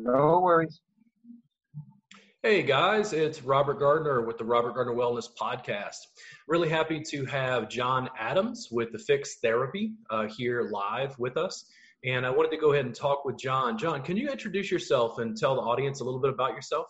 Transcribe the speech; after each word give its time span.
No 0.00 0.38
worries. 0.38 0.80
Hey 2.44 2.62
guys, 2.62 3.12
it's 3.12 3.42
Robert 3.42 3.80
Gardner 3.80 4.24
with 4.24 4.38
the 4.38 4.44
Robert 4.44 4.76
Gardner 4.76 4.94
Wellness 4.94 5.28
Podcast. 5.36 5.96
Really 6.46 6.68
happy 6.68 7.00
to 7.00 7.24
have 7.24 7.68
John 7.68 8.08
Adams 8.16 8.68
with 8.70 8.92
the 8.92 8.98
Fix 8.98 9.38
Therapy 9.42 9.94
uh, 10.08 10.28
here 10.28 10.70
live 10.70 11.18
with 11.18 11.36
us. 11.36 11.64
And 12.04 12.24
I 12.24 12.30
wanted 12.30 12.52
to 12.52 12.58
go 12.58 12.72
ahead 12.72 12.84
and 12.84 12.94
talk 12.94 13.24
with 13.24 13.36
John. 13.38 13.76
John, 13.76 14.00
can 14.02 14.16
you 14.16 14.30
introduce 14.30 14.70
yourself 14.70 15.18
and 15.18 15.36
tell 15.36 15.56
the 15.56 15.62
audience 15.62 16.00
a 16.00 16.04
little 16.04 16.20
bit 16.20 16.30
about 16.30 16.52
yourself? 16.52 16.86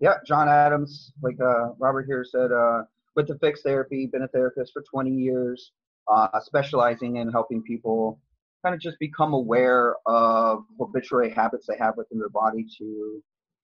Yeah, 0.00 0.14
John 0.24 0.48
Adams, 0.48 1.12
like 1.22 1.40
uh, 1.40 1.72
Robert 1.80 2.06
here 2.06 2.24
said, 2.24 2.52
uh, 2.52 2.82
with 3.16 3.26
the 3.26 3.36
Fix 3.40 3.62
Therapy, 3.62 4.06
been 4.06 4.22
a 4.22 4.28
therapist 4.28 4.72
for 4.72 4.84
20 4.88 5.10
years, 5.10 5.72
uh, 6.06 6.28
specializing 6.38 7.16
in 7.16 7.28
helping 7.32 7.60
people 7.60 8.20
kind 8.66 8.74
of 8.74 8.80
just 8.80 8.98
become 8.98 9.32
aware 9.32 9.94
of 10.06 10.64
habitual 10.80 11.30
habits 11.30 11.66
they 11.68 11.76
have 11.78 11.96
within 11.96 12.18
their 12.18 12.28
body 12.30 12.66
to 12.76 13.22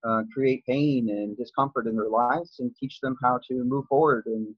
uh, 0.09 0.23
create 0.33 0.65
pain 0.65 1.09
and 1.11 1.37
discomfort 1.37 1.89
in 1.89 1.97
their 1.97 2.09
lives 2.09 2.61
and 2.61 2.71
teach 2.77 3.01
them 3.01 3.17
how 3.21 3.41
to 3.49 3.65
move 3.65 3.85
forward 3.89 4.23
in 4.27 4.55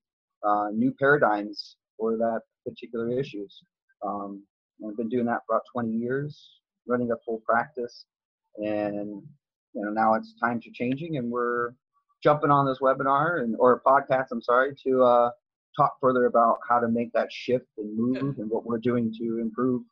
uh, 0.47 0.67
new 0.75 0.95
paradigms 1.01 1.77
for 1.99 2.19
that 2.19 2.41
particular 2.67 3.19
issues. 3.19 3.63
Um, 4.07 4.43
I've 4.87 4.99
been 4.99 5.09
doing 5.09 5.25
that 5.25 5.41
for 5.47 5.55
about 5.55 5.63
20 5.73 5.93
years, 5.93 6.61
running 6.87 7.11
a 7.11 7.17
full 7.25 7.41
practice, 7.47 8.05
and 8.59 9.23
you 9.73 9.83
know 9.83 9.91
now 9.91 10.13
it's 10.13 10.35
time 10.39 10.61
to 10.61 10.71
changing, 10.71 11.17
and 11.17 11.31
we're 11.31 11.71
jumping 12.23 12.51
on 12.51 12.67
this 12.67 12.81
webinar 12.83 13.41
and 13.41 13.57
or 13.59 13.81
podcast. 13.87 14.27
I'm 14.31 14.43
sorry 14.43 14.75
to 14.85 15.03
uh, 15.03 15.31
talk 15.75 15.93
further 16.03 16.27
about 16.27 16.59
how 16.69 16.81
to 16.81 16.89
make 16.89 17.13
that 17.15 17.33
shift 17.33 17.69
and 17.79 17.97
move 17.97 18.39
and 18.39 18.51
what 18.51 18.67
we're 18.67 18.79
doing 18.79 19.11
to 19.21 19.39
improve 19.41 19.83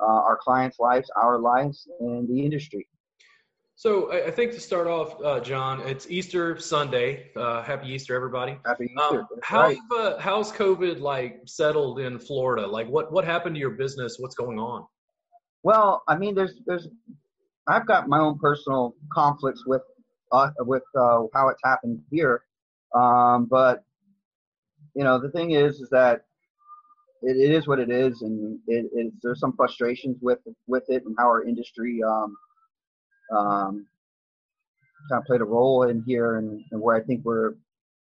uh, 0.00 0.04
our 0.04 0.38
clients' 0.40 0.78
lives, 0.78 1.10
our 1.16 1.38
lives, 1.38 1.88
and 2.00 2.28
the 2.28 2.44
industry. 2.44 2.86
So 3.78 4.10
I 4.10 4.30
think 4.30 4.52
to 4.52 4.60
start 4.60 4.86
off, 4.86 5.22
uh, 5.22 5.38
John, 5.40 5.82
it's 5.82 6.10
Easter 6.10 6.58
Sunday. 6.58 7.30
Uh, 7.36 7.62
happy 7.62 7.88
Easter, 7.88 8.16
everybody. 8.16 8.56
Happy 8.64 8.86
Easter. 8.86 9.20
Um, 9.20 9.26
how, 9.42 9.62
right. 9.64 9.78
uh, 9.94 10.18
how's 10.18 10.50
COVID 10.50 11.00
like 11.00 11.42
settled 11.44 12.00
in 12.00 12.18
Florida? 12.18 12.66
Like, 12.66 12.88
what 12.88 13.12
what 13.12 13.26
happened 13.26 13.54
to 13.56 13.60
your 13.60 13.72
business? 13.72 14.16
What's 14.18 14.34
going 14.34 14.58
on? 14.58 14.86
Well, 15.62 16.02
I 16.08 16.16
mean, 16.16 16.34
there's 16.34 16.54
there's 16.66 16.88
I've 17.66 17.86
got 17.86 18.08
my 18.08 18.18
own 18.18 18.38
personal 18.38 18.94
conflicts 19.12 19.66
with 19.66 19.82
uh, 20.32 20.48
with 20.60 20.84
uh, 20.98 21.24
how 21.34 21.48
it's 21.48 21.60
happened 21.62 22.00
here, 22.10 22.44
um, 22.94 23.46
but 23.50 23.84
you 24.94 25.04
know 25.04 25.18
the 25.18 25.30
thing 25.30 25.50
is 25.50 25.80
is 25.80 25.90
that 25.90 26.22
it, 27.26 27.36
it 27.36 27.50
is 27.50 27.66
what 27.66 27.80
it 27.80 27.90
is, 27.90 28.22
and 28.22 28.58
it, 28.66 28.86
it's 28.94 29.16
there's 29.22 29.40
some 29.40 29.54
frustrations 29.56 30.16
with 30.22 30.38
with 30.66 30.84
it 30.88 31.04
and 31.04 31.14
how 31.18 31.26
our 31.26 31.44
industry. 31.44 32.00
Um, 32.02 32.36
um, 33.36 33.86
kind 35.10 35.20
of 35.20 35.26
played 35.26 35.40
a 35.40 35.44
role 35.44 35.84
in 35.84 36.02
here 36.06 36.36
and, 36.38 36.62
and 36.70 36.80
where 36.80 36.96
I 36.96 37.02
think 37.02 37.24
we're, 37.24 37.54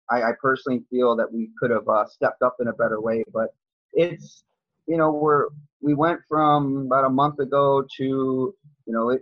I, 0.10 0.24
I, 0.24 0.32
personally 0.42 0.84
feel 0.90 1.16
that 1.16 1.32
we 1.32 1.50
could 1.60 1.72
have 1.72 1.88
uh, 1.88 2.06
stepped 2.08 2.42
up 2.42 2.58
in 2.60 2.68
a 2.68 2.74
better 2.74 3.02
way. 3.02 3.24
But 3.34 3.50
it's, 3.94 4.44
you 4.88 4.98
know, 4.98 5.12
we're, 5.12 5.48
we 5.82 5.94
went 5.94 6.20
from 6.28 6.86
about 6.88 7.06
a 7.06 7.10
month 7.10 7.40
ago 7.40 7.84
to, 7.98 8.04
you 8.04 8.94
know, 8.94 9.10
it, 9.10 9.22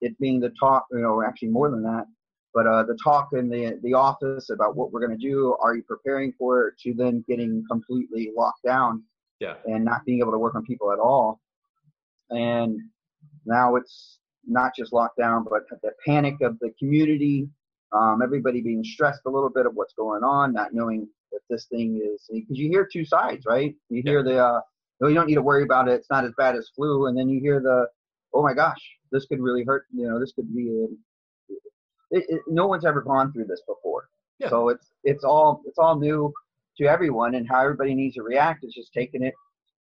it 0.00 0.18
being 0.18 0.40
the 0.40 0.52
talk, 0.60 0.86
you 0.92 1.00
know, 1.00 1.22
actually 1.22 1.48
more 1.48 1.70
than 1.70 1.82
that, 1.82 2.04
but 2.54 2.66
uh, 2.66 2.82
the 2.82 2.96
talk 3.02 3.28
in 3.32 3.48
the 3.48 3.78
the 3.82 3.94
office 3.94 4.50
about 4.50 4.76
what 4.76 4.92
we're 4.92 5.04
going 5.06 5.18
to 5.18 5.26
do. 5.26 5.56
Are 5.60 5.74
you 5.74 5.82
preparing 5.82 6.32
for 6.38 6.68
it? 6.68 6.74
To 6.80 6.94
then 6.94 7.24
getting 7.28 7.64
completely 7.70 8.30
locked 8.36 8.62
down, 8.64 9.02
yeah, 9.40 9.54
and 9.64 9.84
not 9.84 10.04
being 10.04 10.20
able 10.20 10.32
to 10.32 10.38
work 10.38 10.54
on 10.54 10.64
people 10.64 10.92
at 10.92 10.98
all. 10.98 11.40
And 12.30 12.80
now 13.44 13.76
it's 13.76 14.18
not 14.46 14.72
just 14.76 14.92
lockdown, 14.92 15.44
but 15.48 15.62
the 15.82 15.92
panic 16.04 16.36
of 16.40 16.58
the 16.60 16.70
community, 16.78 17.48
um, 17.92 18.20
everybody 18.22 18.60
being 18.60 18.84
stressed 18.84 19.20
a 19.26 19.30
little 19.30 19.50
bit 19.50 19.66
of 19.66 19.74
what's 19.74 19.94
going 19.94 20.22
on, 20.22 20.52
not 20.52 20.72
knowing 20.72 21.08
that 21.32 21.40
this 21.50 21.66
thing 21.66 22.00
is 22.02 22.28
because 22.32 22.58
you 22.58 22.68
hear 22.68 22.88
two 22.90 23.04
sides, 23.04 23.44
right? 23.46 23.74
You 23.90 24.02
hear 24.04 24.22
the 24.22 24.38
uh, 24.38 24.60
no, 25.00 25.08
you 25.08 25.14
don't 25.14 25.26
need 25.26 25.34
to 25.34 25.42
worry 25.42 25.62
about 25.62 25.88
it. 25.88 25.92
It's 25.92 26.10
not 26.10 26.24
as 26.24 26.32
bad 26.38 26.56
as 26.56 26.70
flu, 26.74 27.06
and 27.06 27.16
then 27.16 27.28
you 27.28 27.40
hear 27.40 27.60
the 27.60 27.86
oh 28.32 28.42
my 28.42 28.54
gosh, 28.54 28.80
this 29.12 29.26
could 29.26 29.40
really 29.40 29.64
hurt. 29.64 29.86
You 29.94 30.08
know, 30.08 30.18
this 30.18 30.32
could 30.32 30.54
be. 30.54 30.86
It, 32.10 32.24
it, 32.28 32.40
no 32.46 32.66
one's 32.66 32.84
ever 32.84 33.02
gone 33.02 33.32
through 33.32 33.46
this 33.46 33.62
before, 33.66 34.08
yeah. 34.38 34.48
so 34.48 34.68
it's 34.68 34.92
it's 35.02 35.24
all 35.24 35.62
it's 35.66 35.78
all 35.78 35.98
new 35.98 36.32
to 36.78 36.86
everyone, 36.86 37.34
and 37.34 37.48
how 37.48 37.60
everybody 37.60 37.94
needs 37.94 38.14
to 38.16 38.22
react 38.22 38.64
is 38.64 38.74
just 38.74 38.92
taking 38.92 39.22
it 39.22 39.34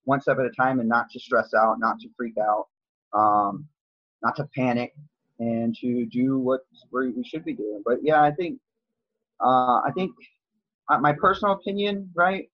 one 0.05 0.21
step 0.21 0.39
at 0.39 0.47
a 0.47 0.51
time 0.51 0.81
and 0.81 0.89
not 0.89 1.11
to 1.11 1.21
stress 1.21 1.55
out, 1.55 1.79
not 1.79 1.99
to 2.01 2.09
freak 2.17 2.35
out. 2.39 2.67
Um, 3.13 3.69
not 4.25 4.35
to 4.37 4.49
panic 4.57 4.95
and 5.39 5.77
to 5.77 6.07
do 6.07 6.39
what 6.39 6.63
we 6.91 7.23
should 7.25 7.45
be 7.45 7.55
doing. 7.55 7.83
But 7.85 7.99
yeah, 8.03 8.23
I 8.23 8.33
think 8.33 8.59
uh, 9.45 9.81
I 9.81 9.91
think 9.95 10.13
uh, 10.89 10.99
my 10.99 11.13
personal 11.13 11.55
opinion, 11.55 12.11
right, 12.15 12.49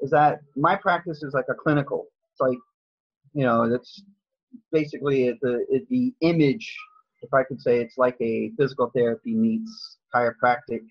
is 0.00 0.10
that 0.10 0.40
my 0.54 0.76
practice 0.76 1.22
is 1.22 1.34
like 1.34 1.46
a 1.50 1.54
clinical. 1.54 2.06
It's 2.32 2.40
like 2.40 2.58
you 3.34 3.44
know, 3.44 3.68
that's 3.68 4.02
basically 4.72 5.36
the 5.42 5.66
the 5.90 6.14
image. 6.20 6.74
If 7.22 7.34
I 7.34 7.42
could 7.42 7.60
say, 7.60 7.80
it's 7.80 7.98
like 7.98 8.16
a 8.20 8.52
physical 8.58 8.90
therapy 8.94 9.34
meets 9.34 9.98
chiropractic 10.14 10.82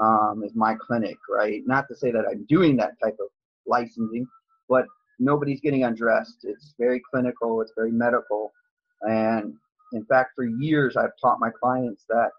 um, 0.00 0.42
is 0.44 0.54
my 0.54 0.74
clinic, 0.74 1.16
right? 1.30 1.62
Not 1.66 1.86
to 1.88 1.96
say 1.96 2.10
that 2.10 2.24
I'm 2.30 2.44
doing 2.48 2.76
that 2.76 2.92
type 3.02 3.16
of 3.20 3.28
licensing, 3.66 4.26
but 4.68 4.86
nobody's 5.18 5.60
getting 5.60 5.84
undressed. 5.84 6.38
It's 6.44 6.74
very 6.78 7.00
clinical. 7.10 7.60
It's 7.60 7.72
very 7.76 7.92
medical, 7.92 8.52
and 9.02 9.54
in 9.92 10.04
fact, 10.06 10.32
for 10.34 10.44
years, 10.44 10.96
I've 10.96 11.16
taught 11.20 11.38
my 11.40 11.50
clients 11.50 12.04
that, 12.08 12.30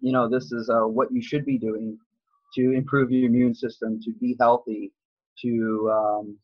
you 0.00 0.12
know, 0.12 0.28
this 0.28 0.52
is 0.52 0.70
uh, 0.70 0.86
what 0.86 1.08
you 1.12 1.20
should 1.20 1.44
be 1.44 1.58
doing 1.58 1.98
to 2.54 2.72
improve 2.72 3.10
your 3.10 3.28
immune 3.28 3.54
system, 3.54 4.00
to 4.02 4.12
be 4.20 4.36
healthy, 4.38 4.92
to, 5.42 5.90
um, 5.92 6.38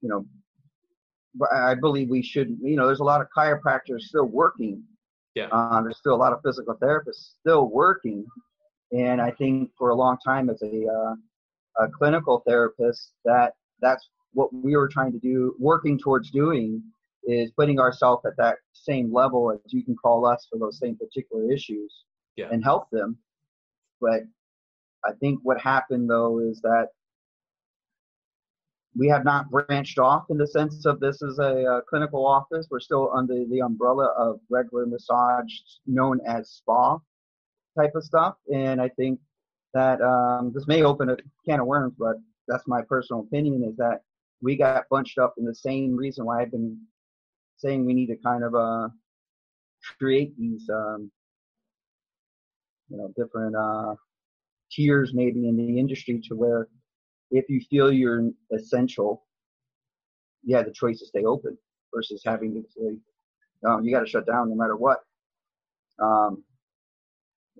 you 0.00 0.08
know, 0.08 0.26
I 1.52 1.74
believe 1.74 2.10
we 2.10 2.22
should, 2.22 2.56
you 2.60 2.76
know, 2.76 2.86
there's 2.86 3.00
a 3.00 3.04
lot 3.04 3.20
of 3.20 3.28
chiropractors 3.36 4.02
still 4.02 4.26
working. 4.26 4.82
Yeah. 5.34 5.46
Uh, 5.50 5.82
there's 5.82 5.98
still 5.98 6.14
a 6.14 6.16
lot 6.16 6.32
of 6.32 6.40
physical 6.44 6.74
therapists 6.74 7.34
still 7.40 7.66
working. 7.66 8.24
And 8.94 9.20
I 9.20 9.32
think 9.32 9.70
for 9.76 9.90
a 9.90 9.94
long 9.94 10.18
time 10.24 10.48
as 10.48 10.62
a, 10.62 10.86
uh, 10.86 11.84
a 11.84 11.88
clinical 11.90 12.42
therapist, 12.46 13.10
that 13.24 13.54
that's 13.80 14.08
what 14.34 14.54
we 14.54 14.76
were 14.76 14.88
trying 14.88 15.12
to 15.12 15.18
do, 15.18 15.56
working 15.58 15.98
towards 15.98 16.30
doing 16.30 16.82
is 17.24 17.50
putting 17.52 17.80
ourselves 17.80 18.24
at 18.24 18.36
that 18.36 18.56
same 18.72 19.12
level 19.12 19.50
as 19.50 19.72
you 19.72 19.82
can 19.82 19.96
call 19.96 20.26
us 20.26 20.46
for 20.50 20.58
those 20.58 20.78
same 20.78 20.96
particular 20.96 21.50
issues 21.50 22.04
yeah. 22.36 22.48
and 22.52 22.62
help 22.62 22.88
them. 22.90 23.16
But 24.00 24.22
I 25.04 25.12
think 25.18 25.40
what 25.42 25.60
happened 25.60 26.08
though 26.08 26.38
is 26.38 26.60
that 26.60 26.88
we 28.96 29.08
have 29.08 29.24
not 29.24 29.50
branched 29.50 29.98
off 29.98 30.26
in 30.30 30.38
the 30.38 30.46
sense 30.46 30.86
of 30.86 31.00
this 31.00 31.20
is 31.20 31.40
a, 31.40 31.64
a 31.64 31.82
clinical 31.88 32.24
office. 32.24 32.68
We're 32.70 32.78
still 32.78 33.10
under 33.12 33.44
the 33.50 33.60
umbrella 33.60 34.12
of 34.16 34.38
regular 34.50 34.86
massage, 34.86 35.52
known 35.86 36.20
as 36.26 36.50
spa 36.50 36.98
type 37.78 37.92
of 37.94 38.04
stuff. 38.04 38.36
And 38.52 38.80
I 38.80 38.88
think 38.88 39.20
that 39.72 40.00
um, 40.00 40.52
this 40.54 40.66
may 40.66 40.82
open 40.82 41.10
a 41.10 41.16
can 41.46 41.60
of 41.60 41.66
worms, 41.66 41.94
but 41.98 42.16
that's 42.48 42.66
my 42.66 42.82
personal 42.82 43.22
opinion 43.22 43.64
is 43.64 43.76
that 43.76 44.02
we 44.42 44.56
got 44.56 44.84
bunched 44.90 45.18
up 45.18 45.34
in 45.38 45.44
the 45.44 45.54
same 45.54 45.96
reason 45.96 46.24
why 46.24 46.42
I've 46.42 46.50
been 46.50 46.78
saying 47.56 47.84
we 47.84 47.94
need 47.94 48.06
to 48.06 48.16
kind 48.16 48.44
of 48.44 48.54
uh, 48.54 48.88
create 49.98 50.36
these 50.38 50.68
um, 50.68 51.10
you 52.88 52.98
know 52.98 53.12
different 53.16 53.56
uh, 53.56 53.94
tiers 54.70 55.12
maybe 55.14 55.48
in 55.48 55.56
the 55.56 55.78
industry 55.78 56.20
to 56.28 56.34
where 56.34 56.68
if 57.30 57.48
you 57.48 57.60
feel 57.70 57.92
you're 57.92 58.30
essential, 58.52 59.24
you 60.42 60.56
have 60.56 60.66
the 60.66 60.72
choice 60.72 61.00
to 61.00 61.06
stay 61.06 61.24
open 61.24 61.56
versus 61.92 62.22
having 62.24 62.54
to 62.54 62.62
say, 62.68 62.96
no, 63.62 63.80
you 63.80 63.90
got 63.90 64.00
to 64.00 64.06
shut 64.06 64.26
down 64.26 64.50
no 64.50 64.54
matter 64.54 64.76
what. 64.76 64.98
Um, 66.00 66.44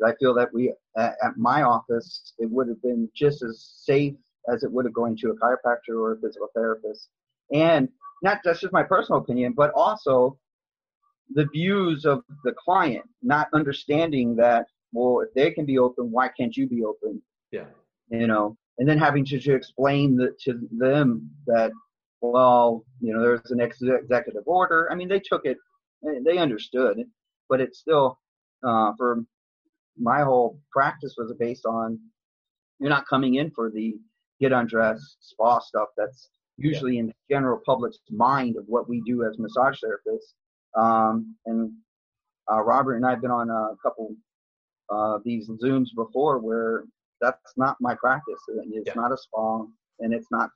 I 0.06 0.14
feel 0.20 0.35
that 0.35 0.52
we 0.52 0.73
at, 0.96 1.17
at 1.23 1.37
my 1.37 1.62
office 1.62 2.35
it 2.38 2.50
would 2.50 2.69
have 2.69 2.82
been 2.82 3.08
just 3.14 3.43
as 3.43 3.64
safe 3.82 4.14
as 4.52 4.62
it 4.62 4.73
would 4.73 4.85
have 4.85 4.94
going 4.94 5.17
to 5.19 5.31
a 5.31 5.37
chiropractor 5.37 5.96
or 5.96 6.12
a 6.12 6.20
physical 6.20 6.49
therapist, 6.55 7.08
and 7.52 7.88
not 8.23 8.38
that's 8.44 8.61
just 8.61 8.73
my 8.73 8.82
personal 8.82 9.20
opinion, 9.20 9.52
but 9.56 9.70
also 9.75 10.38
the 11.35 11.46
views 11.52 12.05
of 12.05 12.23
the 12.44 12.52
client, 12.52 13.05
not 13.23 13.49
understanding 13.55 14.37
that, 14.37 14.67
well, 14.93 15.20
if 15.20 15.32
they 15.35 15.50
can 15.50 15.64
be 15.64 15.79
open, 15.79 16.11
why 16.11 16.29
can't 16.29 16.56
you 16.56 16.69
be 16.69 16.85
open? 16.85 17.20
Yeah. 17.50 17.64
You 18.11 18.26
know, 18.26 18.56
and 18.79 18.88
then 18.88 18.99
having 18.99 19.25
to, 19.26 19.41
to 19.41 19.55
explain 19.55 20.17
the, 20.17 20.35
to 20.44 20.61
them 20.70 21.31
that, 21.46 21.73
well, 22.20 22.85
you 23.00 23.12
know, 23.12 23.20
there's 23.20 23.50
an 23.50 23.61
ex- 23.61 23.81
executive 23.82 24.43
order. 24.46 24.88
I 24.91 24.94
mean, 24.94 25.08
they 25.08 25.20
took 25.20 25.44
it, 25.44 25.56
they 26.25 26.38
understood, 26.38 26.99
but 27.49 27.61
it's 27.61 27.79
still, 27.79 28.19
uh, 28.67 28.93
for 28.96 29.25
my 29.99 30.23
whole 30.23 30.58
practice 30.73 31.14
was 31.17 31.32
based 31.38 31.67
on 31.67 31.99
you're 32.81 32.91
not 32.91 33.06
coming 33.06 33.37
in 33.37 33.50
for 33.50 33.70
the 33.70 33.94
get 34.41 34.52
undressed 34.52 35.17
spa 35.20 35.61
stuff 35.61 35.88
that's 35.96 36.29
usually 36.56 36.94
yeah. 36.94 37.00
in 37.00 37.06
the 37.08 37.14
general 37.31 37.61
public's 37.64 37.99
mind 38.11 38.56
of 38.56 38.64
what 38.67 38.88
we 38.88 39.02
do 39.06 39.25
as 39.25 39.38
massage 39.38 39.79
therapists. 39.82 40.35
Um, 40.81 41.37
and 41.46 41.73
uh, 42.50 42.62
Robert 42.62 42.96
and 42.96 43.06
I 43.06 43.11
have 43.11 43.23
been 43.23 43.31
on 43.31 43.50
a 43.50 43.76
couple 43.82 44.14
uh, 44.91 45.19
these 45.25 45.49
Zooms 45.49 45.88
before 45.96 46.38
where 46.38 46.85
that's 47.20 47.52
not 47.56 47.76
my 47.81 47.94
practice. 47.94 48.41
It's 48.49 48.88
yeah. 48.88 48.93
not 48.94 49.12
a 49.12 49.17
spa, 49.17 49.64
and 50.00 50.12
it's 50.12 50.26
not, 50.31 50.50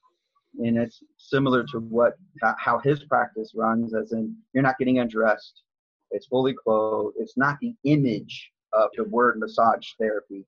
and 0.59 0.77
it's 0.77 1.03
similar 1.17 1.65
to 1.73 1.79
what 1.79 2.15
how 2.59 2.79
his 2.79 3.05
practice 3.05 3.53
runs. 3.55 3.95
As 3.95 4.13
in, 4.13 4.37
you're 4.53 4.63
not 4.63 4.79
getting 4.79 4.99
undressed. 4.99 5.63
It's 6.11 6.27
fully 6.27 6.55
clothed. 6.55 7.17
It's 7.19 7.37
not 7.37 7.59
the 7.61 7.75
image 7.85 8.51
of 8.73 8.91
the 8.97 9.05
word 9.05 9.39
massage 9.39 9.93
therapy. 9.99 10.45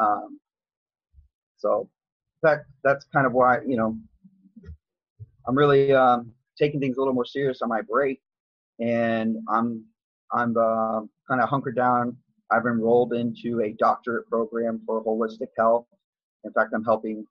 Um, 0.00 0.40
so 1.58 1.88
that 2.42 2.64
that's 2.84 3.04
kind 3.12 3.26
of 3.26 3.32
why 3.32 3.58
you 3.66 3.76
know 3.76 3.96
I'm 5.46 5.56
really 5.56 5.92
um, 5.92 6.32
taking 6.58 6.80
things 6.80 6.96
a 6.96 7.00
little 7.00 7.14
more 7.14 7.24
serious 7.24 7.62
on 7.62 7.68
my 7.68 7.82
break, 7.82 8.20
and 8.78 9.36
I'm 9.48 9.84
I'm 10.32 10.56
uh, 10.56 11.00
kind 11.28 11.40
of 11.40 11.48
hunkered 11.48 11.76
down. 11.76 12.16
I've 12.50 12.66
enrolled 12.66 13.12
into 13.12 13.60
a 13.62 13.72
doctorate 13.78 14.26
program 14.26 14.80
for 14.86 15.04
holistic 15.04 15.48
health. 15.56 15.86
In 16.44 16.52
fact, 16.52 16.72
I'm 16.74 16.84
helping 16.84 17.24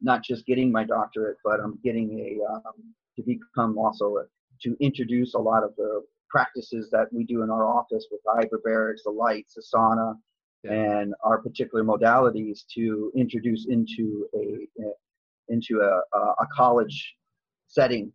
not 0.00 0.22
just 0.22 0.46
getting 0.46 0.70
my 0.70 0.84
doctorate, 0.84 1.38
but 1.44 1.60
I'm 1.60 1.78
getting 1.82 2.18
a 2.20 2.52
um, 2.52 2.94
to 3.16 3.22
become 3.22 3.78
also 3.78 4.16
a, 4.16 4.24
to 4.62 4.76
introduce 4.80 5.34
a 5.34 5.38
lot 5.38 5.64
of 5.64 5.74
the 5.76 6.02
practices 6.32 6.88
that 6.90 7.06
we 7.12 7.24
do 7.24 7.42
in 7.42 7.50
our 7.50 7.66
office 7.66 8.06
with 8.10 8.20
hyperbarics, 8.26 9.02
the 9.04 9.10
lights, 9.10 9.54
the 9.54 9.62
sauna, 9.62 10.14
yeah. 10.64 10.72
and 10.72 11.14
our 11.22 11.40
particular 11.40 11.84
modalities 11.84 12.60
to 12.74 13.12
introduce 13.14 13.66
into 13.68 14.26
a, 14.34 14.82
a 14.82 14.90
into 15.48 15.80
a, 15.80 16.16
a 16.16 16.46
college 16.56 17.14
setting 17.68 18.10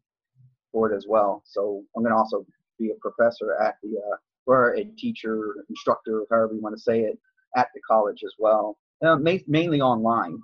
for 0.72 0.92
it 0.92 0.96
as 0.96 1.06
well. 1.08 1.44
So 1.46 1.84
I'm 1.96 2.04
going 2.04 2.14
to 2.14 2.18
also 2.18 2.46
be 2.80 2.90
a 2.90 3.00
professor 3.00 3.56
at 3.62 3.76
the 3.84 3.90
uh, 3.90 4.18
or 4.48 4.76
a 4.76 4.86
teacher, 4.98 5.56
instructor, 5.70 6.24
however 6.32 6.54
you 6.54 6.62
want 6.62 6.76
to 6.76 6.82
say 6.82 7.02
it, 7.02 7.20
at 7.56 7.68
the 7.76 7.82
college 7.82 8.22
as 8.26 8.34
well. 8.40 8.78
Uh, 9.06 9.18
ma- 9.18 9.46
mainly 9.46 9.82
online 9.82 10.40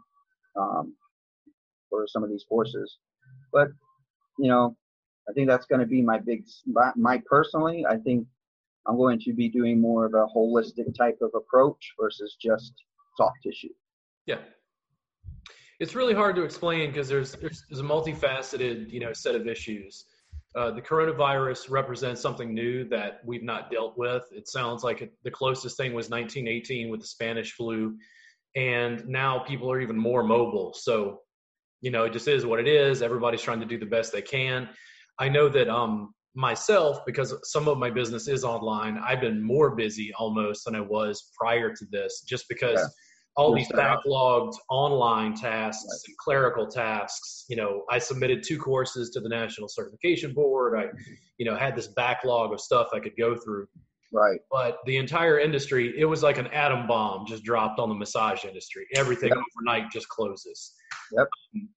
um, 0.59 0.93
for 1.89 2.05
some 2.07 2.23
of 2.23 2.29
these 2.29 2.45
courses, 2.47 2.97
but 3.51 3.69
you 4.37 4.49
know, 4.49 4.75
I 5.29 5.33
think 5.33 5.47
that's 5.47 5.65
going 5.65 5.81
to 5.81 5.87
be 5.87 6.01
my 6.01 6.19
big 6.19 6.45
my, 6.95 7.21
personally. 7.25 7.85
I 7.89 7.97
think 7.97 8.27
I'm 8.87 8.97
going 8.97 9.19
to 9.21 9.33
be 9.33 9.49
doing 9.49 9.79
more 9.79 10.05
of 10.05 10.13
a 10.13 10.27
holistic 10.35 10.95
type 10.97 11.17
of 11.21 11.31
approach 11.35 11.93
versus 11.99 12.35
just 12.41 12.73
soft 13.17 13.37
tissue. 13.43 13.73
Yeah. 14.25 14.39
It's 15.79 15.95
really 15.95 16.13
hard 16.13 16.35
to 16.35 16.43
explain 16.43 16.89
because 16.89 17.07
there's, 17.07 17.33
there's, 17.33 17.63
there's 17.69 17.79
a 17.79 17.83
multifaceted, 17.83 18.91
you 18.91 18.99
know, 18.99 19.13
set 19.13 19.35
of 19.35 19.47
issues. 19.47 20.05
Uh, 20.55 20.69
the 20.71 20.81
coronavirus 20.81 21.71
represents 21.71 22.21
something 22.21 22.53
new 22.53 22.87
that 22.89 23.21
we've 23.25 23.43
not 23.43 23.71
dealt 23.71 23.97
with. 23.97 24.23
It 24.31 24.47
sounds 24.47 24.83
like 24.83 25.11
the 25.23 25.31
closest 25.31 25.77
thing 25.77 25.93
was 25.93 26.09
1918 26.09 26.89
with 26.89 27.01
the 27.01 27.07
Spanish 27.07 27.53
flu, 27.53 27.97
and 28.55 29.07
now 29.07 29.39
people 29.39 29.71
are 29.71 29.81
even 29.81 29.97
more 29.97 30.21
mobile. 30.21 30.73
So, 30.75 31.21
you 31.81 31.89
know, 31.89 32.03
it 32.03 32.13
just 32.13 32.27
is 32.27 32.45
what 32.45 32.59
it 32.59 32.67
is. 32.67 33.01
Everybody's 33.01 33.41
trying 33.41 33.61
to 33.61 33.65
do 33.65 33.79
the 33.79 33.85
best 33.87 34.13
they 34.13 34.21
can. 34.21 34.69
I 35.19 35.30
know 35.30 35.50
that 35.50 35.69
um, 35.69 36.13
myself, 36.36 37.00
because 37.06 37.36
some 37.44 37.68
of 37.68 37.77
my 37.77 37.89
business 37.89 38.27
is 38.27 38.44
online, 38.44 38.98
I've 38.98 39.21
been 39.21 39.42
more 39.42 39.75
busy 39.75 40.12
almost 40.18 40.65
than 40.65 40.75
I 40.75 40.81
was 40.81 41.31
prior 41.38 41.74
to 41.74 41.86
this, 41.92 42.24
just 42.27 42.45
because 42.50 42.80
yeah. 42.80 42.88
all 43.36 43.54
these 43.54 43.69
backlogged 43.69 44.56
online 44.69 45.36
tasks 45.36 45.86
right. 45.88 46.00
and 46.07 46.18
clerical 46.18 46.68
tasks. 46.68 47.45
You 47.50 47.57
know, 47.57 47.83
I 47.89 48.00
submitted 48.00 48.44
two 48.44 48.57
courses 48.57 49.12
to 49.12 49.19
the 49.19 49.30
National 49.30 49.68
Certification 49.68 50.33
Board. 50.33 50.80
I, 50.80 50.86
you 51.38 51.45
know, 51.45 51.56
had 51.56 51.75
this 51.75 51.88
backlog 51.89 52.54
of 52.54 52.60
stuff 52.60 52.89
I 52.94 53.00
could 53.00 53.18
go 53.18 53.36
through. 53.36 53.68
Right. 54.12 54.39
But 54.51 54.77
the 54.86 54.98
entire 54.98 55.39
industry, 55.39 55.94
it 55.98 56.06
was 56.06 56.21
like 56.21 56.38
an 56.38 56.48
atom 56.48 56.86
bomb 56.86 57.25
just 57.25 57.44
dropped 57.44 57.80
on 57.80 57.89
the 57.89 57.95
massage 57.95 58.45
industry. 58.45 58.86
Everything 58.95 59.30
yep. 59.30 59.39
overnight 59.57 59.92
just 59.92 60.07
closes. 60.07 60.74
Yep. 61.11 61.27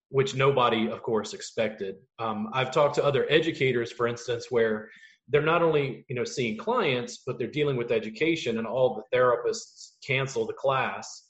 Which 0.09 0.35
nobody, 0.35 0.89
of 0.89 1.03
course, 1.03 1.35
expected. 1.35 1.97
Um, 2.19 2.49
I've 2.53 2.71
talked 2.71 2.95
to 2.97 3.05
other 3.05 3.27
educators, 3.29 3.93
for 3.93 4.07
instance, 4.07 4.47
where 4.51 4.89
they're 5.29 5.43
not 5.43 5.63
only 5.63 6.05
you 6.09 6.15
know 6.15 6.25
seeing 6.25 6.57
clients, 6.57 7.23
but 7.27 7.39
they're 7.39 7.49
dealing 7.49 7.77
with 7.77 7.91
education, 7.91 8.59
and 8.59 8.67
all 8.67 8.95
the 8.95 9.17
therapists 9.17 9.93
cancel 10.07 10.47
the 10.47 10.55
class 10.55 11.25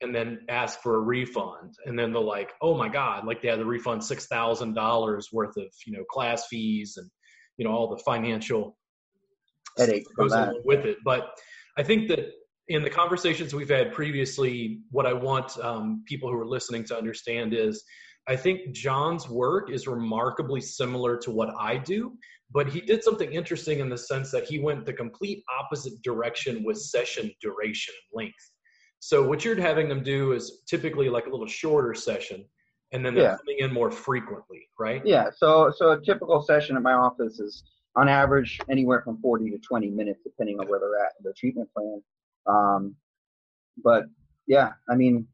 and 0.00 0.14
then 0.14 0.40
ask 0.48 0.80
for 0.80 0.96
a 0.96 1.00
refund, 1.00 1.74
and 1.86 1.98
then 1.98 2.12
they're 2.12 2.22
like, 2.22 2.52
"Oh 2.62 2.76
my 2.76 2.88
God!" 2.88 3.26
Like 3.26 3.42
they 3.42 3.48
had 3.48 3.58
to 3.58 3.64
refund 3.64 4.04
six 4.04 4.26
thousand 4.26 4.74
dollars 4.74 5.30
worth 5.32 5.56
of 5.56 5.66
you 5.86 5.92
know 5.92 6.04
class 6.10 6.46
fees 6.48 6.96
and 6.96 7.10
you 7.56 7.64
know 7.64 7.72
all 7.72 7.88
the 7.88 8.02
financial 8.04 8.76
headache 9.76 10.06
goes 10.16 10.32
with 10.64 10.84
it. 10.84 10.98
But 11.04 11.30
I 11.76 11.82
think 11.82 12.08
that 12.08 12.30
in 12.68 12.82
the 12.82 12.90
conversations 12.90 13.54
we've 13.54 13.68
had 13.68 13.92
previously, 13.92 14.80
what 14.90 15.06
I 15.06 15.12
want 15.12 15.58
um, 15.58 16.02
people 16.06 16.30
who 16.30 16.38
are 16.38 16.46
listening 16.46 16.84
to 16.84 16.96
understand 16.96 17.54
is 17.54 17.82
I 18.28 18.36
think 18.36 18.72
John's 18.72 19.28
work 19.28 19.70
is 19.70 19.86
remarkably 19.86 20.60
similar 20.60 21.16
to 21.18 21.30
what 21.30 21.48
I 21.58 21.78
do, 21.78 22.12
but 22.52 22.68
he 22.68 22.80
did 22.80 23.02
something 23.02 23.32
interesting 23.32 23.80
in 23.80 23.88
the 23.88 23.96
sense 23.96 24.30
that 24.32 24.44
he 24.44 24.58
went 24.58 24.84
the 24.84 24.92
complete 24.92 25.42
opposite 25.58 26.00
direction 26.02 26.62
with 26.62 26.78
session 26.78 27.30
duration 27.40 27.94
and 27.94 28.24
length. 28.24 28.50
So 29.00 29.26
what 29.26 29.44
you're 29.44 29.58
having 29.58 29.88
them 29.88 30.02
do 30.02 30.32
is 30.32 30.62
typically 30.68 31.08
like 31.08 31.26
a 31.26 31.30
little 31.30 31.46
shorter 31.46 31.94
session, 31.94 32.44
and 32.92 33.04
then 33.04 33.14
they're 33.14 33.24
yeah. 33.24 33.36
coming 33.36 33.56
in 33.60 33.72
more 33.72 33.90
frequently, 33.90 34.68
right? 34.78 35.00
Yeah. 35.06 35.30
So 35.34 35.72
so 35.74 35.92
a 35.92 36.04
typical 36.04 36.42
session 36.42 36.76
at 36.76 36.82
my 36.82 36.92
office 36.92 37.38
is 37.38 37.62
on 37.96 38.08
average 38.08 38.60
anywhere 38.68 39.00
from 39.02 39.20
40 39.22 39.50
to 39.50 39.58
20 39.58 39.88
minutes, 39.90 40.20
depending 40.22 40.60
on 40.60 40.68
where 40.68 40.78
they're 40.78 40.98
at 40.98 41.12
in 41.18 41.24
their 41.24 41.34
treatment 41.38 41.70
plan. 41.74 42.02
Um, 42.48 42.94
but 43.82 44.04
yeah, 44.46 44.70
I 44.88 44.94
mean, 44.94 45.26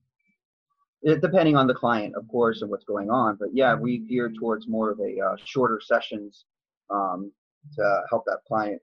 it, 1.02 1.20
depending 1.20 1.56
on 1.56 1.66
the 1.66 1.74
client, 1.74 2.14
of 2.16 2.26
course, 2.28 2.62
and 2.62 2.70
what's 2.70 2.84
going 2.84 3.10
on. 3.10 3.36
But 3.38 3.50
yeah, 3.52 3.74
we 3.74 3.98
gear 3.98 4.32
towards 4.38 4.68
more 4.68 4.90
of 4.90 5.00
a 5.00 5.20
uh, 5.20 5.36
shorter 5.44 5.80
sessions 5.82 6.44
um, 6.90 7.30
to 7.76 8.02
help 8.10 8.24
that 8.26 8.38
client. 8.46 8.80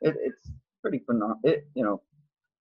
It, 0.00 0.16
it's 0.18 0.50
pretty 0.80 1.00
phenomenal. 1.00 1.38
It 1.44 1.66
you 1.74 1.84
know, 1.84 2.00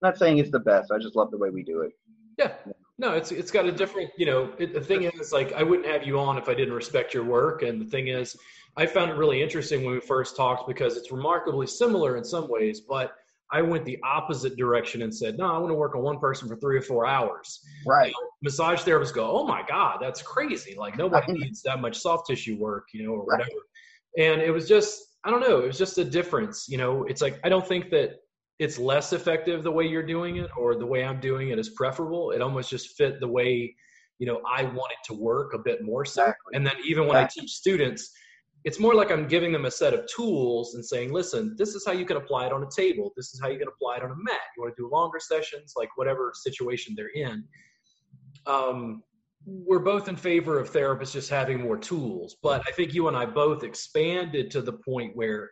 not 0.02 0.18
saying 0.18 0.40
it's 0.40 0.52
the 0.52 0.60
best. 0.60 0.92
I 0.92 0.98
just 0.98 1.16
love 1.16 1.32
the 1.32 1.38
way 1.38 1.50
we 1.50 1.64
do 1.64 1.82
it. 1.82 1.92
Yeah. 2.38 2.54
No, 2.98 3.14
it's 3.14 3.32
it's 3.32 3.50
got 3.52 3.66
a 3.66 3.72
different, 3.72 4.12
you 4.18 4.26
know, 4.28 4.52
it, 4.60 4.74
the 4.74 4.82
thing 4.82 5.04
is 5.04 5.34
like 5.34 5.54
I 5.54 5.64
wouldn't 5.64 5.88
have 5.88 6.06
you 6.06 6.20
on 6.20 6.38
if 6.38 6.48
I 6.48 6.54
didn't 6.54 6.74
respect 6.74 7.14
your 7.14 7.24
work 7.24 7.64
and 7.64 7.82
the 7.82 7.86
thing 7.86 8.10
is 8.10 8.38
I 8.78 8.86
found 8.86 9.12
it 9.12 9.16
really 9.16 9.42
interesting 9.42 9.84
when 9.84 9.96
we 9.96 10.00
first 10.00 10.36
talked 10.36 10.68
because 10.68 10.98
it's 10.98 11.12
remarkably 11.12 11.68
similar 11.68 12.16
in 12.18 12.24
some 12.24 12.48
ways, 12.48 12.80
but 12.80 13.16
I 13.54 13.62
went 13.62 13.84
the 13.84 14.00
opposite 14.04 14.56
direction 14.56 15.02
and 15.02 15.14
said, 15.14 15.38
no, 15.38 15.46
I 15.54 15.58
want 15.58 15.72
to 15.72 15.76
work 15.76 15.96
on 15.96 16.02
one 16.02 16.20
person 16.20 16.48
for 16.48 16.56
three 16.56 16.78
or 16.78 16.82
four 16.82 17.06
hours. 17.06 17.60
Right. 17.86 18.08
You 18.08 18.14
know, 18.14 18.30
massage 18.42 18.82
therapists 18.82 19.14
go, 19.14 19.30
oh 19.30 19.46
my 19.46 19.64
God, 19.68 19.98
that's 20.02 20.22
crazy. 20.22 20.76
Like 20.78 20.98
nobody 20.98 21.34
needs 21.38 21.62
that 21.64 21.82
much 21.82 21.98
soft 21.98 22.28
tissue 22.28 22.58
work, 22.58 22.88
you 22.94 23.04
know, 23.04 23.12
or 23.12 23.26
whatever. 23.26 23.50
And 24.18 24.42
it 24.42 24.52
was 24.52 24.68
just, 24.68 25.02
I 25.26 25.32
don't 25.32 25.42
know, 25.42 25.60
it 25.60 25.68
was 25.68 25.78
just 25.78 25.98
a 25.98 26.06
difference. 26.06 26.68
You 26.70 26.78
know, 26.78 27.04
it's 27.04 27.22
like, 27.22 27.40
I 27.44 27.50
don't 27.50 27.68
think 27.68 27.90
that 27.92 28.20
it's 28.60 28.78
less 28.78 29.12
effective 29.12 29.64
the 29.64 29.72
way 29.72 29.86
you're 29.86 30.06
doing 30.06 30.38
it 30.38 30.50
or 30.58 30.76
the 30.76 30.86
way 30.86 31.04
I'm 31.04 31.20
doing 31.20 31.50
it 31.50 31.60
is 31.60 31.70
preferable. 31.70 32.32
It 32.32 32.42
almost 32.42 32.70
just 32.70 32.96
fit 32.96 33.20
the 33.20 33.28
way, 33.28 33.76
you 34.20 34.28
know, 34.28 34.40
I 34.50 34.64
want 34.64 34.92
it 34.92 35.00
to 35.08 35.14
work 35.14 35.54
a 35.54 35.58
bit 35.58 35.84
more 35.84 36.06
so. 36.06 36.24
Exactly. 36.24 36.56
And 36.56 36.66
then 36.66 36.76
even 36.86 37.08
when 37.08 37.18
exactly. 37.18 37.42
I 37.42 37.44
teach 37.44 37.52
students, 37.52 38.12
it's 38.64 38.80
more 38.80 38.94
like 38.94 39.12
I'm 39.12 39.28
giving 39.28 39.52
them 39.52 39.66
a 39.66 39.72
set 39.72 39.94
of 39.94 40.06
tools 40.08 40.76
and 40.76 40.86
saying, 40.86 41.12
listen, 41.12 41.56
this 41.58 41.74
is 41.74 41.84
how 41.86 41.94
you 41.94 42.06
can 42.06 42.18
apply 42.18 42.46
it 42.46 42.54
on 42.54 42.64
a 42.64 42.70
table. 42.70 43.12
This 43.16 43.34
is 43.34 43.40
how 43.42 43.48
you 43.48 43.58
can 43.58 43.68
apply 43.68 43.98
it 43.98 44.04
on 44.04 44.12
a 44.12 44.16
mat. 44.16 44.40
You 44.56 44.64
want 44.64 44.76
to 44.76 44.82
do 44.82 44.90
longer 44.90 45.20
sessions, 45.20 45.74
like 45.76 45.90
whatever 45.96 46.32
situation 46.36 46.94
they're 46.96 47.10
in. 47.16 47.44
Um, 48.46 49.04
we're 49.46 49.80
both 49.80 50.08
in 50.08 50.16
favor 50.16 50.60
of 50.60 50.72
therapists 50.72 51.14
just 51.14 51.30
having 51.30 51.60
more 51.60 51.78
tools, 51.78 52.38
but 52.44 52.62
I 52.68 52.72
think 52.72 52.94
you 52.94 53.08
and 53.08 53.18
I 53.18 53.26
both 53.26 53.64
expanded 53.64 54.52
to 54.52 54.62
the 54.62 54.74
point 54.74 55.16
where 55.16 55.50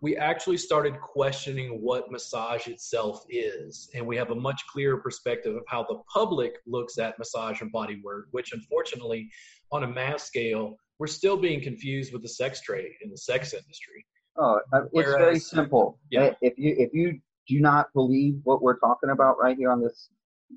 we 0.00 0.16
actually 0.16 0.58
started 0.58 1.00
questioning 1.00 1.80
what 1.82 2.10
massage 2.10 2.66
itself 2.66 3.24
is. 3.28 3.88
And 3.94 4.06
we 4.06 4.16
have 4.16 4.30
a 4.30 4.34
much 4.34 4.62
clearer 4.70 4.98
perspective 4.98 5.56
of 5.56 5.62
how 5.68 5.84
the 5.84 5.98
public 6.12 6.52
looks 6.66 6.98
at 6.98 7.18
massage 7.18 7.60
and 7.60 7.72
body 7.72 8.00
work, 8.04 8.28
which 8.30 8.52
unfortunately, 8.52 9.28
on 9.72 9.84
a 9.84 9.88
mass 9.88 10.24
scale, 10.24 10.78
we're 10.98 11.06
still 11.06 11.36
being 11.36 11.60
confused 11.60 12.12
with 12.12 12.22
the 12.22 12.28
sex 12.28 12.60
trade 12.60 12.92
in 13.02 13.10
the 13.10 13.18
sex 13.18 13.52
industry. 13.52 14.04
Oh, 14.38 14.60
uh, 14.72 14.82
it's 14.82 14.88
Whereas, 14.92 15.18
very 15.18 15.38
simple. 15.38 15.98
Yeah. 16.10 16.32
If 16.40 16.54
you 16.58 16.74
if 16.78 16.90
you 16.92 17.18
do 17.48 17.60
not 17.60 17.92
believe 17.94 18.40
what 18.44 18.62
we're 18.62 18.78
talking 18.78 19.10
about 19.10 19.38
right 19.38 19.56
here 19.56 19.70
on 19.70 19.80
this, 19.80 20.10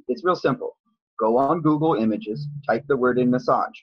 it's 0.08 0.24
real 0.24 0.36
simple. 0.36 0.76
Go 1.20 1.38
on 1.38 1.62
Google 1.62 1.96
Images, 1.96 2.48
type 2.68 2.86
the 2.88 2.98
word 2.98 3.20
in 3.20 3.30
massage. 3.30 3.78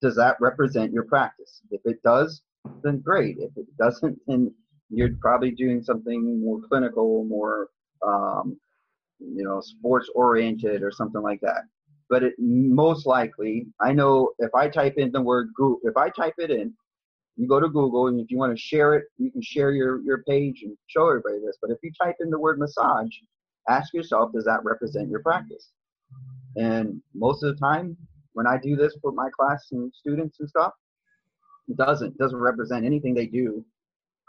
Does 0.00 0.14
that 0.16 0.36
represent 0.40 0.92
your 0.92 1.04
practice? 1.04 1.60
If 1.70 1.80
it 1.84 2.00
does, 2.04 2.42
then 2.82 3.00
great. 3.00 3.36
If 3.38 3.50
it 3.56 3.66
doesn't, 3.78 4.18
then 4.28 4.54
you're 4.88 5.10
probably 5.20 5.50
doing 5.50 5.82
something 5.82 6.40
more 6.40 6.60
clinical, 6.68 7.24
more 7.24 7.68
um, 8.06 8.56
you 9.18 9.42
know, 9.42 9.60
sports 9.60 10.08
oriented 10.14 10.82
or 10.82 10.92
something 10.92 11.20
like 11.20 11.40
that 11.40 11.62
but 12.08 12.22
it 12.22 12.34
most 12.38 13.06
likely, 13.06 13.66
I 13.80 13.92
know 13.92 14.32
if 14.38 14.54
I 14.54 14.68
type 14.68 14.94
in 14.96 15.12
the 15.12 15.20
word 15.20 15.50
Google, 15.54 15.80
if 15.84 15.96
I 15.96 16.08
type 16.10 16.34
it 16.38 16.50
in, 16.50 16.74
you 17.36 17.46
go 17.46 17.60
to 17.60 17.68
Google 17.68 18.08
and 18.08 18.20
if 18.20 18.30
you 18.30 18.38
want 18.38 18.56
to 18.56 18.60
share 18.60 18.94
it, 18.94 19.04
you 19.16 19.30
can 19.30 19.42
share 19.42 19.70
your, 19.72 20.00
your 20.02 20.22
page 20.24 20.62
and 20.62 20.76
show 20.88 21.08
everybody 21.08 21.38
this. 21.44 21.56
But 21.60 21.70
if 21.70 21.78
you 21.82 21.92
type 22.02 22.16
in 22.20 22.30
the 22.30 22.38
word 22.38 22.58
massage, 22.58 23.10
ask 23.68 23.94
yourself, 23.94 24.32
does 24.32 24.44
that 24.44 24.64
represent 24.64 25.08
your 25.08 25.22
practice? 25.22 25.70
And 26.56 27.00
most 27.14 27.44
of 27.44 27.54
the 27.54 27.60
time, 27.60 27.96
when 28.32 28.46
I 28.46 28.56
do 28.56 28.74
this 28.74 28.96
for 29.00 29.12
my 29.12 29.28
class 29.30 29.68
and 29.72 29.92
students 29.94 30.40
and 30.40 30.48
stuff, 30.48 30.72
it 31.68 31.76
doesn't. 31.76 32.08
It 32.08 32.18
doesn't 32.18 32.38
represent 32.38 32.84
anything 32.84 33.14
they 33.14 33.26
do 33.26 33.64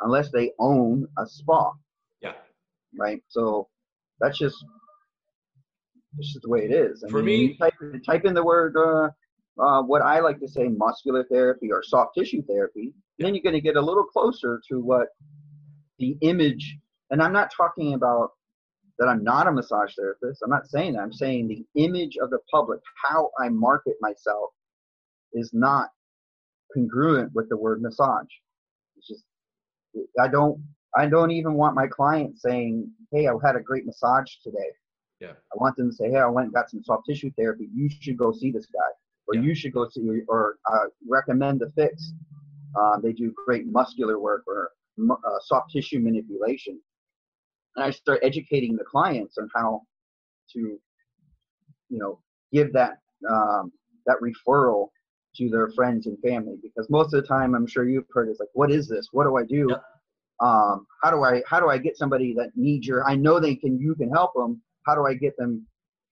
unless 0.02 0.30
they 0.32 0.52
own 0.60 1.08
a 1.18 1.26
spa. 1.26 1.72
Yeah. 2.22 2.34
Right. 2.98 3.24
So 3.30 3.70
that's 4.20 4.38
just 4.38 4.64
that's 6.16 6.36
is 6.36 6.42
the 6.42 6.50
way 6.50 6.66
it 6.66 6.72
is. 6.72 7.04
I 7.04 7.10
For 7.10 7.22
mean, 7.22 7.26
me- 7.26 7.58
type, 7.58 7.74
type 8.06 8.26
in 8.26 8.34
the 8.34 8.44
word 8.44 8.76
uh, 8.78 9.10
uh, 9.62 9.84
what 9.84 10.02
I 10.02 10.20
like 10.20 10.40
to 10.40 10.48
say 10.48 10.68
muscular 10.68 11.26
therapy 11.26 11.72
or 11.72 11.84
soft 11.84 12.16
tissue 12.18 12.44
therapy, 12.44 12.94
and 13.18 13.26
then 13.26 13.36
you're 13.36 13.44
going 13.44 13.56
to 13.56 13.62
get 13.62 13.76
a 13.76 13.82
little 13.82 14.04
closer 14.06 14.62
to 14.70 14.80
what 14.80 15.10
the 16.00 16.18
image. 16.22 16.78
And 17.12 17.22
I'm 17.22 17.34
not 17.34 17.52
talking 17.56 17.94
about 17.94 18.32
that 18.98 19.08
I'm 19.08 19.24
not 19.24 19.48
a 19.48 19.52
massage 19.52 19.94
therapist. 19.98 20.42
I'm 20.44 20.50
not 20.50 20.68
saying 20.68 20.94
that. 20.94 21.02
I'm 21.02 21.14
saying 21.14 21.48
the 21.48 21.66
image 21.82 22.18
of 22.22 22.30
the 22.30 22.40
public, 22.52 22.80
how 23.04 23.32
I 23.40 23.50
market 23.50 23.96
myself, 24.02 24.52
is 25.34 25.52
not 25.54 25.90
congruent 26.74 27.32
with 27.34 27.50
the 27.50 27.58
word 27.58 27.82
massage. 27.82 28.28
It's 28.98 29.08
just 29.08 29.24
I 30.20 30.28
don't 30.28 30.62
I 30.96 31.06
don't 31.08 31.32
even 31.32 31.54
want 31.54 31.76
my 31.76 31.88
clients 31.88 32.42
saying, 32.42 32.92
"Hey, 33.12 33.28
I 33.28 33.32
had 33.46 33.56
a 33.56 33.62
great 33.62 33.86
massage 33.86 34.32
today." 34.44 34.72
Yeah. 35.20 35.32
I 35.32 35.56
want 35.56 35.76
them 35.76 35.90
to 35.90 35.96
say, 35.96 36.10
"Hey, 36.10 36.18
I 36.18 36.28
went 36.28 36.46
and 36.46 36.54
got 36.54 36.70
some 36.70 36.84
soft 36.84 37.06
tissue 37.08 37.32
therapy. 37.38 37.70
You 37.74 37.90
should 37.90 38.18
go 38.18 38.32
see 38.32 38.52
this 38.52 38.68
guy, 38.68 38.90
or 39.28 39.36
Yeah. 39.36 39.42
you 39.42 39.56
should 39.56 39.74
go 39.74 39.88
see, 39.90 40.22
or 40.28 40.58
uh, 40.72 40.86
recommend 41.08 41.60
the 41.60 41.70
fix. 41.72 42.14
Um, 42.80 43.02
they 43.02 43.14
do 43.14 43.34
great 43.46 43.66
muscular 43.68 44.20
work 44.20 44.44
or 44.48 44.72
uh, 45.10 45.40
soft 45.42 45.72
tissue 45.72 46.00
manipulation." 46.00 46.80
And 47.76 47.86
I 47.86 47.92
start 47.92 48.20
educating 48.24 48.76
the 48.76 48.84
clients 48.84 49.38
on 49.38 49.50
how 49.54 49.84
to, 50.54 50.60
you 50.60 50.80
know, 51.98 52.20
give 52.52 52.72
that 52.74 53.00
um, 53.30 53.72
that 54.06 54.18
referral 54.22 54.90
to 55.36 55.50
their 55.50 55.70
friends 55.72 56.08
and 56.08 56.18
family 56.20 56.56
because 56.64 56.90
most 56.90 57.14
of 57.14 57.22
the 57.22 57.28
time 57.28 57.54
I'm 57.54 57.68
sure 57.68 57.88
you've 57.88 58.08
heard 58.12 58.30
it's 58.30 58.40
like, 58.40 58.50
what 58.54 58.72
is 58.72 58.88
this? 58.88 59.10
What 59.12 59.26
do 59.26 59.38
I 59.38 59.44
do? 59.44 59.68
Yep. 59.70 59.84
Um, 60.42 60.88
how 61.04 61.12
do 61.12 61.24
I 61.24 61.44
how 61.46 61.60
do 61.60 61.70
I 61.70 61.78
get 61.78 61.98
somebody 61.98 62.34
that 62.36 62.52
needs 62.56 62.88
your? 62.88 63.08
I 63.08 63.16
know 63.16 63.40
they 63.40 63.56
can. 63.56 63.78
You 63.78 63.94
can 63.96 64.10
help 64.10 64.34
them. 64.34 64.62
How 64.90 64.96
do 64.96 65.06
I 65.06 65.14
get 65.14 65.38
them 65.38 65.68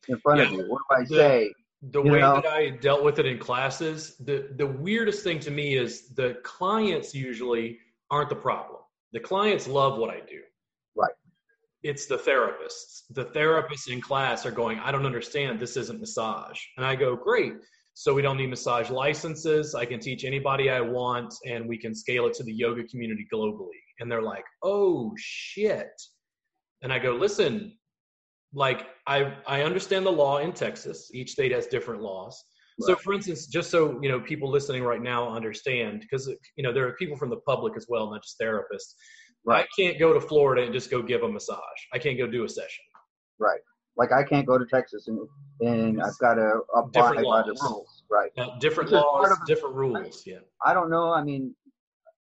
in 0.08 0.20
front 0.20 0.42
of 0.42 0.52
Yeah. 0.52 0.58
you? 0.58 0.70
What 0.72 0.82
do 0.90 0.96
I 0.96 1.00
The- 1.02 1.16
say? 1.16 1.54
the 1.82 2.04
You 2.04 2.12
way 2.12 2.20
know? 2.22 2.36
that 2.36 2.48
I 2.48 2.70
dealt 2.72 3.04
with 3.04 3.18
it 3.20 3.26
in 3.28 3.38
classes, 3.40 4.18
the 4.18 4.38
the 4.56 4.66
weirdest 4.68 5.24
thing 5.24 5.40
to 5.42 5.52
me 5.52 5.76
is 5.76 6.10
the 6.16 6.30
clients 6.44 7.14
usually 7.14 7.80
aren't 8.12 8.30
the 8.30 8.36
problem. 8.36 8.82
The 9.14 9.20
clients 9.20 9.68
love 9.68 9.98
what 10.00 10.10
I 10.10 10.20
do. 10.22 10.42
Right. 10.96 11.14
It's 11.84 12.06
the 12.08 12.18
therapists. 12.18 13.04
The 13.12 13.26
therapists 13.26 13.88
in 13.92 14.00
class 14.02 14.46
are 14.46 14.52
going, 14.52 14.80
I 14.80 14.92
don't 14.92 15.06
understand. 15.06 15.60
This 15.60 15.78
isn't 15.78 16.00
massage. 16.00 16.60
And 16.78 16.86
I 16.86 16.96
go, 16.96 17.16
great. 17.16 17.54
So 17.94 18.14
we 18.14 18.22
don't 18.22 18.38
need 18.38 18.50
massage 18.50 18.90
licenses. 18.90 19.76
I 19.76 19.86
can 19.86 20.00
teach 20.00 20.24
anybody 20.24 20.70
I 20.70 20.82
want, 20.82 21.34
and 21.46 21.68
we 21.68 21.78
can 21.78 21.94
scale 21.96 22.26
it 22.28 22.34
to 22.36 22.44
the 22.44 22.54
yoga 22.54 22.84
community 22.86 23.26
globally. 23.34 23.82
And 24.00 24.12
they're 24.12 24.22
like, 24.36 24.46
oh 24.64 25.14
shit. 25.18 25.92
And 26.82 26.92
I 26.92 27.00
go, 27.00 27.12
listen, 27.14 27.78
like 28.58 28.88
I 29.06 29.36
I 29.46 29.62
understand 29.62 30.06
the 30.06 30.12
law 30.12 30.40
in 30.40 30.52
Texas. 30.52 31.12
Each 31.14 31.32
state 31.32 31.52
has 31.52 31.68
different 31.68 32.02
laws. 32.02 32.44
So, 32.80 32.96
for 32.96 33.14
instance, 33.14 33.48
just 33.48 33.72
so 33.72 34.00
you 34.04 34.10
know, 34.10 34.20
people 34.20 34.52
listening 34.52 34.84
right 34.84 35.02
now 35.02 35.30
understand, 35.30 36.02
because 36.02 36.28
you 36.28 36.64
know 36.64 36.74
there 36.74 36.88
are 36.88 36.94
people 36.94 37.18
from 37.18 37.30
the 37.30 37.38
public 37.38 37.74
as 37.76 37.88
well, 37.90 38.12
not 38.12 38.24
just 38.24 38.40
therapists. 38.42 38.94
Right. 39.46 39.66
I 39.66 39.82
can't 39.82 39.98
go 39.98 40.14
to 40.14 40.20
Florida 40.20 40.64
and 40.64 40.74
just 40.74 40.92
go 40.92 41.02
give 41.02 41.24
a 41.24 41.30
massage. 41.30 41.80
I 41.94 42.00
can't 42.00 42.18
go 42.18 42.28
do 42.28 42.44
a 42.44 42.50
session. 42.50 42.84
Right. 43.40 43.62
Like 43.96 44.12
I 44.12 44.24
can't 44.24 44.46
go 44.46 44.58
to 44.58 44.66
Texas 44.66 45.08
and 45.08 45.20
and 45.62 46.02
I've 46.02 46.18
got 46.20 46.36
to 46.36 46.62
abide 46.76 46.92
Different 46.94 47.28
by 47.28 47.42
the 47.44 47.58
rules. 47.64 48.04
Right. 48.12 48.32
Now, 48.38 48.58
different 48.60 48.92
laws, 48.92 49.32
of- 49.32 49.46
different 49.48 49.76
rules. 49.76 50.24
Yeah. 50.26 50.40
I 50.66 50.74
don't 50.74 50.90
know. 50.90 51.12
I 51.14 51.24
mean, 51.24 51.56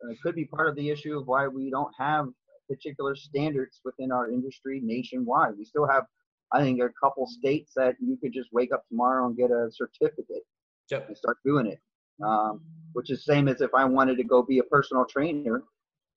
uh, 0.04 0.12
it 0.12 0.18
could 0.22 0.36
be 0.36 0.46
part 0.46 0.70
of 0.70 0.76
the 0.76 0.90
issue 0.90 1.18
of 1.18 1.28
why 1.28 1.48
we 1.48 1.70
don't 1.70 1.94
have 1.98 2.28
particular 2.70 3.16
standards 3.16 3.82
within 3.84 4.12
our 4.12 4.30
industry 4.30 4.80
nationwide. 4.84 5.58
We 5.58 5.66
still 5.66 5.88
have, 5.88 6.06
I 6.56 6.62
think, 6.62 6.78
there 6.78 6.88
are 6.88 6.90
a 6.90 7.06
couple 7.06 7.28
states 7.28 7.74
that 7.76 7.96
you 8.00 8.18
could 8.22 8.34
just 8.34 8.50
wake 8.54 8.72
up 8.74 8.84
tomorrow 8.88 9.28
and 9.28 9.36
get 9.36 9.52
a 9.52 9.70
certificate 9.72 10.44
Yep. 10.90 11.08
and 11.10 11.18
start 11.18 11.38
doing 11.44 11.68
it. 11.68 11.80
Um, 12.24 12.62
which 12.94 13.10
is 13.12 13.26
same 13.26 13.50
as 13.50 13.60
if 13.60 13.72
I 13.74 13.84
wanted 13.84 14.16
to 14.18 14.24
go 14.24 14.42
be 14.42 14.60
a 14.60 14.64
personal 14.64 15.04
trainer. 15.06 15.64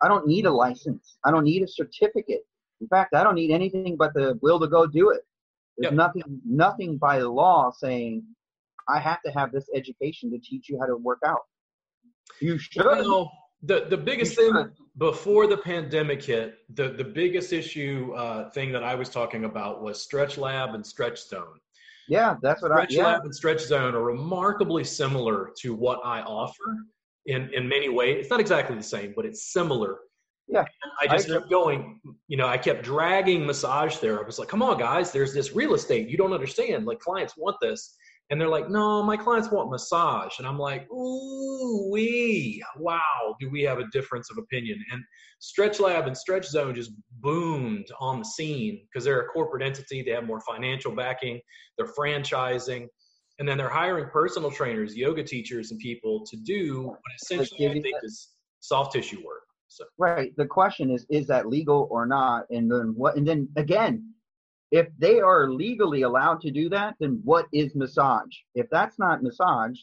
I 0.01 0.07
don't 0.07 0.29
need 0.29 0.47
a 0.47 0.51
license. 0.53 1.19
I 1.25 1.33
don't 1.33 1.43
need 1.43 1.63
a 1.63 1.67
certificate. 1.67 2.43
In 2.81 2.87
fact, 2.87 3.15
I 3.15 3.25
don't 3.25 3.35
need 3.35 3.51
anything 3.51 3.97
but 3.97 4.15
the 4.15 4.39
will 4.41 4.61
to 4.61 4.69
go 4.69 4.87
do 4.87 5.11
it. 5.11 5.23
There's 5.77 5.91
Yep. 5.91 5.95
nothing, 5.95 6.41
nothing 6.47 6.99
by 6.99 7.19
law 7.19 7.73
saying 7.73 8.23
I 8.89 9.01
have 9.01 9.21
to 9.23 9.33
have 9.33 9.51
this 9.51 9.69
education 9.75 10.31
to 10.31 10.39
teach 10.39 10.69
you 10.69 10.79
how 10.81 10.87
to 10.87 10.97
work 10.97 11.19
out. 11.27 11.43
You 12.41 12.59
should. 12.59 12.85
Well, 12.85 13.33
the 13.63 13.87
the 13.89 13.97
biggest 13.97 14.37
thing 14.37 14.53
before 14.99 15.47
the 15.47 15.57
pandemic 15.57 16.23
hit, 16.23 16.59
the 16.75 16.91
the 16.91 17.05
biggest 17.05 17.53
issue 17.53 18.13
uh, 18.17 18.51
thing 18.51 18.73
that 18.73 18.85
I 18.85 18.95
was 18.95 19.09
talking 19.09 19.45
about 19.45 19.83
was 19.83 20.03
Stretch 20.03 20.39
Lab 20.39 20.75
and 20.75 20.87
Stretch 20.87 21.27
Zone. 21.27 21.59
Yeah, 22.09 22.37
that's 22.41 22.63
what 22.63 22.73
I. 22.73 22.77
Stretch 22.77 22.93
Yeah, 22.93 23.07
Lab 23.07 23.25
and 23.25 23.35
Stretch 23.35 23.61
Zone 23.61 23.95
are 23.95 24.03
remarkably 24.03 24.85
similar 24.85 25.51
to 25.61 25.75
what 25.75 26.01
I 26.05 26.23
offer 26.23 26.77
in, 27.27 27.51
in 27.55 27.69
many 27.69 27.89
ways. 27.89 28.17
It's 28.21 28.31
not 28.31 28.41
exactly 28.41 28.77
the 28.77 28.83
same, 28.83 29.13
but 29.15 29.25
it's 29.25 29.53
similar. 29.53 29.99
Yeah, 30.51 30.61
And 30.61 30.93
I 31.01 31.15
just 31.15 31.29
I 31.29 31.35
kept 31.35 31.51
going, 31.51 32.01
you 32.27 32.39
know, 32.39 32.47
I 32.47 32.57
kept 32.57 32.83
dragging 32.83 33.45
massage 33.45 33.97
therapists 33.99 34.39
like, 34.39 34.49
come 34.49 34.63
on, 34.63 34.79
guys, 34.79 35.13
there's 35.13 35.35
this 35.35 35.55
real 35.55 35.75
estate. 35.75 36.09
You 36.09 36.17
don't 36.17 36.33
understand. 36.33 36.87
Like, 36.87 37.01
clients 37.01 37.37
want 37.37 37.57
this. 37.61 37.97
And 38.31 38.39
they're 38.39 38.49
like, 38.49 38.69
no, 38.69 39.03
my 39.03 39.17
clients 39.17 39.51
want 39.51 39.71
massage. 39.71 40.39
And 40.39 40.47
I'm 40.47 40.59
like, 40.59 40.91
ooh, 40.91 41.89
wee, 41.91 42.63
wow, 42.77 43.35
do 43.41 43.49
we 43.49 43.63
have 43.63 43.79
a 43.79 43.87
difference 43.91 44.31
of 44.31 44.37
opinion? 44.37 44.85
And 44.93 45.03
Stretch 45.39 45.81
Lab 45.81 46.07
and 46.07 46.17
Stretch 46.17 46.47
Zone 46.47 46.75
just 46.75 46.93
boomed 47.21 47.87
on 48.01 48.19
the 48.19 48.25
scene 48.25 48.87
because 48.87 49.05
they're 49.05 49.23
a 49.23 49.29
corporate 49.29 49.63
entity. 49.63 50.03
They 50.03 50.11
have 50.11 50.25
more 50.25 50.41
financial 50.41 50.93
backing, 50.93 51.41
they're 51.79 51.87
franchising, 51.87 52.87
and 53.39 53.49
then 53.49 53.57
they're 53.57 53.69
hiring 53.69 54.11
personal 54.11 54.51
trainers, 54.51 54.95
yoga 54.95 55.23
teachers, 55.23 55.71
and 55.71 55.81
people 55.81 56.25
to 56.27 56.37
do 56.37 56.89
what 56.89 56.99
essentially 57.23 57.69
I 57.69 57.73
think 57.73 57.97
is 58.03 58.31
soft 58.61 58.93
tissue 58.93 59.25
work. 59.25 59.43
So, 59.69 59.85
right. 59.97 60.33
The 60.37 60.47
question 60.47 60.91
is, 60.91 61.07
is 61.09 61.27
that 61.29 61.47
legal 61.47 61.89
or 61.91 62.05
not? 62.07 62.45
And 62.51 62.71
then 62.71 62.95
what? 62.97 63.17
And 63.17 63.27
then 63.27 63.49
again, 63.57 64.13
if 64.71 64.87
they 64.99 65.21
are 65.21 65.51
legally 65.51 66.03
allowed 66.03 66.41
to 66.43 66.51
do 66.51 66.69
that, 66.71 66.95
then 67.01 67.21
what 67.25 67.47
is 67.53 67.75
massage? 67.75 68.35
If 68.55 68.69
that's 68.71 68.99
not 68.99 69.23
massage, 69.23 69.79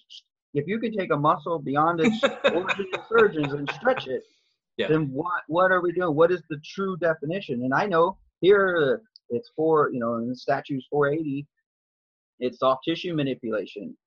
if 0.54 0.68
you 0.68 0.80
can 0.80 0.96
take 0.96 1.12
a 1.12 1.18
muscle 1.18 1.60
beyond 1.60 2.00
its 2.01 2.22
origin 2.54 2.86
and 2.94 3.00
insertions 3.01 3.54
and 3.54 3.70
stretch 3.72 4.08
it, 4.08 4.24
Yeah. 4.77 4.88
then 4.89 5.10
what? 5.12 5.42
What 5.48 5.72
are 5.72 5.82
we 5.82 5.92
doing? 5.92 6.15
What 6.15 6.32
is 6.32 6.44
the 6.50 6.60
true 6.63 6.98
definition? 6.98 7.63
And 7.63 7.74
I 7.74 7.86
know 7.88 8.18
here 8.42 9.00
uh, 9.00 9.04
it's 9.30 9.50
for 9.56 9.89
you 9.92 10.00
know 10.00 10.15
in 10.18 10.30
the 10.30 10.36
statutes 10.36 10.86
480, 10.89 11.48
it's 12.39 12.60
soft 12.60 12.82
tissue 12.88 13.13
manipulation. 13.15 13.98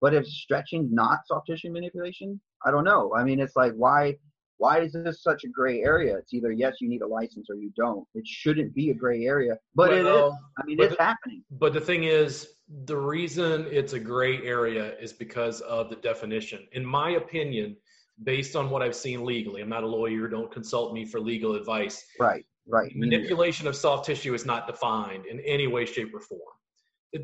But 0.00 0.12
if 0.14 0.26
stretching 0.26 0.88
not 0.92 1.20
soft 1.26 1.46
tissue 1.46 1.70
manipulation, 1.72 2.40
I 2.66 2.70
don't 2.70 2.84
know. 2.84 3.14
I 3.14 3.24
mean, 3.24 3.40
it's 3.40 3.56
like 3.56 3.72
why 3.72 4.16
why 4.58 4.80
is 4.80 4.92
this 4.92 5.22
such 5.22 5.44
a 5.44 5.48
gray 5.48 5.82
area? 5.82 6.16
It's 6.16 6.32
either 6.32 6.52
yes, 6.52 6.76
you 6.80 6.88
need 6.88 7.02
a 7.02 7.06
license 7.06 7.48
or 7.50 7.56
you 7.56 7.70
don't. 7.76 8.06
It 8.14 8.26
shouldn't 8.26 8.74
be 8.74 8.90
a 8.90 8.94
gray 8.94 9.26
area, 9.26 9.58
but 9.74 9.92
it 9.92 10.06
is. 10.06 10.32
I 10.58 10.64
mean, 10.64 10.80
it's 10.80 10.96
the- 10.96 11.02
happening. 11.02 11.42
But 11.50 11.72
the 11.72 11.80
thing 11.80 12.04
is, 12.04 12.48
the 12.84 12.96
reason 12.96 13.66
it's 13.70 13.92
a 13.92 14.00
gray 14.00 14.42
area 14.42 14.96
is 14.98 15.12
because 15.12 15.60
of 15.62 15.90
the 15.90 15.96
definition. 15.96 16.66
In 16.72 16.84
my 16.84 17.10
opinion, 17.10 17.76
based 18.24 18.56
on 18.56 18.70
what 18.70 18.82
I've 18.82 18.96
seen 18.96 19.24
legally, 19.24 19.60
I'm 19.60 19.68
not 19.68 19.84
a 19.84 19.86
lawyer, 19.86 20.26
don't 20.26 20.50
consult 20.50 20.94
me 20.94 21.04
for 21.04 21.20
legal 21.20 21.54
advice. 21.54 22.04
Right, 22.18 22.46
right. 22.66 22.90
Manipulation 22.96 23.66
of 23.66 23.76
soft 23.76 24.06
tissue 24.06 24.34
is 24.34 24.46
not 24.46 24.66
defined 24.66 25.26
in 25.26 25.40
any 25.40 25.66
way, 25.66 25.84
shape, 25.84 26.14
or 26.14 26.20
form. 26.20 26.40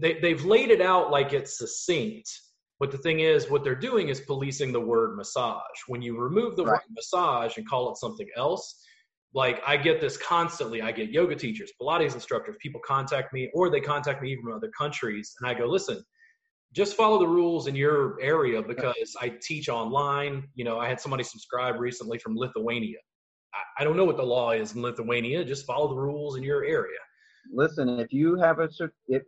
They, 0.01 0.19
they've 0.21 0.45
laid 0.45 0.71
it 0.71 0.81
out 0.81 1.11
like 1.11 1.33
it's 1.33 1.59
succinct. 1.59 2.31
But 2.83 2.91
the 2.91 2.99
thing 2.99 3.21
is, 3.21 3.49
what 3.49 3.63
they're 3.63 3.77
doing 3.77 4.09
is 4.09 4.21
policing 4.21 4.73
the 4.73 4.81
word 4.81 5.17
massage. 5.17 5.79
When 5.87 6.03
you 6.03 6.19
remove 6.19 6.57
the 6.57 6.65
Right. 6.65 6.73
word 6.73 6.81
massage 6.91 7.57
and 7.57 7.69
call 7.69 7.93
it 7.93 7.97
something 7.97 8.27
else, 8.37 8.85
like 9.35 9.63
I 9.65 9.77
get 9.77 10.01
this 10.01 10.17
constantly. 10.17 10.83
I 10.83 10.91
get 10.91 11.11
yoga 11.11 11.37
teachers, 11.37 11.71
Pilates 11.81 12.15
instructors, 12.15 12.57
people 12.61 12.81
contact 12.85 13.33
me, 13.33 13.53
or 13.55 13.71
they 13.71 13.81
contact 13.81 14.21
me 14.21 14.33
even 14.33 14.43
from 14.43 14.55
other 14.55 14.73
countries, 14.77 15.33
and 15.39 15.49
I 15.49 15.55
go, 15.55 15.67
listen, 15.67 16.03
just 16.73 16.97
follow 16.97 17.21
the 17.21 17.29
rules 17.29 17.69
in 17.69 17.77
your 17.77 18.21
area 18.21 18.61
because 18.61 19.15
I 19.21 19.29
teach 19.41 19.69
online. 19.69 20.49
You 20.57 20.65
know, 20.65 20.81
I 20.81 20.89
had 20.89 21.01
somebody 21.01 21.23
subscribe 21.23 21.79
recently 21.79 22.19
from 22.19 22.37
Lithuania. 22.37 22.99
I, 23.55 23.83
I 23.83 23.85
don't 23.85 23.97
know 23.97 24.05
what 24.05 24.17
the 24.17 24.25
law 24.25 24.51
is 24.51 24.75
in 24.75 24.83
Lithuania. 24.83 25.45
Just 25.45 25.67
follow 25.67 25.87
the 25.87 26.01
rules 26.01 26.37
in 26.37 26.43
your 26.43 26.65
area. 26.65 26.99
Listen, 27.55 28.01
if 28.01 28.13
you 28.13 28.35
have 28.41 28.59
a, 28.59 28.69
if 29.07 29.23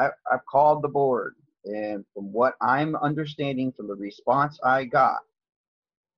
I, 0.00 0.08
I've 0.32 0.44
called 0.50 0.82
the 0.82 0.88
board, 0.88 1.36
and 1.64 2.04
from 2.14 2.32
what 2.32 2.54
I'm 2.60 2.96
understanding 2.96 3.72
from 3.72 3.88
the 3.88 3.94
response 3.94 4.58
I 4.64 4.84
got, 4.84 5.18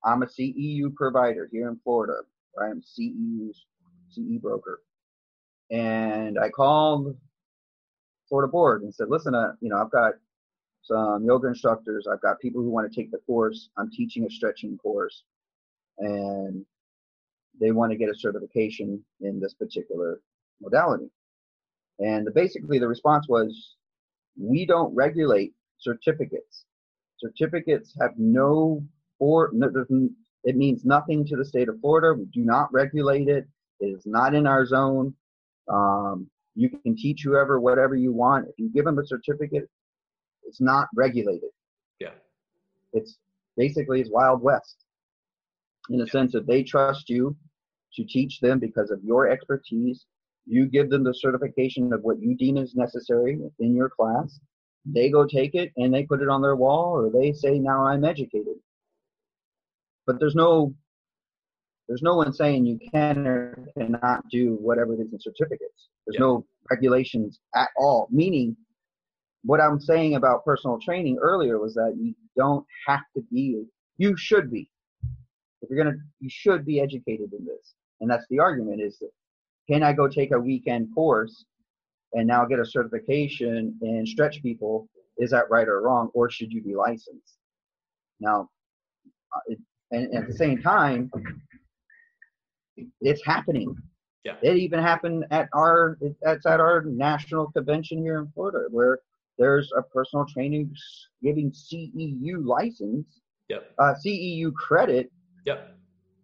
I'm 0.05 0.23
a 0.23 0.27
CEU 0.27 0.95
provider 0.95 1.49
here 1.51 1.69
in 1.69 1.79
Florida. 1.83 2.23
I'm 2.61 2.83
CEU's 2.83 3.67
CE 4.11 4.41
broker. 4.41 4.83
And 5.71 6.39
I 6.39 6.49
called 6.49 7.17
Florida 8.29 8.51
board 8.51 8.83
and 8.83 8.95
said, 8.95 9.09
listen, 9.09 9.35
uh, 9.35 9.53
you 9.61 9.69
know, 9.69 9.81
I've 9.81 9.91
got 9.91 10.15
some 10.83 11.25
yoga 11.25 11.49
instructors. 11.49 12.07
I've 12.11 12.23
got 12.23 12.41
people 12.41 12.63
who 12.63 12.71
want 12.71 12.91
to 12.91 13.01
take 13.01 13.11
the 13.11 13.19
course. 13.19 13.71
I'm 13.77 13.91
teaching 13.91 14.25
a 14.25 14.31
stretching 14.31 14.79
course 14.79 15.23
and 15.99 16.65
they 17.61 17.73
want 17.73 17.93
to 17.93 17.99
get 17.99 18.09
a 18.09 18.15
certification 18.15 19.05
in 19.21 19.39
this 19.39 19.55
particular 19.55 20.21
modality. 20.61 21.11
And 21.99 22.27
the, 22.27 22.31
basically 22.31 22.79
the 22.79 22.89
response 22.89 23.29
was, 23.29 23.77
we 24.37 24.67
don't 24.67 24.95
regulate 24.95 25.53
certificates. 25.79 26.65
Certificates 27.19 27.95
have 28.01 28.13
no 28.17 28.83
or 29.19 29.51
no, 29.53 29.71
it 30.45 30.57
means 30.57 30.85
nothing 30.85 31.27
to 31.27 31.37
the 31.37 31.45
state 31.45 31.69
of 31.69 31.81
Florida. 31.81 32.19
We 32.19 32.27
do 32.27 32.45
not 32.45 32.73
regulate 32.73 33.29
it. 33.29 33.47
It 33.81 33.87
is 33.87 34.07
not 34.07 34.35
in 34.35 34.47
our 34.47 34.65
zone. 34.65 35.15
Um, 35.69 36.29
you 36.55 36.71
can 36.71 36.97
teach 36.97 37.23
whoever 37.23 37.61
whatever 37.61 37.95
you 37.95 38.13
want. 38.13 38.49
If 38.49 38.55
you 38.59 38.71
give 38.73 38.85
them 38.85 38.99
a 38.99 39.07
certificate, 39.07 39.69
it's 40.45 40.61
not 40.61 40.89
regulated. 40.97 41.51
Yeah. 42.01 42.13
It's 42.93 43.19
basically 43.57 44.01
it's 44.01 44.11
Wild 44.11 44.43
West 44.43 44.85
in 45.91 45.99
the 45.99 46.07
yeah. 46.07 46.13
sense 46.13 46.33
that 46.33 46.47
they 46.47 46.63
trust 46.63 47.09
you 47.09 47.37
to 47.95 48.05
teach 48.05 48.41
them 48.41 48.59
because 48.59 48.91
of 48.91 49.03
your 49.05 49.29
expertise. 49.29 50.07
You 50.47 50.67
give 50.67 50.91
them 50.91 51.05
the 51.05 51.15
certification 51.15 51.93
of 51.93 52.03
what 52.03 52.21
you 52.21 52.37
deem 52.37 52.57
is 52.57 52.75
necessary 52.75 53.39
in 53.59 53.75
your 53.75 53.91
class. 53.91 54.41
They 54.85 55.11
go 55.11 55.27
take 55.27 55.55
it 55.55 55.73
and 55.77 55.93
they 55.93 56.05
put 56.05 56.23
it 56.23 56.29
on 56.29 56.43
their 56.43 56.57
wall 56.57 56.93
or 56.97 57.11
they 57.11 57.33
say, 57.33 57.59
now 57.59 57.85
I'm 57.87 58.05
educated 58.05 58.57
but 60.11 60.19
there's 60.19 60.35
no 60.35 60.75
there's 61.89 62.03
no 62.03 62.17
one 62.17 62.33
saying 62.33 62.67
you 62.67 62.79
can 62.93 63.27
or 63.27 63.67
cannot 63.77 64.23
do 64.29 64.59
whatever 64.61 64.95
it 64.95 65.01
is 65.01 65.13
in 65.13 65.21
certificates. 65.21 65.89
There's 66.07 66.15
yeah. 66.15 66.21
no 66.21 66.47
regulations 66.71 67.41
at 67.55 67.69
all. 67.77 68.09
Meaning, 68.11 68.57
what 69.43 69.61
I'm 69.61 69.81
saying 69.81 70.15
about 70.15 70.45
personal 70.45 70.79
training 70.81 71.19
earlier 71.21 71.59
was 71.59 71.75
that 71.75 71.97
you 71.97 72.15
don't 72.37 72.65
have 72.87 73.03
to 73.17 73.23
be. 73.33 73.65
You 73.99 74.17
should 74.17 74.51
be. 74.51 74.69
If 75.63 75.71
you're 75.71 75.83
gonna, 75.83 75.97
you 76.21 76.29
should 76.31 76.65
be 76.65 76.81
educated 76.81 77.33
in 77.33 77.45
this, 77.45 77.75
and 78.01 78.11
that's 78.11 78.27
the 78.31 78.41
argument: 78.41 78.81
is 78.81 78.99
that 78.99 79.11
can 79.71 79.83
I 79.83 79.93
go 79.93 80.09
take 80.09 80.33
a 80.33 80.41
weekend 80.41 80.89
course 80.95 81.45
and 82.13 82.27
now 82.27 82.45
get 82.45 82.59
a 82.59 82.65
certification 82.65 83.79
and 83.83 84.09
stretch 84.09 84.43
people? 84.43 84.89
Is 85.19 85.31
that 85.31 85.49
right 85.51 85.69
or 85.69 85.83
wrong, 85.83 86.11
or 86.15 86.31
should 86.31 86.53
you 86.53 86.63
be 86.63 86.75
licensed? 86.75 87.37
Now, 88.19 88.49
uh, 89.35 89.41
it, 89.47 89.59
and 89.93 90.15
at 90.15 90.27
the 90.27 90.35
same 90.35 90.61
time, 90.61 91.11
it's 93.01 93.25
happening. 93.25 93.77
Yeah. 94.25 94.37
It 94.43 94.57
even 94.57 94.81
happened 94.81 95.25
at 95.31 95.49
our 95.55 95.99
it's 96.01 96.47
at 96.47 96.61
our 96.61 96.83
national 96.83 97.51
convention 97.53 97.99
here 97.99 98.19
in 98.19 98.29
Florida 98.35 98.67
where 98.71 98.99
there's 99.39 99.73
a 99.77 99.83
personal 99.83 100.27
training 100.27 100.75
giving 101.23 101.51
CEU 101.51 102.45
license, 102.45 103.21
yep. 103.49 103.73
uh, 103.79 103.95
CEU 104.05 104.53
credit, 104.53 105.11
yep. 105.47 105.77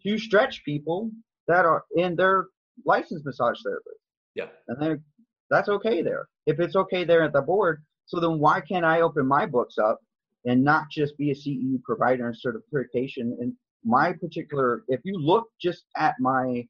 to 0.02 0.18
stretch 0.18 0.64
people 0.64 1.10
that 1.48 1.64
are 1.64 1.84
in 1.96 2.16
their 2.16 2.46
licensed 2.84 3.24
massage 3.24 3.58
therapist. 3.64 4.00
Yeah. 4.34 4.48
And 4.68 4.80
then 4.80 5.04
that's 5.50 5.68
okay 5.68 6.02
there. 6.02 6.28
If 6.46 6.60
it's 6.60 6.76
okay 6.76 7.04
there 7.04 7.22
at 7.22 7.32
the 7.32 7.42
board, 7.42 7.82
so 8.06 8.20
then 8.20 8.38
why 8.38 8.60
can't 8.60 8.84
I 8.84 9.00
open 9.00 9.26
my 9.26 9.46
books 9.46 9.78
up 9.78 10.00
and 10.46 10.62
not 10.62 10.84
just 10.90 11.16
be 11.18 11.30
a 11.30 11.34
CEU 11.34 11.82
provider 11.82 12.28
and 12.28 12.36
certification. 12.38 13.36
And 13.40 13.52
my 13.84 14.12
particular, 14.12 14.84
if 14.88 15.00
you 15.04 15.18
look 15.18 15.48
just 15.60 15.84
at 15.96 16.14
my 16.20 16.66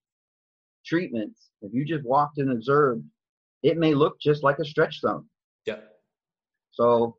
treatments, 0.85 1.51
if 1.63 1.73
you 1.73 1.85
just 1.85 2.05
walked 2.05 2.39
and 2.39 2.51
observed, 2.51 3.05
it 3.63 3.77
may 3.77 3.95
look 3.95 4.19
just 4.21 4.43
like 4.43 4.59
a 4.59 4.65
stretch 4.65 5.01
zone. 5.01 5.27
Yeah. 5.67 5.81
So 6.71 7.17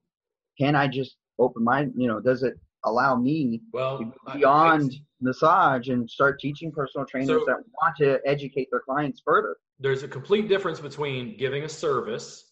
can 0.59 0.75
I 0.75 0.87
just 0.87 1.17
open 1.39 1.63
my, 1.63 1.87
you 1.95 2.07
know, 2.07 2.19
does 2.19 2.43
it 2.43 2.55
allow 2.85 3.15
me 3.15 3.61
well, 3.73 4.13
beyond 4.33 4.93
massage 5.21 5.89
and 5.89 6.09
start 6.09 6.39
teaching 6.39 6.71
personal 6.71 7.05
trainers 7.05 7.41
so, 7.41 7.45
that 7.45 7.57
want 7.81 7.95
to 7.97 8.19
educate 8.25 8.67
their 8.71 8.81
clients 8.81 9.21
further? 9.23 9.57
There's 9.79 10.03
a 10.03 10.07
complete 10.07 10.47
difference 10.47 10.79
between 10.79 11.37
giving 11.37 11.63
a 11.63 11.69
service 11.69 12.51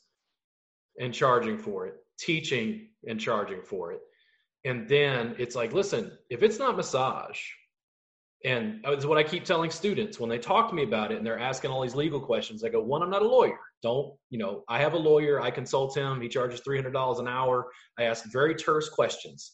and 1.00 1.14
charging 1.14 1.58
for 1.58 1.88
it 1.88 1.96
teaching 2.18 2.88
and 3.08 3.20
charging 3.20 3.62
for 3.62 3.92
it. 3.92 4.02
And 4.64 4.88
then 4.88 5.36
it's 5.38 5.56
like, 5.56 5.74
listen, 5.74 6.12
if 6.30 6.44
it's 6.44 6.60
not 6.60 6.76
massage, 6.76 7.40
and 8.44 8.86
uh, 8.86 8.92
it's 8.92 9.06
what 9.06 9.18
I 9.18 9.24
keep 9.24 9.44
telling 9.44 9.72
students 9.72 10.20
when 10.20 10.30
they 10.30 10.38
talk 10.38 10.70
to 10.70 10.76
me 10.76 10.84
about 10.84 11.12
it 11.12 11.18
and 11.18 11.26
they're 11.26 11.40
asking 11.40 11.72
all 11.72 11.82
these 11.82 11.96
legal 11.96 12.20
questions. 12.20 12.64
I 12.64 12.70
go, 12.70 12.82
one, 12.82 13.02
I'm 13.02 13.10
not 13.10 13.24
a 13.24 13.28
lawyer. 13.28 13.58
Don't, 13.82 14.14
you 14.30 14.38
know, 14.38 14.64
I 14.68 14.80
have 14.80 14.94
a 14.94 14.98
lawyer. 14.98 15.42
I 15.42 15.50
consult 15.50 15.98
him. 15.98 16.22
He 16.22 16.28
charges 16.28 16.62
$300 16.62 17.20
an 17.20 17.28
hour. 17.28 17.68
I 17.98 18.04
ask 18.04 18.32
very 18.32 18.54
terse 18.54 18.88
questions. 18.90 19.54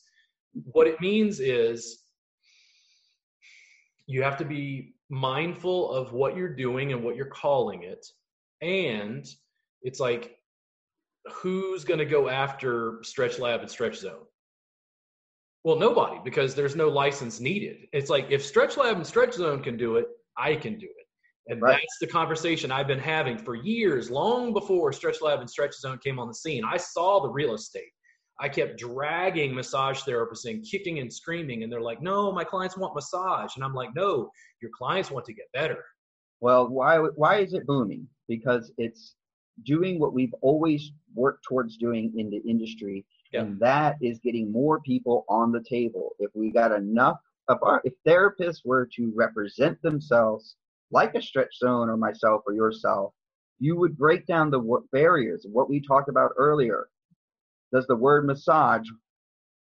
What 0.53 0.87
it 0.87 0.99
means 1.01 1.39
is 1.39 2.03
you 4.07 4.23
have 4.23 4.37
to 4.37 4.45
be 4.45 4.95
mindful 5.09 5.91
of 5.91 6.13
what 6.13 6.35
you're 6.35 6.53
doing 6.53 6.93
and 6.93 7.03
what 7.03 7.15
you're 7.15 7.25
calling 7.25 7.83
it. 7.83 8.05
And 8.61 9.25
it's 9.81 9.99
like 9.99 10.37
who's 11.31 11.83
going 11.83 11.99
to 11.99 12.05
go 12.05 12.29
after 12.29 12.99
Stretch 13.03 13.39
Lab 13.39 13.61
and 13.61 13.69
Stretch 13.69 13.97
Zone? 13.97 14.25
Well, 15.63 15.75
nobody, 15.75 16.17
because 16.23 16.55
there's 16.55 16.75
no 16.75 16.89
license 16.89 17.39
needed. 17.39 17.87
It's 17.93 18.09
like 18.09 18.27
if 18.31 18.43
Stretch 18.43 18.77
Lab 18.77 18.97
and 18.97 19.05
Stretch 19.05 19.33
Zone 19.33 19.61
can 19.61 19.77
do 19.77 19.97
it, 19.97 20.07
I 20.37 20.55
can 20.55 20.79
do 20.79 20.87
it. 20.87 21.51
And 21.51 21.61
right. 21.61 21.73
that's 21.73 21.97
the 21.99 22.07
conversation 22.07 22.71
I've 22.71 22.87
been 22.87 22.99
having 22.99 23.37
for 23.37 23.55
years, 23.55 24.09
long 24.09 24.53
before 24.53 24.91
Stretch 24.93 25.21
Lab 25.21 25.39
and 25.39 25.49
Stretch 25.49 25.75
Zone 25.75 25.99
came 26.03 26.19
on 26.19 26.27
the 26.27 26.33
scene. 26.33 26.63
I 26.65 26.77
saw 26.77 27.19
the 27.21 27.29
real 27.29 27.53
estate. 27.53 27.91
I 28.41 28.49
kept 28.49 28.80
dragging 28.80 29.54
massage 29.54 30.01
therapists 30.01 30.49
and 30.49 30.65
kicking 30.65 30.97
and 30.97 31.13
screaming, 31.13 31.62
and 31.62 31.71
they're 31.71 31.80
like, 31.80 32.01
"No, 32.01 32.32
my 32.32 32.43
clients 32.43 32.75
want 32.75 32.95
massage," 32.95 33.56
and 33.56 33.63
I'm 33.63 33.75
like, 33.75 33.93
"No, 33.95 34.32
your 34.62 34.71
clients 34.75 35.12
want 35.12 35.25
to 35.27 35.34
get 35.34 35.51
better." 35.54 35.86
Well, 36.39 36.67
why 36.67 36.97
why 36.97 37.38
is 37.38 37.54
it 37.54 37.67
booming? 37.67 38.08
Because 38.27 38.73
it's 38.77 39.15
doing 39.63 39.99
what 39.99 40.13
we've 40.13 40.34
always 40.41 40.91
worked 41.13 41.43
towards 41.43 41.77
doing 41.77 42.12
in 42.17 42.32
the 42.32 42.41
industry, 42.49 43.06
and 43.34 43.60
that 43.60 43.97
is 44.01 44.19
getting 44.19 44.51
more 44.51 44.82
people 44.82 45.23
on 45.30 45.51
the 45.51 45.63
table. 45.63 46.15
If 46.17 46.32
we 46.34 46.51
got 46.51 46.71
enough 46.71 47.19
of 47.47 47.60
our, 47.62 47.80
if 47.84 47.93
therapists 48.08 48.65
were 48.65 48.88
to 48.95 49.12
represent 49.15 49.80
themselves 49.84 50.56
like 50.89 51.13
a 51.13 51.21
stretch 51.21 51.58
zone 51.60 51.89
or 51.89 51.97
myself 51.97 52.41
or 52.47 52.54
yourself, 52.54 53.13
you 53.60 53.77
would 53.77 53.95
break 53.97 54.25
down 54.25 54.49
the 54.49 54.82
barriers. 54.91 55.45
What 55.49 55.69
we 55.69 55.80
talked 55.80 56.10
about 56.10 56.32
earlier. 56.38 56.89
Does 57.73 57.88
the 57.88 57.95
word 57.95 58.25
massage 58.25 58.88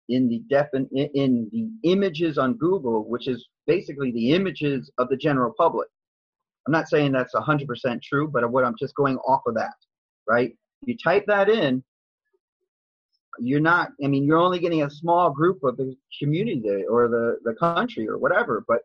in 0.08 0.28
the 0.28 0.42
defin- 0.52 0.88
in 0.92 1.48
the 1.52 1.70
images 1.90 2.38
on 2.38 2.54
Google, 2.54 3.08
which 3.08 3.28
is 3.28 3.48
basically 3.66 4.10
the 4.10 4.32
images 4.32 4.90
of 4.98 5.08
the 5.08 5.16
general 5.16 5.54
public, 5.56 5.88
I'm 6.66 6.72
not 6.72 6.88
saying 6.88 7.12
that's 7.12 7.34
100% 7.34 8.02
true, 8.02 8.28
but 8.28 8.50
what 8.50 8.64
I'm 8.64 8.76
just 8.78 8.94
going 8.94 9.16
off 9.18 9.42
of 9.46 9.54
that, 9.54 9.74
right? 10.28 10.56
You 10.82 10.96
type 11.02 11.24
that 11.26 11.48
in, 11.48 11.82
you're 13.38 13.60
not, 13.60 13.90
I 14.04 14.08
mean, 14.08 14.24
you're 14.24 14.38
only 14.38 14.58
getting 14.58 14.82
a 14.82 14.90
small 14.90 15.30
group 15.30 15.62
of 15.62 15.76
the 15.76 15.96
community 16.18 16.84
or 16.88 17.08
the, 17.08 17.38
the 17.44 17.54
country 17.54 18.08
or 18.08 18.18
whatever. 18.18 18.64
But 18.66 18.80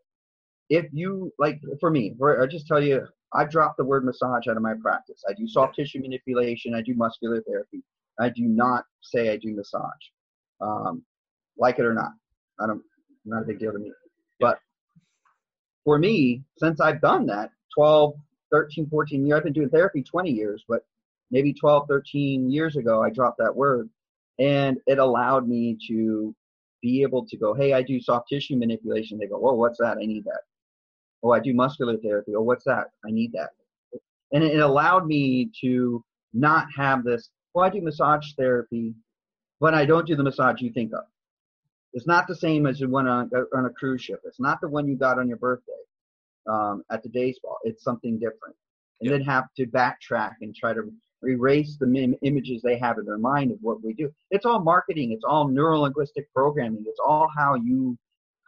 if 0.69 0.85
you, 0.93 1.31
like 1.37 1.59
for 1.79 1.89
me, 1.89 2.15
I 2.23 2.45
just 2.45 2.67
tell 2.67 2.81
you, 2.81 3.05
I 3.33 3.45
dropped 3.45 3.77
the 3.77 3.83
word 3.83 4.05
massage 4.05 4.47
out 4.47 4.55
of 4.55 4.63
my 4.63 4.75
practice. 4.81 5.21
I 5.29 5.33
do 5.33 5.47
soft 5.47 5.75
tissue 5.75 6.01
manipulation, 6.01 6.73
I 6.73 6.81
do 6.81 6.93
muscular 6.95 7.41
therapy. 7.41 7.83
I 8.19 8.29
do 8.29 8.43
not 8.43 8.85
say 9.01 9.29
I 9.29 9.37
do 9.37 9.55
massage. 9.55 9.91
Um, 10.61 11.03
like 11.57 11.79
it 11.79 11.85
or 11.85 11.93
not, 11.93 12.11
I 12.59 12.67
don't, 12.67 12.81
not 13.25 13.43
a 13.43 13.45
big 13.45 13.59
deal 13.59 13.71
to 13.71 13.79
me. 13.79 13.91
But 14.39 14.59
for 15.83 15.97
me, 15.97 16.43
since 16.57 16.79
I've 16.79 17.01
done 17.01 17.25
that, 17.27 17.51
12, 17.75 18.13
13, 18.51 18.87
14 18.89 19.25
years. 19.25 19.37
I've 19.37 19.43
been 19.43 19.53
doing 19.53 19.69
therapy 19.69 20.01
20 20.01 20.31
years, 20.31 20.63
but 20.67 20.85
maybe 21.31 21.53
12, 21.53 21.87
13 21.87 22.49
years 22.49 22.77
ago, 22.77 23.03
I 23.03 23.09
dropped 23.09 23.37
that 23.39 23.55
word. 23.55 23.89
And 24.39 24.77
it 24.87 24.99
allowed 24.99 25.47
me 25.47 25.77
to 25.87 26.35
be 26.81 27.01
able 27.01 27.25
to 27.25 27.37
go, 27.37 27.53
hey, 27.53 27.73
I 27.73 27.81
do 27.81 27.99
soft 27.99 28.29
tissue 28.29 28.57
manipulation. 28.57 29.17
They 29.17 29.27
go, 29.27 29.37
whoa, 29.37 29.53
what's 29.53 29.79
that? 29.79 29.97
I 29.97 30.05
need 30.05 30.25
that. 30.25 30.41
Oh, 31.23 31.31
I 31.31 31.39
do 31.39 31.53
muscular 31.53 31.97
therapy. 31.97 32.33
Oh, 32.35 32.41
what's 32.41 32.65
that? 32.65 32.87
I 33.05 33.11
need 33.11 33.31
that. 33.33 33.49
And 34.31 34.43
it 34.43 34.59
allowed 34.59 35.07
me 35.07 35.49
to 35.61 36.03
not 36.33 36.67
have 36.75 37.03
this, 37.03 37.29
well, 37.55 37.65
I 37.65 37.69
do 37.69 37.81
massage 37.81 38.33
therapy, 38.37 38.93
but 39.61 39.73
I 39.73 39.85
don't 39.85 40.05
do 40.05 40.15
the 40.15 40.23
massage 40.23 40.61
you 40.61 40.71
think 40.73 40.93
of. 40.93 41.05
It's 41.93 42.05
not 42.05 42.27
the 42.27 42.35
same 42.35 42.67
as 42.67 42.79
the 42.79 42.87
one 42.87 43.07
on, 43.07 43.31
on 43.55 43.65
a 43.65 43.69
cruise 43.69 44.01
ship. 44.01 44.19
It's 44.25 44.41
not 44.41 44.59
the 44.59 44.67
one 44.67 44.87
you 44.87 44.97
got 44.97 45.17
on 45.17 45.29
your 45.29 45.37
birthday 45.37 45.71
um, 46.51 46.83
at 46.91 47.01
the 47.01 47.09
day 47.09 47.31
spa. 47.31 47.55
It's 47.63 47.81
something 47.81 48.19
different. 48.19 48.55
And 48.99 49.11
then 49.11 49.21
have 49.21 49.45
to 49.55 49.65
backtrack 49.65 50.33
and 50.41 50.53
try 50.53 50.73
to 50.73 50.91
erase 51.23 51.77
the 51.79 51.85
Im- 51.85 52.15
images 52.21 52.61
they 52.61 52.77
have 52.77 52.97
in 52.97 53.05
their 53.05 53.17
mind 53.17 53.51
of 53.51 53.57
what 53.61 53.81
we 53.81 53.93
do. 53.93 54.11
It's 54.31 54.45
all 54.45 54.59
marketing. 54.59 55.13
It's 55.13 55.23
all 55.25 55.47
neuro 55.47 55.79
linguistic 55.79 56.31
programming. 56.33 56.83
It's 56.85 56.99
all 57.05 57.29
how 57.37 57.55
you 57.55 57.97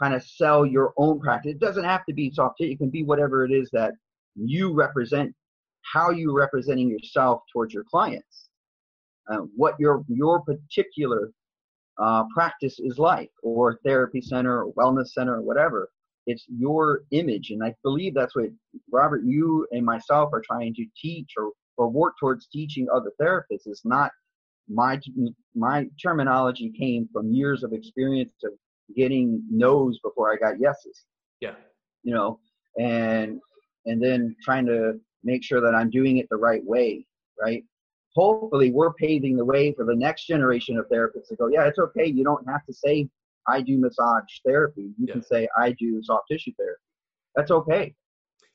kind 0.01 0.13
of 0.13 0.23
sell 0.23 0.65
your 0.65 0.93
own 0.97 1.21
practice. 1.21 1.53
It 1.53 1.59
doesn't 1.59 1.85
have 1.85 2.05
to 2.07 2.13
be 2.13 2.29
soft. 2.31 2.59
It 2.59 2.77
can 2.77 2.89
be 2.89 3.03
whatever 3.03 3.45
it 3.45 3.51
is 3.51 3.69
that 3.71 3.93
you 4.35 4.73
represent, 4.73 5.33
how 5.93 6.09
you 6.09 6.37
representing 6.37 6.89
yourself 6.89 7.43
towards 7.53 7.73
your 7.73 7.85
clients, 7.85 8.46
uh, 9.31 9.39
what 9.55 9.75
your 9.79 10.03
your 10.07 10.41
particular 10.41 11.31
uh, 11.99 12.23
practice 12.33 12.79
is 12.79 12.97
like, 12.97 13.31
or 13.43 13.79
therapy 13.83 14.21
center, 14.21 14.63
or 14.63 14.73
wellness 14.73 15.09
center, 15.09 15.35
or 15.37 15.41
whatever. 15.41 15.89
It's 16.25 16.45
your 16.49 17.03
image, 17.11 17.51
and 17.51 17.63
I 17.63 17.73
believe 17.83 18.13
that's 18.13 18.35
what 18.35 18.49
Robert, 18.91 19.23
you 19.25 19.65
and 19.71 19.85
myself 19.85 20.29
are 20.33 20.41
trying 20.41 20.73
to 20.75 20.85
teach 20.99 21.31
or 21.37 21.51
or 21.77 21.89
work 21.89 22.15
towards 22.19 22.47
teaching 22.47 22.87
other 22.93 23.11
therapists. 23.21 23.67
Is 23.67 23.81
not 23.85 24.11
my 24.69 24.99
my 25.55 25.87
terminology 26.01 26.71
came 26.77 27.07
from 27.11 27.31
years 27.31 27.63
of 27.63 27.73
experience 27.73 28.33
of 28.43 28.51
getting 28.95 29.43
no's 29.49 29.99
before 30.03 30.31
I 30.31 30.37
got 30.37 30.59
yeses. 30.59 31.05
Yeah. 31.39 31.55
You 32.03 32.13
know, 32.13 32.39
and 32.79 33.39
and 33.85 34.03
then 34.03 34.35
trying 34.43 34.65
to 34.67 34.99
make 35.23 35.43
sure 35.43 35.61
that 35.61 35.75
I'm 35.75 35.89
doing 35.89 36.17
it 36.17 36.27
the 36.29 36.37
right 36.37 36.63
way, 36.63 37.05
right? 37.41 37.63
Hopefully, 38.17 38.71
we're 38.71 38.93
paving 38.93 39.37
the 39.37 39.45
way 39.45 39.73
for 39.73 39.85
the 39.85 39.95
next 39.95 40.25
generation 40.25 40.75
of 40.75 40.89
therapists 40.89 41.27
to 41.29 41.35
go, 41.35 41.49
yeah, 41.49 41.67
it's 41.67 41.77
okay. 41.77 42.07
You 42.07 42.23
don't 42.23 42.43
have 42.49 42.65
to 42.65 42.73
say 42.73 43.07
I 43.47 43.61
do 43.61 43.77
massage 43.77 44.23
therapy. 44.43 44.89
You 44.97 45.05
yeah. 45.05 45.13
can 45.13 45.21
say 45.21 45.47
I 45.55 45.73
do 45.73 46.01
soft 46.01 46.25
tissue 46.31 46.51
therapy. 46.57 46.81
That's 47.35 47.51
okay. 47.51 47.93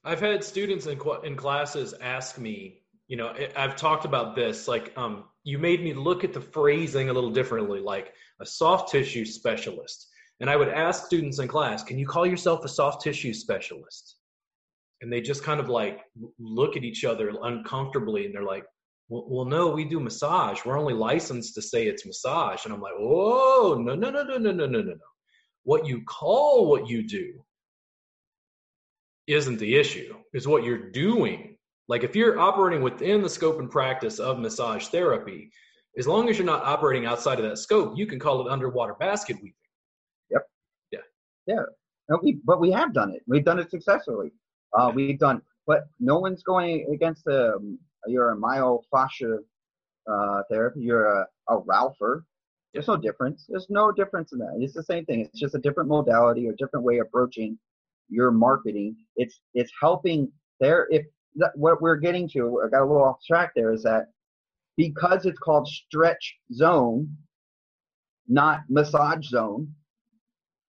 I've 0.02 0.20
had 0.20 0.42
students 0.42 0.86
in 0.86 1.00
in 1.22 1.36
classes 1.36 1.94
ask 2.00 2.38
me, 2.38 2.82
you 3.06 3.16
know, 3.16 3.32
I've 3.54 3.76
talked 3.76 4.04
about 4.04 4.34
this. 4.34 4.66
Like, 4.66 4.92
um, 4.98 5.26
you 5.44 5.58
made 5.58 5.80
me 5.80 5.94
look 5.94 6.24
at 6.24 6.32
the 6.32 6.40
phrasing 6.40 7.08
a 7.08 7.12
little 7.12 7.30
differently, 7.30 7.78
like 7.78 8.14
a 8.40 8.46
soft 8.46 8.90
tissue 8.90 9.24
specialist. 9.24 10.08
And 10.40 10.50
I 10.50 10.56
would 10.56 10.70
ask 10.70 11.06
students 11.06 11.38
in 11.38 11.46
class, 11.46 11.84
can 11.84 12.00
you 12.00 12.06
call 12.06 12.26
yourself 12.26 12.64
a 12.64 12.68
soft 12.68 13.00
tissue 13.00 13.32
specialist? 13.32 14.16
And 15.02 15.12
they 15.12 15.20
just 15.20 15.44
kind 15.44 15.60
of 15.60 15.68
like 15.68 16.00
look 16.40 16.76
at 16.76 16.82
each 16.82 17.04
other 17.04 17.32
uncomfortably 17.42 18.26
and 18.26 18.34
they're 18.34 18.42
like, 18.42 18.64
well, 19.12 19.26
well, 19.28 19.44
no, 19.44 19.68
we 19.68 19.84
do 19.84 20.00
massage. 20.00 20.64
We're 20.64 20.78
only 20.78 20.94
licensed 20.94 21.54
to 21.56 21.62
say 21.62 21.86
it's 21.86 22.06
massage. 22.06 22.64
And 22.64 22.72
I'm 22.72 22.80
like, 22.80 22.94
oh, 22.98 23.78
no, 23.78 23.94
no, 23.94 24.08
no, 24.08 24.22
no, 24.22 24.38
no, 24.38 24.52
no, 24.52 24.66
no, 24.66 24.80
no, 24.80 24.80
no. 24.80 25.10
What 25.64 25.86
you 25.86 26.02
call 26.04 26.70
what 26.70 26.88
you 26.88 27.06
do 27.06 27.44
isn't 29.26 29.58
the 29.58 29.76
issue, 29.76 30.14
is 30.32 30.48
what 30.48 30.64
you're 30.64 30.90
doing. 30.90 31.58
Like 31.88 32.04
if 32.04 32.16
you're 32.16 32.40
operating 32.40 32.82
within 32.82 33.20
the 33.20 33.28
scope 33.28 33.58
and 33.60 33.70
practice 33.70 34.18
of 34.18 34.38
massage 34.38 34.86
therapy, 34.86 35.50
as 35.98 36.06
long 36.08 36.30
as 36.30 36.38
you're 36.38 36.46
not 36.46 36.64
operating 36.64 37.04
outside 37.04 37.38
of 37.38 37.44
that 37.44 37.58
scope, 37.58 37.92
you 37.98 38.06
can 38.06 38.18
call 38.18 38.40
it 38.46 38.50
underwater 38.50 38.94
basket 38.94 39.36
weaving. 39.36 39.52
Yep. 40.30 40.42
Yeah. 40.90 40.98
Yeah. 41.46 41.62
No, 42.08 42.18
we, 42.22 42.40
but 42.46 42.60
we 42.60 42.72
have 42.72 42.94
done 42.94 43.10
it. 43.10 43.20
We've 43.26 43.44
done 43.44 43.58
it 43.58 43.70
successfully. 43.70 44.32
Uh. 44.76 44.90
We've 44.94 45.18
done, 45.18 45.42
but 45.66 45.84
no 46.00 46.18
one's 46.18 46.42
going 46.42 46.86
against 46.94 47.24
the. 47.26 47.76
Um, 48.06 48.12
you're 48.12 48.32
a 48.32 48.36
myofascia 48.36 49.38
uh, 50.10 50.42
therapy. 50.50 50.80
You're 50.80 51.06
a, 51.06 51.26
a 51.48 51.60
Rolfer. 51.60 52.24
There's 52.72 52.88
no 52.88 52.96
difference. 52.96 53.44
There's 53.48 53.66
no 53.68 53.92
difference 53.92 54.32
in 54.32 54.38
that. 54.38 54.56
It's 54.58 54.74
the 54.74 54.82
same 54.82 55.04
thing. 55.04 55.20
It's 55.20 55.38
just 55.38 55.54
a 55.54 55.58
different 55.58 55.88
modality 55.88 56.48
or 56.48 56.52
different 56.52 56.84
way 56.84 56.98
of 56.98 57.06
approaching 57.06 57.58
your 58.08 58.30
marketing. 58.30 58.96
It's 59.16 59.40
it's 59.54 59.72
helping 59.80 60.30
there. 60.60 60.86
If 60.90 61.06
what 61.54 61.82
we're 61.82 61.96
getting 61.96 62.28
to, 62.30 62.62
I 62.64 62.68
got 62.68 62.82
a 62.82 62.86
little 62.86 63.04
off 63.04 63.18
track 63.26 63.52
there, 63.54 63.72
is 63.72 63.82
that 63.82 64.06
because 64.76 65.26
it's 65.26 65.38
called 65.38 65.68
stretch 65.68 66.34
zone, 66.52 67.14
not 68.28 68.60
massage 68.68 69.26
zone, 69.26 69.74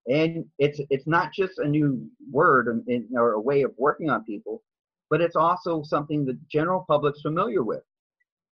and 0.06 0.44
it's 0.58 0.80
it's 0.90 1.06
not 1.06 1.32
just 1.32 1.58
a 1.58 1.66
new 1.66 2.06
word 2.30 2.84
in, 2.86 3.08
or 3.14 3.32
a 3.32 3.40
way 3.40 3.62
of 3.62 3.72
working 3.78 4.10
on 4.10 4.24
people, 4.24 4.62
but 5.10 5.20
it's 5.20 5.36
also 5.36 5.82
something 5.82 6.24
the 6.24 6.38
general 6.50 6.84
public's 6.88 7.20
familiar 7.20 7.62
with. 7.62 7.82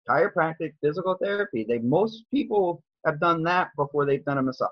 Chiropractic, 0.08 0.72
physical 0.82 1.16
therapy. 1.22 1.64
They 1.68 1.78
most 1.78 2.24
people 2.30 2.82
have 3.06 3.20
done 3.20 3.42
that 3.44 3.68
before 3.76 4.04
they've 4.04 4.24
done 4.24 4.38
a 4.38 4.42
massage. 4.42 4.68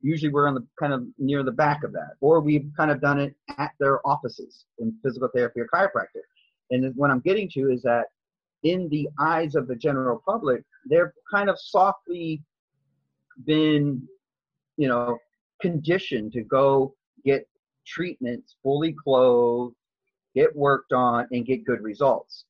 Usually 0.00 0.30
we're 0.30 0.48
on 0.48 0.54
the 0.54 0.66
kind 0.78 0.92
of 0.92 1.04
near 1.18 1.42
the 1.42 1.52
back 1.52 1.82
of 1.82 1.92
that, 1.92 2.12
or 2.20 2.40
we've 2.40 2.70
kind 2.76 2.90
of 2.90 3.00
done 3.00 3.18
it 3.18 3.34
at 3.56 3.72
their 3.80 4.06
offices 4.06 4.66
in 4.78 4.94
physical 5.02 5.28
therapy 5.34 5.60
or 5.60 5.68
chiropractic. 5.72 6.22
And 6.70 6.94
what 6.96 7.10
I'm 7.10 7.20
getting 7.20 7.48
to 7.50 7.70
is 7.70 7.82
that 7.82 8.06
in 8.62 8.88
the 8.90 9.08
eyes 9.18 9.54
of 9.54 9.68
the 9.68 9.76
general 9.76 10.22
public, 10.26 10.64
they're 10.86 11.14
kind 11.30 11.48
of 11.48 11.58
softly 11.58 12.42
been, 13.46 14.02
you 14.76 14.88
know, 14.88 15.18
conditioned 15.60 16.32
to 16.32 16.42
go 16.42 16.94
get 17.24 17.46
treatments 17.86 18.56
fully 18.62 18.94
clothed, 19.04 19.74
get 20.34 20.54
worked 20.54 20.92
on, 20.92 21.26
and 21.30 21.46
get 21.46 21.64
good 21.64 21.80
results, 21.80 22.44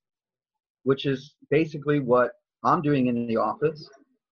which 0.83 1.05
is 1.05 1.35
basically 1.49 1.99
what 1.99 2.31
I'm 2.63 2.81
doing 2.81 3.07
in 3.07 3.27
the 3.27 3.37
office. 3.37 3.89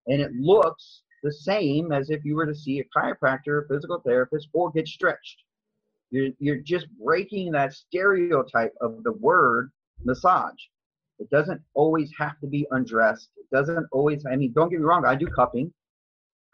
And 0.08 0.22
it 0.22 0.32
looks 0.34 1.02
the 1.24 1.32
same 1.32 1.92
as 1.92 2.10
if 2.10 2.26
you 2.26 2.36
were 2.36 2.46
to 2.46 2.56
see 2.56 2.80
a 2.80 2.98
chiropractor, 2.98 3.68
physical 3.68 4.02
therapist, 4.06 4.50
or 4.54 4.72
get 4.72 4.88
stretched. 4.88 5.44
You're, 6.10 6.32
you're 6.40 6.58
just 6.58 6.88
breaking 7.04 7.52
that 7.52 7.74
stereotype 7.74 8.74
of 8.82 9.04
the 9.04 9.14
word 9.14 9.72
massage. 10.04 10.60
It 11.20 11.30
doesn't 11.30 11.62
always 11.76 12.12
have 12.18 12.40
to 12.40 12.48
be 12.48 12.66
undressed. 12.72 13.30
It 13.38 13.46
doesn't 13.56 13.86
always, 13.92 14.26
I 14.26 14.36
mean, 14.36 14.54
don't 14.54 14.70
get 14.70 14.80
me 14.80 14.86
wrong, 14.86 15.06
I 15.06 15.16
do 15.16 15.28
cupping. 15.28 15.72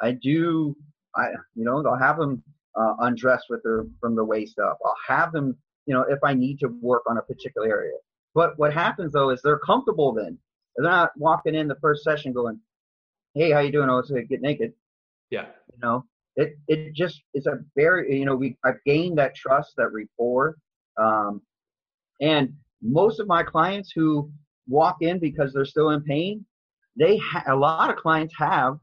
I 0.02 0.12
do, 0.12 0.76
I, 1.16 1.30
you 1.56 1.64
know, 1.64 1.84
I'll 1.88 1.98
have 1.98 2.18
them 2.18 2.44
uh, 2.76 2.96
undressed 3.00 3.46
with 3.50 3.64
their, 3.64 3.86
from 4.00 4.16
the 4.16 4.24
waist 4.24 4.60
up. 4.60 4.78
I'll 4.86 4.96
have 5.08 5.32
them, 5.32 5.58
you 5.88 5.94
know, 5.94 6.06
if 6.10 6.20
I 6.24 6.34
need 6.34 6.60
to 6.60 6.68
work 6.82 7.04
on 7.08 7.18
a 7.18 7.22
particular 7.22 7.68
area. 7.68 7.96
But 8.36 8.58
what 8.60 8.74
happens 8.74 9.14
though 9.14 9.32
is 9.32 9.42
they're 9.42 9.60
comfortable 9.60 10.14
then. 10.14 10.38
They're 10.76 10.90
not 10.90 11.12
walking 11.18 11.56
in 11.56 11.68
the 11.68 11.78
first 11.82 12.04
session 12.04 12.34
going, 12.34 12.60
hey, 13.34 13.52
how 13.52 13.60
you 13.60 13.72
doing? 13.72 13.90
Oh, 13.90 14.02
to 14.02 14.24
get 14.24 14.42
naked. 14.42 14.74
Yeah. 15.32 15.46
You 15.72 15.80
know, 15.82 16.06
it, 16.36 16.58
it 16.68 16.94
just 16.94 17.24
is 17.34 17.48
a 17.48 17.60
very, 17.76 18.20
you 18.20 18.26
know, 18.26 18.36
we, 18.36 18.58
I've 18.64 18.84
gained 18.86 19.18
that 19.18 19.36
trust, 19.36 19.74
that 19.78 19.92
rapport. 19.92 20.58
Um, 21.02 21.42
and 22.22 22.54
most 22.82 23.20
of 23.20 23.28
my 23.28 23.42
clients 23.42 23.92
who 23.96 24.30
walk 24.68 24.98
in 25.02 25.20
because 25.20 25.54
they're 25.54 25.66
still 25.66 25.92
in 25.92 26.04
pain, 26.04 26.46
they 26.96 27.18
ha- 27.18 27.44
a 27.48 27.56
lot 27.56 27.90
of 27.90 27.96
clients 27.96 28.34
have 28.38 28.78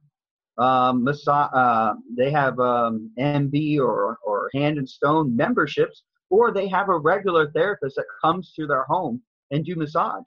um, 0.59 1.03
massage, 1.03 1.51
uh, 1.53 1.95
they 2.17 2.31
have 2.31 2.59
um, 2.61 3.11
MB 3.19 3.79
or 3.81 4.19
or 4.25 4.51
Hand 4.55 4.79
and 4.79 4.89
Stone 4.89 5.37
memberships, 5.37 6.05
or 6.31 6.53
they 6.53 6.69
have 6.69 6.89
a 6.89 6.99
regular 6.99 7.51
therapist 7.53 7.97
that 7.97 8.07
comes 8.23 8.53
to 8.55 8.67
their 8.67 8.85
home 8.85 9.23
and 9.51 9.65
do 9.65 9.77
massage. 9.77 10.25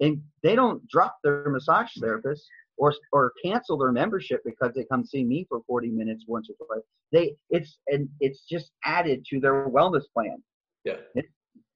And 0.00 0.22
they 0.42 0.54
don't 0.54 0.86
drop 0.88 1.16
their 1.22 1.48
massage 1.48 1.90
therapist 2.00 2.46
or 2.78 2.94
or 3.12 3.32
cancel 3.42 3.78
their 3.78 3.92
membership 3.92 4.42
because 4.44 4.72
they 4.74 4.84
come 4.84 5.04
see 5.04 5.24
me 5.24 5.46
for 5.48 5.62
40 5.66 5.88
minutes 5.88 6.24
once 6.26 6.50
or 6.50 6.66
twice. 6.66 6.84
They 7.12 7.36
it's 7.50 7.78
and 7.86 8.08
it's 8.20 8.44
just 8.44 8.72
added 8.84 9.24
to 9.30 9.40
their 9.40 9.68
wellness 9.68 10.04
plan. 10.12 10.42
Yeah. 10.84 10.96
It, 11.14 11.26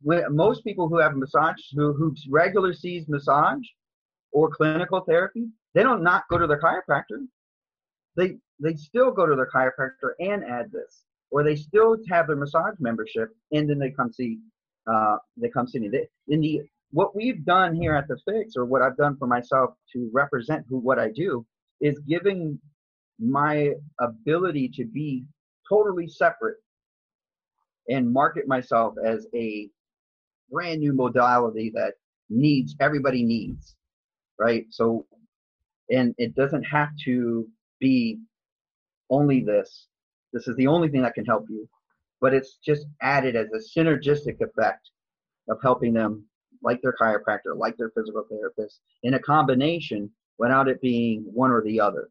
most 0.02 0.64
people 0.64 0.88
who 0.88 0.98
have 0.98 1.16
massage 1.16 1.56
who 1.74 1.92
who 1.92 2.14
regular 2.28 2.72
sees 2.72 3.08
massage 3.08 3.64
or 4.32 4.50
clinical 4.50 5.00
therapy, 5.00 5.48
they 5.74 5.82
don't 5.82 6.02
not 6.02 6.24
go 6.30 6.38
to 6.38 6.46
their 6.46 6.60
chiropractor. 6.60 7.26
They 8.16 8.36
they 8.60 8.74
still 8.74 9.10
go 9.10 9.26
to 9.26 9.34
their 9.34 9.50
chiropractor 9.54 10.12
and 10.20 10.44
add 10.44 10.70
this, 10.72 11.04
or 11.30 11.42
they 11.42 11.56
still 11.56 11.96
have 12.10 12.26
their 12.26 12.36
massage 12.36 12.74
membership 12.80 13.30
and 13.52 13.68
then 13.68 13.78
they 13.78 13.90
come 13.90 14.12
see 14.12 14.38
uh, 14.90 15.16
they 15.36 15.48
come 15.48 15.66
see 15.66 15.78
me. 15.78 15.88
They, 15.88 16.08
in 16.28 16.40
the 16.40 16.62
what 16.92 17.14
we've 17.14 17.44
done 17.44 17.74
here 17.74 17.94
at 17.94 18.08
the 18.08 18.18
Fix, 18.24 18.56
or 18.56 18.64
what 18.64 18.82
I've 18.82 18.96
done 18.96 19.16
for 19.16 19.26
myself 19.26 19.74
to 19.92 20.10
represent 20.12 20.64
who 20.68 20.78
what 20.78 20.98
I 20.98 21.10
do, 21.10 21.46
is 21.80 21.98
giving 22.00 22.58
my 23.18 23.72
ability 24.00 24.70
to 24.74 24.84
be 24.84 25.24
totally 25.68 26.08
separate 26.08 26.56
and 27.88 28.10
market 28.10 28.48
myself 28.48 28.94
as 29.04 29.26
a 29.34 29.68
brand 30.50 30.80
new 30.80 30.92
modality 30.92 31.70
that 31.74 31.94
needs 32.28 32.74
everybody 32.80 33.22
needs, 33.22 33.76
right? 34.38 34.66
So, 34.70 35.06
and 35.90 36.14
it 36.18 36.34
doesn't 36.34 36.64
have 36.64 36.90
to 37.04 37.46
be 37.78 38.18
only 39.10 39.42
this. 39.42 39.86
This 40.32 40.46
is 40.48 40.56
the 40.56 40.66
only 40.66 40.88
thing 40.88 41.02
that 41.02 41.14
can 41.14 41.24
help 41.24 41.46
you, 41.48 41.68
but 42.20 42.34
it's 42.34 42.58
just 42.64 42.86
added 43.02 43.36
as 43.36 43.48
a 43.52 43.78
synergistic 43.78 44.40
effect 44.40 44.90
of 45.48 45.58
helping 45.62 45.92
them 45.92 46.24
like 46.62 46.80
their 46.82 46.94
chiropractor, 47.00 47.56
like 47.56 47.76
their 47.76 47.90
physical 47.90 48.24
therapist, 48.30 48.80
in 49.02 49.14
a 49.14 49.18
combination 49.18 50.10
without 50.38 50.68
it 50.68 50.80
being 50.80 51.22
one 51.32 51.50
or 51.50 51.62
the 51.62 51.80
other, 51.80 52.10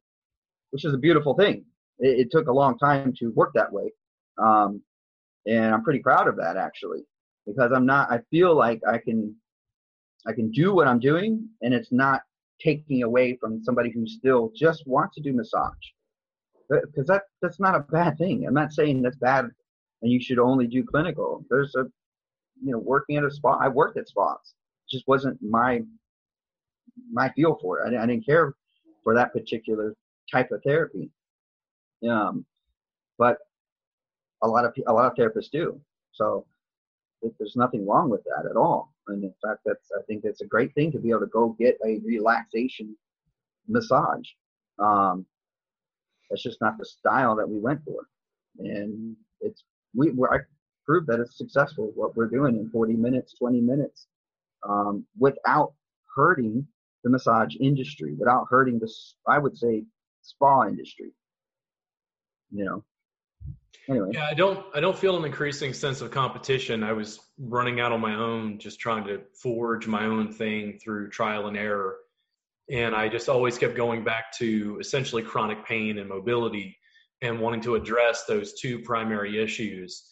which 0.71 0.86
is 0.86 0.93
a 0.93 0.97
beautiful 0.97 1.36
thing. 1.36 1.63
It, 1.99 2.19
it 2.19 2.32
took 2.32 2.47
a 2.47 2.53
long 2.53 2.77
time 2.77 3.13
to 3.19 3.32
work 3.32 3.51
that 3.53 3.71
way. 3.71 3.91
Um, 4.38 4.82
and 5.45 5.73
I'm 5.73 5.84
pretty 5.84 5.99
proud 5.99 6.27
of 6.27 6.36
that 6.38 6.58
actually, 6.58 7.03
because 7.45 7.71
I'm 7.73 7.86
not, 7.86 8.12
I 8.12 8.19
feel 8.29 8.55
like 8.55 8.82
I 8.88 8.97
can, 8.97 9.36
I 10.27 10.34
can 10.34 10.51
do 10.51 10.73
what 10.73 10.88
I'm 10.88 10.99
doing 10.99 11.47
and 11.62 11.73
it's 11.73 11.91
not 11.91 12.21
taking 12.62 13.03
away 13.03 13.38
from 13.39 13.63
somebody 13.63 13.89
who 13.89 14.05
still 14.05 14.51
just 14.55 14.86
wants 14.86 15.15
to 15.15 15.21
do 15.21 15.34
massage. 15.34 15.73
Because 16.69 17.08
that 17.08 17.23
that's 17.41 17.60
not 17.60 17.75
a 17.75 17.79
bad 17.79 18.17
thing. 18.17 18.45
I'm 18.45 18.53
not 18.53 18.73
saying 18.73 19.01
that's 19.01 19.17
bad, 19.17 19.45
and 20.01 20.12
you 20.12 20.21
should 20.21 20.39
only 20.39 20.67
do 20.67 20.84
clinical. 20.84 21.43
There's 21.49 21.75
a, 21.75 21.86
you 22.63 22.71
know, 22.71 22.79
working 22.79 23.17
at 23.17 23.23
a 23.23 23.32
spot. 23.32 23.60
I 23.62 23.69
worked 23.69 23.97
at 23.97 24.08
spots. 24.08 24.53
It 24.88 24.95
just 24.95 25.08
wasn't 25.08 25.39
my 25.41 25.82
my 27.12 27.29
feel 27.29 27.58
for 27.62 27.79
it. 27.79 27.95
I, 27.95 28.03
I 28.03 28.05
didn't 28.05 28.25
care 28.25 28.53
for 29.03 29.15
that 29.15 29.34
particular 29.34 29.95
type 30.32 30.51
of 30.51 30.62
therapy. 30.63 31.10
Um, 32.08 32.45
but 33.17 33.38
a 34.41 34.47
lot 34.47 34.65
of 34.65 34.73
a 34.88 34.93
lot 34.93 35.05
of 35.05 35.15
therapists 35.17 35.51
do. 35.51 35.79
So 36.12 36.45
there's 37.21 37.55
nothing 37.55 37.86
wrong 37.86 38.10
with 38.10 38.23
that 38.23 38.49
at 38.49 38.55
all. 38.55 38.93
And 39.08 39.23
in 39.23 39.34
fact, 39.43 39.62
that's 39.65 39.91
I 39.97 40.01
think 40.03 40.23
it's 40.23 40.41
a 40.41 40.47
great 40.47 40.73
thing 40.73 40.91
to 40.91 40.99
be 40.99 41.10
able 41.10 41.21
to 41.21 41.25
go 41.27 41.55
get 41.60 41.77
a 41.86 41.99
relaxation 42.05 42.95
massage. 43.67 44.27
Um, 44.77 45.25
that's 46.29 46.43
just 46.43 46.61
not 46.61 46.77
the 46.77 46.85
style 46.85 47.35
that 47.35 47.49
we 47.49 47.59
went 47.59 47.83
for, 47.83 48.07
and 48.59 49.15
it's 49.41 49.63
we 49.95 50.11
I 50.31 50.39
proved 50.85 51.07
that 51.07 51.19
it's 51.19 51.37
successful 51.37 51.91
what 51.95 52.15
we're 52.15 52.27
doing 52.27 52.55
in 52.55 52.69
40 52.69 52.93
minutes, 52.93 53.35
20 53.37 53.61
minutes, 53.61 54.07
um, 54.67 55.05
without 55.17 55.73
hurting 56.15 56.65
the 57.03 57.09
massage 57.09 57.55
industry, 57.59 58.13
without 58.13 58.47
hurting 58.49 58.79
the 58.79 58.91
I 59.27 59.39
would 59.39 59.57
say 59.57 59.83
spa 60.21 60.67
industry. 60.67 61.11
You 62.51 62.65
know, 62.65 62.83
Anyway. 63.89 64.09
Yeah, 64.13 64.25
I 64.25 64.35
don't 64.35 64.63
I 64.75 64.79
don't 64.79 64.97
feel 64.97 65.17
an 65.17 65.25
increasing 65.25 65.73
sense 65.73 66.01
of 66.01 66.11
competition. 66.11 66.83
I 66.83 66.93
was 66.93 67.19
running 67.39 67.79
out 67.79 67.91
on 67.91 67.99
my 67.99 68.13
own, 68.13 68.59
just 68.59 68.79
trying 68.79 69.03
to 69.05 69.21
forge 69.33 69.87
my 69.87 70.05
own 70.05 70.31
thing 70.31 70.79
through 70.81 71.09
trial 71.09 71.47
and 71.47 71.57
error. 71.57 71.97
And 72.71 72.95
I 72.95 73.10
just 73.10 73.29
always 73.29 73.58
kept 73.58 73.75
going 73.75 74.03
back 74.03 74.32
to 74.38 74.77
essentially 74.79 75.23
chronic 75.23 75.65
pain 75.65 75.97
and 75.97 76.08
mobility 76.08 76.77
and 77.21 77.39
wanting 77.39 77.62
to 77.62 77.75
address 77.75 78.25
those 78.25 78.53
two 78.53 78.79
primary 78.79 79.41
issues. 79.41 80.10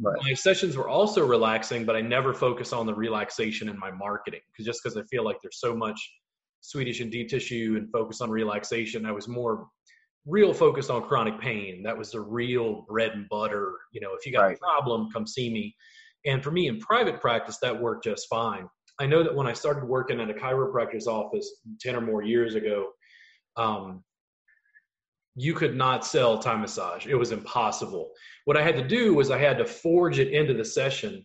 Right. 0.00 0.18
My 0.22 0.34
sessions 0.34 0.76
were 0.76 0.88
also 0.88 1.26
relaxing, 1.26 1.84
but 1.84 1.94
I 1.94 2.00
never 2.00 2.32
focus 2.32 2.72
on 2.72 2.86
the 2.86 2.94
relaxation 2.94 3.68
in 3.68 3.78
my 3.78 3.90
marketing 3.90 4.40
because 4.50 4.64
just 4.64 4.80
because 4.82 4.96
I 4.96 5.02
feel 5.04 5.24
like 5.24 5.36
there's 5.42 5.60
so 5.60 5.76
much 5.76 6.00
Swedish 6.62 7.00
and 7.00 7.10
deep 7.10 7.28
tissue 7.28 7.74
and 7.78 7.90
focus 7.90 8.20
on 8.20 8.30
relaxation, 8.30 9.06
I 9.06 9.12
was 9.12 9.28
more 9.28 9.66
real 10.26 10.52
focused 10.52 10.90
on 10.90 11.02
chronic 11.02 11.40
pain. 11.40 11.82
That 11.82 11.96
was 11.96 12.12
the 12.12 12.20
real 12.20 12.84
bread 12.88 13.12
and 13.12 13.28
butter. 13.28 13.74
You 13.92 14.00
know, 14.00 14.14
if 14.18 14.26
you 14.26 14.32
got 14.32 14.42
right. 14.42 14.56
a 14.56 14.58
problem, 14.58 15.10
come 15.12 15.26
see 15.26 15.50
me. 15.50 15.74
And 16.26 16.42
for 16.42 16.50
me 16.50 16.68
in 16.68 16.78
private 16.78 17.20
practice, 17.20 17.58
that 17.58 17.80
worked 17.80 18.04
just 18.04 18.26
fine. 18.28 18.68
I 19.00 19.06
know 19.06 19.22
that 19.22 19.34
when 19.34 19.46
I 19.46 19.54
started 19.54 19.84
working 19.84 20.20
at 20.20 20.28
a 20.28 20.34
chiropractor's 20.34 21.06
office 21.06 21.50
10 21.80 21.96
or 21.96 22.02
more 22.02 22.22
years 22.22 22.54
ago, 22.54 22.90
um, 23.56 24.04
you 25.34 25.54
could 25.54 25.74
not 25.74 26.04
sell 26.04 26.38
Thai 26.38 26.56
massage. 26.56 27.06
It 27.06 27.14
was 27.14 27.32
impossible. 27.32 28.10
What 28.44 28.58
I 28.58 28.62
had 28.62 28.76
to 28.76 28.86
do 28.86 29.14
was 29.14 29.30
I 29.30 29.38
had 29.38 29.56
to 29.56 29.64
forge 29.64 30.18
it 30.18 30.28
into 30.28 30.52
the 30.52 30.64
session 30.64 31.24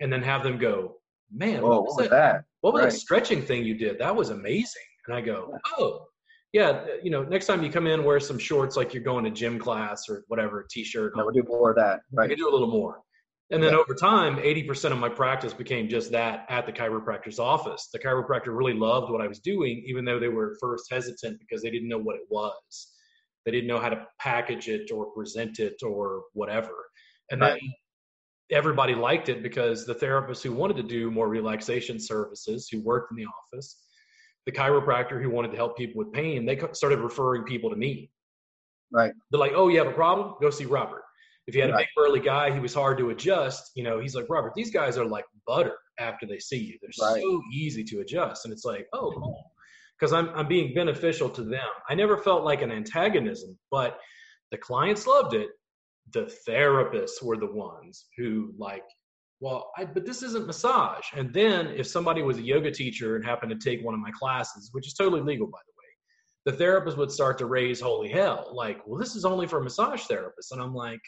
and 0.00 0.10
then 0.10 0.22
have 0.22 0.42
them 0.42 0.56
go, 0.56 0.96
man, 1.30 1.60
Whoa, 1.60 1.68
what 1.68 1.82
was, 1.82 1.94
what 1.96 2.10
that? 2.10 2.32
that? 2.32 2.44
What 2.62 2.72
was 2.72 2.82
right. 2.82 2.90
that 2.90 2.96
stretching 2.96 3.42
thing 3.42 3.64
you 3.64 3.74
did? 3.74 3.98
That 3.98 4.16
was 4.16 4.30
amazing. 4.30 4.82
And 5.06 5.14
I 5.14 5.20
go, 5.20 5.52
oh, 5.76 6.06
yeah, 6.54 6.86
you 7.02 7.10
know, 7.10 7.22
next 7.22 7.46
time 7.46 7.62
you 7.62 7.70
come 7.70 7.86
in, 7.86 8.02
wear 8.02 8.18
some 8.18 8.38
shorts 8.38 8.78
like 8.78 8.94
you're 8.94 9.02
going 9.02 9.24
to 9.24 9.30
gym 9.30 9.58
class 9.58 10.08
or 10.08 10.24
whatever, 10.28 10.66
t-shirt. 10.70 11.12
I 11.18 11.22
would 11.22 11.34
do 11.34 11.44
more 11.46 11.70
of 11.70 11.76
that. 11.76 12.00
Right. 12.12 12.24
I 12.24 12.28
could 12.28 12.38
do 12.38 12.48
a 12.48 12.52
little 12.52 12.70
more. 12.70 13.02
And 13.52 13.62
then 13.62 13.72
yeah. 13.72 13.78
over 13.78 13.94
time, 13.94 14.36
80% 14.36 14.92
of 14.92 14.98
my 14.98 15.08
practice 15.08 15.52
became 15.52 15.88
just 15.88 16.12
that 16.12 16.46
at 16.48 16.66
the 16.66 16.72
chiropractor's 16.72 17.40
office. 17.40 17.88
The 17.92 17.98
chiropractor 17.98 18.56
really 18.56 18.74
loved 18.74 19.10
what 19.10 19.20
I 19.20 19.26
was 19.26 19.40
doing, 19.40 19.82
even 19.86 20.04
though 20.04 20.20
they 20.20 20.28
were 20.28 20.56
first 20.60 20.84
hesitant 20.88 21.40
because 21.40 21.62
they 21.62 21.70
didn't 21.70 21.88
know 21.88 21.98
what 21.98 22.14
it 22.14 22.22
was. 22.28 22.92
They 23.44 23.50
didn't 23.50 23.66
know 23.66 23.80
how 23.80 23.88
to 23.88 24.06
package 24.20 24.68
it 24.68 24.92
or 24.92 25.06
present 25.06 25.58
it 25.58 25.82
or 25.82 26.22
whatever. 26.32 26.70
And 27.32 27.40
right. 27.40 27.60
then 27.60 27.72
everybody 28.50 28.94
liked 28.94 29.28
it 29.28 29.42
because 29.42 29.84
the 29.84 29.94
therapists 29.94 30.42
who 30.42 30.52
wanted 30.52 30.76
to 30.76 30.82
do 30.84 31.10
more 31.10 31.28
relaxation 31.28 31.98
services, 31.98 32.68
who 32.70 32.80
worked 32.80 33.10
in 33.10 33.16
the 33.16 33.26
office, 33.26 33.82
the 34.46 34.52
chiropractor 34.52 35.20
who 35.20 35.30
wanted 35.30 35.50
to 35.50 35.56
help 35.56 35.76
people 35.76 35.98
with 35.98 36.12
pain, 36.12 36.46
they 36.46 36.60
started 36.72 37.00
referring 37.00 37.42
people 37.44 37.70
to 37.70 37.76
me. 37.76 38.10
Right. 38.92 39.12
They're 39.30 39.40
like, 39.40 39.52
oh, 39.54 39.68
you 39.68 39.78
have 39.78 39.86
a 39.88 39.92
problem? 39.92 40.34
Go 40.40 40.50
see 40.50 40.66
Robert. 40.66 41.02
If 41.46 41.54
you 41.54 41.62
had 41.62 41.70
a 41.70 41.76
big 41.76 41.88
burly 41.96 42.20
guy, 42.20 42.52
he 42.52 42.60
was 42.60 42.74
hard 42.74 42.98
to 42.98 43.10
adjust. 43.10 43.72
You 43.74 43.84
know, 43.84 43.98
he's 43.98 44.14
like, 44.14 44.26
Robert, 44.28 44.52
these 44.54 44.70
guys 44.70 44.96
are 44.98 45.04
like 45.04 45.24
butter 45.46 45.76
after 45.98 46.26
they 46.26 46.38
see 46.38 46.58
you. 46.58 46.78
They're 46.80 47.08
right. 47.08 47.20
so 47.20 47.42
easy 47.52 47.82
to 47.84 48.00
adjust. 48.00 48.44
And 48.44 48.52
it's 48.52 48.64
like, 48.64 48.86
oh, 48.92 49.12
cool. 49.12 49.50
Because 49.98 50.12
I'm, 50.12 50.28
I'm 50.30 50.48
being 50.48 50.74
beneficial 50.74 51.28
to 51.30 51.42
them. 51.42 51.68
I 51.88 51.94
never 51.94 52.16
felt 52.16 52.44
like 52.44 52.62
an 52.62 52.70
antagonism, 52.70 53.58
but 53.70 53.98
the 54.50 54.58
clients 54.58 55.06
loved 55.06 55.34
it. 55.34 55.48
The 56.12 56.32
therapists 56.48 57.22
were 57.22 57.36
the 57.36 57.50
ones 57.52 58.06
who 58.16 58.52
like 58.58 58.84
well, 59.40 59.72
I, 59.76 59.86
but 59.86 60.04
this 60.04 60.22
isn't 60.22 60.46
massage. 60.46 61.04
And 61.16 61.32
then 61.32 61.68
if 61.68 61.86
somebody 61.86 62.22
was 62.22 62.36
a 62.36 62.42
yoga 62.42 62.70
teacher 62.70 63.16
and 63.16 63.24
happened 63.24 63.50
to 63.50 63.70
take 63.70 63.84
one 63.84 63.94
of 63.94 64.00
my 64.00 64.10
classes, 64.10 64.68
which 64.72 64.86
is 64.86 64.94
totally 64.94 65.22
legal, 65.22 65.46
by 65.46 65.58
the 65.66 65.72
way, 65.78 66.52
the 66.52 66.58
therapist 66.58 66.98
would 66.98 67.10
start 67.10 67.38
to 67.38 67.46
raise 67.46 67.80
holy 67.80 68.10
hell. 68.10 68.52
Like, 68.54 68.86
well, 68.86 68.98
this 68.98 69.16
is 69.16 69.24
only 69.24 69.46
for 69.46 69.62
massage 69.62 70.02
therapists. 70.02 70.52
And 70.52 70.60
I'm 70.60 70.74
like, 70.74 71.00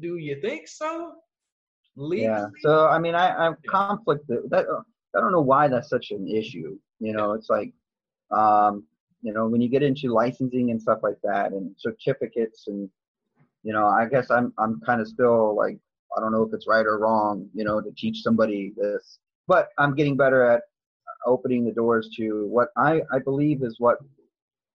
do 0.00 0.16
you 0.16 0.40
think 0.40 0.68
so? 0.68 1.12
Legally? 1.96 2.26
Yeah. 2.26 2.46
So, 2.62 2.86
I 2.88 2.98
mean, 2.98 3.14
I, 3.14 3.34
I'm 3.34 3.56
conflicted. 3.68 4.38
That, 4.50 4.66
I 5.16 5.20
don't 5.20 5.32
know 5.32 5.40
why 5.40 5.68
that's 5.68 5.88
such 5.88 6.10
an 6.10 6.28
issue. 6.28 6.78
You 6.98 7.12
know, 7.12 7.32
it's 7.32 7.50
like, 7.50 7.72
um, 8.30 8.84
you 9.22 9.32
know, 9.32 9.48
when 9.48 9.60
you 9.60 9.68
get 9.68 9.82
into 9.82 10.12
licensing 10.12 10.70
and 10.70 10.80
stuff 10.80 11.00
like 11.02 11.18
that 11.24 11.52
and 11.52 11.74
certificates 11.78 12.68
and, 12.68 12.88
you 13.62 13.72
know, 13.72 13.86
I 13.86 14.06
guess 14.06 14.30
I'm, 14.30 14.52
I'm 14.58 14.80
kind 14.86 15.00
of 15.00 15.08
still 15.08 15.54
like 15.56 15.78
I 16.16 16.20
don't 16.20 16.32
know 16.32 16.42
if 16.42 16.52
it's 16.52 16.66
right 16.66 16.86
or 16.86 16.98
wrong, 16.98 17.48
you 17.54 17.64
know, 17.64 17.80
to 17.80 17.90
teach 17.96 18.22
somebody 18.22 18.72
this, 18.76 19.18
but 19.46 19.68
I'm 19.78 19.94
getting 19.94 20.16
better 20.16 20.44
at 20.44 20.62
opening 21.26 21.64
the 21.64 21.72
doors 21.72 22.10
to 22.16 22.46
what 22.46 22.68
I, 22.76 23.02
I 23.12 23.18
believe 23.18 23.62
is 23.62 23.76
what 23.78 23.98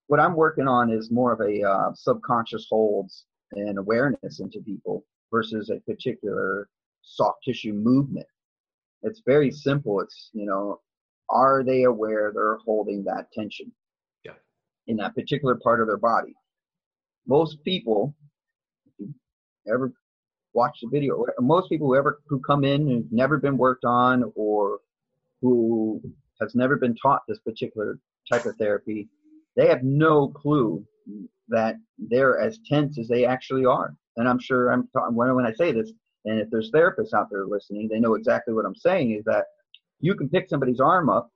what 0.08 0.20
I'm 0.20 0.36
working 0.36 0.68
on 0.68 0.92
is 0.92 1.10
more 1.10 1.34
of 1.34 1.42
a 1.42 1.64
uh, 1.68 1.92
subconscious 1.96 2.68
holds 2.70 3.26
and 3.56 3.78
awareness 3.78 4.40
into 4.40 4.60
people 4.62 5.06
versus 5.32 5.70
a 5.70 5.80
particular 5.82 6.70
soft 7.02 7.44
tissue 7.44 7.74
movement. 7.74 8.28
It's 9.04 9.22
very 9.26 9.52
simple. 9.52 10.02
It's 10.02 10.30
you 10.34 10.46
know, 10.46 10.82
are 11.30 11.64
they 11.64 11.84
aware 11.84 12.32
they're 12.34 12.58
holding 12.58 13.04
that 13.06 13.32
tension? 13.32 13.72
Yeah. 14.24 14.34
In 14.88 14.98
that 14.98 15.16
particular 15.16 15.56
part 15.56 15.82
of 15.82 15.88
their 15.88 15.98
body. 15.98 16.34
Most 17.28 17.64
people, 17.64 18.16
ever 19.68 19.92
watch 20.54 20.80
the 20.82 20.90
video. 20.90 21.26
Most 21.40 21.70
people 21.70 21.88
who 21.88 21.96
ever 21.96 22.22
who 22.28 22.40
come 22.40 22.64
in 22.64 22.88
who've 22.88 23.12
never 23.12 23.38
been 23.38 23.58
worked 23.58 23.86
on 23.86 24.32
or 24.36 24.80
who 25.42 26.02
has 26.42 26.56
never 26.56 26.76
been 26.76 26.96
taught 26.96 27.22
this 27.28 27.40
particular 27.40 28.00
type 28.32 28.46
of 28.46 28.56
therapy, 28.58 29.08
they 29.56 29.68
have 29.68 29.84
no 29.84 30.30
clue 30.30 30.86
that 31.50 31.76
they're 31.98 32.40
as 32.40 32.60
tense 32.68 32.98
as 32.98 33.08
they 33.08 33.26
actually 33.26 33.66
are. 33.66 33.96
And 34.18 34.28
I'm 34.28 34.40
sure 34.40 34.72
I'm 34.72 34.88
talking 34.94 35.16
when 35.16 35.36
when 35.36 35.46
I 35.46 35.54
say 35.54 35.72
this, 35.72 35.92
and 36.26 36.40
if 36.40 36.50
there's 36.50 36.72
therapists 36.72 37.14
out 37.14 37.28
there 37.30 37.46
listening, 37.46 37.88
they 37.88 38.00
know 38.00 38.16
exactly 38.16 38.54
what 38.54 38.66
I'm 38.66 38.76
saying. 38.76 39.12
Is 39.12 39.24
that 39.26 39.46
you 40.00 40.16
can 40.16 40.30
pick 40.30 40.50
somebody's 40.50 40.80
arm 40.80 41.10
up 41.10 41.30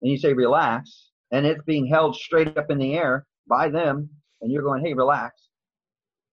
and 0.00 0.10
you 0.10 0.18
say 0.18 0.32
relax, 0.32 1.10
and 1.30 1.46
it's 1.46 1.62
being 1.64 1.86
held 1.86 2.16
straight 2.16 2.56
up 2.58 2.70
in 2.70 2.78
the 2.78 2.94
air 2.94 3.26
by 3.48 3.68
them, 3.68 4.08
and 4.40 4.50
you're 4.52 4.62
going, 4.62 4.84
hey, 4.84 4.94
relax. 4.94 5.48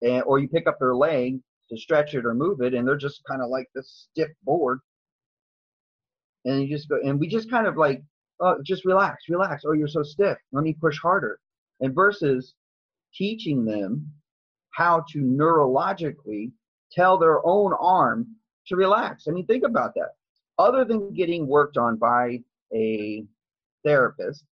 And, 0.02 0.24
or 0.24 0.40
you 0.40 0.48
pick 0.48 0.68
up 0.68 0.78
their 0.80 0.96
leg 0.96 1.40
to 1.70 1.78
stretch 1.78 2.16
it 2.16 2.26
or 2.26 2.34
move 2.34 2.62
it, 2.62 2.74
and 2.74 2.88
they're 2.88 2.98
just 2.98 3.22
kind 3.30 3.42
of 3.42 3.50
like 3.50 3.68
this 3.76 4.08
stiff 4.12 4.30
board. 4.44 4.80
And 6.46 6.62
you 6.64 6.76
just 6.76 6.90
go, 6.90 6.98
and 7.04 7.20
we 7.20 7.28
just 7.28 7.50
kind 7.50 7.68
of 7.68 7.78
like, 7.78 8.02
oh, 8.40 8.58
just 8.66 8.86
relax, 8.86 9.26
relax. 9.30 9.64
Oh, 9.66 9.74
you're 9.74 9.88
so 9.88 10.04
stiff. 10.04 10.38
Let 10.52 10.64
me 10.64 10.76
push 10.80 10.98
harder. 11.00 11.40
And 11.82 11.94
versus 11.94 12.56
teaching 13.14 13.66
them 13.66 14.12
how 14.72 15.04
to 15.12 15.20
neurologically 15.20 16.52
tell 16.92 17.18
their 17.18 17.46
own 17.46 17.74
arm 17.80 18.28
to 18.68 18.76
relax. 18.76 19.26
I 19.28 19.32
mean, 19.32 19.46
think 19.46 19.64
about 19.64 19.94
that. 19.96 20.12
Other 20.58 20.86
than 20.86 21.14
getting 21.14 21.48
worked 21.48 21.78
on 21.78 21.98
by 21.98 22.40
a 22.74 23.26
therapist, 23.86 24.44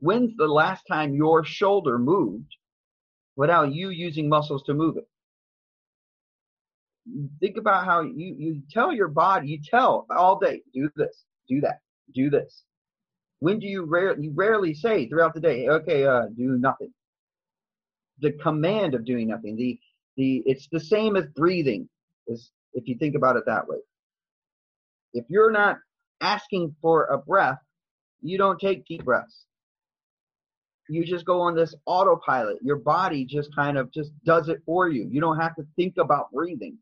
when's 0.00 0.36
the 0.36 0.46
last 0.46 0.84
time 0.86 1.14
your 1.14 1.44
shoulder 1.44 1.98
moved 1.98 2.56
without 3.36 3.72
you 3.72 3.90
using 3.90 4.28
muscles 4.28 4.62
to 4.64 4.74
move 4.74 4.96
it? 4.96 5.08
think 7.40 7.56
about 7.56 7.84
how 7.84 8.02
you, 8.02 8.34
you 8.38 8.62
tell 8.70 8.92
your 8.92 9.08
body, 9.08 9.48
you 9.48 9.60
tell 9.62 10.06
all 10.10 10.38
day, 10.38 10.62
do 10.74 10.90
this, 10.96 11.24
do 11.48 11.60
that, 11.60 11.80
do 12.14 12.30
this. 12.30 12.64
When 13.40 13.58
do 13.58 13.66
you 13.66 13.84
rare 13.84 14.18
you 14.18 14.32
rarely 14.34 14.74
say 14.74 15.08
throughout 15.08 15.34
the 15.34 15.40
day, 15.40 15.68
okay, 15.68 16.04
uh, 16.04 16.26
do 16.36 16.58
nothing. 16.58 16.92
The 18.20 18.32
command 18.32 18.94
of 18.94 19.04
doing 19.04 19.28
nothing, 19.28 19.56
the 19.56 19.78
the 20.16 20.42
it's 20.46 20.68
the 20.72 20.80
same 20.80 21.16
as 21.16 21.26
breathing, 21.34 21.88
is 22.28 22.50
if 22.74 22.88
you 22.88 22.96
think 22.98 23.14
about 23.14 23.36
it 23.36 23.44
that 23.46 23.68
way. 23.68 23.78
If 25.14 25.24
you're 25.28 25.50
not 25.50 25.78
asking 26.20 26.74
for 26.80 27.04
a 27.06 27.18
breath, 27.18 27.58
you 28.22 28.38
don't 28.38 28.58
take 28.60 28.86
deep 28.86 29.04
breaths. 29.04 29.46
you 30.88 31.04
just 31.04 31.24
go 31.24 31.40
on 31.40 31.54
this 31.54 31.74
autopilot. 31.86 32.58
Your 32.62 32.76
body 32.76 33.24
just 33.24 33.54
kind 33.54 33.76
of 33.78 33.92
just 33.92 34.12
does 34.24 34.48
it 34.48 34.62
for 34.66 34.88
you. 34.88 35.08
You 35.10 35.20
don't 35.20 35.38
have 35.40 35.54
to 35.56 35.66
think 35.76 35.94
about 35.98 36.30
breathing. 36.32 36.78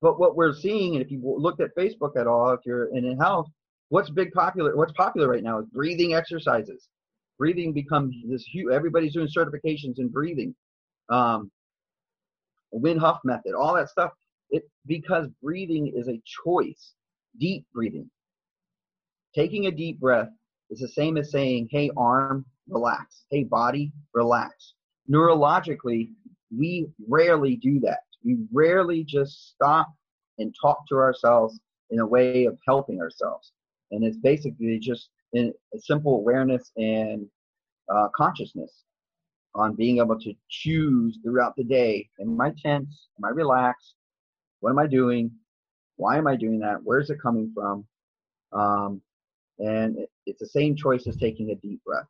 But 0.00 0.20
what 0.20 0.36
we're 0.36 0.54
seeing, 0.54 0.94
and 0.94 1.04
if 1.04 1.10
you 1.10 1.20
looked 1.24 1.60
at 1.60 1.74
Facebook 1.76 2.16
at 2.16 2.26
all, 2.26 2.50
if 2.52 2.60
you're 2.64 2.94
in 2.96 3.18
health, 3.18 3.48
what's 3.88 4.10
big 4.10 4.32
popular? 4.32 4.76
What's 4.76 4.92
popular 4.92 5.28
right 5.28 5.42
now 5.42 5.60
is 5.60 5.66
breathing 5.72 6.14
exercises. 6.14 6.88
Breathing 7.38 7.72
becomes 7.72 8.14
this 8.28 8.44
huge. 8.44 8.72
Everybody's 8.72 9.12
doing 9.12 9.28
certifications 9.28 9.98
in 9.98 10.08
breathing. 10.08 10.54
Um, 11.10 11.50
Wim 12.74 12.98
Hof 12.98 13.18
method, 13.24 13.54
all 13.54 13.74
that 13.74 13.88
stuff. 13.88 14.12
It 14.50 14.68
because 14.86 15.28
breathing 15.42 15.92
is 15.94 16.08
a 16.08 16.20
choice. 16.44 16.94
Deep 17.38 17.66
breathing. 17.74 18.10
Taking 19.34 19.66
a 19.66 19.70
deep 19.70 20.00
breath 20.00 20.30
is 20.70 20.80
the 20.80 20.88
same 20.88 21.16
as 21.16 21.30
saying, 21.30 21.68
"Hey 21.70 21.90
arm, 21.96 22.46
relax. 22.68 23.24
Hey 23.30 23.44
body, 23.44 23.92
relax." 24.14 24.74
Neurologically, 25.10 26.10
we 26.56 26.88
rarely 27.08 27.56
do 27.56 27.80
that. 27.80 28.00
We 28.24 28.38
rarely 28.52 29.04
just 29.04 29.50
stop 29.50 29.88
and 30.38 30.54
talk 30.60 30.86
to 30.88 30.96
ourselves 30.96 31.60
in 31.90 32.00
a 32.00 32.06
way 32.06 32.44
of 32.44 32.58
helping 32.66 33.00
ourselves. 33.00 33.52
And 33.90 34.04
it's 34.04 34.16
basically 34.16 34.78
just 34.78 35.10
in 35.32 35.52
a 35.74 35.78
simple 35.78 36.14
awareness 36.16 36.70
and 36.76 37.26
uh, 37.92 38.08
consciousness 38.14 38.84
on 39.54 39.74
being 39.74 39.98
able 39.98 40.18
to 40.20 40.34
choose 40.48 41.18
throughout 41.24 41.54
the 41.56 41.64
day 41.64 42.08
am 42.20 42.40
I 42.40 42.52
tense? 42.62 43.08
Am 43.18 43.24
I 43.24 43.30
relaxed? 43.30 43.94
What 44.60 44.70
am 44.70 44.78
I 44.78 44.86
doing? 44.86 45.30
Why 45.96 46.18
am 46.18 46.26
I 46.26 46.36
doing 46.36 46.58
that? 46.60 46.78
Where's 46.82 47.10
it 47.10 47.20
coming 47.22 47.50
from? 47.54 47.86
Um, 48.52 49.00
and 49.58 49.98
it, 49.98 50.10
it's 50.26 50.40
the 50.40 50.46
same 50.46 50.76
choice 50.76 51.06
as 51.06 51.16
taking 51.16 51.50
a 51.50 51.54
deep 51.56 51.82
breath. 51.84 52.06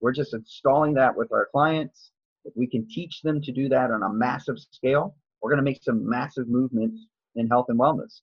We're 0.00 0.12
just 0.12 0.34
installing 0.34 0.94
that 0.94 1.16
with 1.16 1.32
our 1.32 1.48
clients. 1.50 2.10
If 2.44 2.52
we 2.56 2.66
can 2.66 2.86
teach 2.88 3.22
them 3.22 3.40
to 3.40 3.52
do 3.52 3.68
that 3.70 3.90
on 3.90 4.02
a 4.02 4.12
massive 4.12 4.58
scale, 4.58 5.16
we're 5.40 5.50
going 5.50 5.64
to 5.64 5.70
make 5.70 5.82
some 5.82 6.06
massive 6.06 6.48
movements 6.48 7.06
in 7.36 7.48
health 7.48 7.66
and 7.68 7.78
wellness. 7.78 8.20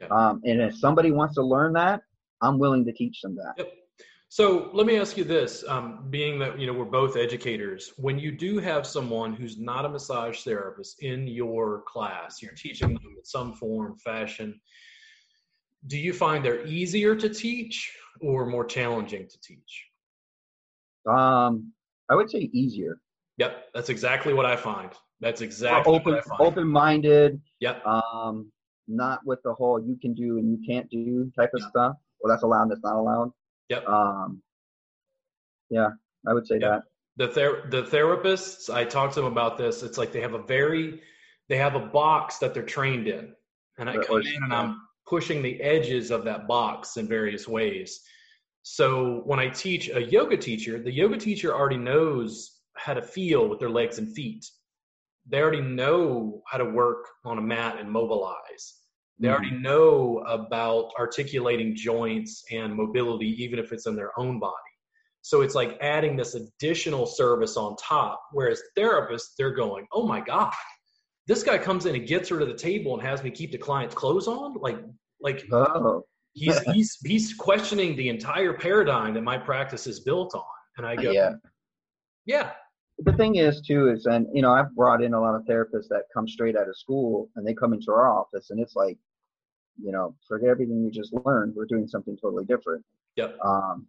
Yeah. 0.00 0.08
Um, 0.08 0.40
and 0.44 0.60
if 0.60 0.76
somebody 0.76 1.10
wants 1.10 1.34
to 1.34 1.42
learn 1.42 1.72
that, 1.72 2.02
I'm 2.42 2.58
willing 2.58 2.84
to 2.84 2.92
teach 2.92 3.20
them 3.20 3.36
that. 3.36 3.54
Yep. 3.58 3.72
So 4.28 4.70
let 4.72 4.86
me 4.86 4.98
ask 4.98 5.16
you 5.16 5.24
this: 5.24 5.64
um, 5.68 6.06
being 6.10 6.38
that 6.40 6.58
you 6.58 6.66
know 6.66 6.72
we're 6.72 6.84
both 6.84 7.16
educators, 7.16 7.92
when 7.96 8.18
you 8.18 8.32
do 8.32 8.58
have 8.58 8.86
someone 8.86 9.32
who's 9.32 9.58
not 9.58 9.84
a 9.84 9.88
massage 9.88 10.42
therapist 10.42 11.02
in 11.02 11.26
your 11.26 11.82
class, 11.86 12.42
you're 12.42 12.52
teaching 12.52 12.94
them 12.94 13.14
in 13.16 13.24
some 13.24 13.52
form, 13.52 13.96
fashion. 13.98 14.60
Do 15.86 15.96
you 15.96 16.12
find 16.12 16.44
they're 16.44 16.66
easier 16.66 17.14
to 17.14 17.28
teach 17.28 17.96
or 18.20 18.46
more 18.46 18.64
challenging 18.64 19.28
to 19.28 19.40
teach? 19.40 19.86
Um, 21.08 21.72
I 22.10 22.16
would 22.16 22.28
say 22.28 22.50
easier. 22.52 22.98
Yep, 23.38 23.66
that's 23.74 23.90
exactly 23.90 24.34
what 24.34 24.46
I 24.46 24.56
find. 24.56 24.90
That's 25.20 25.40
exactly 25.40 25.94
open, 25.94 26.20
open-minded. 26.40 27.40
Yep. 27.60 27.86
Um, 27.86 28.50
not 28.88 29.20
with 29.24 29.42
the 29.44 29.52
whole 29.52 29.80
you 29.80 29.96
can 29.96 30.14
do 30.14 30.38
and 30.38 30.50
you 30.50 30.58
can't 30.66 30.88
do 30.90 31.30
type 31.36 31.50
of 31.54 31.60
yep. 31.60 31.70
stuff. 31.70 31.96
Well, 32.20 32.32
that's 32.32 32.42
allowed. 32.42 32.70
That's 32.70 32.82
not 32.82 32.96
allowed. 32.96 33.32
Yep. 33.68 33.86
Um, 33.86 34.42
yeah, 35.70 35.88
I 36.26 36.32
would 36.34 36.46
say 36.46 36.58
yep. 36.60 36.70
that. 36.70 36.82
The 37.18 37.28
ther- 37.32 37.66
the 37.70 37.82
therapists, 37.82 38.72
I 38.72 38.84
talked 38.84 39.14
to 39.14 39.20
them 39.20 39.32
about 39.32 39.56
this. 39.56 39.82
It's 39.82 39.98
like 39.98 40.12
they 40.12 40.20
have 40.20 40.34
a 40.34 40.42
very, 40.42 41.00
they 41.48 41.56
have 41.56 41.74
a 41.74 41.80
box 41.80 42.38
that 42.38 42.52
they're 42.52 42.62
trained 42.62 43.08
in, 43.08 43.32
and 43.78 43.88
I 43.88 43.96
come 43.98 44.20
in 44.20 44.42
and 44.42 44.52
I'm 44.52 44.80
pushing 45.06 45.42
the 45.42 45.60
edges 45.62 46.10
of 46.10 46.24
that 46.24 46.46
box 46.46 46.96
in 46.96 47.08
various 47.08 47.48
ways. 47.48 48.00
So 48.62 49.22
when 49.24 49.38
I 49.38 49.48
teach 49.48 49.88
a 49.88 50.02
yoga 50.02 50.36
teacher, 50.36 50.82
the 50.82 50.92
yoga 50.92 51.16
teacher 51.16 51.54
already 51.54 51.76
knows 51.76 52.58
how 52.76 52.94
to 52.94 53.02
feel 53.02 53.48
with 53.48 53.60
their 53.60 53.70
legs 53.70 53.98
and 53.98 54.12
feet. 54.12 54.44
They 55.28 55.40
already 55.40 55.60
know 55.60 56.42
how 56.46 56.58
to 56.58 56.64
work 56.64 57.06
on 57.24 57.38
a 57.38 57.42
mat 57.42 57.78
and 57.78 57.90
mobilize. 57.90 58.74
They 59.18 59.28
already 59.28 59.50
mm-hmm. 59.50 59.62
know 59.62 60.18
about 60.26 60.90
articulating 60.98 61.74
joints 61.74 62.44
and 62.50 62.74
mobility, 62.74 63.42
even 63.42 63.58
if 63.58 63.72
it's 63.72 63.86
in 63.86 63.96
their 63.96 64.18
own 64.18 64.38
body. 64.38 64.52
So 65.22 65.40
it's 65.40 65.54
like 65.54 65.78
adding 65.80 66.16
this 66.16 66.34
additional 66.34 67.06
service 67.06 67.56
on 67.56 67.76
top. 67.76 68.22
Whereas 68.32 68.60
therapists, 68.78 69.30
they're 69.36 69.54
going, 69.54 69.86
oh 69.92 70.06
my 70.06 70.20
God, 70.20 70.52
this 71.26 71.42
guy 71.42 71.58
comes 71.58 71.86
in 71.86 71.94
and 71.94 72.06
gets 72.06 72.28
her 72.28 72.38
to 72.38 72.44
the 72.44 72.54
table 72.54 72.94
and 72.94 73.02
has 73.02 73.22
me 73.22 73.30
keep 73.30 73.52
the 73.52 73.58
client's 73.58 73.94
clothes 73.94 74.28
on. 74.28 74.54
Like, 74.60 74.78
like 75.20 75.44
oh. 75.50 76.02
he's, 76.34 76.60
he's, 76.72 76.98
he's 77.04 77.34
questioning 77.34 77.96
the 77.96 78.10
entire 78.10 78.52
paradigm 78.52 79.14
that 79.14 79.22
my 79.22 79.38
practice 79.38 79.86
is 79.86 80.00
built 80.00 80.34
on. 80.34 80.44
And 80.76 80.86
I 80.86 80.94
go, 80.94 81.10
yeah, 81.10 81.32
yeah, 82.26 82.50
the 82.98 83.12
thing 83.14 83.36
is 83.36 83.60
too 83.60 83.90
is 83.90 84.06
and 84.06 84.26
you 84.32 84.40
know 84.40 84.52
i've 84.52 84.74
brought 84.74 85.02
in 85.02 85.14
a 85.14 85.20
lot 85.20 85.34
of 85.34 85.42
therapists 85.42 85.88
that 85.88 86.04
come 86.14 86.26
straight 86.26 86.56
out 86.56 86.68
of 86.68 86.76
school 86.76 87.28
and 87.36 87.46
they 87.46 87.52
come 87.52 87.72
into 87.72 87.90
our 87.90 88.10
office 88.10 88.50
and 88.50 88.60
it's 88.60 88.74
like 88.74 88.96
you 89.82 89.92
know 89.92 90.14
forget 90.26 90.48
everything 90.48 90.82
you 90.82 90.90
just 90.90 91.12
learned 91.24 91.54
we're 91.54 91.66
doing 91.66 91.86
something 91.86 92.16
totally 92.20 92.44
different. 92.44 92.84
Yep. 93.16 93.38
Um 93.44 93.86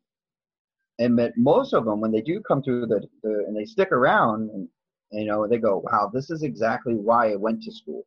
and 1.00 1.20
most 1.38 1.74
of 1.74 1.86
them 1.86 2.02
when 2.02 2.12
they 2.12 2.22
do 2.22 2.42
come 2.42 2.64
through 2.64 2.88
the, 2.88 3.02
the 3.24 3.46
and 3.48 3.56
they 3.56 3.66
stick 3.66 3.92
around 3.92 4.50
and 4.50 4.68
you 5.12 5.26
know 5.26 5.48
they 5.48 5.58
go 5.58 5.84
wow 5.86 6.10
this 6.14 6.30
is 6.30 6.44
exactly 6.44 6.96
why 6.96 7.32
i 7.32 7.36
went 7.36 7.62
to 7.64 7.72
school. 7.72 8.06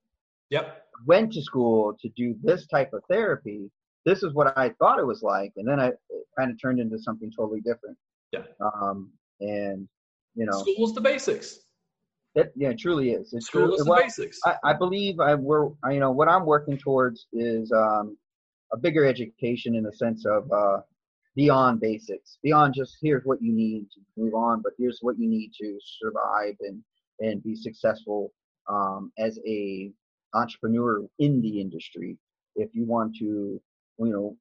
Yep. 0.51 0.83
Went 1.07 1.33
to 1.33 1.43
school 1.43 1.97
to 2.01 2.09
do 2.11 2.35
this 2.43 2.67
type 2.67 2.93
of 2.93 3.03
therapy. 3.11 3.71
This 4.05 4.23
is 4.23 4.35
what 4.35 4.57
i 4.59 4.71
thought 4.79 4.99
it 4.99 5.07
was 5.07 5.23
like 5.23 5.53
and 5.57 5.67
then 5.67 5.81
i 5.81 5.93
kind 6.39 6.51
of 6.51 6.61
turned 6.61 6.81
into 6.81 6.99
something 6.99 7.31
totally 7.37 7.61
different. 7.61 7.97
Yeah. 8.33 8.43
Um 8.61 9.11
and 9.41 9.89
you 10.35 10.47
know, 10.47 10.63
school's 10.63 10.95
the 10.95 11.01
basics. 11.01 11.61
It, 12.35 12.53
yeah, 12.55 12.71
it 12.71 12.79
truly 12.79 13.11
is. 13.11 13.33
It's 13.33 13.47
School 13.47 13.67
true. 13.67 13.75
is 13.75 13.85
the 13.85 13.91
well, 13.91 14.01
basics. 14.01 14.39
I, 14.45 14.57
I 14.65 14.73
believe 14.73 15.19
I 15.19 15.35
we're 15.35 15.71
I, 15.83 15.93
you 15.93 16.01
know 16.01 16.13
what 16.13 16.29
I'm 16.29 16.47
working 16.47 16.79
towards 16.79 17.27
is 17.33 17.73
um, 17.73 18.17
a 18.73 18.77
bigger 18.77 19.05
education 19.05 19.75
in 19.75 19.83
the 19.83 19.93
sense 19.93 20.25
of 20.27 20.51
uh, 20.53 20.81
beyond 21.35 21.81
basics, 21.81 22.39
beyond 22.43 22.75
just 22.75 22.99
here's 23.03 23.25
what 23.25 23.43
you 23.43 23.53
need 23.53 23.87
to 23.93 24.01
move 24.17 24.35
on, 24.35 24.63
but 24.63 24.73
here's 24.79 24.99
what 25.01 25.19
you 25.19 25.29
need 25.29 25.51
to 25.61 25.79
survive 26.01 26.55
and 26.61 26.83
and 27.19 27.43
be 27.43 27.57
successful 27.57 28.33
um, 28.69 29.13
as 29.19 29.39
a 29.47 29.91
entrepreneur 30.35 31.05
in 31.19 31.43
the 31.43 31.61
industry. 31.61 32.17
If 32.55 32.71
you 32.75 32.85
want 32.85 33.17
to, 33.17 33.61
you 33.99 34.13
know, 34.13 34.37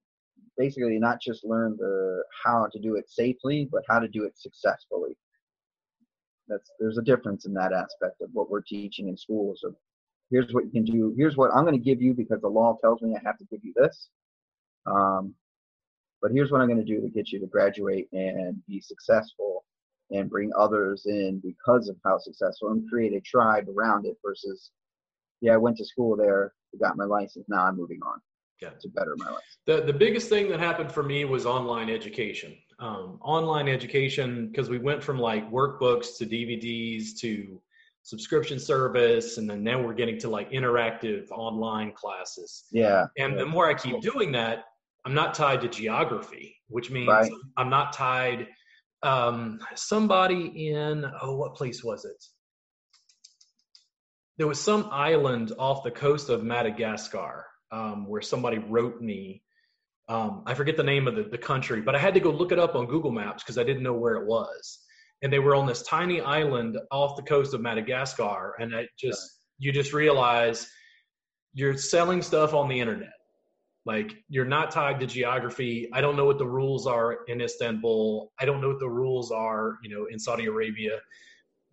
basically 0.58 1.00
not 1.00 1.20
just 1.20 1.44
learn 1.44 1.76
the 1.80 2.22
how 2.44 2.68
to 2.72 2.80
do 2.80 2.98
it 2.98 3.10
safely, 3.10 3.68
but 3.72 3.82
how 3.90 3.98
to 3.98 4.08
do 4.08 4.26
it 4.26 4.38
successfully 4.38 5.18
that's 6.50 6.72
there's 6.80 6.98
a 6.98 7.04
difference 7.04 7.46
in 7.46 7.54
that 7.54 7.74
aspect 7.74 8.22
of 8.22 8.30
what 8.34 8.50
we're 8.50 8.62
teaching 8.62 9.08
in 9.08 9.18
schools 9.18 9.62
of 9.64 9.76
here's 10.32 10.54
what 10.54 10.66
you 10.66 10.72
can 10.72 10.84
do. 10.84 11.14
Here's 11.18 11.38
what 11.38 11.52
i'm 11.54 11.64
going 11.64 11.78
to 11.78 11.84
give 11.84 12.02
you 12.02 12.14
because 12.14 12.42
the 12.42 12.48
law 12.48 12.78
tells 12.82 13.02
me 13.02 13.16
i 13.16 13.22
have 13.26 13.38
to 13.38 13.46
give 13.46 13.64
you 13.64 13.74
this. 13.76 14.10
Um, 14.86 15.34
but 16.22 16.32
here's 16.32 16.52
what 16.52 16.62
i'm 16.62 16.68
going 16.68 16.84
to 16.84 16.86
do 16.86 17.02
to 17.02 17.10
get 17.10 17.32
you 17.32 17.40
to 17.40 17.48
graduate 17.48 18.08
and 18.12 18.58
be 18.68 18.82
successful 18.82 19.64
and 20.12 20.30
bring 20.30 20.52
others 20.58 21.06
in 21.06 21.40
because 21.44 21.88
of 21.88 21.96
how 22.04 22.18
successful 22.18 22.70
and 22.72 22.90
create 22.90 23.14
a 23.14 23.22
tribe 23.22 23.68
around 23.70 24.06
it 24.06 24.18
versus 24.26 24.72
yeah 25.42 25.54
i 25.54 25.58
went 25.58 25.78
to 25.78 25.86
school 25.86 26.16
there 26.16 26.54
got 26.80 26.98
my 26.98 27.06
license 27.06 27.46
now 27.48 27.66
i'm 27.66 27.78
moving 27.78 28.00
on 28.06 28.20
yeah. 28.62 28.70
to 28.80 28.90
better 28.90 29.16
my 29.18 29.30
life 29.30 29.58
the, 29.66 29.82
the 29.82 29.94
biggest 29.94 30.30
thing 30.30 30.50
that 30.50 30.60
happened 30.60 30.92
for 30.92 31.04
me 31.04 31.26
was 31.26 31.46
online 31.46 31.90
education 31.90 32.56
um, 32.80 33.20
online 33.22 33.68
education 33.68 34.48
because 34.48 34.70
we 34.70 34.78
went 34.78 35.04
from 35.04 35.20
like 35.20 35.50
workbooks 35.52 36.18
to 36.18 36.26
DVDs 36.26 37.18
to 37.20 37.62
subscription 38.04 38.58
service 38.58 39.38
and 39.38 39.50
then 39.50 39.64
now 39.64 39.82
we're 39.82 39.94
getting 39.94 40.18
to 40.18 40.30
like 40.30 40.52
interactive 40.52 41.30
online 41.32 41.92
classes 41.92 42.66
yeah 42.72 43.06
and 43.18 43.34
yeah. 43.34 43.40
the 43.40 43.46
more 43.46 43.70
i 43.70 43.74
keep 43.74 44.02
doing 44.02 44.32
that 44.32 44.66
i'm 45.06 45.14
not 45.14 45.34
tied 45.34 45.62
to 45.62 45.68
geography 45.68 46.56
which 46.70 46.90
means 46.90 47.10
right. 47.10 47.32
i'm 47.58 47.70
not 47.70 47.94
tied 47.94 48.48
um 49.04 49.60
somebody 49.76 50.70
in 50.70 51.06
oh 51.22 51.36
what 51.36 51.56
place 51.56 51.84
was 51.84 52.06
it 52.06 52.24
there 54.38 54.48
was 54.48 54.60
some 54.60 54.88
island 54.92 55.52
off 55.60 55.84
the 55.84 55.92
coast 55.92 56.30
of 56.30 56.44
madagascar 56.44 57.46
um, 57.72 58.08
where 58.08 58.22
somebody 58.22 58.58
wrote 58.58 59.02
me 59.02 59.44
um, 60.10 60.42
I 60.48 60.56
forget 60.56 60.76
the 60.76 60.84
name 60.84 61.08
of 61.08 61.16
the, 61.16 61.24
the 61.24 61.38
country, 61.38 61.82
but 61.82 61.96
I 61.96 62.00
had 62.00 62.16
to 62.16 62.20
go 62.20 62.32
look 62.32 62.52
it 62.52 62.58
up 62.58 62.74
on 62.74 62.88
Google 62.88 63.12
Maps 63.12 63.44
because 63.44 63.60
I 63.60 63.64
didn't 63.64 63.84
know 63.84 63.94
where 63.94 64.16
it 64.16 64.26
was. 64.26 64.80
And 65.22 65.32
they 65.32 65.38
were 65.38 65.54
on 65.54 65.68
this 65.68 65.84
tiny 65.84 66.20
island 66.20 66.80
off 66.92 67.16
the 67.16 67.22
coast 67.22 67.54
of 67.54 67.62
Madagascar, 67.62 68.56
and 68.60 68.76
I 68.76 68.88
just 68.98 69.22
you 69.60 69.72
just 69.72 69.94
realize 69.94 70.68
you're 71.54 71.78
selling 71.78 72.22
stuff 72.22 72.54
on 72.54 72.68
the 72.70 72.80
internet. 72.80 73.14
Like 73.86 74.16
you're 74.30 74.46
not 74.46 74.72
tied 74.72 75.00
to 75.02 75.06
geography. 75.06 75.90
I 75.94 76.02
don't 76.02 76.16
know 76.16 76.26
what 76.26 76.38
the 76.40 76.48
rules 76.48 76.88
are 76.88 77.20
in 77.28 77.42
Istanbul. 77.42 78.32
I 78.40 78.46
don't 78.46 78.62
know 78.62 78.70
what 78.70 78.80
the 78.80 78.90
rules 78.90 79.32
are, 79.32 79.78
you 79.84 79.96
know, 79.96 80.08
in 80.10 80.18
Saudi 80.18 80.46
Arabia. 80.46 81.00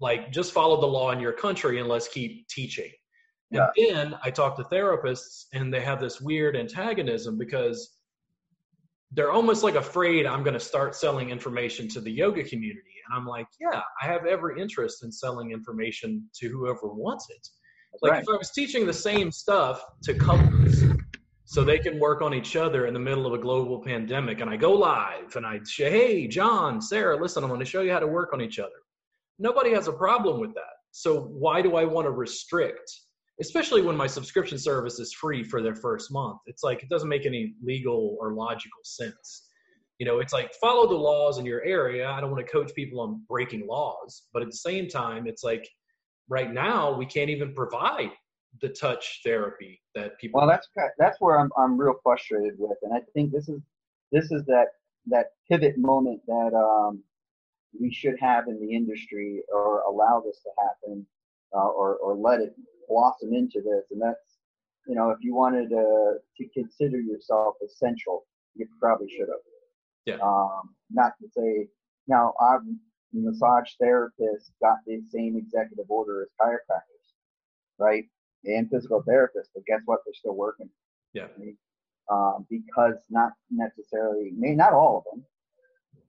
Like 0.00 0.30
just 0.30 0.52
follow 0.52 0.80
the 0.80 0.86
law 0.86 1.10
in 1.12 1.20
your 1.20 1.32
country 1.32 1.78
and 1.78 1.88
let's 1.88 2.08
keep 2.08 2.48
teaching. 2.48 2.90
And 3.52 3.60
yeah. 3.76 3.94
then 3.94 4.14
I 4.22 4.30
talk 4.30 4.56
to 4.56 4.64
therapists 4.64 5.44
and 5.52 5.72
they 5.72 5.80
have 5.80 6.00
this 6.00 6.20
weird 6.20 6.56
antagonism 6.56 7.38
because 7.38 7.96
they're 9.12 9.30
almost 9.30 9.62
like 9.62 9.76
afraid 9.76 10.26
I'm 10.26 10.42
going 10.42 10.54
to 10.54 10.60
start 10.60 10.94
selling 10.94 11.30
information 11.30 11.88
to 11.88 12.00
the 12.00 12.10
yoga 12.10 12.42
community. 12.42 12.82
And 13.08 13.16
I'm 13.16 13.26
like, 13.26 13.46
yeah, 13.60 13.82
I 14.02 14.06
have 14.06 14.26
every 14.26 14.60
interest 14.60 15.04
in 15.04 15.12
selling 15.12 15.52
information 15.52 16.28
to 16.40 16.48
whoever 16.48 16.88
wants 16.88 17.28
it. 17.30 17.48
Like 18.02 18.12
right. 18.12 18.22
if 18.22 18.28
I 18.28 18.36
was 18.36 18.50
teaching 18.50 18.84
the 18.84 18.92
same 18.92 19.30
stuff 19.30 19.82
to 20.02 20.14
couples 20.14 20.82
so 21.44 21.62
they 21.62 21.78
can 21.78 22.00
work 22.00 22.22
on 22.22 22.34
each 22.34 22.56
other 22.56 22.86
in 22.86 22.92
the 22.92 23.00
middle 23.00 23.26
of 23.26 23.32
a 23.32 23.38
global 23.38 23.80
pandemic 23.80 24.40
and 24.40 24.50
I 24.50 24.56
go 24.56 24.72
live 24.72 25.36
and 25.36 25.46
I 25.46 25.60
say, 25.62 25.88
hey, 25.88 26.26
John, 26.26 26.82
Sarah, 26.82 27.16
listen, 27.16 27.44
I'm 27.44 27.48
going 27.48 27.60
to 27.60 27.66
show 27.66 27.82
you 27.82 27.92
how 27.92 28.00
to 28.00 28.06
work 28.06 28.32
on 28.32 28.42
each 28.42 28.58
other. 28.58 28.70
Nobody 29.38 29.72
has 29.72 29.86
a 29.86 29.92
problem 29.92 30.40
with 30.40 30.52
that. 30.54 30.74
So 30.90 31.20
why 31.20 31.62
do 31.62 31.76
I 31.76 31.84
want 31.84 32.06
to 32.06 32.10
restrict 32.10 32.90
especially 33.40 33.82
when 33.82 33.96
my 33.96 34.06
subscription 34.06 34.58
service 34.58 34.98
is 34.98 35.12
free 35.12 35.42
for 35.44 35.62
their 35.62 35.74
first 35.74 36.10
month. 36.10 36.38
It's 36.46 36.62
like 36.62 36.82
it 36.82 36.88
doesn't 36.88 37.08
make 37.08 37.26
any 37.26 37.54
legal 37.62 38.16
or 38.20 38.32
logical 38.32 38.80
sense. 38.82 39.48
You 39.98 40.06
know, 40.06 40.18
it's 40.18 40.32
like 40.32 40.54
follow 40.54 40.86
the 40.86 40.94
laws 40.94 41.38
in 41.38 41.46
your 41.46 41.62
area. 41.64 42.08
I 42.08 42.20
don't 42.20 42.30
want 42.30 42.44
to 42.46 42.52
coach 42.52 42.74
people 42.74 43.00
on 43.00 43.22
breaking 43.28 43.66
laws, 43.66 44.24
but 44.32 44.42
at 44.42 44.50
the 44.50 44.56
same 44.56 44.88
time, 44.88 45.26
it's 45.26 45.42
like 45.42 45.68
right 46.28 46.52
now 46.52 46.96
we 46.96 47.06
can't 47.06 47.30
even 47.30 47.54
provide 47.54 48.10
the 48.60 48.68
touch 48.68 49.20
therapy 49.24 49.80
that 49.94 50.18
people. 50.18 50.40
Well, 50.40 50.48
that's 50.48 50.68
that's 50.98 51.20
where 51.20 51.38
I'm 51.38 51.50
I'm 51.58 51.78
real 51.78 51.94
frustrated 52.02 52.54
with, 52.58 52.76
and 52.82 52.94
I 52.94 53.00
think 53.14 53.32
this 53.32 53.48
is 53.48 53.60
this 54.12 54.30
is 54.30 54.44
that 54.46 54.68
that 55.06 55.26
pivot 55.50 55.78
moment 55.78 56.20
that 56.26 56.52
um, 56.54 57.02
we 57.78 57.92
should 57.92 58.16
have 58.20 58.48
in 58.48 58.60
the 58.60 58.74
industry 58.74 59.42
or 59.52 59.80
allow 59.82 60.22
this 60.24 60.40
to 60.42 60.50
happen 60.58 61.06
uh, 61.54 61.68
or 61.68 61.96
or 61.96 62.14
let 62.14 62.40
it 62.40 62.54
blossom 62.88 63.32
into 63.32 63.60
this, 63.60 63.90
and 63.90 64.00
that's 64.00 64.38
you 64.86 64.94
know 64.94 65.10
if 65.10 65.18
you 65.20 65.34
wanted 65.34 65.68
to 65.70 66.16
to 66.36 66.48
consider 66.54 67.00
yourself 67.00 67.54
essential, 67.64 68.26
you 68.54 68.66
probably 68.80 69.08
should 69.10 69.28
have. 69.28 69.44
Yeah. 70.04 70.18
Um, 70.22 70.74
not 70.90 71.12
to 71.20 71.28
say 71.36 71.68
now 72.06 72.32
I'm 72.40 72.80
massage 73.12 73.70
therapist 73.80 74.52
got 74.60 74.76
the 74.86 75.02
same 75.10 75.36
executive 75.36 75.86
order 75.88 76.22
as 76.22 76.28
chiropractors, 76.40 77.14
right? 77.78 78.04
And 78.44 78.70
physical 78.70 79.02
therapists, 79.08 79.50
but 79.54 79.64
guess 79.66 79.80
what? 79.86 80.00
They're 80.04 80.14
still 80.14 80.36
working. 80.36 80.68
Yeah. 81.12 81.28
Um, 82.10 82.46
because 82.48 82.94
not 83.10 83.32
necessarily, 83.50 84.32
may 84.36 84.54
not 84.54 84.72
all 84.72 84.98
of 84.98 85.04
them, 85.10 85.24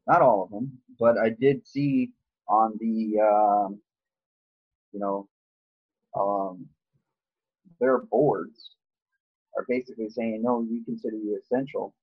not 0.08 0.22
all 0.22 0.44
of 0.44 0.52
them, 0.52 0.78
but 1.00 1.18
I 1.18 1.30
did 1.30 1.66
see 1.66 2.12
on 2.48 2.74
the, 2.80 3.20
um, 3.20 3.80
you 4.92 5.00
know, 5.00 5.28
um, 6.20 6.66
their 7.80 8.00
boards 8.00 8.72
are 9.56 9.66
basically 9.68 10.10
saying, 10.10 10.42
no, 10.44 10.66
we 10.70 10.84
consider 10.84 11.16
you 11.16 11.40
essential. 11.42 11.94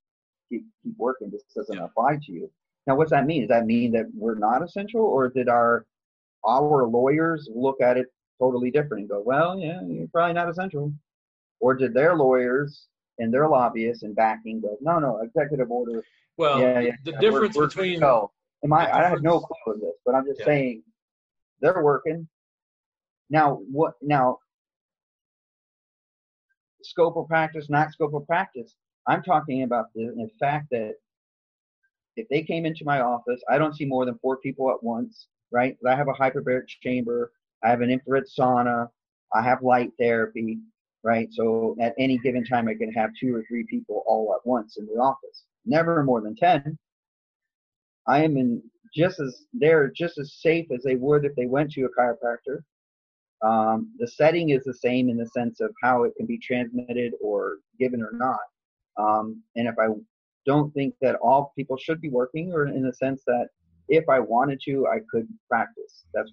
Keep 0.48 0.64
keep 0.82 0.94
working. 0.98 1.30
This 1.30 1.42
doesn't 1.54 1.76
yeah. 1.76 1.84
apply 1.84 2.16
to 2.24 2.32
you. 2.32 2.50
Now, 2.86 2.96
what's 2.96 3.10
that 3.10 3.26
mean? 3.26 3.42
Does 3.42 3.48
that 3.48 3.66
mean 3.66 3.92
that 3.92 4.06
we're 4.14 4.34
not 4.34 4.62
essential, 4.62 5.00
or 5.00 5.28
did 5.28 5.48
our 5.48 5.86
our 6.46 6.86
lawyers 6.86 7.48
look 7.54 7.80
at 7.80 7.96
it 7.96 8.06
totally 8.38 8.70
different 8.70 9.02
and 9.02 9.08
go, 9.08 9.22
well, 9.24 9.58
yeah, 9.58 9.80
you're 9.86 10.08
probably 10.08 10.34
not 10.34 10.50
essential, 10.50 10.92
or 11.60 11.74
did 11.74 11.94
their 11.94 12.14
lawyers 12.14 12.88
and 13.18 13.32
their 13.32 13.48
lobbyists 13.48 14.02
and 14.02 14.14
backing 14.14 14.60
go, 14.60 14.76
no, 14.80 14.98
no, 14.98 15.20
executive 15.22 15.70
order. 15.70 16.02
Well, 16.36 16.60
yeah, 16.60 16.80
yeah, 16.80 16.92
the 17.04 17.12
yeah, 17.12 17.20
difference 17.20 17.56
we're, 17.56 17.62
we're 17.62 17.68
between 17.68 18.02
Am 18.02 18.72
I? 18.72 18.90
I 18.90 19.08
have 19.08 19.22
no 19.22 19.40
clue 19.40 19.74
of 19.74 19.80
this, 19.80 19.94
but 20.04 20.14
I'm 20.14 20.24
just 20.26 20.42
saying 20.44 20.82
they're 21.60 21.82
working. 21.82 22.26
Now, 23.30 23.60
what? 23.70 23.94
Now, 24.02 24.38
scope 26.82 27.16
of 27.16 27.26
practice, 27.26 27.70
not 27.70 27.92
scope 27.92 28.14
of 28.14 28.26
practice. 28.26 28.74
I'm 29.06 29.22
talking 29.22 29.62
about 29.62 29.86
the, 29.94 30.12
the 30.16 30.28
fact 30.38 30.68
that 30.70 30.94
if 32.16 32.28
they 32.28 32.42
came 32.42 32.64
into 32.64 32.84
my 32.84 33.00
office, 33.00 33.42
I 33.50 33.58
don't 33.58 33.74
see 33.74 33.84
more 33.84 34.04
than 34.04 34.18
four 34.18 34.38
people 34.38 34.70
at 34.70 34.82
once, 34.82 35.28
right? 35.50 35.76
I 35.86 35.96
have 35.96 36.08
a 36.08 36.12
hyperbaric 36.12 36.66
chamber, 36.82 37.32
I 37.62 37.70
have 37.70 37.80
an 37.80 37.90
infrared 37.90 38.24
sauna, 38.38 38.88
I 39.34 39.42
have 39.42 39.62
light 39.62 39.90
therapy, 39.98 40.58
right? 41.02 41.28
So 41.32 41.76
at 41.80 41.94
any 41.98 42.18
given 42.18 42.44
time, 42.44 42.68
I 42.68 42.74
can 42.74 42.92
have 42.92 43.10
two 43.18 43.34
or 43.34 43.44
three 43.48 43.64
people 43.68 44.02
all 44.06 44.34
at 44.34 44.46
once 44.46 44.76
in 44.78 44.86
the 44.86 45.00
office. 45.00 45.44
Never 45.66 46.02
more 46.04 46.20
than 46.20 46.36
10. 46.36 46.78
I 48.06 48.22
am 48.22 48.36
in 48.36 48.62
just 48.94 49.18
as 49.18 49.44
they're 49.52 49.90
just 49.90 50.18
as 50.18 50.34
safe 50.40 50.66
as 50.72 50.82
they 50.84 50.94
would 50.94 51.24
if 51.24 51.34
they 51.34 51.46
went 51.46 51.72
to 51.72 51.84
a 51.84 51.88
chiropractor. 51.88 52.60
Um, 53.42 53.92
the 53.98 54.08
setting 54.08 54.50
is 54.50 54.64
the 54.64 54.74
same 54.74 55.08
in 55.08 55.16
the 55.16 55.26
sense 55.26 55.60
of 55.60 55.70
how 55.82 56.04
it 56.04 56.14
can 56.16 56.26
be 56.26 56.38
transmitted 56.38 57.12
or 57.22 57.58
given 57.78 58.02
or 58.02 58.12
not. 58.12 58.38
Um, 58.96 59.42
and 59.56 59.68
if 59.68 59.74
I 59.78 59.88
don't 60.46 60.72
think 60.72 60.94
that 61.00 61.16
all 61.16 61.52
people 61.56 61.76
should 61.76 62.00
be 62.00 62.10
working, 62.10 62.52
or 62.52 62.66
in 62.66 62.82
the 62.82 62.92
sense 62.92 63.22
that 63.26 63.48
if 63.88 64.08
I 64.08 64.20
wanted 64.20 64.60
to, 64.66 64.86
I 64.86 64.98
could 65.10 65.28
practice. 65.48 66.04
That's 66.14 66.32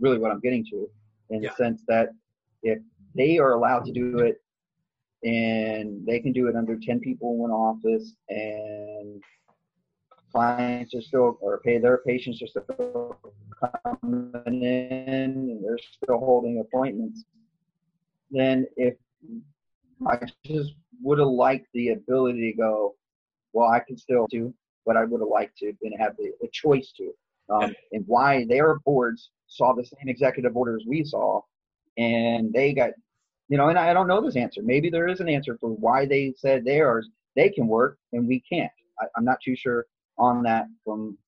really 0.00 0.18
what 0.18 0.30
I'm 0.30 0.40
getting 0.40 0.64
to, 0.70 0.88
in 1.30 1.42
yeah. 1.42 1.50
the 1.50 1.56
sense 1.56 1.82
that 1.88 2.10
if 2.62 2.78
they 3.14 3.38
are 3.38 3.52
allowed 3.52 3.84
to 3.86 3.92
do 3.92 4.18
it 4.18 4.36
and 5.24 6.04
they 6.06 6.18
can 6.20 6.32
do 6.32 6.48
it 6.48 6.56
under 6.56 6.76
10 6.76 7.00
people 7.00 7.32
in 7.32 7.38
one 7.38 7.50
office 7.50 8.14
and 8.28 9.22
clients 10.32 10.94
are 10.94 11.02
still 11.02 11.38
or 11.40 11.60
pay 11.60 11.78
their 11.78 11.98
patients 11.98 12.42
are 12.42 12.46
still 12.46 13.16
coming 13.84 14.62
in 14.62 15.50
and 15.50 15.64
they're 15.64 15.78
still 15.78 16.18
holding 16.18 16.60
appointments, 16.60 17.24
then 18.30 18.66
if 18.76 18.94
I 20.06 20.18
just 20.44 20.74
would 21.02 21.18
have 21.18 21.28
liked 21.28 21.68
the 21.74 21.90
ability 21.90 22.52
to 22.52 22.56
go, 22.56 22.94
well, 23.52 23.68
I 23.68 23.80
can 23.80 23.96
still 23.96 24.26
do 24.30 24.54
what 24.84 24.96
I 24.96 25.04
would 25.04 25.20
have 25.20 25.28
liked 25.28 25.58
to 25.58 25.72
and 25.82 25.94
have 25.98 26.16
the, 26.16 26.32
the 26.40 26.48
choice 26.52 26.92
to. 26.96 27.12
Um, 27.50 27.74
and 27.92 28.04
why 28.06 28.46
their 28.46 28.78
boards 28.80 29.30
saw 29.46 29.74
the 29.74 29.84
same 29.84 30.08
executive 30.08 30.56
orders 30.56 30.84
we 30.86 31.04
saw, 31.04 31.42
and 31.98 32.52
they 32.52 32.72
got, 32.72 32.90
you 33.48 33.58
know, 33.58 33.68
and 33.68 33.78
I 33.78 33.92
don't 33.92 34.06
know 34.06 34.24
this 34.24 34.36
answer. 34.36 34.62
Maybe 34.62 34.88
there 34.88 35.08
is 35.08 35.20
an 35.20 35.28
answer 35.28 35.58
for 35.60 35.70
why 35.70 36.06
they 36.06 36.32
said 36.38 36.64
theirs 36.64 37.10
they 37.36 37.50
can 37.50 37.66
work 37.66 37.98
and 38.12 38.26
we 38.26 38.40
can't. 38.40 38.72
I, 39.00 39.06
I'm 39.16 39.24
not 39.24 39.40
too 39.44 39.56
sure 39.56 39.86
on 40.18 40.42
that 40.44 40.66
from 40.84 41.18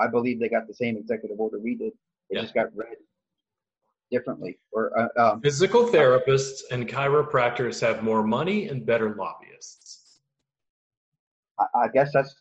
I 0.00 0.06
believe 0.06 0.40
they 0.40 0.48
got 0.48 0.66
the 0.66 0.74
same 0.74 0.96
executive 0.96 1.38
order 1.38 1.58
we 1.58 1.74
did. 1.74 1.92
It 2.30 2.36
yeah. 2.36 2.42
just 2.42 2.54
got 2.54 2.74
read 2.74 2.96
differently. 4.10 4.58
Or 4.72 4.98
uh, 4.98 5.32
um, 5.32 5.40
physical 5.40 5.86
therapists 5.86 6.60
and 6.70 6.88
chiropractors 6.88 7.80
have 7.80 8.02
more 8.02 8.22
money 8.22 8.68
and 8.68 8.84
better 8.84 9.14
lobbyists. 9.14 10.20
I, 11.58 11.84
I 11.84 11.88
guess 11.88 12.10
that's 12.12 12.34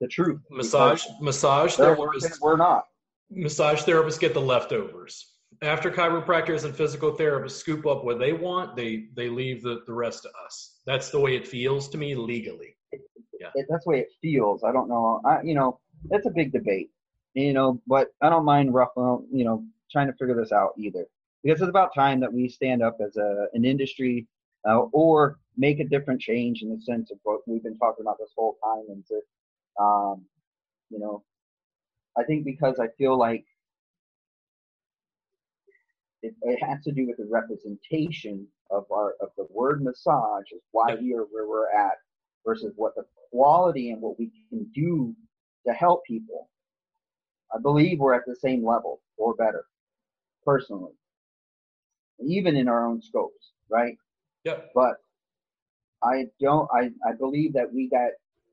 the 0.00 0.08
truth. 0.08 0.40
Massage 0.50 1.04
massage 1.20 1.76
therapists 1.76 2.38
we're 2.40 2.56
not. 2.56 2.84
Massage 3.30 3.82
therapists 3.82 4.20
get 4.20 4.34
the 4.34 4.40
leftovers. 4.40 5.28
After 5.60 5.90
chiropractors 5.90 6.64
and 6.64 6.74
physical 6.74 7.12
therapists 7.12 7.52
scoop 7.52 7.86
up 7.86 8.04
what 8.04 8.18
they 8.18 8.32
want, 8.32 8.76
they 8.76 9.06
they 9.14 9.28
leave 9.28 9.62
the, 9.62 9.82
the 9.86 9.92
rest 9.92 10.22
to 10.24 10.30
us. 10.44 10.80
That's 10.86 11.10
the 11.10 11.20
way 11.20 11.36
it 11.36 11.46
feels 11.46 11.88
to 11.90 11.98
me 11.98 12.14
legally. 12.14 12.76
Yeah. 13.38 13.48
It, 13.54 13.66
that's 13.68 13.84
the 13.84 13.90
way 13.90 14.00
it 14.00 14.08
feels. 14.20 14.64
I 14.64 14.72
don't 14.72 14.88
know. 14.88 15.20
I 15.24 15.42
you 15.42 15.54
know 15.54 15.78
it's 16.10 16.26
a 16.26 16.30
big 16.30 16.52
debate, 16.52 16.90
you 17.34 17.52
know, 17.52 17.80
but 17.86 18.08
I 18.20 18.28
don't 18.28 18.44
mind 18.44 18.74
ruffling, 18.74 19.26
you 19.32 19.44
know, 19.44 19.64
trying 19.90 20.08
to 20.08 20.12
figure 20.14 20.34
this 20.34 20.52
out 20.52 20.72
either. 20.78 21.06
Because 21.42 21.60
it's 21.60 21.68
about 21.68 21.94
time 21.94 22.20
that 22.20 22.32
we 22.32 22.48
stand 22.48 22.82
up 22.82 22.98
as 23.04 23.16
a, 23.16 23.46
an 23.52 23.64
industry 23.64 24.26
uh, 24.68 24.82
or 24.92 25.38
make 25.56 25.80
a 25.80 25.84
different 25.84 26.20
change 26.20 26.62
in 26.62 26.70
the 26.70 26.80
sense 26.80 27.10
of 27.10 27.18
what 27.24 27.40
we've 27.46 27.62
been 27.62 27.76
talking 27.76 28.04
about 28.04 28.18
this 28.18 28.30
whole 28.36 28.56
time. 28.62 28.84
And 28.88 29.04
to, 29.06 29.82
um, 29.82 30.24
you 30.90 30.98
know, 30.98 31.24
I 32.16 32.22
think 32.22 32.44
because 32.44 32.78
I 32.78 32.88
feel 32.96 33.18
like 33.18 33.44
it, 36.22 36.34
it 36.42 36.62
has 36.62 36.82
to 36.84 36.92
do 36.92 37.06
with 37.06 37.16
the 37.16 37.28
representation 37.30 38.46
of 38.70 38.84
our 38.92 39.14
of 39.20 39.30
the 39.36 39.46
word 39.50 39.82
massage 39.82 40.44
is 40.52 40.62
why 40.70 40.94
we 40.94 41.12
are 41.14 41.24
where 41.30 41.48
we're 41.48 41.70
at 41.70 41.96
versus 42.46 42.72
what 42.76 42.94
the 42.94 43.04
quality 43.30 43.90
and 43.90 44.00
what 44.00 44.18
we 44.18 44.30
can 44.48 44.64
do 44.74 45.14
to 45.66 45.72
help 45.72 46.02
people. 46.04 46.48
I 47.54 47.58
believe 47.60 47.98
we're 47.98 48.14
at 48.14 48.26
the 48.26 48.36
same 48.36 48.66
level 48.66 49.00
or 49.16 49.34
better, 49.34 49.64
personally, 50.44 50.92
even 52.20 52.56
in 52.56 52.68
our 52.68 52.86
own 52.86 53.02
scopes, 53.02 53.52
right? 53.70 53.96
Yeah. 54.44 54.58
But 54.74 54.94
I 56.02 56.26
don't. 56.40 56.68
I 56.72 56.90
I 57.06 57.12
believe 57.18 57.52
that 57.54 57.72
we 57.72 57.88
got 57.88 58.10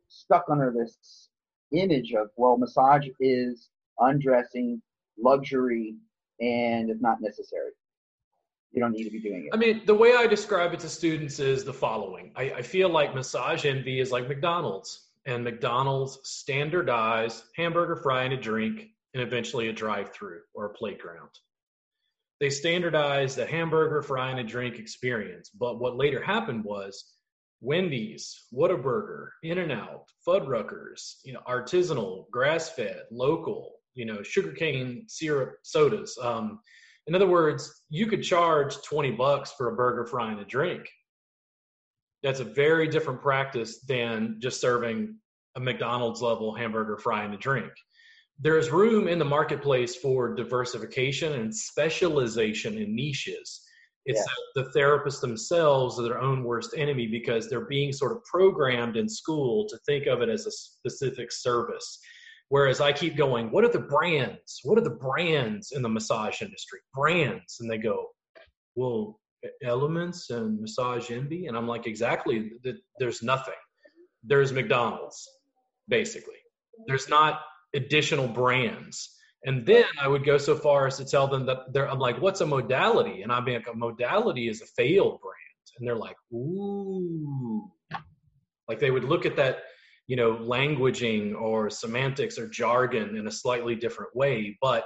stuck 0.09 0.45
under 0.49 0.73
this 0.75 1.29
image 1.71 2.13
of 2.13 2.29
well, 2.35 2.57
massage 2.57 3.07
is 3.19 3.69
undressing, 3.99 4.81
luxury, 5.17 5.95
and 6.39 6.89
it's 6.89 7.01
not 7.01 7.21
necessary. 7.21 7.71
You 8.71 8.81
don't 8.81 8.91
need 8.91 9.05
to 9.05 9.09
be 9.09 9.19
doing 9.19 9.45
it. 9.45 9.49
I 9.55 9.57
mean, 9.57 9.81
the 9.85 9.95
way 9.95 10.13
I 10.15 10.27
describe 10.27 10.73
it 10.73 10.79
to 10.81 10.89
students 10.89 11.39
is 11.39 11.63
the 11.63 11.73
following: 11.73 12.31
I, 12.35 12.51
I 12.51 12.61
feel 12.61 12.89
like 12.89 13.15
massage 13.15 13.65
envy 13.65 13.99
is 13.99 14.11
like 14.11 14.27
McDonald's 14.27 15.08
and 15.29 15.43
McDonald's 15.43 16.19
standardized 16.23 17.43
hamburger, 17.55 17.95
fry, 17.95 18.23
and 18.23 18.33
a 18.33 18.37
drink, 18.37 18.87
and 19.13 19.21
eventually 19.21 19.69
a 19.69 19.73
drive-through 19.73 20.39
or 20.55 20.65
a 20.65 20.73
playground. 20.73 21.29
They 22.39 22.49
standardized 22.49 23.37
the 23.37 23.45
hamburger, 23.45 24.01
fry, 24.01 24.31
and 24.31 24.39
a 24.39 24.43
drink 24.43 24.79
experience. 24.79 25.49
But 25.49 25.79
what 25.79 25.97
later 25.97 26.21
happened 26.21 26.63
was 26.63 27.03
Wendy's, 27.61 28.45
Whataburger, 28.51 29.29
In-N-Out, 29.43 30.05
Fuddruckers, 30.27 31.17
you 31.23 31.33
know, 31.33 31.41
artisanal, 31.47 32.29
grass-fed, 32.31 33.03
local, 33.11 33.73
you 33.93 34.05
know, 34.05 34.23
sugarcane 34.23 35.03
syrup 35.07 35.57
sodas. 35.61 36.17
Um, 36.21 36.59
in 37.05 37.13
other 37.13 37.27
words, 37.27 37.83
you 37.89 38.07
could 38.07 38.23
charge 38.23 38.81
20 38.83 39.11
bucks 39.11 39.51
for 39.51 39.67
a 39.67 39.75
burger, 39.75 40.05
fry, 40.05 40.31
and 40.31 40.39
a 40.39 40.45
drink. 40.45 40.89
That's 42.23 42.39
a 42.39 42.45
very 42.45 42.87
different 42.87 43.21
practice 43.21 43.79
than 43.81 44.37
just 44.39 44.61
serving 44.61 45.15
a 45.55 45.59
McDonald's 45.59 46.21
level 46.21 46.53
hamburger, 46.53 46.97
fry, 46.97 47.23
and 47.23 47.33
a 47.33 47.37
drink. 47.37 47.71
There's 48.39 48.69
room 48.69 49.07
in 49.07 49.19
the 49.19 49.25
marketplace 49.25 49.95
for 49.95 50.33
diversification 50.33 51.33
and 51.33 51.55
specialization 51.55 52.77
in 52.77 52.95
niches. 52.95 53.61
It's 54.05 54.19
yeah. 54.55 54.63
the 54.63 54.79
therapists 54.79 55.19
themselves 55.19 55.99
are 55.99 56.03
their 56.03 56.21
own 56.21 56.43
worst 56.43 56.73
enemy 56.75 57.07
because 57.07 57.49
they're 57.49 57.67
being 57.67 57.91
sort 57.91 58.13
of 58.13 58.23
programmed 58.23 58.95
in 58.95 59.09
school 59.09 59.67
to 59.67 59.77
think 59.85 60.07
of 60.07 60.21
it 60.21 60.29
as 60.29 60.45
a 60.45 60.51
specific 60.51 61.31
service. 61.31 61.99
Whereas 62.47 62.81
I 62.81 62.91
keep 62.91 63.15
going, 63.15 63.51
what 63.51 63.63
are 63.63 63.71
the 63.71 63.79
brands? 63.79 64.61
What 64.63 64.77
are 64.77 64.83
the 64.83 64.89
brands 64.89 65.71
in 65.71 65.81
the 65.81 65.89
massage 65.89 66.41
industry? 66.41 66.79
Brands. 66.95 67.57
And 67.59 67.69
they 67.69 67.77
go, 67.77 68.07
well, 68.75 69.19
elements 69.63 70.29
and 70.29 70.59
massage 70.59 71.11
envy. 71.11 71.47
And 71.47 71.55
I'm 71.57 71.67
like, 71.67 71.87
exactly. 71.87 72.51
There's 72.99 73.23
nothing. 73.23 73.53
There's 74.23 74.51
McDonald's, 74.51 75.27
basically. 75.87 76.35
There's 76.87 77.09
not 77.09 77.41
additional 77.73 78.27
brands. 78.27 79.15
And 79.45 79.65
then 79.65 79.85
I 80.01 80.07
would 80.07 80.25
go 80.25 80.37
so 80.37 80.55
far 80.55 80.87
as 80.87 80.97
to 80.97 81.05
tell 81.05 81.27
them 81.27 81.45
that 81.45 81.71
they're, 81.71 81.89
I'm 81.89 81.99
like, 81.99 82.21
what's 82.21 82.41
a 82.41 82.45
modality? 82.45 83.21
And 83.21 83.31
i'm 83.31 83.45
like, 83.45 83.67
a 83.71 83.73
modality 83.73 84.49
is 84.49 84.61
a 84.61 84.65
failed 84.65 85.21
brand. 85.21 85.35
And 85.77 85.87
they're 85.87 85.95
like, 85.95 86.17
ooh. 86.33 87.71
Like 88.67 88.79
they 88.79 88.91
would 88.91 89.05
look 89.05 89.25
at 89.25 89.37
that, 89.37 89.59
you 90.07 90.15
know, 90.17 90.35
languaging 90.35 91.39
or 91.39 91.69
semantics 91.69 92.37
or 92.37 92.49
jargon 92.49 93.15
in 93.15 93.27
a 93.27 93.31
slightly 93.31 93.75
different 93.75 94.13
way. 94.15 94.57
But, 94.61 94.83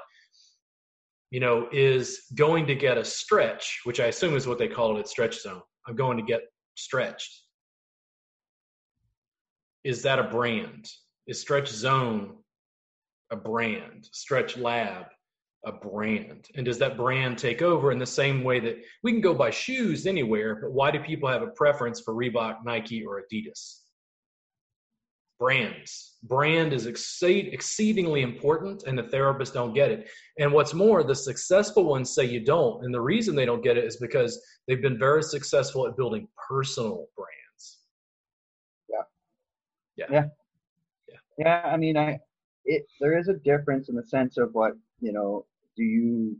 you 1.33 1.39
know, 1.39 1.67
is 1.71 2.25
going 2.35 2.67
to 2.67 2.75
get 2.75 2.95
a 2.95 3.03
stretch, 3.03 3.81
which 3.85 3.99
I 3.99 4.05
assume 4.05 4.35
is 4.35 4.45
what 4.45 4.59
they 4.59 4.67
call 4.67 4.95
it 4.95 4.99
at 4.99 5.07
stretch 5.07 5.41
zone. 5.41 5.63
I'm 5.87 5.95
going 5.95 6.17
to 6.17 6.23
get 6.23 6.41
stretched. 6.75 7.41
Is 9.83 10.03
that 10.03 10.19
a 10.19 10.25
brand? 10.25 10.87
Is 11.25 11.41
stretch 11.41 11.69
zone 11.69 12.35
a 13.31 13.35
brand, 13.35 14.07
Stretch 14.11 14.57
Lab, 14.57 15.07
a 15.65 15.71
brand? 15.71 16.49
And 16.53 16.67
does 16.67 16.77
that 16.77 16.97
brand 16.97 17.39
take 17.39 17.63
over 17.63 17.91
in 17.91 17.97
the 17.97 18.05
same 18.05 18.43
way 18.43 18.59
that 18.59 18.77
we 19.01 19.11
can 19.11 19.21
go 19.21 19.33
buy 19.33 19.49
shoes 19.49 20.05
anywhere, 20.05 20.59
but 20.61 20.71
why 20.71 20.91
do 20.91 20.99
people 20.99 21.29
have 21.29 21.41
a 21.41 21.47
preference 21.47 21.99
for 21.99 22.13
Reebok, 22.13 22.57
Nike, 22.63 23.03
or 23.03 23.19
Adidas? 23.19 23.79
Brands. 25.43 26.19
Brand 26.23 26.71
is 26.71 26.85
exceed, 26.85 27.53
exceedingly 27.53 28.21
important, 28.21 28.83
and 28.83 28.97
the 28.97 29.03
therapists 29.03 29.51
don't 29.51 29.73
get 29.73 29.91
it. 29.91 30.07
And 30.39 30.53
what's 30.53 30.73
more, 30.73 31.03
the 31.03 31.13
successful 31.13 31.83
ones 31.83 32.15
say 32.15 32.23
you 32.23 32.39
don't. 32.39 32.85
And 32.85 32.93
the 32.93 33.01
reason 33.01 33.35
they 33.35 33.43
don't 33.43 33.61
get 33.61 33.75
it 33.75 33.83
is 33.83 33.97
because 33.97 34.41
they've 34.65 34.81
been 34.81 34.97
very 34.97 35.21
successful 35.21 35.85
at 35.85 35.97
building 35.97 36.29
personal 36.47 37.07
brands. 37.17 37.79
Yeah. 38.89 39.03
Yeah. 39.97 40.05
Yeah. 40.09 40.25
Yeah. 41.09 41.17
yeah 41.39 41.61
I 41.65 41.75
mean, 41.75 41.97
I, 41.97 42.19
it 42.63 42.85
there 43.01 43.19
is 43.19 43.27
a 43.27 43.33
difference 43.33 43.89
in 43.89 43.95
the 43.95 44.05
sense 44.05 44.37
of 44.37 44.51
what 44.53 44.71
you 45.01 45.11
know 45.11 45.45
do 45.75 45.83
you 45.83 46.37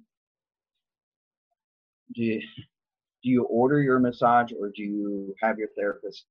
do 2.15 2.23
you, 2.23 2.39
do 2.39 3.29
you 3.29 3.43
order 3.43 3.81
your 3.81 3.99
massage 3.99 4.53
or 4.57 4.71
do 4.73 4.81
you 4.81 5.35
have 5.41 5.57
your 5.57 5.67
therapist 5.75 6.23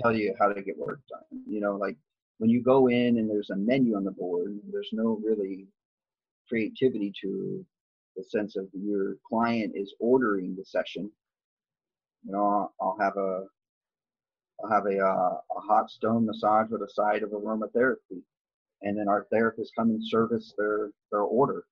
tell 0.00 0.14
you 0.14 0.34
how 0.38 0.48
to 0.48 0.62
get 0.62 0.78
work 0.78 1.00
done 1.08 1.42
you 1.46 1.60
know 1.60 1.76
like 1.76 1.96
when 2.38 2.50
you 2.50 2.62
go 2.62 2.88
in 2.88 3.18
and 3.18 3.28
there's 3.28 3.50
a 3.50 3.56
menu 3.56 3.96
on 3.96 4.04
the 4.04 4.10
board 4.10 4.58
there's 4.72 4.90
no 4.92 5.20
really 5.24 5.66
creativity 6.48 7.12
to 7.20 7.64
the 8.16 8.24
sense 8.24 8.56
of 8.56 8.66
your 8.72 9.16
client 9.28 9.72
is 9.74 9.94
ordering 10.00 10.54
the 10.56 10.64
session 10.64 11.10
you 12.24 12.32
know 12.32 12.44
i'll, 12.44 12.74
I'll 12.80 12.98
have 13.00 13.16
a 13.16 13.44
I'll 14.60 14.70
have 14.70 14.86
a, 14.86 14.98
uh, 14.98 15.38
a 15.56 15.60
hot 15.60 15.88
stone 15.88 16.26
massage 16.26 16.68
with 16.68 16.82
a 16.82 16.90
side 16.92 17.22
of 17.22 17.30
aromatherapy 17.30 18.22
and 18.82 18.96
then 18.96 19.08
our 19.08 19.26
therapists 19.32 19.74
come 19.76 19.90
and 19.90 20.04
service 20.04 20.54
their 20.56 20.90
their 21.10 21.22
order. 21.22 21.64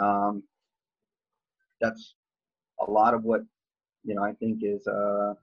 Um, 0.00 0.42
that's 1.80 2.14
a 2.86 2.90
lot 2.90 3.14
of 3.14 3.24
what 3.24 3.42
you 4.04 4.14
know. 4.14 4.22
I 4.22 4.32
think 4.32 4.60
is 4.62 4.86
uh, 4.86 5.34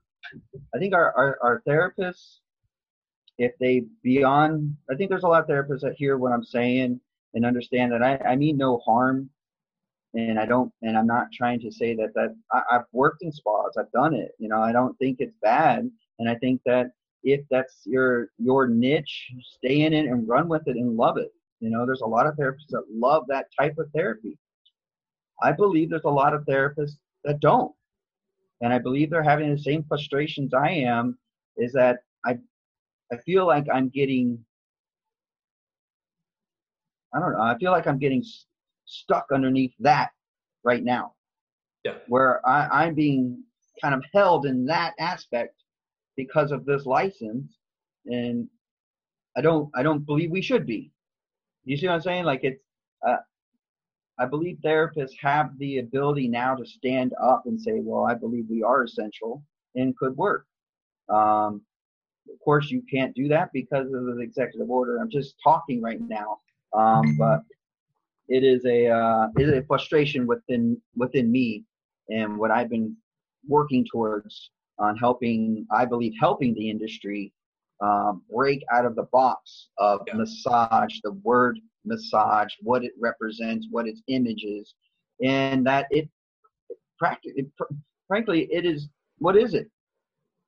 I 0.74 0.78
think 0.80 0.93
our, 0.93 1.11
our 1.15 1.38
our 1.41 1.63
therapists, 1.67 2.38
if 3.38 3.53
they 3.59 3.84
beyond, 4.03 4.76
I 4.89 4.95
think 4.95 5.09
there's 5.09 5.24
a 5.24 5.28
lot 5.28 5.41
of 5.41 5.47
therapists 5.47 5.82
that 5.82 5.95
hear 5.97 6.17
what 6.17 6.32
I'm 6.32 6.43
saying 6.43 6.99
and 7.34 7.45
understand 7.45 7.91
that 7.91 8.03
I, 8.03 8.17
I 8.17 8.36
mean 8.36 8.57
no 8.57 8.78
harm 8.80 9.30
and 10.13 10.39
I 10.39 10.45
don't, 10.45 10.72
and 10.82 10.97
I'm 10.97 11.05
not 11.07 11.32
trying 11.32 11.59
to 11.61 11.72
say 11.72 11.93
that 11.95 12.13
that 12.15 12.36
I, 12.51 12.61
have 12.72 12.86
worked 12.91 13.22
in 13.22 13.32
spas, 13.32 13.78
I've 13.78 13.91
done 13.91 14.13
it. 14.13 14.32
You 14.39 14.49
know, 14.49 14.61
I 14.61 14.72
don't 14.72 14.97
think 14.97 15.17
it's 15.20 15.36
bad, 15.41 15.89
and 16.17 16.30
I 16.30 16.36
think 16.36 16.61
that 16.65 16.91
if 17.24 17.41
that's 17.49 17.82
your 17.86 18.30
your 18.38 18.67
niche, 18.67 19.32
stay 19.41 19.82
in 19.82 19.93
it 19.93 20.05
and 20.07 20.28
run 20.28 20.47
with 20.47 20.67
it 20.67 20.78
and 20.78 20.97
love 20.97 21.17
it. 21.17 21.32
You 21.59 21.70
know, 21.70 21.86
there's 21.86 22.01
a 22.01 22.07
lot 22.07 22.26
of 22.26 22.36
therapists 22.36 22.70
that 22.70 22.86
love 22.91 23.26
that 23.28 23.47
type 23.59 23.78
of 23.78 23.89
therapy. 23.93 24.38
I 25.41 25.51
believe 25.51 25.89
there's 25.89 26.01
a 26.05 26.09
lot 26.09 26.34
of 26.34 26.45
therapists 26.45 26.97
that 27.24 27.39
don't. 27.39 27.74
And 28.62 28.74
I 28.74 28.80
believe 28.80 29.10
they're 29.10 29.24
having 29.24 29.53
the 29.53 29.62
same 29.62 29.84
frustrations 29.88 30.53
I 30.53 30.70
am 30.70 31.18
is 31.57 31.74
that 31.74 31.99
I 32.26 32.38
I 33.12 33.18
feel 33.26 33.47
like 33.47 33.66
I'm 33.74 33.89
getting 33.89 34.43
I 37.14 37.20
don't 37.20 37.34
know, 37.34 37.41
I 37.41 37.57
feel 37.57 37.72
like 37.72 37.88
I'm 37.88 37.99
getting 37.99 38.24
stuck 38.86 39.28
underneath 39.34 39.74
that 39.80 40.10
right 40.64 40.84
now. 40.84 41.14
Yeah. 41.84 41.95
Where 42.07 42.47
I, 42.47 42.86
I'm 42.86 42.93
being 42.93 43.43
kind 43.82 43.95
of 43.95 44.03
held 44.14 44.45
in 44.45 44.66
that 44.66 44.93
aspect 44.99 45.55
because 46.16 46.51
of 46.51 46.66
this 46.66 46.86
license 46.86 47.57
and 48.05 48.47
i 49.38 49.41
don't 49.41 49.70
i 49.76 49.82
don't 49.82 50.05
believe 50.05 50.30
we 50.32 50.41
should 50.41 50.66
be 50.66 50.91
you 51.64 51.78
see 51.78 51.88
what 51.88 51.93
i'm 51.93 52.01
saying 52.01 52.26
like 52.26 52.41
it's 52.43 52.62
uh, 53.07 53.18
i 54.20 54.26
believe 54.26 54.57
therapists 54.63 55.15
have 55.20 55.57
the 55.57 55.80
ability 55.80 56.28
now 56.28 56.55
to 56.55 56.65
stand 56.65 57.13
up 57.22 57.43
and 57.45 57.59
say 57.59 57.74
well 57.76 58.05
i 58.05 58.13
believe 58.13 58.45
we 58.49 58.63
are 58.63 58.84
essential 58.84 59.43
and 59.76 59.95
could 59.97 60.15
work 60.17 60.45
um, 61.09 61.61
of 62.32 62.39
course 62.43 62.70
you 62.70 62.84
can't 62.91 63.15
do 63.15 63.28
that 63.28 63.49
because 63.53 63.88
of 63.88 64.05
the 64.05 64.20
executive 64.20 64.70
order 64.70 64.97
i'm 64.97 65.09
just 65.09 65.36
talking 65.43 65.82
right 65.82 66.01
now 66.01 66.39
um, 66.74 67.17
but 67.17 67.41
it 68.28 68.43
is 68.43 68.63
a 68.65 68.88
uh, 68.88 69.28
it 69.38 69.49
is 69.49 69.57
a 69.57 69.63
frustration 69.63 70.28
within 70.28 70.80
within 70.95 71.32
me 71.32 71.63
and 72.09 72.38
what 72.38 72.51
i've 72.51 72.70
been 72.70 72.95
working 73.47 73.86
towards 73.91 74.51
on 74.80 74.95
helping, 74.97 75.65
I 75.72 75.86
believe, 75.86 76.13
helping 76.20 76.53
the 76.53 76.70
industry 76.70 77.34
um, 77.82 78.24
break 78.34 78.63
out 78.72 78.86
of 78.86 78.95
the 78.95 79.07
box 79.11 79.70
of 79.78 80.01
yeah. 80.07 80.15
massage, 80.15 80.99
the 81.03 81.13
word 81.24 81.59
massage, 81.86 82.49
what 82.61 82.84
it 82.84 82.91
represents, 82.99 83.67
what 83.71 83.88
its 83.88 84.01
image 84.07 84.43
is, 84.43 84.73
and 85.23 85.65
that 85.65 85.88
it, 85.91 86.09
practically, 86.97 87.47
frankly, 88.07 88.47
it 88.51 88.65
is. 88.65 88.89
What 89.17 89.36
is 89.36 89.53
it? 89.53 89.67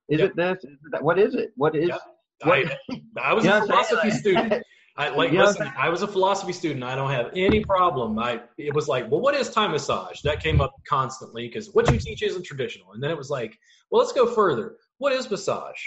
Is 0.08 0.20
yeah. 0.20 0.26
it 0.26 0.36
this? 0.36 0.58
Is 0.64 0.72
it 0.72 0.90
that? 0.92 1.02
What 1.02 1.18
is 1.18 1.34
it? 1.34 1.52
What 1.56 1.76
is? 1.76 1.88
Yeah. 1.88 1.98
What, 2.44 2.72
I, 3.18 3.30
I 3.30 3.32
was 3.34 3.44
a 3.44 3.60
philosophy 3.66 4.10
student. 4.10 4.62
I 4.94 5.08
like 5.08 5.32
listen, 5.32 5.72
I 5.78 5.88
was 5.88 6.02
a 6.02 6.06
philosophy 6.06 6.52
student. 6.52 6.84
I 6.84 6.94
don't 6.94 7.10
have 7.10 7.30
any 7.34 7.64
problem. 7.64 8.18
I 8.18 8.42
it 8.58 8.74
was 8.74 8.88
like, 8.88 9.10
well, 9.10 9.20
what 9.20 9.34
is 9.34 9.48
Thai 9.48 9.68
massage? 9.68 10.20
That 10.20 10.42
came 10.42 10.60
up 10.60 10.74
constantly 10.86 11.48
because 11.48 11.70
what 11.72 11.90
you 11.90 11.98
teach 11.98 12.22
isn't 12.22 12.44
traditional. 12.44 12.92
And 12.92 13.02
then 13.02 13.10
it 13.10 13.16
was 13.16 13.30
like, 13.30 13.56
well, 13.90 14.02
let's 14.02 14.12
go 14.12 14.26
further. 14.26 14.76
What 14.98 15.14
is 15.14 15.30
massage? 15.30 15.80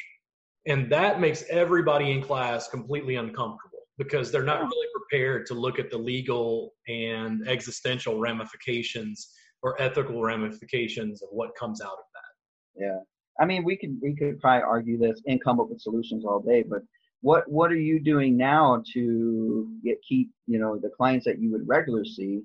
And 0.65 0.91
that 0.91 1.19
makes 1.19 1.43
everybody 1.51 2.11
in 2.11 2.23
class 2.23 2.67
completely 2.67 3.15
uncomfortable 3.17 3.74
because 3.97 4.31
they're 4.31 4.43
not 4.43 4.61
really 4.61 4.87
prepared 4.93 5.45
to 5.47 5.53
look 5.53 5.79
at 5.79 5.89
the 5.89 5.97
legal 5.97 6.73
and 6.87 7.47
existential 7.47 8.19
ramifications 8.19 9.31
or 9.63 9.81
ethical 9.81 10.21
ramifications 10.21 11.21
of 11.21 11.29
what 11.31 11.55
comes 11.55 11.81
out 11.81 11.93
of 11.93 12.05
that. 12.13 12.83
Yeah. 12.83 12.99
I 13.39 13.45
mean, 13.45 13.63
we 13.63 13.77
could 13.77 13.97
we 14.01 14.15
could 14.15 14.39
probably 14.39 14.63
argue 14.63 14.97
this 14.97 15.21
and 15.27 15.43
come 15.43 15.59
up 15.59 15.69
with 15.69 15.81
solutions 15.81 16.23
all 16.25 16.39
day, 16.39 16.63
but 16.63 16.81
what 17.25 17.49
what 17.49 17.71
are 17.71 17.75
you 17.91 17.99
doing 17.99 18.37
now 18.37 18.83
to 18.93 19.67
get 19.83 19.97
keep 20.07 20.29
you 20.45 20.59
know 20.59 20.77
the 20.77 20.89
clients 20.95 21.25
that 21.25 21.39
you 21.39 21.51
would 21.51 21.67
regularly 21.67 22.07
see 22.07 22.41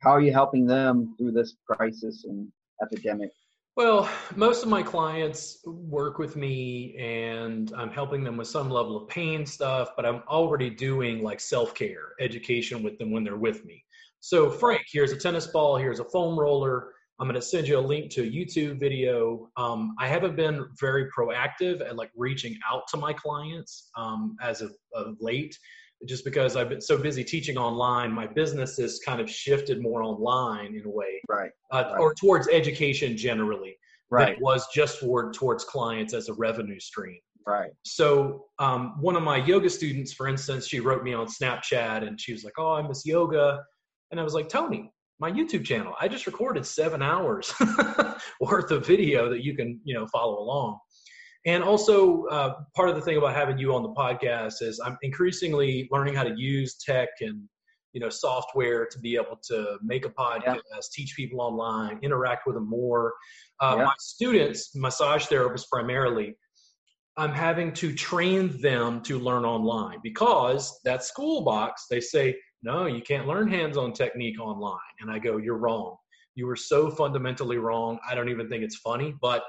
how 0.00 0.10
are 0.10 0.20
you 0.20 0.32
helping 0.32 0.64
them 0.64 1.14
through 1.18 1.32
this 1.32 1.56
crisis 1.68 2.24
and 2.24 2.46
epidemic 2.82 3.30
well 3.78 4.10
most 4.34 4.64
of 4.64 4.68
my 4.68 4.82
clients 4.82 5.58
work 5.64 6.18
with 6.18 6.34
me 6.34 6.96
and 6.98 7.72
i'm 7.76 7.90
helping 7.90 8.24
them 8.24 8.36
with 8.36 8.48
some 8.48 8.68
level 8.68 8.96
of 8.96 9.08
pain 9.08 9.46
stuff 9.46 9.90
but 9.94 10.04
i'm 10.04 10.20
already 10.28 10.68
doing 10.68 11.22
like 11.22 11.38
self-care 11.38 12.08
education 12.18 12.82
with 12.82 12.98
them 12.98 13.12
when 13.12 13.22
they're 13.22 13.36
with 13.36 13.64
me 13.64 13.80
so 14.18 14.50
frank 14.50 14.82
here's 14.92 15.12
a 15.12 15.16
tennis 15.16 15.46
ball 15.46 15.76
here's 15.76 16.00
a 16.00 16.04
foam 16.06 16.36
roller 16.36 16.88
I'm 17.20 17.26
going 17.26 17.34
to 17.34 17.42
send 17.42 17.66
you 17.66 17.76
a 17.76 17.80
link 17.80 18.12
to 18.12 18.22
a 18.22 18.30
YouTube 18.30 18.78
video. 18.78 19.50
Um, 19.56 19.96
I 19.98 20.06
haven't 20.06 20.36
been 20.36 20.68
very 20.78 21.10
proactive 21.10 21.80
at 21.80 21.96
like 21.96 22.12
reaching 22.16 22.56
out 22.70 22.84
to 22.90 22.96
my 22.96 23.12
clients 23.12 23.90
um, 23.96 24.36
as 24.40 24.60
of, 24.60 24.72
of, 24.94 25.16
late, 25.18 25.58
just 26.06 26.24
because 26.24 26.56
I've 26.56 26.68
been 26.68 26.80
so 26.80 26.96
busy 26.96 27.24
teaching 27.24 27.56
online. 27.56 28.12
My 28.12 28.26
business 28.26 28.76
has 28.76 29.00
kind 29.04 29.20
of 29.20 29.28
shifted 29.28 29.82
more 29.82 30.02
online 30.02 30.74
in 30.74 30.84
a 30.84 30.90
way, 30.90 31.20
right? 31.28 31.50
Uh, 31.72 31.84
right. 31.92 32.00
Or 32.00 32.14
towards 32.14 32.48
education 32.48 33.16
generally, 33.16 33.76
right? 34.10 34.30
It 34.30 34.40
was 34.40 34.66
just 34.74 34.98
for 34.98 35.32
towards 35.32 35.64
clients 35.64 36.14
as 36.14 36.28
a 36.28 36.34
revenue 36.34 36.80
stream. 36.80 37.18
Right. 37.46 37.70
So 37.82 38.44
um, 38.58 39.00
one 39.00 39.16
of 39.16 39.22
my 39.22 39.38
yoga 39.38 39.70
students, 39.70 40.12
for 40.12 40.28
instance, 40.28 40.66
she 40.66 40.80
wrote 40.80 41.02
me 41.02 41.14
on 41.14 41.26
Snapchat 41.26 42.06
and 42.06 42.20
she 42.20 42.32
was 42.32 42.44
like, 42.44 42.54
"Oh, 42.58 42.74
I 42.74 42.86
miss 42.86 43.06
yoga," 43.06 43.62
and 44.10 44.20
I 44.20 44.22
was 44.22 44.34
like, 44.34 44.48
"Tony, 44.48 44.92
my 45.18 45.30
YouTube 45.30 45.64
channel. 45.64 45.94
I 46.00 46.08
just 46.08 46.26
recorded 46.26 46.64
seven 46.64 47.02
hours 47.02 47.52
worth 48.40 48.70
of 48.70 48.86
video 48.86 49.28
that 49.30 49.42
you 49.42 49.56
can, 49.56 49.80
you 49.84 49.94
know, 49.94 50.06
follow 50.08 50.38
along. 50.38 50.78
And 51.46 51.62
also, 51.62 52.24
uh, 52.24 52.54
part 52.74 52.88
of 52.88 52.96
the 52.96 53.00
thing 53.00 53.16
about 53.16 53.34
having 53.34 53.58
you 53.58 53.74
on 53.74 53.82
the 53.82 53.90
podcast 53.90 54.60
is 54.60 54.80
I'm 54.84 54.98
increasingly 55.02 55.88
learning 55.90 56.14
how 56.14 56.24
to 56.24 56.34
use 56.36 56.76
tech 56.76 57.08
and, 57.20 57.48
you 57.92 58.00
know, 58.00 58.08
software 58.08 58.86
to 58.86 58.98
be 58.98 59.14
able 59.14 59.38
to 59.48 59.78
make 59.82 60.04
a 60.04 60.10
podcast, 60.10 60.44
yeah. 60.46 60.80
teach 60.92 61.14
people 61.16 61.40
online, 61.40 62.00
interact 62.02 62.46
with 62.46 62.56
them 62.56 62.68
more. 62.68 63.14
Uh, 63.60 63.76
yeah. 63.78 63.84
My 63.84 63.94
students, 63.98 64.74
massage 64.74 65.26
therapists 65.26 65.68
primarily, 65.70 66.36
I'm 67.16 67.32
having 67.32 67.72
to 67.74 67.92
train 67.94 68.60
them 68.60 69.00
to 69.02 69.18
learn 69.18 69.44
online 69.44 69.98
because 70.02 70.78
that 70.84 71.02
school 71.02 71.42
box, 71.42 71.86
they 71.90 72.00
say, 72.00 72.36
no, 72.62 72.86
you 72.86 73.00
can't 73.00 73.26
learn 73.26 73.48
hands 73.48 73.76
on 73.76 73.92
technique 73.92 74.40
online. 74.40 74.78
And 75.00 75.10
I 75.10 75.18
go, 75.18 75.36
you're 75.36 75.58
wrong. 75.58 75.96
You 76.34 76.46
were 76.46 76.56
so 76.56 76.90
fundamentally 76.90 77.58
wrong. 77.58 77.98
I 78.08 78.14
don't 78.14 78.28
even 78.28 78.48
think 78.48 78.62
it's 78.62 78.76
funny, 78.76 79.14
but 79.20 79.42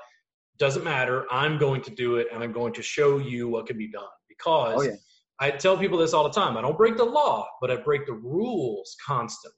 doesn't 0.59 0.83
matter. 0.83 1.25
I'm 1.31 1.57
going 1.57 1.81
to 1.83 1.91
do 1.91 2.17
it 2.17 2.27
and 2.33 2.43
I'm 2.43 2.51
going 2.51 2.73
to 2.73 2.81
show 2.81 3.17
you 3.17 3.47
what 3.47 3.65
can 3.65 3.77
be 3.77 3.89
done 3.89 4.03
because 4.27 4.75
oh, 4.77 4.81
yeah. 4.81 4.95
I 5.39 5.51
tell 5.51 5.77
people 5.77 5.97
this 5.97 6.13
all 6.13 6.23
the 6.23 6.29
time. 6.29 6.57
I 6.57 6.61
don't 6.61 6.77
break 6.77 6.97
the 6.97 7.05
law, 7.05 7.47
but 7.61 7.71
I 7.71 7.77
break 7.77 8.05
the 8.05 8.13
rules 8.13 8.95
constantly. 9.05 9.55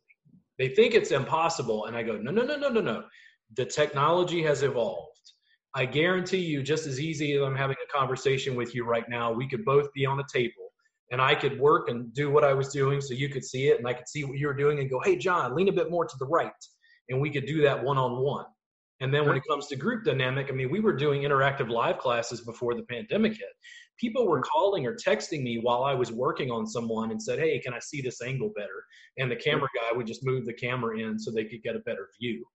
They 0.60 0.70
think 0.70 0.94
it's 0.94 1.12
impossible. 1.12 1.86
And 1.86 1.98
I 1.98 2.04
go, 2.04 2.18
no, 2.18 2.32
no, 2.32 2.44
no, 2.44 2.56
no, 2.56 2.70
no, 2.70 2.82
no. 2.82 3.04
The 3.58 3.66
technology 3.66 4.44
has 4.44 4.62
evolved. 4.62 5.08
I 5.74 5.86
guarantee 5.86 6.40
you, 6.40 6.62
just 6.62 6.86
as 6.86 7.00
easy 7.00 7.34
as 7.34 7.42
I'm 7.42 7.56
having 7.56 7.78
a 7.84 7.98
conversation 7.98 8.56
with 8.56 8.76
you 8.76 8.86
right 8.86 9.08
now, 9.10 9.32
we 9.32 9.48
could 9.48 9.66
both 9.66 9.92
be 9.94 10.06
on 10.06 10.20
a 10.20 10.26
table 10.32 10.72
and 11.12 11.22
I 11.22 11.34
could 11.34 11.60
work 11.60 11.90
and 11.90 12.14
do 12.14 12.30
what 12.30 12.44
I 12.44 12.54
was 12.54 12.70
doing 12.70 13.02
so 13.02 13.14
you 13.14 13.30
could 13.30 13.44
see 13.44 13.68
it 13.68 13.80
and 13.80 13.88
I 13.88 13.94
could 13.94 14.08
see 14.08 14.24
what 14.24 14.38
you 14.38 14.48
were 14.48 14.54
doing 14.54 14.80
and 14.80 14.90
go, 14.90 15.00
hey, 15.04 15.16
John, 15.16 15.56
lean 15.56 15.70
a 15.70 15.74
bit 15.74 15.90
more 15.90 16.06
to 16.06 16.16
the 16.20 16.26
right. 16.26 16.52
And 17.10 17.20
we 17.20 17.30
could 17.30 17.46
do 17.46 17.62
that 17.62 17.84
one 17.84 17.98
on 17.98 18.22
one. 18.22 18.46
And 19.02 19.12
then 19.12 19.26
when 19.26 19.36
it 19.36 19.44
comes 19.50 19.66
to 19.68 19.76
group 19.76 20.06
dynamic, 20.06 20.48
I 20.50 20.54
mean, 20.54 20.72
we 20.72 20.80
were 20.80 20.96
doing 20.96 21.24
interactive 21.24 21.70
live 21.70 21.98
classes 21.98 22.42
before 22.42 22.76
the 22.76 22.84
pandemic 22.84 23.34
hit. 23.34 23.50
People 24.00 24.28
were 24.28 24.38
mm-hmm. 24.38 24.50
calling 24.54 24.86
or 24.86 24.96
texting 24.96 25.42
me 25.42 25.60
while 25.60 25.84
I 25.84 25.96
was 25.96 26.12
working 26.12 26.52
on 26.52 26.68
someone 26.68 27.10
and 27.10 27.22
said, 27.22 27.40
hey, 27.40 27.60
can 27.60 27.74
I 27.74 27.80
see 27.80 28.02
this 28.02 28.22
angle 28.22 28.52
better? 28.56 28.86
And 29.18 29.30
the 29.30 29.36
camera 29.36 29.68
guy 29.76 29.98
would 29.98 30.06
just 30.06 30.24
move 30.24 30.46
the 30.46 30.54
camera 30.54 31.00
in 31.00 31.18
so 31.18 31.32
they 31.32 31.46
could 31.46 31.64
get 31.64 31.76
a 31.76 31.80
better 31.80 32.10
view. 32.22 32.46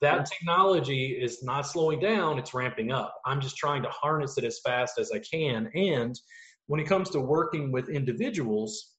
That 0.00 0.26
technology 0.26 1.18
is 1.20 1.42
not 1.42 1.62
slowing 1.62 1.98
down, 1.98 2.38
it's 2.38 2.54
ramping 2.54 2.92
up. 2.92 3.16
I'm 3.26 3.40
just 3.40 3.56
trying 3.56 3.82
to 3.82 3.88
harness 3.88 4.38
it 4.38 4.44
as 4.44 4.60
fast 4.64 5.00
as 5.00 5.10
I 5.10 5.18
can. 5.18 5.68
And 5.74 6.18
when 6.66 6.78
it 6.78 6.86
comes 6.86 7.10
to 7.10 7.20
working 7.20 7.72
with 7.72 7.88
individuals, 7.88 8.94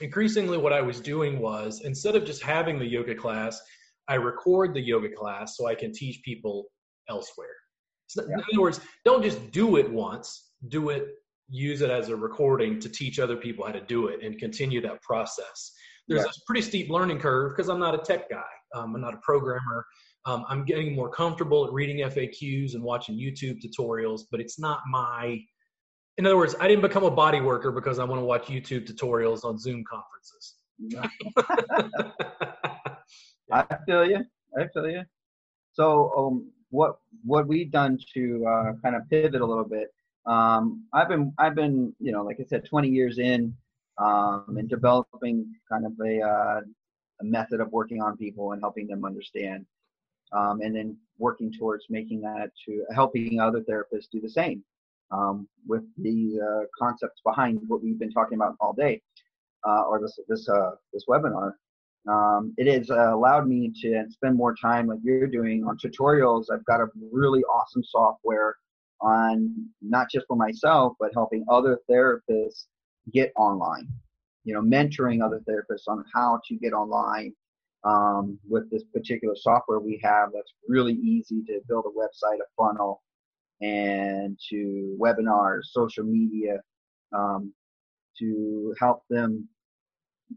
increasingly 0.00 0.58
what 0.58 0.72
I 0.72 0.80
was 0.82 1.00
doing 1.00 1.40
was 1.40 1.80
instead 1.84 2.14
of 2.14 2.24
just 2.24 2.42
having 2.42 2.78
the 2.78 2.86
yoga 2.86 3.16
class, 3.16 3.60
I 4.08 4.14
record 4.14 4.74
the 4.74 4.80
yoga 4.80 5.08
class 5.08 5.56
so 5.56 5.66
I 5.66 5.74
can 5.74 5.92
teach 5.92 6.22
people 6.22 6.66
elsewhere. 7.08 7.48
So 8.06 8.22
yeah. 8.22 8.34
In 8.34 8.40
other 8.52 8.62
words, 8.62 8.80
don't 9.04 9.22
just 9.22 9.50
do 9.50 9.76
it 9.76 9.90
once, 9.90 10.52
do 10.68 10.90
it, 10.90 11.08
use 11.48 11.80
it 11.80 11.90
as 11.90 12.08
a 12.08 12.16
recording 12.16 12.78
to 12.80 12.88
teach 12.88 13.18
other 13.18 13.36
people 13.36 13.66
how 13.66 13.72
to 13.72 13.80
do 13.80 14.08
it 14.08 14.22
and 14.22 14.38
continue 14.38 14.80
that 14.82 15.02
process. 15.02 15.72
There's 16.08 16.22
yeah. 16.22 16.30
a 16.30 16.44
pretty 16.46 16.62
steep 16.62 16.88
learning 16.88 17.18
curve 17.18 17.56
because 17.56 17.68
I'm 17.68 17.80
not 17.80 17.94
a 17.94 17.98
tech 17.98 18.30
guy, 18.30 18.44
um, 18.74 18.94
I'm 18.94 19.00
not 19.00 19.14
a 19.14 19.18
programmer. 19.18 19.86
Um, 20.24 20.44
I'm 20.48 20.64
getting 20.64 20.94
more 20.94 21.08
comfortable 21.08 21.66
at 21.66 21.72
reading 21.72 21.98
FAQs 21.98 22.74
and 22.74 22.82
watching 22.82 23.16
YouTube 23.16 23.60
tutorials, 23.64 24.22
but 24.30 24.40
it's 24.40 24.58
not 24.58 24.80
my 24.90 25.40
in 26.18 26.24
other 26.24 26.36
words, 26.36 26.54
I 26.58 26.66
didn't 26.66 26.80
become 26.80 27.04
a 27.04 27.10
body 27.10 27.40
worker 27.40 27.70
because 27.70 27.98
I 27.98 28.04
want 28.04 28.20
to 28.20 28.24
watch 28.24 28.46
YouTube 28.46 28.90
tutorials 28.90 29.44
on 29.44 29.58
Zoom 29.58 29.84
conferences. 29.84 30.54
I 33.50 33.64
feel 33.86 34.04
you. 34.06 34.24
I 34.58 34.66
feel 34.72 34.88
you. 34.88 35.02
So, 35.72 36.12
um, 36.16 36.50
what 36.70 36.98
what 37.24 37.46
we've 37.46 37.70
done 37.70 37.98
to 38.14 38.46
uh, 38.46 38.72
kind 38.82 38.96
of 38.96 39.08
pivot 39.08 39.40
a 39.40 39.46
little 39.46 39.64
bit. 39.64 39.92
Um, 40.26 40.84
I've 40.92 41.08
been 41.08 41.32
I've 41.38 41.54
been 41.54 41.94
you 42.00 42.12
know 42.12 42.22
like 42.24 42.38
I 42.40 42.44
said 42.44 42.64
20 42.64 42.88
years 42.88 43.18
in 43.18 43.54
um, 43.98 44.56
and 44.58 44.68
developing 44.68 45.54
kind 45.70 45.86
of 45.86 45.92
a, 46.04 46.20
uh, 46.20 46.60
a 47.20 47.24
method 47.24 47.60
of 47.60 47.70
working 47.72 48.02
on 48.02 48.16
people 48.16 48.52
and 48.52 48.60
helping 48.60 48.86
them 48.86 49.04
understand, 49.04 49.64
um, 50.32 50.60
and 50.60 50.74
then 50.74 50.96
working 51.18 51.52
towards 51.52 51.84
making 51.88 52.20
that 52.22 52.50
to 52.66 52.84
helping 52.94 53.40
other 53.40 53.60
therapists 53.60 54.10
do 54.12 54.20
the 54.20 54.28
same 54.28 54.62
um, 55.10 55.48
with 55.66 55.82
the 55.98 56.38
uh, 56.42 56.64
concepts 56.78 57.20
behind 57.24 57.60
what 57.68 57.82
we've 57.82 57.98
been 57.98 58.12
talking 58.12 58.36
about 58.36 58.56
all 58.60 58.72
day, 58.72 59.00
uh, 59.66 59.82
or 59.82 60.00
this 60.00 60.18
this 60.28 60.48
uh, 60.48 60.72
this 60.92 61.04
webinar. 61.08 61.52
Um, 62.08 62.54
it 62.56 62.72
has 62.72 62.90
uh, 62.90 63.14
allowed 63.14 63.48
me 63.48 63.72
to 63.82 64.04
spend 64.10 64.36
more 64.36 64.54
time 64.54 64.86
like 64.86 64.98
you're 65.02 65.26
doing 65.26 65.64
on 65.64 65.76
tutorials. 65.76 66.46
I've 66.52 66.64
got 66.64 66.80
a 66.80 66.86
really 67.10 67.42
awesome 67.44 67.82
software 67.82 68.54
on 69.00 69.52
not 69.82 70.08
just 70.10 70.26
for 70.26 70.36
myself, 70.36 70.94
but 71.00 71.10
helping 71.14 71.44
other 71.50 71.80
therapists 71.90 72.66
get 73.12 73.32
online. 73.36 73.88
You 74.44 74.54
know, 74.54 74.62
mentoring 74.62 75.24
other 75.24 75.42
therapists 75.48 75.88
on 75.88 76.04
how 76.14 76.40
to 76.48 76.54
get 76.56 76.72
online 76.72 77.34
um, 77.84 78.38
with 78.48 78.70
this 78.70 78.84
particular 78.92 79.34
software 79.36 79.80
we 79.80 80.00
have 80.02 80.30
that's 80.34 80.52
really 80.68 80.94
easy 80.94 81.42
to 81.46 81.60
build 81.68 81.84
a 81.86 81.98
website, 81.98 82.38
a 82.38 82.46
funnel, 82.56 83.02
and 83.60 84.38
to 84.50 84.96
webinars, 85.00 85.62
social 85.64 86.04
media, 86.04 86.60
um, 87.12 87.52
to 88.18 88.74
help 88.80 89.02
them 89.08 89.48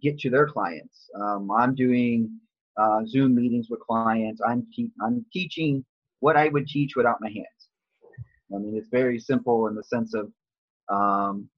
get 0.01 0.19
to 0.19 0.29
their 0.29 0.47
clients. 0.47 1.09
Um, 1.15 1.49
I'm 1.51 1.75
doing 1.75 2.39
uh, 2.77 3.01
Zoom 3.05 3.35
meetings 3.35 3.67
with 3.69 3.79
clients. 3.81 4.41
I'm 4.47 4.65
te- 4.73 4.91
I'm 5.01 5.25
teaching 5.33 5.83
what 6.19 6.37
I 6.37 6.49
would 6.49 6.67
teach 6.67 6.95
without 6.95 7.17
my 7.21 7.29
hands. 7.29 7.69
I 8.53 8.57
mean, 8.57 8.75
it's 8.75 8.89
very 8.89 9.19
simple 9.19 9.67
in 9.67 9.75
the 9.75 9.83
sense 9.83 10.13
of 10.13 10.31
um, 10.89 11.49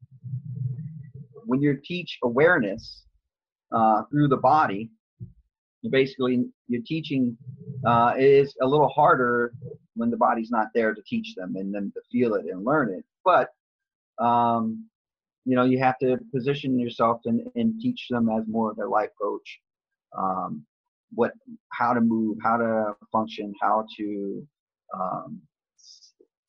when 1.46 1.62
you 1.62 1.78
teach 1.84 2.18
awareness 2.24 3.04
uh, 3.72 4.04
through 4.12 4.28
the 4.28 4.38
body, 4.38 4.90
basically 5.90 6.46
you're 6.68 6.82
teaching 6.86 7.36
uh, 7.86 8.14
is 8.18 8.56
a 8.62 8.68
little 8.68 8.90
harder 8.90 9.54
when 9.96 10.10
the 10.10 10.18
body's 10.18 10.52
not 10.52 10.68
there 10.74 10.94
to 10.94 11.02
teach 11.08 11.34
them 11.36 11.56
and 11.56 11.74
them 11.74 11.92
to 11.96 12.02
feel 12.12 12.36
it 12.36 12.46
and 12.46 12.64
learn 12.64 12.94
it. 12.94 13.04
But 13.26 13.50
um, 14.24 14.86
you 15.46 15.56
know, 15.56 15.64
you 15.64 15.80
have 15.80 15.98
to 16.00 16.18
position 16.34 16.80
yourself 16.80 17.22
and, 17.26 17.42
and 17.56 17.80
teach 17.80 18.08
them 18.10 18.30
as 18.30 18.44
more 18.48 18.72
of 18.72 18.78
a 18.78 18.86
life 18.86 19.10
coach. 19.20 19.60
Um, 20.18 20.66
what, 21.14 21.34
how 21.72 21.94
to 21.94 22.02
move, 22.02 22.38
how 22.44 22.58
to 22.58 22.94
function, 23.12 23.54
how 23.62 23.86
to 23.98 24.48
um, 24.94 25.42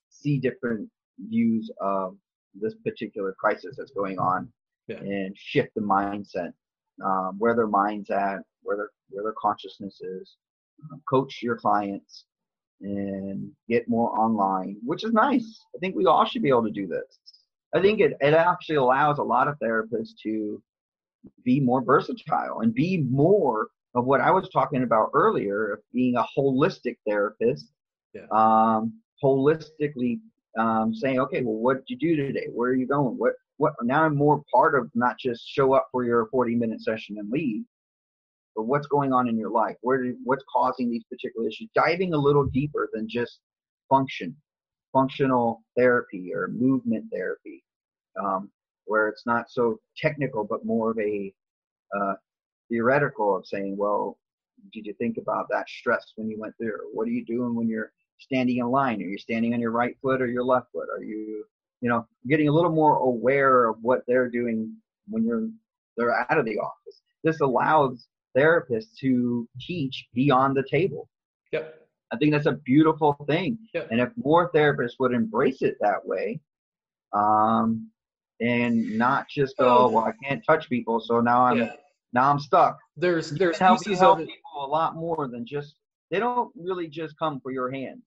see 0.09 0.39
different 0.39 0.89
views 1.29 1.71
of 1.81 2.17
this 2.55 2.75
particular 2.85 3.35
crisis 3.39 3.77
that's 3.79 3.93
going 3.93 4.19
on, 4.19 4.53
yeah. 4.89 4.99
and 4.99 5.35
shift 5.37 5.71
the 5.75 5.81
mindset, 5.81 6.53
um, 7.05 7.37
where 7.39 7.57
their 7.57 7.67
mind's 7.67 8.11
at, 8.11 8.41
where 8.63 8.77
their 8.77 8.91
where 9.11 9.25
their 9.25 9.35
consciousness 9.41 10.01
is. 10.01 10.37
Uh, 10.85 10.97
coach 11.09 11.41
your 11.43 11.57
clients 11.57 12.25
and 12.81 13.51
get 13.69 13.89
more 13.89 14.11
online, 14.19 14.77
which 14.85 15.05
is 15.05 15.13
nice. 15.13 15.65
I 15.75 15.79
think 15.79 15.95
we 15.95 16.07
all 16.07 16.25
should 16.25 16.43
be 16.43 16.49
able 16.49 16.65
to 16.65 16.71
do 16.71 16.87
this. 16.87 17.19
I 17.75 17.81
think 17.81 18.01
it, 18.01 18.13
it 18.21 18.35
actually 18.35 18.77
allows 18.77 19.19
a 19.19 19.23
lot 19.23 19.49
of 19.49 19.59
therapists 19.59 20.11
to 20.25 20.63
be 21.45 21.61
more 21.61 21.83
versatile 21.83 22.61
and 22.61 22.75
be 22.75 23.05
more 23.11 23.69
of 23.95 24.05
what 24.05 24.21
I 24.21 24.31
was 24.31 24.49
talking 24.49 24.83
about 24.83 25.11
earlier, 25.15 25.75
of 25.75 25.81
being 25.93 26.17
a 26.17 26.25
holistic 26.37 26.97
therapist. 27.07 27.71
Yeah. 28.15 28.27
Um, 28.31 28.95
holistically 29.23 30.21
um, 30.59 30.95
saying, 30.95 31.21
okay, 31.21 31.43
well, 31.43 31.57
what 31.57 31.87
did 31.87 32.01
you 32.01 32.17
do 32.17 32.17
today? 32.17 32.49
Where 32.53 32.71
are 32.71 32.75
you 32.75 32.87
going? 32.87 33.17
What, 33.17 33.35
what, 33.57 33.75
now 33.83 34.05
I'm 34.05 34.17
more 34.17 34.43
part 34.53 34.75
of 34.75 34.91
not 34.95 35.19
just 35.19 35.47
show 35.47 35.73
up 35.73 35.89
for 35.93 36.05
your 36.05 36.27
40 36.31 36.57
minute 36.57 36.81
session 36.83 37.17
and 37.19 37.31
leave, 37.31 37.63
but 38.55 38.65
what's 38.65 38.87
going 38.87 39.13
on 39.13 39.29
in 39.29 39.39
your 39.39 39.51
life? 39.51 39.77
Where 39.81 40.03
do, 40.03 40.17
what's 40.25 40.45
causing 40.53 40.91
these 40.91 41.05
particular 41.05 41.49
issues? 41.49 41.69
Diving 41.75 42.13
a 42.13 42.19
little 42.19 42.45
deeper 42.45 42.89
than 42.93 43.09
just 43.09 43.41
function, 43.89 44.37
functional 44.93 45.63
therapy 45.77 46.33
or 46.35 46.49
movement 46.49 47.07
therapy, 47.13 47.65
um, 48.23 48.51
where 48.87 49.09
it's 49.09 49.27
not 49.27 49.51
so 49.51 49.79
technical, 49.97 50.45
but 50.45 50.65
more 50.65 50.91
of 50.91 50.99
a 50.99 51.33
uh, 51.97 52.15
theoretical 52.69 53.37
of 53.37 53.47
saying, 53.47 53.77
well, 53.77 54.19
did 54.73 54.87
you 54.87 54.95
think 54.95 55.17
about 55.19 55.47
that 55.51 55.69
stress 55.69 56.13
when 56.17 56.29
you 56.29 56.39
went 56.39 56.55
there? 56.59 56.81
What 56.93 57.09
are 57.09 57.13
you 57.13 57.25
doing 57.25 57.55
when 57.55 57.69
you're 57.69 57.93
standing 58.19 58.59
in 58.59 58.67
line? 58.67 59.01
Are 59.03 59.07
you 59.07 59.19
standing 59.19 59.55
on 59.55 59.61
your 59.61 59.73
right 59.73 59.97
foot 60.01 60.23
or 60.23 60.27
your 60.27 60.45
left 60.45 60.67
foot? 60.73 60.89
Are 60.95 61.03
you, 61.03 61.45
you 61.81 61.89
know, 61.89 62.07
getting 62.29 62.49
a 62.49 62.53
little 62.53 62.71
more 62.71 62.99
aware 62.99 63.69
of 63.69 63.77
what 63.83 64.03
they're 64.07 64.31
doing 64.31 64.77
when 65.09 65.25
you're 65.25 65.49
they're 65.97 66.15
out 66.15 66.39
of 66.39 66.45
the 66.45 66.59
office. 66.59 67.03
This 67.23 67.41
allows 67.41 68.07
therapists 68.37 68.97
to 69.01 69.49
teach 69.61 70.07
beyond 70.15 70.57
the 70.57 70.65
table. 70.69 71.09
Yep. 71.53 71.82
I 72.13 72.17
think 72.17 72.33
that's 72.33 72.47
a 72.47 72.53
beautiful 72.53 73.17
thing. 73.27 73.59
Yep. 73.75 73.89
And 73.91 74.01
if 74.01 74.11
more 74.17 74.51
therapists 74.53 74.95
would 74.99 75.13
embrace 75.13 75.63
it 75.63 75.77
that 75.81 76.05
way, 76.05 76.41
um, 77.13 77.91
and 78.41 78.99
not 78.99 79.27
just 79.29 79.57
go, 79.57 79.87
oh, 79.87 79.89
well, 79.89 80.05
I 80.05 80.13
can't 80.23 80.45
touch 80.45 80.69
people, 80.69 81.01
so 81.01 81.21
now 81.21 81.45
I'm 81.47 81.59
yeah. 81.59 81.73
now 82.13 82.31
I'm 82.31 82.39
stuck. 82.39 82.79
There's 82.97 83.31
there's 83.31 83.59
help, 83.59 83.83
pieces 83.83 84.01
help 84.01 84.21
of 84.21 84.27
people 84.27 84.65
a 84.65 84.67
lot 84.67 84.97
more 84.97 85.29
than 85.29 85.47
just 85.47 85.75
they 86.11 86.19
don't 86.19 86.53
really 86.57 86.89
just 86.89 87.19
come 87.19 87.41
for 87.41 87.53
your 87.53 87.71
hands. 87.71 88.03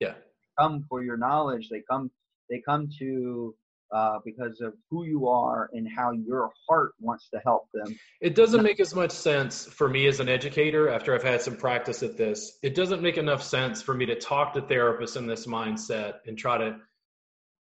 Yeah. 0.00 0.12
They 0.12 0.62
come 0.62 0.84
for 0.88 1.02
your 1.02 1.16
knowledge. 1.16 1.68
They 1.68 1.82
come 1.90 2.10
they 2.48 2.62
come 2.66 2.88
to 2.98 3.54
uh, 3.92 4.18
because 4.24 4.60
of 4.60 4.72
who 4.90 5.04
you 5.04 5.28
are 5.28 5.68
and 5.72 5.86
how 5.94 6.12
your 6.12 6.50
heart 6.68 6.92
wants 7.00 7.28
to 7.28 7.40
help 7.44 7.68
them. 7.74 7.94
It 8.20 8.34
doesn't 8.34 8.62
make 8.62 8.80
as 8.80 8.94
much 8.94 9.10
sense 9.10 9.66
for 9.66 9.88
me 9.88 10.06
as 10.06 10.20
an 10.20 10.28
educator 10.28 10.88
after 10.88 11.14
I've 11.14 11.22
had 11.22 11.42
some 11.42 11.56
practice 11.56 12.02
at 12.02 12.16
this. 12.16 12.58
It 12.62 12.74
doesn't 12.74 13.02
make 13.02 13.18
enough 13.18 13.42
sense 13.42 13.82
for 13.82 13.94
me 13.94 14.06
to 14.06 14.14
talk 14.14 14.54
to 14.54 14.62
therapists 14.62 15.16
in 15.16 15.26
this 15.26 15.46
mindset 15.46 16.14
and 16.26 16.38
try 16.38 16.58
to 16.58 16.78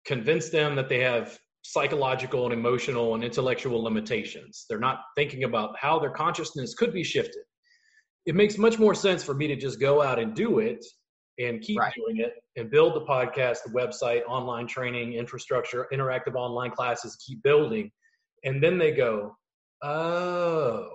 convince 0.06 0.50
them 0.50 0.76
that 0.76 0.90
they 0.90 1.00
have 1.00 1.38
psychological 1.64 2.46
and 2.46 2.54
emotional 2.54 3.16
and 3.16 3.24
intellectual 3.24 3.82
limitations. 3.84 4.66
They're 4.70 4.80
not 4.80 5.00
thinking 5.16 5.44
about 5.44 5.78
how 5.78 6.00
their 6.00 6.12
consciousness 6.12 6.74
could 6.74 6.94
be 6.94 7.04
shifted. 7.04 7.44
It 8.26 8.36
makes 8.36 8.58
much 8.58 8.80
more 8.80 8.96
sense 8.96 9.24
for 9.24 9.34
me 9.34 9.48
to 9.48 9.56
just 9.56 9.80
go 9.80 10.02
out 10.02 10.20
and 10.20 10.34
do 10.34 10.60
it 10.60 10.86
and 11.40 11.62
keep 11.62 11.80
right. 11.80 11.94
doing 11.96 12.18
it 12.18 12.36
and 12.56 12.70
build 12.70 12.96
the 12.96 13.02
podcast, 13.02 13.60
the 13.66 13.72
website, 13.72 14.22
online 14.28 14.68
training, 14.68 15.14
infrastructure, 15.14 15.88
interactive 15.92 16.36
online 16.36 16.72
classes, 16.72 17.18
keep 17.26 17.42
building. 17.44 17.92
And 18.44 18.62
then 18.62 18.78
they 18.78 18.92
go, 18.92 19.36
oh. 19.82 20.90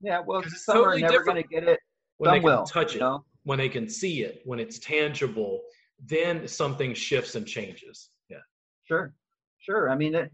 Yeah, 0.00 0.20
well, 0.26 0.42
some 0.42 0.76
totally 0.76 1.04
are 1.04 1.10
never 1.10 1.24
going 1.24 1.42
to 1.42 1.48
get 1.48 1.64
it. 1.64 1.78
When 2.18 2.32
they 2.32 2.38
can 2.38 2.44
will, 2.44 2.64
touch 2.64 2.96
it, 2.96 3.00
know? 3.00 3.24
when 3.44 3.58
they 3.58 3.68
can 3.68 3.88
see 3.88 4.22
it, 4.22 4.42
when 4.44 4.58
it's 4.58 4.78
tangible, 4.78 5.60
then 6.06 6.46
something 6.46 6.92
shifts 6.94 7.34
and 7.34 7.46
changes. 7.46 8.10
Yeah. 8.28 8.38
Sure. 8.84 9.14
Sure. 9.58 9.90
I 9.90 9.96
mean, 9.96 10.14
at, 10.14 10.30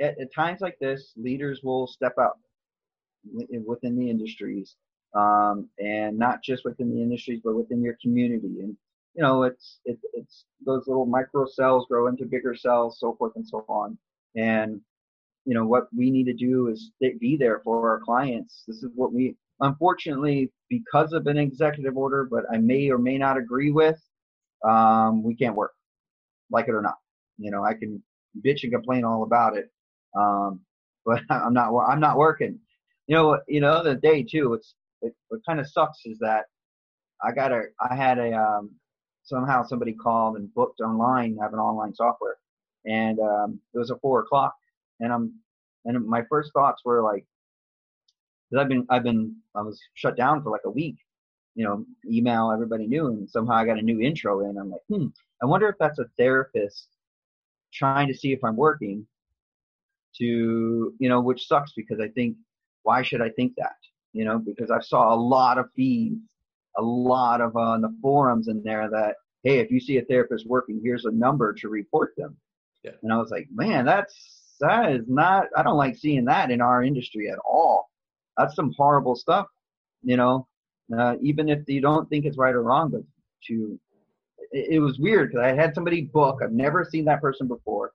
at 0.00 0.34
times 0.34 0.60
like 0.60 0.76
this, 0.80 1.12
leaders 1.16 1.60
will 1.62 1.86
step 1.86 2.14
up 2.18 2.38
within 3.66 3.98
the 3.98 4.08
industries 4.08 4.76
um, 5.14 5.68
and 5.78 6.18
not 6.18 6.42
just 6.42 6.64
within 6.64 6.90
the 6.90 7.02
industries, 7.02 7.40
but 7.44 7.54
within 7.54 7.82
your 7.82 7.96
community. 8.00 8.60
And 8.60 8.76
you 9.14 9.22
know, 9.22 9.42
it's 9.42 9.80
it, 9.84 9.98
it's 10.12 10.44
those 10.64 10.86
little 10.86 11.06
micro 11.06 11.46
cells 11.46 11.86
grow 11.88 12.08
into 12.08 12.24
bigger 12.24 12.54
cells, 12.54 12.98
so 13.00 13.14
forth 13.16 13.32
and 13.36 13.46
so 13.46 13.64
on. 13.68 13.98
And 14.36 14.80
you 15.44 15.54
know, 15.54 15.66
what 15.66 15.88
we 15.96 16.10
need 16.10 16.24
to 16.24 16.34
do 16.34 16.68
is 16.68 16.92
be 17.00 17.36
there 17.38 17.60
for 17.64 17.90
our 17.90 18.00
clients. 18.00 18.64
This 18.68 18.82
is 18.82 18.90
what 18.94 19.14
we, 19.14 19.34
unfortunately, 19.60 20.52
because 20.68 21.14
of 21.14 21.26
an 21.26 21.38
executive 21.38 21.96
order, 21.96 22.28
but 22.30 22.44
I 22.52 22.58
may 22.58 22.90
or 22.90 22.98
may 22.98 23.16
not 23.16 23.38
agree 23.38 23.70
with, 23.70 23.98
um, 24.62 25.22
we 25.22 25.34
can't 25.34 25.56
work, 25.56 25.72
like 26.50 26.68
it 26.68 26.74
or 26.74 26.82
not. 26.82 26.98
You 27.38 27.50
know, 27.50 27.64
I 27.64 27.74
can 27.74 28.02
bitch 28.44 28.62
and 28.64 28.72
complain 28.72 29.04
all 29.04 29.22
about 29.22 29.56
it, 29.56 29.70
um, 30.14 30.60
but 31.06 31.22
I'm 31.30 31.54
not 31.54 31.74
I'm 31.88 32.00
not 32.00 32.18
working. 32.18 32.58
You 33.06 33.16
know, 33.16 33.40
you 33.48 33.60
know 33.60 33.82
the 33.82 33.94
day 33.94 34.22
too. 34.22 34.52
It's 34.52 34.74
it, 35.02 35.14
what 35.28 35.40
kind 35.46 35.60
of 35.60 35.68
sucks 35.68 36.00
is 36.04 36.18
that 36.20 36.44
I 37.22 37.32
got 37.32 37.52
a, 37.52 37.64
I 37.80 37.94
had 37.94 38.18
a, 38.18 38.32
um, 38.32 38.70
somehow 39.22 39.62
somebody 39.64 39.92
called 39.92 40.36
and 40.36 40.52
booked 40.54 40.80
online, 40.80 41.36
have 41.40 41.52
an 41.52 41.58
online 41.58 41.94
software, 41.94 42.36
and 42.86 43.18
um, 43.20 43.60
it 43.74 43.78
was 43.78 43.90
at 43.90 44.00
four 44.00 44.20
o'clock, 44.20 44.54
and 45.00 45.12
I'm, 45.12 45.34
and 45.84 46.06
my 46.06 46.22
first 46.28 46.52
thoughts 46.52 46.82
were 46.84 47.02
like, 47.02 47.24
because 48.50 48.62
I've 48.62 48.68
been, 48.68 48.86
I've 48.88 49.02
been, 49.02 49.36
I 49.54 49.62
was 49.62 49.80
shut 49.94 50.16
down 50.16 50.42
for 50.42 50.50
like 50.50 50.62
a 50.64 50.70
week, 50.70 50.96
you 51.54 51.64
know, 51.64 51.84
email 52.10 52.50
everybody 52.52 52.86
knew, 52.86 53.08
and 53.08 53.28
somehow 53.28 53.54
I 53.54 53.66
got 53.66 53.78
a 53.78 53.82
new 53.82 54.00
intro 54.00 54.48
in. 54.48 54.56
I'm 54.56 54.70
like, 54.70 54.80
hmm, 54.88 55.06
I 55.42 55.46
wonder 55.46 55.68
if 55.68 55.76
that's 55.78 55.98
a 55.98 56.06
therapist 56.16 56.88
trying 57.72 58.08
to 58.08 58.14
see 58.14 58.32
if 58.32 58.42
I'm 58.44 58.56
working. 58.56 59.06
To 60.18 60.94
you 60.98 61.08
know, 61.08 61.20
which 61.20 61.46
sucks 61.46 61.72
because 61.76 62.00
I 62.00 62.08
think, 62.08 62.36
why 62.82 63.02
should 63.02 63.20
I 63.20 63.28
think 63.28 63.52
that? 63.56 63.76
You 64.18 64.24
know, 64.24 64.40
because 64.40 64.68
I 64.68 64.80
saw 64.80 65.14
a 65.14 65.16
lot 65.16 65.58
of 65.58 65.70
feeds, 65.76 66.20
a 66.76 66.82
lot 66.82 67.40
of 67.40 67.54
uh, 67.54 67.60
on 67.60 67.82
the 67.82 67.96
forums 68.02 68.48
in 68.48 68.60
there 68.64 68.90
that, 68.90 69.14
hey, 69.44 69.60
if 69.60 69.70
you 69.70 69.78
see 69.78 69.98
a 69.98 70.04
therapist 70.06 70.44
working, 70.44 70.80
here's 70.82 71.04
a 71.04 71.12
number 71.12 71.52
to 71.52 71.68
report 71.68 72.14
them. 72.16 72.36
Yeah. 72.82 72.90
And 73.04 73.12
I 73.12 73.18
was 73.18 73.30
like, 73.30 73.46
man, 73.52 73.84
that's 73.84 74.12
that 74.58 74.90
is 74.90 75.04
not. 75.06 75.46
I 75.56 75.62
don't 75.62 75.76
like 75.76 75.96
seeing 75.96 76.24
that 76.24 76.50
in 76.50 76.60
our 76.60 76.82
industry 76.82 77.30
at 77.30 77.38
all. 77.48 77.90
That's 78.36 78.56
some 78.56 78.74
horrible 78.76 79.14
stuff, 79.14 79.46
you 80.02 80.16
know. 80.16 80.48
Uh, 80.98 81.14
even 81.22 81.48
if 81.48 81.60
you 81.68 81.80
don't 81.80 82.10
think 82.10 82.24
it's 82.24 82.38
right 82.38 82.56
or 82.56 82.64
wrong, 82.64 82.90
but 82.90 83.02
to 83.46 83.78
it, 84.50 84.66
it 84.72 84.78
was 84.80 84.98
weird 84.98 85.30
because 85.30 85.44
I 85.44 85.54
had 85.54 85.76
somebody 85.76 86.02
book. 86.02 86.40
I've 86.42 86.50
never 86.50 86.84
seen 86.84 87.04
that 87.04 87.20
person 87.20 87.46
before, 87.46 87.92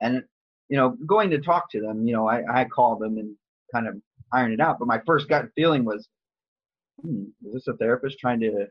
and 0.00 0.24
you 0.70 0.78
know, 0.78 0.96
going 1.06 1.28
to 1.30 1.38
talk 1.38 1.70
to 1.72 1.82
them, 1.82 2.06
you 2.06 2.14
know, 2.14 2.26
I, 2.26 2.62
I 2.62 2.64
called 2.64 3.00
them 3.00 3.18
and 3.18 3.36
kind 3.70 3.86
of 3.86 3.96
iron 4.34 4.52
it 4.52 4.60
out. 4.60 4.78
But 4.78 4.88
my 4.88 5.00
first 5.06 5.28
gut 5.28 5.46
feeling 5.54 5.84
was, 5.84 6.08
hmm, 7.00 7.24
is 7.46 7.54
this 7.54 7.68
a 7.68 7.74
therapist 7.74 8.18
trying 8.18 8.40
to 8.40 8.66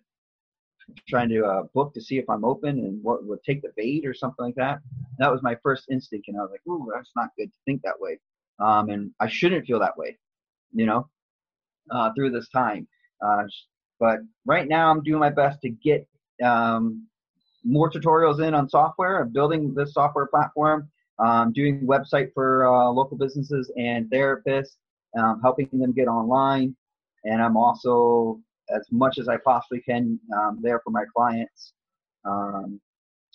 trying 1.07 1.29
to 1.29 1.45
uh, 1.45 1.63
book 1.73 1.93
to 1.93 2.01
see 2.01 2.17
if 2.17 2.29
I'm 2.29 2.43
open 2.43 2.77
and 2.79 3.01
what 3.01 3.25
would 3.25 3.41
take 3.43 3.61
the 3.61 3.71
bait 3.77 4.05
or 4.05 4.13
something 4.13 4.45
like 4.45 4.55
that? 4.55 4.79
That 5.17 5.31
was 5.31 5.41
my 5.41 5.55
first 5.63 5.85
instinct, 5.89 6.27
and 6.27 6.37
I 6.37 6.41
was 6.41 6.51
like, 6.51 6.61
ooh, 6.67 6.91
that's 6.93 7.11
not 7.15 7.29
good 7.37 7.47
to 7.47 7.59
think 7.65 7.81
that 7.83 7.99
way. 7.99 8.19
Um, 8.59 8.89
and 8.89 9.11
I 9.19 9.27
shouldn't 9.27 9.65
feel 9.65 9.79
that 9.79 9.97
way, 9.97 10.17
you 10.73 10.85
know, 10.85 11.07
uh, 11.91 12.11
through 12.13 12.31
this 12.31 12.49
time. 12.49 12.87
Uh, 13.25 13.43
but 13.99 14.19
right 14.45 14.67
now, 14.67 14.91
I'm 14.91 15.01
doing 15.03 15.19
my 15.19 15.29
best 15.29 15.61
to 15.61 15.69
get 15.69 16.05
um, 16.43 17.07
more 17.63 17.89
tutorials 17.89 18.45
in 18.45 18.53
on 18.53 18.67
software. 18.67 19.21
I'm 19.21 19.31
building 19.31 19.73
this 19.73 19.93
software 19.93 20.27
platform. 20.27 20.89
Um, 21.19 21.53
doing 21.53 21.85
website 21.85 22.33
for 22.33 22.65
uh, 22.65 22.89
local 22.89 23.17
businesses 23.17 23.71
and 23.77 24.09
therapists 24.09 24.77
um, 25.17 25.39
helping 25.41 25.69
them 25.71 25.91
get 25.91 26.07
online, 26.07 26.75
and 27.23 27.41
I'm 27.41 27.57
also 27.57 28.39
as 28.69 28.87
much 28.91 29.17
as 29.17 29.27
I 29.27 29.37
possibly 29.37 29.81
can 29.81 30.19
um, 30.35 30.59
there 30.61 30.79
for 30.83 30.91
my 30.91 31.03
clients 31.15 31.73
um, 32.25 32.79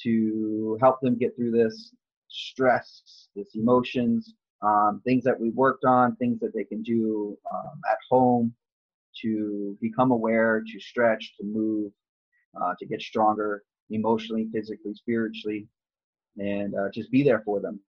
to 0.03 0.79
help 0.81 1.01
them 1.01 1.17
get 1.19 1.37
through 1.37 1.51
this 1.51 1.93
stress, 2.29 3.29
this 3.37 3.55
emotions, 3.55 4.35
um, 4.63 5.01
things 5.05 5.25
that 5.25 5.39
we 5.39 5.51
worked 5.51 5.85
on, 5.85 6.17
things 6.17 6.41
that 6.41 6.53
they 6.55 6.65
can 6.65 6.83
do 6.83 7.37
um, 7.53 7.81
at 7.91 7.99
home 8.11 8.55
to 9.23 9.77
become 9.81 10.11
aware, 10.11 10.63
to 10.67 10.81
stretch, 10.81 11.35
to 11.39 11.45
move, 11.45 11.93
uh, 12.61 12.75
to 12.79 12.87
get 12.87 13.01
stronger 13.01 13.63
emotionally, 13.91 14.49
physically, 14.53 14.95
spiritually, 14.95 15.67
and 16.39 16.75
uh, 16.75 16.89
just 16.93 17.11
be 17.11 17.23
there 17.23 17.43
for 17.45 17.61
them. 17.61 17.81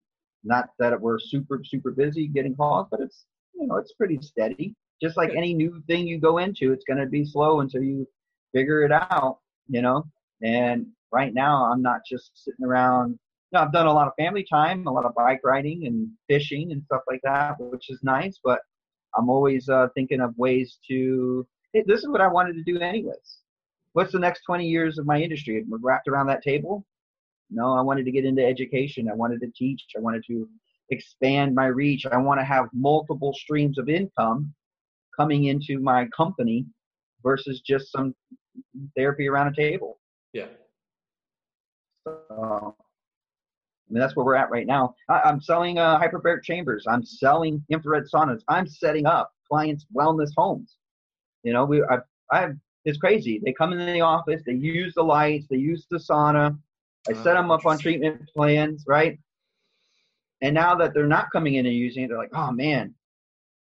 Not 0.45 0.71
that 0.79 0.99
we're 1.01 1.19
super, 1.19 1.61
super 1.65 1.91
busy 1.91 2.29
getting 2.29 2.55
calls, 2.55 2.87
but 2.91 3.01
it's 3.01 3.27
you 3.55 3.67
know, 3.67 3.77
it's 3.77 3.93
pretty 3.93 4.19
steady. 4.21 4.75
Just 5.03 5.17
like 5.17 5.31
any 5.37 5.55
new 5.55 5.83
thing 5.87 6.07
you 6.07 6.19
go 6.19 6.39
into, 6.39 6.73
it's 6.73 6.85
going 6.85 6.99
to 6.99 7.07
be 7.07 7.25
slow 7.25 7.61
until 7.61 7.83
you 7.83 8.07
figure 8.55 8.83
it 8.83 8.93
out, 8.93 9.39
you 9.69 9.83
know. 9.83 10.05
And 10.43 10.87
right 11.13 11.33
now, 11.33 11.71
I'm 11.71 11.83
not 11.83 12.01
just 12.09 12.31
sitting 12.35 12.65
around. 12.65 13.11
You 13.51 13.59
know, 13.59 13.61
I've 13.61 13.73
done 13.73 13.87
a 13.87 13.93
lot 13.93 14.09
of 14.09 14.15
family 14.19 14.45
time, 14.51 14.87
a 14.87 14.93
lot 14.93 15.05
of 15.05 15.15
bike 15.15 15.41
riding 15.45 15.87
and 15.87 16.09
fishing 16.29 16.73
and 16.73 16.83
stuff 16.85 17.03
like 17.09 17.21
that, 17.25 17.57
which 17.59 17.91
is 17.91 18.01
nice. 18.03 18.39
But 18.43 18.61
I'm 19.17 19.31
always 19.31 19.69
uh, 19.69 19.89
thinking 19.95 20.21
of 20.21 20.37
ways 20.37 20.79
to. 20.89 21.47
Hey, 21.73 21.85
this 21.87 22.01
is 22.01 22.09
what 22.09 22.21
I 22.21 22.29
wanted 22.29 22.55
to 22.55 22.63
do 22.63 22.81
anyways. 22.81 23.39
What's 23.93 24.13
the 24.13 24.19
next 24.19 24.43
20 24.47 24.67
years 24.67 24.99
of 24.99 25.07
my 25.07 25.21
industry? 25.21 25.65
We're 25.69 25.79
wrapped 25.79 26.09
around 26.09 26.27
that 26.29 26.43
table. 26.43 26.85
No, 27.51 27.73
I 27.73 27.81
wanted 27.81 28.05
to 28.05 28.11
get 28.11 28.25
into 28.25 28.45
education. 28.45 29.09
I 29.11 29.15
wanted 29.15 29.41
to 29.41 29.51
teach. 29.57 29.83
I 29.97 30.01
wanted 30.01 30.25
to 30.27 30.49
expand 30.91 31.55
my 31.55 31.67
reach. 31.67 32.07
I 32.07 32.17
want 32.17 32.41
to 32.41 32.45
have 32.45 32.67
multiple 32.73 33.33
streams 33.35 33.79
of 33.79 33.89
income 33.89 34.53
coming 35.19 35.45
into 35.45 35.79
my 35.79 36.07
company 36.17 36.67
versus 37.23 37.61
just 37.61 37.93
some 37.93 38.15
therapy 38.97 39.29
around 39.29 39.49
a 39.49 39.55
table. 39.55 39.99
Yeah. 40.33 40.47
So, 42.07 42.75
I 42.79 43.93
mean, 43.93 44.01
that's 44.01 44.17
where 44.17 44.25
we're 44.25 44.35
at 44.35 44.51
right 44.51 44.67
now. 44.67 44.95
I, 45.09 45.29
am 45.29 45.41
selling 45.41 45.79
uh, 45.79 45.99
hyperbaric 45.99 46.43
chambers. 46.43 46.85
I'm 46.89 47.05
selling 47.05 47.65
infrared 47.71 48.05
saunas. 48.13 48.43
I'm 48.49 48.67
setting 48.67 49.07
up 49.07 49.33
clients' 49.51 49.87
wellness 49.95 50.31
homes. 50.37 50.77
You 51.43 51.53
know, 51.53 51.65
we 51.65 51.83
I, 51.83 51.99
I 52.33 52.51
it's 52.85 52.99
crazy. 52.99 53.41
They 53.45 53.53
come 53.53 53.73
in 53.73 53.93
the 53.93 54.01
office, 54.01 54.43
they 54.47 54.53
use 54.53 54.95
the 54.95 55.03
lights, 55.03 55.47
they 55.51 55.57
use 55.57 55.87
the 55.91 55.99
sauna. 55.99 56.59
I 57.09 57.13
set 57.13 57.35
them 57.35 57.51
up 57.51 57.65
on 57.65 57.79
treatment 57.79 58.29
plans, 58.35 58.85
right? 58.87 59.19
And 60.41 60.55
now 60.55 60.75
that 60.77 60.95
they're 60.95 61.07
not 61.07 61.31
coming 61.33 61.55
in 61.55 61.67
and 61.67 61.75
using 61.75 62.05
it, 62.05 62.09
they're 62.09 62.19
like, 62.19 62.35
oh 62.35 62.53
man, 62.53 62.95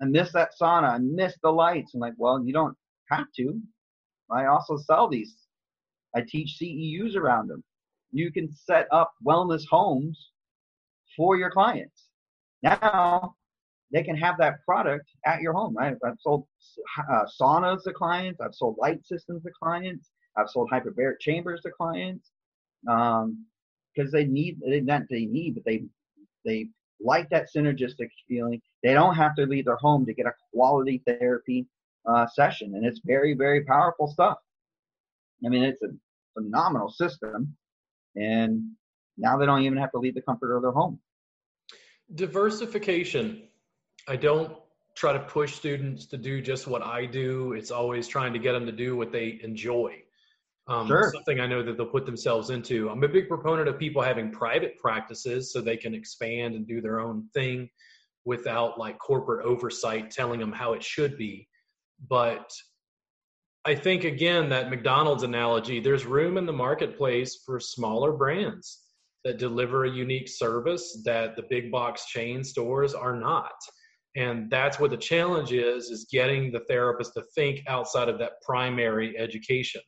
I 0.00 0.06
miss 0.06 0.32
that 0.32 0.50
sauna. 0.60 0.90
I 0.90 0.98
miss 0.98 1.34
the 1.42 1.50
lights. 1.50 1.94
I'm 1.94 2.00
like, 2.00 2.14
well, 2.16 2.44
you 2.44 2.52
don't 2.52 2.76
have 3.10 3.26
to. 3.36 3.60
I 4.30 4.46
also 4.46 4.76
sell 4.76 5.08
these. 5.08 5.34
I 6.14 6.22
teach 6.26 6.58
CEUs 6.60 7.16
around 7.16 7.48
them. 7.48 7.62
You 8.12 8.32
can 8.32 8.52
set 8.52 8.86
up 8.92 9.12
wellness 9.26 9.62
homes 9.68 10.30
for 11.16 11.36
your 11.36 11.50
clients. 11.50 12.08
Now 12.62 13.34
they 13.92 14.02
can 14.02 14.16
have 14.16 14.36
that 14.38 14.64
product 14.64 15.06
at 15.26 15.40
your 15.40 15.52
home. 15.52 15.76
Right? 15.76 15.94
I've 16.04 16.18
sold 16.20 16.46
uh, 16.98 17.24
saunas 17.40 17.82
to 17.84 17.92
clients. 17.92 18.40
I've 18.40 18.54
sold 18.54 18.76
light 18.80 19.04
systems 19.04 19.42
to 19.42 19.50
clients. 19.60 20.10
I've 20.36 20.48
sold 20.48 20.70
hyperbaric 20.72 21.20
chambers 21.20 21.60
to 21.62 21.70
clients 21.70 22.30
because 22.84 23.24
um, 23.24 24.10
they 24.12 24.24
need 24.24 24.58
not 24.62 25.02
they 25.10 25.26
need, 25.26 25.54
but 25.54 25.64
they 25.64 25.84
they 26.44 26.68
like 27.00 27.28
that 27.30 27.48
synergistic 27.54 28.08
feeling. 28.28 28.60
They 28.82 28.94
don't 28.94 29.14
have 29.14 29.34
to 29.36 29.46
leave 29.46 29.64
their 29.64 29.76
home 29.76 30.06
to 30.06 30.14
get 30.14 30.26
a 30.26 30.32
quality 30.52 31.02
therapy 31.06 31.66
uh, 32.06 32.26
session, 32.26 32.74
and 32.74 32.84
it's 32.84 33.00
very 33.04 33.34
very 33.34 33.64
powerful 33.64 34.06
stuff. 34.06 34.38
I 35.44 35.48
mean, 35.48 35.62
it's 35.62 35.82
a 35.82 35.88
phenomenal 36.34 36.90
system, 36.90 37.56
and 38.16 38.72
now 39.16 39.36
they 39.38 39.46
don't 39.46 39.62
even 39.62 39.78
have 39.78 39.92
to 39.92 39.98
leave 39.98 40.14
the 40.14 40.22
comfort 40.22 40.54
of 40.54 40.62
their 40.62 40.72
home. 40.72 40.98
Diversification. 42.14 43.42
I 44.08 44.16
don't 44.16 44.56
try 44.96 45.12
to 45.12 45.20
push 45.20 45.54
students 45.54 46.06
to 46.06 46.16
do 46.16 46.40
just 46.40 46.66
what 46.66 46.82
I 46.82 47.06
do. 47.06 47.52
It's 47.52 47.70
always 47.70 48.08
trying 48.08 48.32
to 48.32 48.38
get 48.38 48.52
them 48.52 48.66
to 48.66 48.72
do 48.72 48.96
what 48.96 49.12
they 49.12 49.38
enjoy. 49.42 50.02
Um, 50.70 50.86
sure. 50.86 51.10
Something 51.12 51.40
I 51.40 51.46
know 51.46 51.64
that 51.64 51.76
they'll 51.76 51.86
put 51.86 52.06
themselves 52.06 52.50
into. 52.50 52.88
I'm 52.88 53.02
a 53.02 53.08
big 53.08 53.26
proponent 53.28 53.68
of 53.68 53.76
people 53.76 54.02
having 54.02 54.30
private 54.30 54.78
practices 54.78 55.52
so 55.52 55.60
they 55.60 55.76
can 55.76 55.94
expand 55.94 56.54
and 56.54 56.66
do 56.66 56.80
their 56.80 57.00
own 57.00 57.28
thing 57.34 57.68
without 58.24 58.78
like 58.78 58.96
corporate 58.98 59.44
oversight 59.44 60.12
telling 60.12 60.38
them 60.38 60.52
how 60.52 60.74
it 60.74 60.82
should 60.84 61.18
be. 61.18 61.48
But 62.08 62.52
I 63.64 63.74
think 63.74 64.04
again 64.04 64.48
that 64.50 64.70
McDonald's 64.70 65.24
analogy, 65.24 65.80
there's 65.80 66.06
room 66.06 66.38
in 66.38 66.46
the 66.46 66.52
marketplace 66.52 67.42
for 67.44 67.58
smaller 67.58 68.12
brands 68.12 68.84
that 69.24 69.38
deliver 69.38 69.84
a 69.84 69.90
unique 69.90 70.28
service 70.28 71.02
that 71.04 71.34
the 71.34 71.42
big 71.50 71.72
box 71.72 72.06
chain 72.06 72.44
stores 72.44 72.94
are 72.94 73.16
not. 73.16 73.52
And 74.14 74.48
that's 74.48 74.78
what 74.78 74.90
the 74.90 74.96
challenge 74.96 75.52
is 75.52 75.90
is 75.90 76.06
getting 76.10 76.52
the 76.52 76.60
therapist 76.68 77.14
to 77.14 77.24
think 77.34 77.62
outside 77.66 78.08
of 78.08 78.20
that 78.20 78.40
primary 78.42 79.18
education 79.18 79.82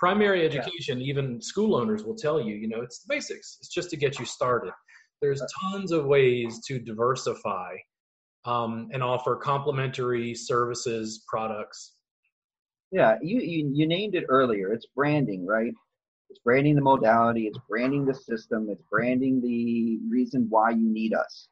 primary 0.00 0.46
education 0.46 0.98
yeah. 0.98 1.06
even 1.06 1.42
school 1.42 1.76
owners 1.76 2.04
will 2.04 2.16
tell 2.16 2.40
you 2.40 2.54
you 2.54 2.66
know 2.66 2.80
it's 2.80 3.00
the 3.00 3.14
basics. 3.14 3.58
It's 3.60 3.68
just 3.68 3.90
to 3.90 3.96
get 3.96 4.18
you 4.18 4.24
started. 4.24 4.72
There's 5.20 5.42
tons 5.62 5.92
of 5.92 6.06
ways 6.06 6.60
to 6.66 6.78
diversify 6.78 7.76
um, 8.46 8.88
and 8.92 9.02
offer 9.02 9.36
complementary 9.36 10.34
services 10.34 11.22
products. 11.28 11.92
Yeah 12.90 13.16
you, 13.22 13.40
you 13.40 13.70
you 13.72 13.86
named 13.86 14.14
it 14.14 14.24
earlier. 14.30 14.72
It's 14.72 14.86
branding 14.96 15.46
right? 15.46 15.74
It's 16.30 16.40
branding 16.40 16.76
the 16.76 16.82
modality. 16.82 17.46
It's 17.46 17.58
branding 17.68 18.06
the 18.06 18.14
system. 18.14 18.68
It's 18.70 18.82
branding 18.90 19.42
the 19.42 19.98
reason 20.08 20.46
why 20.48 20.70
you 20.70 20.88
need 20.88 21.12
us. 21.12 21.48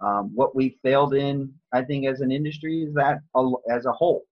Um, 0.00 0.30
what 0.34 0.54
we 0.54 0.78
failed 0.84 1.14
in 1.14 1.52
i 1.72 1.82
think 1.82 2.06
as 2.06 2.20
an 2.20 2.30
industry 2.30 2.84
is 2.84 2.94
that 2.94 3.18
as 3.68 3.84
a 3.86 3.90
whole 3.90 4.22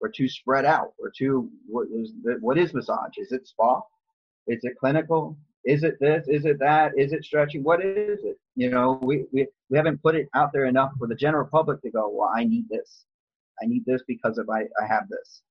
we're 0.00 0.10
too 0.10 0.28
spread 0.28 0.64
out. 0.64 0.92
We're 0.98 1.10
too 1.10 1.50
what 1.66 1.88
is 1.94 2.12
what 2.40 2.58
is 2.58 2.74
massage? 2.74 3.16
Is 3.18 3.32
it 3.32 3.46
spa? 3.46 3.80
Is 4.46 4.60
it 4.62 4.78
clinical? 4.78 5.36
Is 5.64 5.82
it 5.82 5.98
this? 6.00 6.26
Is 6.28 6.44
it 6.44 6.58
that? 6.60 6.92
Is 6.96 7.12
it 7.12 7.24
stretching? 7.24 7.62
What 7.62 7.84
is 7.84 8.20
it? 8.24 8.38
You 8.56 8.70
know, 8.70 8.98
we, 9.02 9.24
we, 9.32 9.46
we 9.68 9.76
haven't 9.76 10.02
put 10.02 10.14
it 10.14 10.28
out 10.34 10.50
there 10.52 10.64
enough 10.64 10.92
for 10.98 11.06
the 11.06 11.14
general 11.14 11.46
public 11.46 11.82
to 11.82 11.90
go, 11.90 12.08
well, 12.08 12.32
I 12.34 12.44
need 12.44 12.68
this. 12.68 13.04
I 13.62 13.66
need 13.66 13.84
this 13.84 14.02
because 14.06 14.38
of 14.38 14.48
I, 14.48 14.62
I 14.82 14.86
have 14.86 15.08
this. 15.08 15.42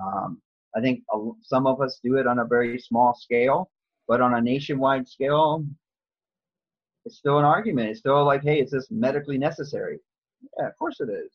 Um, 0.00 0.40
I 0.76 0.80
think 0.80 1.02
some 1.42 1.66
of 1.66 1.80
us 1.80 1.98
do 2.04 2.16
it 2.16 2.26
on 2.26 2.40
a 2.40 2.44
very 2.44 2.78
small 2.78 3.14
scale, 3.14 3.70
but 4.06 4.20
on 4.20 4.34
a 4.34 4.40
nationwide 4.40 5.08
scale, 5.08 5.64
it's 7.04 7.16
still 7.16 7.38
an 7.38 7.44
argument. 7.44 7.90
It's 7.90 8.00
still 8.00 8.24
like, 8.24 8.42
hey, 8.42 8.60
is 8.60 8.70
this 8.70 8.88
medically 8.90 9.38
necessary? 9.38 9.98
Yeah, 10.58 10.68
of 10.68 10.78
course 10.78 11.00
it 11.00 11.08
is. 11.10 11.32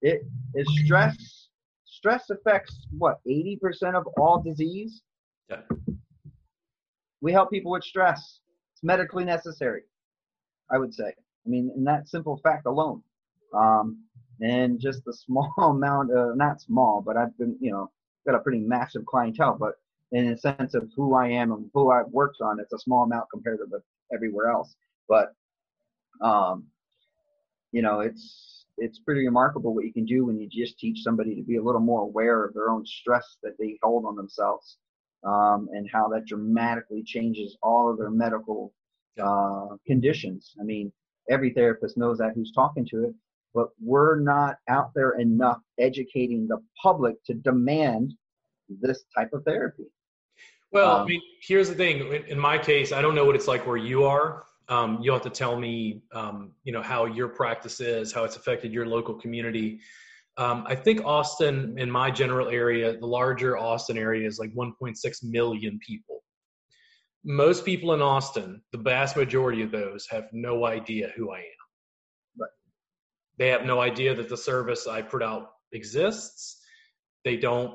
It 0.00 0.22
is 0.54 0.66
stress 0.84 1.47
stress 1.98 2.30
affects 2.30 2.86
what 2.96 3.18
80% 3.26 3.94
of 3.94 4.06
all 4.16 4.40
disease? 4.40 5.02
Yeah. 5.50 5.62
we 7.20 7.32
help 7.32 7.50
people 7.50 7.72
with 7.72 7.82
stress. 7.82 8.40
It's 8.72 8.82
medically 8.82 9.24
necessary 9.24 9.82
i 10.70 10.76
would 10.78 10.92
say. 10.94 11.10
I 11.46 11.48
mean 11.48 11.70
in 11.76 11.84
that 11.84 12.08
simple 12.08 12.38
fact 12.44 12.66
alone. 12.66 13.02
Um, 13.54 14.04
and 14.40 14.78
just 14.78 15.04
the 15.04 15.12
small 15.24 15.52
amount 15.58 16.12
of 16.12 16.36
not 16.36 16.60
small 16.60 17.02
but 17.04 17.16
i've 17.16 17.36
been 17.38 17.56
you 17.60 17.72
know 17.72 17.90
got 18.26 18.36
a 18.36 18.44
pretty 18.44 18.60
massive 18.60 19.04
clientele 19.06 19.56
but 19.58 19.74
in 20.12 20.28
a 20.28 20.36
sense 20.36 20.74
of 20.74 20.88
who 20.94 21.14
i 21.14 21.26
am 21.26 21.50
and 21.50 21.70
who 21.74 21.90
i've 21.90 22.12
worked 22.20 22.40
on 22.40 22.60
it's 22.60 22.72
a 22.72 22.78
small 22.78 23.02
amount 23.04 23.26
compared 23.32 23.58
to 23.58 23.82
everywhere 24.12 24.50
else. 24.50 24.74
But 25.08 25.34
um, 26.20 26.66
you 27.72 27.82
know 27.82 28.00
it's 28.00 28.57
it's 28.78 28.98
pretty 28.98 29.24
remarkable 29.24 29.74
what 29.74 29.84
you 29.84 29.92
can 29.92 30.04
do 30.04 30.26
when 30.26 30.38
you 30.38 30.48
just 30.48 30.78
teach 30.78 31.02
somebody 31.02 31.34
to 31.34 31.42
be 31.42 31.56
a 31.56 31.62
little 31.62 31.80
more 31.80 32.02
aware 32.02 32.44
of 32.44 32.54
their 32.54 32.70
own 32.70 32.84
stress 32.86 33.36
that 33.42 33.56
they 33.58 33.78
hold 33.82 34.04
on 34.06 34.16
themselves 34.16 34.78
um, 35.24 35.68
and 35.72 35.88
how 35.92 36.08
that 36.08 36.26
dramatically 36.26 37.02
changes 37.02 37.56
all 37.62 37.90
of 37.90 37.98
their 37.98 38.10
medical 38.10 38.72
uh, 39.22 39.76
conditions. 39.86 40.54
I 40.60 40.64
mean, 40.64 40.92
every 41.28 41.50
therapist 41.52 41.96
knows 41.96 42.18
that 42.18 42.32
who's 42.34 42.52
talking 42.52 42.86
to 42.86 43.04
it, 43.04 43.14
but 43.54 43.68
we're 43.80 44.20
not 44.20 44.56
out 44.68 44.92
there 44.94 45.18
enough 45.18 45.58
educating 45.78 46.46
the 46.46 46.58
public 46.80 47.22
to 47.24 47.34
demand 47.34 48.14
this 48.68 49.04
type 49.16 49.32
of 49.32 49.44
therapy. 49.44 49.84
Well, 50.70 50.96
um, 50.96 51.02
I 51.02 51.04
mean, 51.06 51.22
here's 51.42 51.68
the 51.68 51.74
thing. 51.74 52.12
In 52.28 52.38
my 52.38 52.58
case, 52.58 52.92
I 52.92 53.00
don't 53.00 53.14
know 53.14 53.24
what 53.24 53.34
it's 53.34 53.48
like 53.48 53.66
where 53.66 53.76
you 53.76 54.04
are 54.04 54.44
um, 54.68 54.98
you'll 55.00 55.14
have 55.14 55.22
to 55.22 55.30
tell 55.30 55.58
me, 55.58 56.02
um, 56.12 56.52
you 56.64 56.72
know, 56.72 56.82
how 56.82 57.06
your 57.06 57.28
practice 57.28 57.80
is, 57.80 58.12
how 58.12 58.24
it's 58.24 58.36
affected 58.36 58.72
your 58.72 58.86
local 58.86 59.14
community. 59.14 59.80
Um, 60.36 60.64
I 60.66 60.74
think 60.74 61.04
Austin, 61.04 61.78
in 61.78 61.90
my 61.90 62.10
general 62.10 62.48
area, 62.48 62.96
the 62.96 63.06
larger 63.06 63.56
Austin 63.56 63.96
area 63.96 64.26
is 64.28 64.38
like 64.38 64.52
1.6 64.54 65.24
million 65.24 65.78
people. 65.84 66.22
Most 67.24 67.64
people 67.64 67.94
in 67.94 68.02
Austin, 68.02 68.62
the 68.72 68.78
vast 68.78 69.16
majority 69.16 69.62
of 69.62 69.70
those, 69.70 70.06
have 70.10 70.28
no 70.32 70.66
idea 70.66 71.12
who 71.16 71.32
I 71.32 71.38
am. 71.38 71.44
Right. 72.38 72.50
They 73.38 73.48
have 73.48 73.64
no 73.64 73.80
idea 73.80 74.14
that 74.14 74.28
the 74.28 74.36
service 74.36 74.86
I 74.86 75.02
put 75.02 75.22
out 75.22 75.50
exists. 75.72 76.60
They 77.24 77.36
don't, 77.36 77.74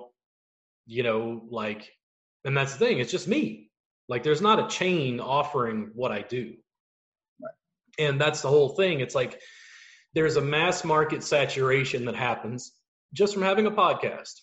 you 0.85 1.03
know, 1.03 1.43
like, 1.49 1.89
and 2.45 2.55
that's 2.55 2.73
the 2.73 2.85
thing. 2.85 2.99
It's 2.99 3.11
just 3.11 3.27
me. 3.27 3.71
Like, 4.07 4.23
there's 4.23 4.41
not 4.41 4.59
a 4.59 4.67
chain 4.67 5.19
offering 5.19 5.91
what 5.93 6.11
I 6.11 6.21
do 6.21 6.53
and 7.99 8.19
that's 8.19 8.41
the 8.41 8.49
whole 8.49 8.69
thing. 8.69 8.99
It's 8.99 9.15
like 9.15 9.39
there's 10.13 10.37
a 10.37 10.41
mass 10.41 10.83
market 10.83 11.23
saturation 11.23 12.05
that 12.05 12.15
happens 12.15 12.73
just 13.13 13.33
from 13.33 13.43
having 13.43 13.65
a 13.65 13.71
podcast 13.71 14.33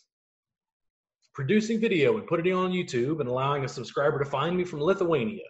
producing 1.35 1.81
video 1.81 2.19
and 2.19 2.27
putting 2.27 2.47
it 2.47 2.53
on 2.53 2.73
youtube 2.73 3.21
and 3.21 3.29
allowing 3.29 3.65
a 3.65 3.69
subscriber 3.69 4.19
to 4.19 4.25
find 4.25 4.57
me 4.57 4.65
from 4.65 4.81
lithuania. 4.81 5.45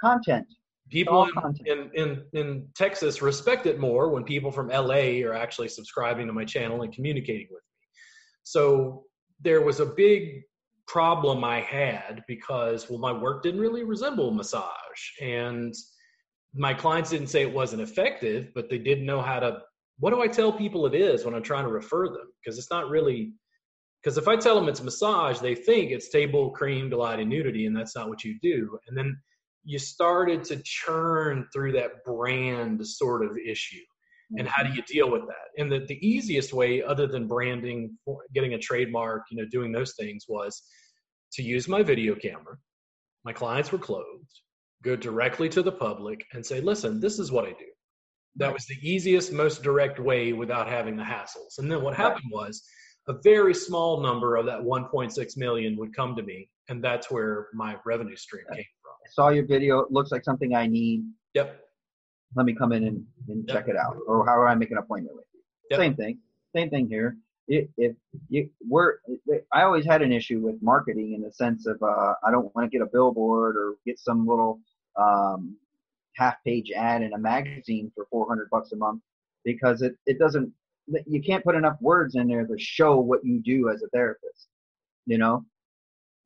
Content. 0.00 0.46
People 0.90 1.28
in, 1.66 1.90
in, 1.94 2.24
in 2.34 2.68
texas 2.74 3.22
respect 3.22 3.66
it 3.66 3.78
more 3.80 4.10
when 4.10 4.22
people 4.24 4.50
from 4.50 4.68
la 4.68 4.94
are 4.94 5.34
actually 5.34 5.68
subscribing 5.68 6.26
to 6.26 6.32
my 6.32 6.44
channel 6.44 6.82
and 6.82 6.92
communicating 6.92 7.48
with 7.50 7.62
me. 7.62 7.86
So 8.44 9.04
there 9.40 9.62
was 9.62 9.80
a 9.80 9.86
big 9.86 10.42
problem 10.86 11.42
i 11.42 11.60
had 11.60 12.22
because 12.28 12.90
well 12.90 12.98
my 12.98 13.12
work 13.12 13.42
didn't 13.42 13.60
really 13.60 13.84
resemble 13.84 14.30
massage 14.30 15.02
and 15.22 15.74
my 16.54 16.72
clients 16.72 17.10
didn't 17.10 17.28
say 17.28 17.42
it 17.42 17.52
wasn't 17.52 17.82
effective, 17.82 18.52
but 18.54 18.70
they 18.70 18.78
didn't 18.78 19.06
know 19.06 19.20
how 19.20 19.40
to. 19.40 19.58
What 19.98 20.10
do 20.10 20.22
I 20.22 20.28
tell 20.28 20.52
people 20.52 20.86
it 20.86 20.94
is 20.94 21.24
when 21.24 21.34
I'm 21.34 21.42
trying 21.42 21.64
to 21.64 21.70
refer 21.70 22.08
them? 22.08 22.32
Because 22.42 22.58
it's 22.58 22.70
not 22.70 22.88
really. 22.88 23.32
Because 24.02 24.18
if 24.18 24.28
I 24.28 24.36
tell 24.36 24.54
them 24.54 24.68
it's 24.68 24.82
massage, 24.82 25.38
they 25.38 25.54
think 25.54 25.90
it's 25.90 26.10
table, 26.10 26.50
cream, 26.50 26.90
delight, 26.90 27.20
and 27.20 27.30
nudity, 27.30 27.64
and 27.66 27.74
that's 27.74 27.96
not 27.96 28.08
what 28.08 28.22
you 28.22 28.38
do. 28.42 28.78
And 28.86 28.96
then 28.96 29.16
you 29.64 29.78
started 29.78 30.44
to 30.44 30.60
churn 30.62 31.46
through 31.52 31.72
that 31.72 32.04
brand 32.04 32.86
sort 32.86 33.24
of 33.24 33.30
issue. 33.38 33.80
And 34.36 34.46
how 34.46 34.62
do 34.62 34.68
mm-hmm. 34.68 34.76
you 34.76 34.82
deal 34.82 35.10
with 35.10 35.22
that? 35.22 35.62
And 35.62 35.72
the, 35.72 35.86
the 35.86 36.06
easiest 36.06 36.52
way, 36.52 36.82
other 36.82 37.06
than 37.06 37.26
branding, 37.26 37.96
getting 38.34 38.54
a 38.54 38.58
trademark, 38.58 39.22
you 39.30 39.38
know, 39.38 39.48
doing 39.50 39.72
those 39.72 39.94
things, 39.98 40.26
was 40.28 40.62
to 41.32 41.42
use 41.42 41.66
my 41.66 41.82
video 41.82 42.14
camera. 42.14 42.56
My 43.24 43.32
clients 43.32 43.72
were 43.72 43.78
clothed 43.78 44.40
go 44.84 44.94
directly 44.94 45.48
to 45.48 45.62
the 45.62 45.72
public 45.72 46.26
and 46.32 46.44
say, 46.44 46.60
listen, 46.60 47.00
this 47.00 47.18
is 47.18 47.32
what 47.32 47.46
I 47.46 47.50
do. 47.50 47.66
That 48.36 48.52
was 48.52 48.66
the 48.66 48.76
easiest, 48.82 49.32
most 49.32 49.62
direct 49.62 49.98
way 49.98 50.32
without 50.32 50.68
having 50.68 50.96
the 50.96 51.04
hassles. 51.04 51.58
And 51.58 51.70
then 51.70 51.82
what 51.82 51.94
happened 51.94 52.30
was 52.32 52.62
a 53.06 53.14
very 53.22 53.54
small 53.54 54.00
number 54.00 54.36
of 54.36 54.46
that 54.46 54.60
1.6 54.60 55.36
million 55.36 55.76
would 55.76 55.94
come 55.94 56.16
to 56.16 56.22
me. 56.22 56.48
And 56.68 56.82
that's 56.82 57.10
where 57.10 57.48
my 57.54 57.76
revenue 57.84 58.16
stream 58.16 58.44
came 58.52 58.64
from. 58.82 58.92
I 59.04 59.10
saw 59.12 59.28
your 59.28 59.46
video. 59.46 59.80
It 59.80 59.92
looks 59.92 60.10
like 60.10 60.24
something 60.24 60.54
I 60.54 60.66
need. 60.66 61.04
Yep. 61.34 61.60
Let 62.34 62.46
me 62.46 62.54
come 62.54 62.72
in 62.72 62.84
and, 62.84 63.04
and 63.28 63.44
yep. 63.46 63.56
check 63.56 63.68
it 63.68 63.76
out. 63.76 63.96
Or 64.06 64.26
how 64.26 64.34
do 64.36 64.42
I 64.42 64.54
make 64.54 64.70
an 64.70 64.78
appointment 64.78 65.14
with 65.14 65.26
you? 65.32 65.40
Yep. 65.70 65.78
Same 65.78 65.94
thing. 65.94 66.18
Same 66.56 66.70
thing 66.70 66.88
here. 66.88 67.16
if, 67.46 67.68
if 67.76 67.94
you, 68.28 68.48
we're, 68.66 68.94
I 69.52 69.62
always 69.62 69.84
had 69.84 70.02
an 70.02 70.12
issue 70.12 70.40
with 70.40 70.56
marketing 70.62 71.12
in 71.14 71.22
the 71.22 71.32
sense 71.32 71.66
of 71.66 71.80
uh, 71.82 72.14
I 72.26 72.30
don't 72.30 72.54
want 72.54 72.70
to 72.70 72.76
get 72.76 72.84
a 72.84 72.90
billboard 72.90 73.56
or 73.56 73.74
get 73.86 73.98
some 73.98 74.26
little 74.26 74.60
um, 75.00 75.56
half 76.16 76.36
page 76.44 76.70
ad 76.70 77.02
in 77.02 77.12
a 77.12 77.18
magazine 77.18 77.90
for 77.94 78.06
400 78.10 78.48
bucks 78.50 78.72
a 78.72 78.76
month 78.76 79.02
because 79.44 79.82
it, 79.82 79.96
it 80.06 80.18
doesn't 80.18 80.52
you 81.06 81.22
can't 81.22 81.42
put 81.42 81.54
enough 81.54 81.76
words 81.80 82.14
in 82.14 82.28
there 82.28 82.46
to 82.46 82.54
show 82.58 82.98
what 82.98 83.24
you 83.24 83.40
do 83.40 83.70
as 83.70 83.82
a 83.82 83.88
therapist 83.88 84.48
you 85.06 85.18
know? 85.18 85.44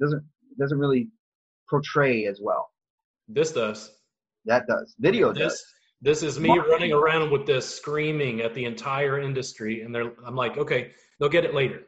Doesn't 0.01 0.23
doesn't 0.59 0.79
really 0.79 1.09
portray 1.69 2.27
as 2.27 2.41
well. 2.43 2.71
This 3.29 3.53
does. 3.53 3.93
That 4.45 4.67
does. 4.67 4.95
Video 4.99 5.33
this 5.33 5.43
does. 5.43 5.65
this 6.01 6.23
is 6.23 6.41
me 6.41 6.49
Marketing. 6.49 6.71
running 6.71 6.93
around 6.93 7.31
with 7.31 7.47
this 7.47 7.69
screaming 7.69 8.41
at 8.41 8.55
the 8.55 8.65
entire 8.65 9.21
industry 9.21 9.83
and 9.83 9.95
they're 9.95 10.13
i'm 10.25 10.37
like 10.37 10.57
okay 10.57 10.93
they'll 11.19 11.29
get 11.29 11.45
it 11.45 11.55
later. 11.55 11.83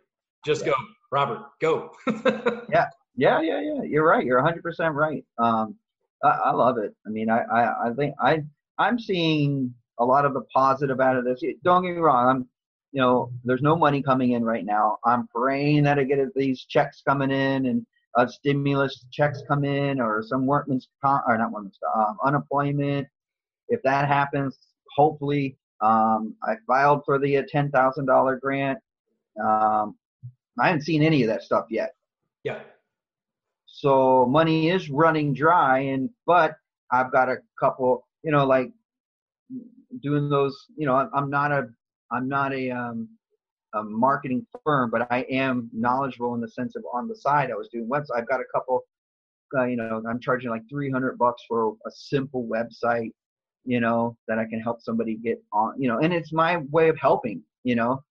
Just 0.45 0.65
yeah. 0.65 0.73
go. 0.73 0.77
Robert 1.13 1.43
go. 1.61 1.91
Yeah. 2.71 2.87
Yeah 3.17 3.41
yeah 3.41 3.61
yeah. 3.61 3.83
You're 3.85 4.07
right. 4.07 4.25
You're 4.25 4.43
100% 4.43 4.95
right. 4.95 5.25
Um 5.39 5.77
I, 6.23 6.29
I 6.29 6.51
love 6.53 6.79
it. 6.79 6.95
I 7.07 7.11
mean, 7.11 7.31
I, 7.31 7.41
I, 7.43 7.89
I 7.89 7.93
think 7.95 8.15
I, 8.21 8.43
I'm 8.79 8.99
seeing 8.99 9.75
a 9.99 10.05
lot 10.05 10.25
of 10.25 10.35
the 10.35 10.43
positive 10.55 11.01
out 11.01 11.17
of 11.17 11.25
this. 11.25 11.43
Don't 11.63 11.83
get 11.83 11.95
me 11.95 12.01
wrong. 12.01 12.29
I'm, 12.29 12.49
you 12.93 13.01
know, 13.01 13.31
there's 13.45 13.63
no 13.63 13.77
money 13.77 14.03
coming 14.03 14.33
in 14.33 14.45
right 14.45 14.65
now. 14.65 14.99
I'm 15.05 15.29
praying 15.29 15.85
that 15.85 15.99
I 15.99 16.05
get 16.05 16.19
these 16.35 16.65
checks 16.65 17.03
coming 17.07 17.31
in 17.31 17.67
and 17.67 17.87
uh, 18.17 18.27
stimulus 18.27 19.07
checks 19.13 19.43
come 19.47 19.65
in 19.65 20.01
or 20.01 20.23
some 20.23 20.47
workman's 20.47 20.89
comp, 21.05 21.25
or 21.29 21.39
not 21.39 21.53
workman's 21.53 21.79
um, 21.95 22.19
unemployment. 22.25 23.07
If 23.69 23.81
that 23.83 24.09
happens, 24.09 24.59
hopefully, 24.97 25.57
um, 25.81 26.35
I 26.43 26.55
filed 26.67 27.03
for 27.05 27.19
the 27.19 27.35
$10,000 27.35 28.41
grant. 28.41 28.79
Um, 29.43 29.97
I 30.59 30.67
haven't 30.67 30.83
seen 30.83 31.03
any 31.03 31.23
of 31.23 31.29
that 31.29 31.43
stuff 31.43 31.67
yet. 31.71 31.95
Yeah. 32.43 32.61
So 33.81 34.27
money 34.27 34.69
is 34.69 34.91
running 34.91 35.33
dry, 35.33 35.79
and 35.79 36.11
but 36.27 36.55
I've 36.93 37.11
got 37.11 37.31
a 37.31 37.39
couple, 37.59 38.07
you 38.23 38.31
know, 38.31 38.45
like 38.45 38.71
doing 40.03 40.29
those. 40.29 40.67
You 40.77 40.87
know, 40.87 41.09
I'm 41.15 41.31
not 41.31 41.51
a 41.51 41.69
I'm 42.13 42.29
not 42.29 42.53
a 42.53 42.71
um, 42.71 43.09
a 43.73 43.83
marketing 43.83 44.47
firm, 44.65 44.91
but 44.91 45.11
I 45.11 45.21
am 45.31 45.71
knowledgeable 45.73 46.35
in 46.35 46.43
the 46.43 46.49
sense 46.49 46.77
of 46.77 46.85
on 46.93 47.09
the 47.09 47.17
side 47.17 47.51
I 47.51 47.55
was 47.55 47.69
doing 47.69 47.89
websites. 47.89 48.17
I've 48.17 48.29
got 48.29 48.41
a 48.41 48.45
couple. 48.55 48.83
Uh, 49.57 49.65
you 49.65 49.77
know, 49.77 50.03
I'm 50.09 50.21
charging 50.21 50.51
like 50.51 50.63
300 50.71 51.19
bucks 51.19 51.43
for 51.49 51.75
a 51.87 51.91
simple 51.91 52.47
website. 52.47 53.13
You 53.65 53.81
know 53.81 54.15
that 54.29 54.39
I 54.39 54.45
can 54.45 54.61
help 54.61 54.83
somebody 54.83 55.17
get 55.17 55.43
on. 55.55 55.81
You 55.81 55.89
know, 55.89 56.01
and 56.01 56.13
it's 56.13 56.35
my 56.35 56.59
way 56.71 56.91
of 56.91 56.99
helping. 56.99 57.43
You 57.65 57.77
know, 57.77 58.03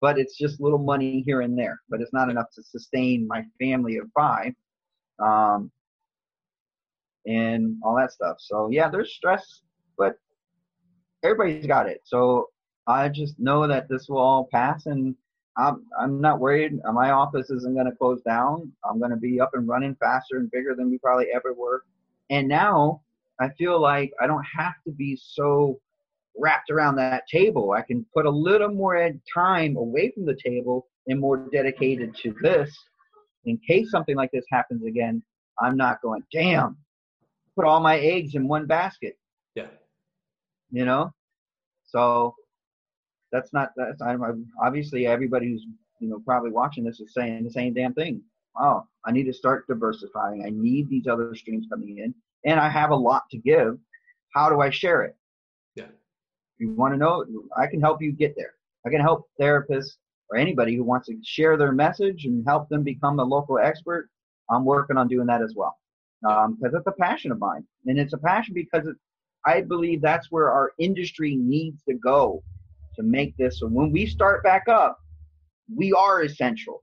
but 0.00 0.18
it's 0.18 0.36
just 0.36 0.60
little 0.60 0.78
money 0.78 1.22
here 1.24 1.42
and 1.42 1.56
there. 1.56 1.80
But 1.88 2.00
it's 2.00 2.12
not 2.12 2.28
enough 2.28 2.50
to 2.56 2.62
sustain 2.64 3.28
my 3.28 3.44
family 3.60 3.98
of 3.98 4.06
five 4.16 4.52
um, 5.22 5.70
and 7.26 7.76
all 7.84 7.96
that 7.96 8.12
stuff. 8.12 8.36
So 8.40 8.68
yeah, 8.70 8.88
there's 8.88 9.14
stress, 9.14 9.62
but 9.96 10.16
everybody's 11.22 11.66
got 11.66 11.88
it. 11.88 12.00
So 12.04 12.48
I 12.86 13.08
just 13.08 13.38
know 13.38 13.66
that 13.68 13.88
this 13.88 14.08
will 14.08 14.18
all 14.18 14.48
pass, 14.52 14.86
and 14.86 15.14
I'm 15.56 15.84
I'm 15.98 16.20
not 16.20 16.40
worried. 16.40 16.72
My 16.92 17.10
office 17.10 17.50
isn't 17.50 17.74
going 17.74 17.86
to 17.86 17.96
close 17.96 18.20
down. 18.22 18.72
I'm 18.84 18.98
going 18.98 19.10
to 19.10 19.16
be 19.16 19.40
up 19.40 19.50
and 19.54 19.68
running 19.68 19.96
faster 20.00 20.38
and 20.38 20.50
bigger 20.50 20.74
than 20.74 20.90
we 20.90 20.98
probably 20.98 21.26
ever 21.34 21.52
were. 21.52 21.84
And 22.30 22.48
now 22.48 23.02
I 23.40 23.50
feel 23.50 23.80
like 23.80 24.12
I 24.20 24.26
don't 24.26 24.44
have 24.56 24.74
to 24.86 24.92
be 24.92 25.16
so 25.20 25.78
wrapped 26.38 26.70
around 26.70 26.96
that 26.96 27.28
table. 27.28 27.72
I 27.72 27.82
can 27.82 28.06
put 28.14 28.26
a 28.26 28.30
little 28.30 28.70
more 28.70 29.10
time 29.32 29.76
away 29.76 30.10
from 30.12 30.24
the 30.24 30.38
table 30.42 30.86
and 31.06 31.20
more 31.20 31.48
dedicated 31.52 32.16
to 32.22 32.34
this 32.40 32.74
in 33.44 33.58
case 33.66 33.90
something 33.90 34.16
like 34.16 34.30
this 34.32 34.44
happens 34.50 34.84
again, 34.84 35.22
I'm 35.60 35.76
not 35.76 36.00
going, 36.02 36.22
damn, 36.32 36.76
put 37.56 37.64
all 37.64 37.80
my 37.80 37.98
eggs 37.98 38.34
in 38.34 38.48
one 38.48 38.66
basket. 38.66 39.18
Yeah. 39.54 39.66
You 40.70 40.84
know? 40.84 41.12
So 41.84 42.34
that's 43.30 43.52
not, 43.52 43.70
that's, 43.76 44.00
I'm, 44.00 44.46
obviously 44.62 45.06
everybody 45.06 45.48
who's, 45.48 45.66
you 46.00 46.08
know, 46.08 46.20
probably 46.24 46.50
watching 46.50 46.84
this 46.84 47.00
is 47.00 47.12
saying 47.14 47.44
the 47.44 47.50
same 47.50 47.74
damn 47.74 47.94
thing. 47.94 48.22
Oh, 48.58 48.84
I 49.04 49.12
need 49.12 49.24
to 49.24 49.32
start 49.32 49.66
diversifying. 49.66 50.44
I 50.44 50.50
need 50.50 50.88
these 50.88 51.06
other 51.06 51.34
streams 51.34 51.66
coming 51.70 51.98
in 51.98 52.14
and 52.44 52.60
I 52.60 52.68
have 52.68 52.90
a 52.90 52.96
lot 52.96 53.24
to 53.30 53.38
give. 53.38 53.78
How 54.34 54.48
do 54.48 54.60
I 54.60 54.70
share 54.70 55.02
it? 55.02 55.16
Yeah. 55.74 55.84
If 55.84 56.60
you 56.60 56.70
want 56.74 56.94
to 56.94 56.98
know, 56.98 57.24
I 57.56 57.66
can 57.66 57.80
help 57.80 58.02
you 58.02 58.12
get 58.12 58.34
there. 58.36 58.54
I 58.86 58.90
can 58.90 59.00
help 59.00 59.28
therapists 59.40 59.96
or 60.32 60.36
anybody 60.36 60.74
who 60.74 60.82
wants 60.82 61.08
to 61.08 61.16
share 61.22 61.56
their 61.56 61.72
message 61.72 62.24
and 62.24 62.44
help 62.46 62.68
them 62.70 62.82
become 62.82 63.18
a 63.18 63.24
local 63.24 63.58
expert, 63.58 64.08
I'm 64.50 64.64
working 64.64 64.96
on 64.96 65.06
doing 65.06 65.26
that 65.26 65.42
as 65.42 65.54
well. 65.54 65.76
Because 66.22 66.46
um, 66.46 66.74
it's 66.74 66.86
a 66.86 66.92
passion 66.92 67.32
of 67.32 67.38
mine. 67.38 67.64
And 67.86 67.98
it's 67.98 68.14
a 68.14 68.18
passion 68.18 68.54
because 68.54 68.86
it, 68.86 68.96
I 69.44 69.60
believe 69.60 70.00
that's 70.00 70.30
where 70.30 70.50
our 70.50 70.72
industry 70.78 71.36
needs 71.36 71.82
to 71.88 71.94
go 71.94 72.42
to 72.96 73.02
make 73.02 73.36
this. 73.36 73.60
So 73.60 73.66
when 73.66 73.92
we 73.92 74.06
start 74.06 74.42
back 74.42 74.68
up, 74.68 74.98
we 75.74 75.92
are 75.92 76.22
essential. 76.22 76.82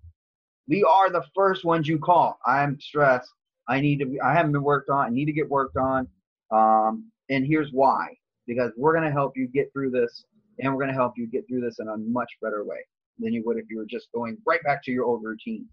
We 0.67 0.83
are 0.83 1.09
the 1.09 1.23
first 1.35 1.65
ones 1.65 1.87
you 1.87 1.97
call. 1.97 2.37
I'm 2.45 2.79
stressed. 2.79 3.31
I 3.67 3.79
need 3.79 3.99
to. 3.99 4.19
I 4.23 4.33
haven't 4.33 4.51
been 4.51 4.63
worked 4.63 4.89
on. 4.89 5.05
I 5.05 5.09
need 5.09 5.25
to 5.25 5.33
get 5.33 5.49
worked 5.49 5.77
on. 5.77 6.07
Um, 6.51 7.11
and 7.29 7.45
here's 7.45 7.71
why: 7.71 8.07
because 8.45 8.71
we're 8.77 8.93
going 8.93 9.05
to 9.05 9.11
help 9.11 9.33
you 9.35 9.47
get 9.47 9.71
through 9.73 9.91
this, 9.91 10.25
and 10.59 10.71
we're 10.71 10.79
going 10.79 10.93
to 10.93 10.99
help 10.99 11.13
you 11.17 11.27
get 11.27 11.47
through 11.47 11.61
this 11.61 11.77
in 11.79 11.87
a 11.87 11.97
much 11.97 12.29
better 12.41 12.63
way 12.63 12.77
than 13.19 13.33
you 13.33 13.43
would 13.45 13.57
if 13.57 13.65
you 13.69 13.77
were 13.77 13.85
just 13.85 14.07
going 14.13 14.37
right 14.45 14.63
back 14.63 14.83
to 14.83 14.91
your 14.91 15.05
old 15.05 15.23
routines. 15.23 15.67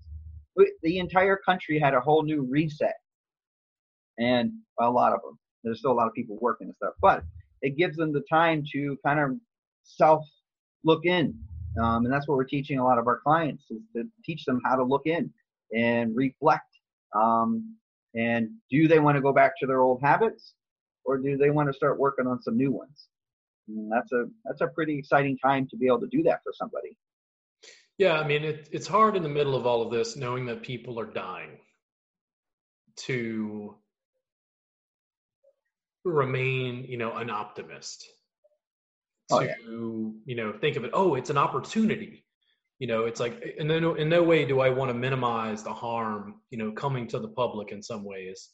The 0.83 0.99
entire 0.99 1.37
country 1.37 1.79
had 1.79 1.95
a 1.95 2.01
whole 2.01 2.23
new 2.23 2.43
reset, 2.43 2.95
and 4.19 4.53
a 4.81 4.91
lot 4.91 5.13
of 5.13 5.21
them. 5.23 5.39
There's 5.63 5.81
still 5.81 5.93
a 5.93 5.95
lot 5.95 6.07
of 6.07 6.15
people 6.15 6.39
working 6.41 6.69
and 6.69 6.77
stuff, 6.77 6.95
but 7.03 7.25
it 7.63 7.77
gives 7.77 7.97
them 7.97 8.13
the 8.13 8.25
time 8.31 8.65
to 8.73 8.97
kind 9.05 9.21
of 9.21 9.33
self 9.85 10.25
look 10.85 11.05
in, 11.05 11.39
um, 11.81 12.05
and 12.05 12.13
that's 12.13 12.27
what 12.27 12.37
we're 12.37 12.45
teaching 12.45 12.79
a 12.79 12.85
lot 12.85 12.99
of 12.99 13.07
our 13.07 13.21
clients 13.21 13.65
is 13.71 13.83
to 13.95 14.05
teach 14.25 14.45
them 14.45 14.61
how 14.65 14.77
to 14.77 14.85
look 14.85 15.03
in 15.05 15.31
and 15.77 16.17
reflect. 16.17 16.65
Um, 17.15 17.77
and 18.15 18.49
do 18.71 18.89
they 18.89 18.99
want 18.99 19.17
to 19.17 19.21
go 19.21 19.33
back 19.33 19.53
to 19.61 19.67
their 19.67 19.81
old 19.81 20.01
habits, 20.03 20.55
or 21.05 21.19
do 21.19 21.37
they 21.37 21.51
want 21.51 21.69
to 21.69 21.75
start 21.75 21.99
working 21.99 22.27
on 22.27 22.41
some 22.43 22.57
new 22.57 22.71
ones? 22.71 23.09
And 23.69 23.91
that's 23.93 24.13
a 24.13 24.27
that's 24.45 24.61
a 24.61 24.69
pretty 24.69 24.99
exciting 24.99 25.37
time 25.39 25.67
to 25.69 25.77
be 25.77 25.87
able 25.87 26.01
to 26.01 26.07
do 26.07 26.23
that 26.23 26.41
for 26.43 26.53
somebody. 26.55 26.97
Yeah, 27.99 28.13
I 28.13 28.27
mean, 28.27 28.45
it, 28.45 28.69
it's 28.73 28.87
hard 28.87 29.17
in 29.17 29.23
the 29.23 29.29
middle 29.29 29.55
of 29.55 29.67
all 29.67 29.83
of 29.83 29.91
this, 29.91 30.17
knowing 30.17 30.47
that 30.47 30.63
people 30.63 31.01
are 31.01 31.07
dying, 31.07 31.59
to 33.07 33.77
remain, 36.05 36.85
you 36.85 36.99
know, 36.99 37.13
an 37.17 37.31
optimist. 37.31 38.07
Oh, 39.31 39.41
to, 39.41 39.47
yeah. 39.47 39.55
you 40.25 40.37
know, 40.37 40.53
think 40.53 40.77
of 40.77 40.85
it, 40.85 40.91
oh, 40.93 41.15
it's 41.15 41.31
an 41.31 41.39
opportunity. 41.39 42.25
You 42.79 42.87
know, 42.87 43.07
it's 43.07 43.21
like, 43.21 43.43
in 43.59 43.67
no, 43.69 43.95
in 43.95 44.11
no 44.11 44.23
way 44.23 44.45
do 44.45 44.61
I 44.61 44.69
want 44.69 44.91
to 44.91 44.95
minimize 44.95 45.63
the 45.63 45.73
harm, 45.73 46.43
you 46.51 46.59
know, 46.59 46.73
coming 46.73 47.09
to 47.09 47.19
the 47.19 47.29
public 47.29 47.73
in 47.73 47.83
some 47.83 48.05
ways. 48.05 48.51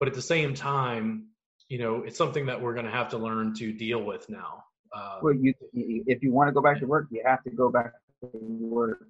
But 0.00 0.08
at 0.08 0.14
the 0.14 0.22
same 0.22 0.54
time, 0.54 1.28
you 1.68 1.78
know, 1.78 2.02
it's 2.02 2.18
something 2.18 2.46
that 2.46 2.60
we're 2.60 2.74
going 2.74 2.86
to 2.86 2.92
have 2.92 3.10
to 3.10 3.18
learn 3.18 3.54
to 3.54 3.72
deal 3.72 4.02
with 4.02 4.28
now. 4.28 4.64
Uh, 4.94 5.20
well, 5.22 5.34
you, 5.34 5.54
if 5.72 6.22
you 6.22 6.32
want 6.32 6.48
to 6.48 6.52
go 6.52 6.60
back 6.60 6.80
to 6.80 6.86
work, 6.86 7.06
you 7.10 7.22
have 7.24 7.42
to 7.44 7.50
go 7.50 7.70
back 7.70 7.92
work 8.32 9.06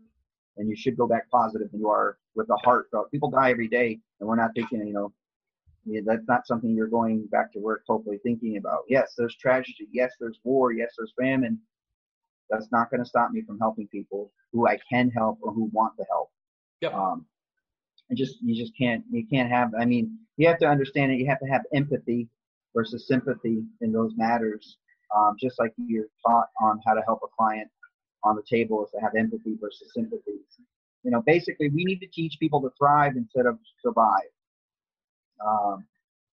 and 0.56 0.68
you 0.68 0.76
should 0.76 0.96
go 0.96 1.06
back 1.06 1.30
positive 1.30 1.70
than 1.70 1.80
you 1.80 1.88
are 1.88 2.18
with 2.34 2.46
the 2.46 2.58
heart. 2.64 2.88
People 3.10 3.30
die 3.30 3.50
every 3.50 3.68
day, 3.68 3.98
and 4.20 4.28
we're 4.28 4.36
not 4.36 4.50
thinking, 4.54 4.86
you 4.86 4.92
know, 4.92 5.12
that's 6.04 6.28
not 6.28 6.46
something 6.46 6.74
you're 6.74 6.86
going 6.86 7.26
back 7.26 7.52
to 7.52 7.58
work 7.58 7.82
hopefully 7.88 8.18
thinking 8.22 8.56
about. 8.56 8.80
Yes, 8.88 9.14
there's 9.16 9.36
tragedy. 9.36 9.88
Yes, 9.92 10.12
there's 10.20 10.38
war. 10.44 10.72
Yes, 10.72 10.94
there's 10.96 11.12
famine. 11.18 11.58
That's 12.50 12.70
not 12.70 12.90
going 12.90 13.02
to 13.02 13.08
stop 13.08 13.30
me 13.30 13.42
from 13.42 13.58
helping 13.58 13.88
people 13.88 14.30
who 14.52 14.68
I 14.68 14.78
can 14.90 15.10
help 15.10 15.38
or 15.42 15.52
who 15.52 15.70
want 15.72 15.96
to 15.96 16.04
help. 16.10 16.30
Yep. 16.82 16.94
Um, 16.94 17.26
and 18.10 18.18
just 18.18 18.36
you 18.42 18.54
just 18.54 18.76
can't 18.76 19.02
you 19.10 19.26
can't 19.26 19.50
have. 19.50 19.72
I 19.78 19.86
mean, 19.86 20.18
you 20.36 20.46
have 20.48 20.58
to 20.58 20.66
understand 20.66 21.12
it. 21.12 21.18
You 21.18 21.26
have 21.28 21.40
to 21.40 21.46
have 21.46 21.62
empathy 21.74 22.28
versus 22.74 23.06
sympathy 23.08 23.64
in 23.80 23.92
those 23.92 24.12
matters. 24.16 24.76
Um, 25.16 25.36
just 25.40 25.58
like 25.58 25.72
you're 25.76 26.06
taught 26.26 26.48
on 26.60 26.80
how 26.86 26.94
to 26.94 27.02
help 27.06 27.20
a 27.24 27.28
client 27.36 27.68
on 28.24 28.36
the 28.36 28.42
table 28.48 28.84
is 28.84 28.90
to 28.92 29.00
have 29.00 29.14
empathy 29.16 29.56
versus 29.60 29.90
sympathy. 29.94 30.40
You 31.02 31.10
know, 31.10 31.22
basically, 31.26 31.68
we 31.68 31.84
need 31.84 32.00
to 32.00 32.06
teach 32.06 32.36
people 32.38 32.60
to 32.62 32.70
thrive 32.78 33.16
instead 33.16 33.46
of 33.46 33.58
survive. 33.82 34.30
Um, 35.44 35.84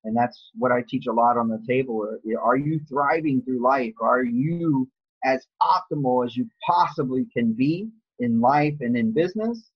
and 0.03 0.15
that's 0.15 0.51
what 0.55 0.71
I 0.71 0.83
teach 0.87 1.07
a 1.07 1.13
lot 1.13 1.37
on 1.37 1.49
the 1.49 1.61
table. 1.67 2.07
Are 2.41 2.57
you 2.57 2.79
thriving 2.87 3.41
through 3.41 3.61
life? 3.61 3.93
Are 4.01 4.23
you 4.23 4.89
as 5.25 5.45
optimal 5.61 6.25
as 6.25 6.35
you 6.35 6.47
possibly 6.65 7.25
can 7.35 7.53
be 7.53 7.89
in 8.19 8.39
life 8.39 8.75
and 8.79 8.95
in 8.95 9.11
business 9.11 9.69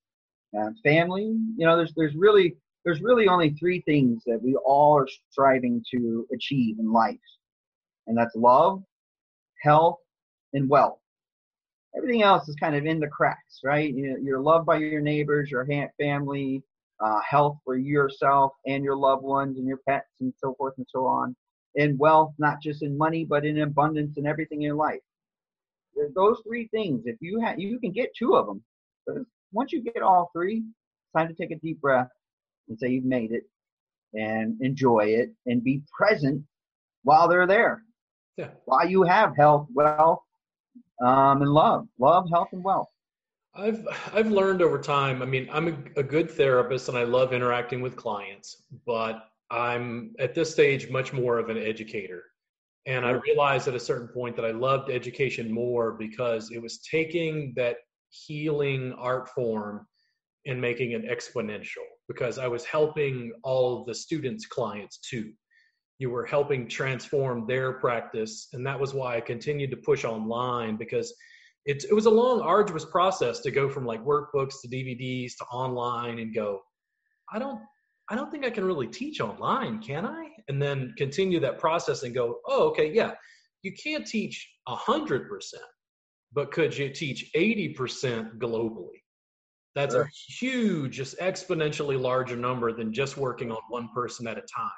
and 0.53 0.75
family? 0.83 1.35
You 1.57 1.65
know, 1.65 1.75
there's 1.75 1.93
there's 1.95 2.15
really 2.15 2.55
there's 2.85 3.01
really 3.01 3.27
only 3.27 3.51
three 3.51 3.81
things 3.81 4.23
that 4.25 4.41
we 4.41 4.55
all 4.65 4.97
are 4.97 5.07
striving 5.31 5.83
to 5.93 6.25
achieve 6.33 6.79
in 6.79 6.91
life, 6.91 7.19
and 8.07 8.17
that's 8.17 8.35
love, 8.35 8.83
health, 9.61 9.99
and 10.53 10.69
wealth. 10.69 11.00
Everything 11.95 12.21
else 12.23 12.47
is 12.47 12.55
kind 12.55 12.75
of 12.75 12.85
in 12.85 12.99
the 12.99 13.07
cracks, 13.07 13.59
right? 13.63 13.93
You 13.93 14.09
know, 14.09 14.17
you're 14.21 14.41
loved 14.41 14.65
by 14.65 14.77
your 14.77 15.01
neighbors, 15.01 15.51
your 15.51 15.67
family, 15.99 16.63
uh, 17.03 17.19
health 17.27 17.57
for 17.63 17.75
yourself 17.77 18.53
and 18.65 18.83
your 18.83 18.95
loved 18.95 19.23
ones 19.23 19.57
and 19.57 19.67
your 19.67 19.79
pets 19.87 20.07
and 20.19 20.33
so 20.37 20.53
forth 20.57 20.75
and 20.77 20.85
so 20.89 21.05
on, 21.05 21.35
and 21.75 21.97
wealth, 21.97 22.33
not 22.37 22.61
just 22.61 22.83
in 22.83 22.97
money, 22.97 23.25
but 23.25 23.45
in 23.45 23.61
abundance 23.61 24.17
and 24.17 24.27
everything 24.27 24.59
in 24.59 24.67
your 24.67 24.75
life. 24.75 24.99
Those 26.15 26.37
three 26.47 26.67
things, 26.67 27.03
if 27.05 27.17
you 27.19 27.39
have, 27.41 27.59
you 27.59 27.79
can 27.79 27.91
get 27.91 28.11
two 28.17 28.35
of 28.35 28.45
them. 28.45 28.63
But 29.05 29.17
once 29.51 29.71
you 29.71 29.81
get 29.81 30.01
all 30.01 30.29
three, 30.33 30.57
it's 30.57 31.13
time 31.17 31.27
to 31.27 31.33
take 31.33 31.51
a 31.51 31.59
deep 31.59 31.81
breath 31.81 32.07
and 32.69 32.79
say 32.79 32.89
you've 32.89 33.03
made 33.03 33.31
it 33.31 33.43
and 34.13 34.61
enjoy 34.61 35.05
it 35.05 35.31
and 35.45 35.63
be 35.63 35.81
present 35.95 36.43
while 37.03 37.27
they're 37.27 37.47
there. 37.47 37.83
Yeah. 38.37 38.49
While 38.65 38.87
you 38.87 39.03
have 39.03 39.35
health, 39.35 39.67
wealth, 39.73 40.21
um, 41.01 41.41
and 41.41 41.51
love, 41.51 41.87
love, 41.99 42.29
health, 42.29 42.49
and 42.51 42.63
wealth. 42.63 42.89
I've 43.53 43.85
I've 44.13 44.31
learned 44.31 44.61
over 44.61 44.79
time. 44.79 45.21
I 45.21 45.25
mean, 45.25 45.49
I'm 45.51 45.67
a, 45.67 45.99
a, 45.99 46.03
good 46.03 46.31
therapist 46.31 46.87
and 46.87 46.97
I 46.97 47.03
love 47.03 47.33
interacting 47.33 47.81
with 47.81 47.97
clients, 47.97 48.63
but 48.85 49.27
I'm 49.49 50.13
at 50.19 50.33
this 50.33 50.51
stage 50.51 50.89
much 50.89 51.11
more 51.11 51.37
of 51.37 51.49
an 51.49 51.57
educator. 51.57 52.23
And 52.85 53.05
I 53.05 53.11
realized 53.11 53.67
at 53.67 53.75
a 53.75 53.79
certain 53.79 54.07
point 54.07 54.35
that 54.37 54.45
I 54.45 54.51
loved 54.51 54.89
education 54.89 55.51
more 55.51 55.91
because 55.91 56.49
it 56.51 56.61
was 56.61 56.79
taking 56.79 57.53
that 57.57 57.77
healing 58.09 58.93
art 58.93 59.29
form 59.29 59.85
and 60.45 60.59
making 60.59 60.91
it 60.91 61.03
exponential 61.05 61.85
because 62.07 62.39
I 62.39 62.47
was 62.47 62.65
helping 62.65 63.33
all 63.43 63.83
the 63.83 63.93
students' 63.93 64.45
clients 64.45 64.97
too. 64.97 65.33
You 66.01 66.09
were 66.09 66.25
helping 66.25 66.67
transform 66.67 67.45
their 67.45 67.73
practice. 67.73 68.47
And 68.53 68.65
that 68.65 68.79
was 68.79 68.95
why 68.95 69.17
I 69.17 69.21
continued 69.21 69.69
to 69.69 69.77
push 69.77 70.03
online 70.03 70.75
because 70.75 71.13
it, 71.67 71.83
it 71.83 71.93
was 71.93 72.07
a 72.07 72.09
long, 72.09 72.41
arduous 72.41 72.85
process 72.85 73.39
to 73.41 73.51
go 73.51 73.69
from 73.69 73.85
like 73.85 74.03
workbooks 74.03 74.55
to 74.61 74.67
DVDs 74.67 75.37
to 75.37 75.45
online 75.51 76.17
and 76.17 76.33
go, 76.33 76.59
I 77.31 77.37
don't, 77.37 77.61
I 78.09 78.15
don't 78.15 78.31
think 78.31 78.43
I 78.43 78.49
can 78.49 78.65
really 78.65 78.87
teach 78.87 79.21
online, 79.21 79.79
can 79.79 80.07
I? 80.07 80.29
And 80.47 80.59
then 80.59 80.95
continue 80.97 81.39
that 81.41 81.59
process 81.59 82.01
and 82.01 82.15
go, 82.15 82.39
oh, 82.47 82.69
okay, 82.69 82.91
yeah, 82.91 83.11
you 83.61 83.71
can't 83.73 84.07
teach 84.07 84.49
a 84.67 84.75
hundred 84.75 85.29
percent, 85.29 85.61
but 86.33 86.51
could 86.51 86.75
you 86.75 86.89
teach 86.89 87.31
80% 87.35 88.39
globally? 88.39 89.01
That's 89.75 89.93
sure. 89.93 90.01
a 90.01 90.09
huge, 90.39 90.97
just 90.97 91.19
exponentially 91.19 92.01
larger 92.01 92.35
number 92.35 92.73
than 92.73 92.91
just 92.91 93.17
working 93.17 93.51
on 93.51 93.59
one 93.69 93.89
person 93.93 94.25
at 94.25 94.39
a 94.39 94.41
time. 94.41 94.71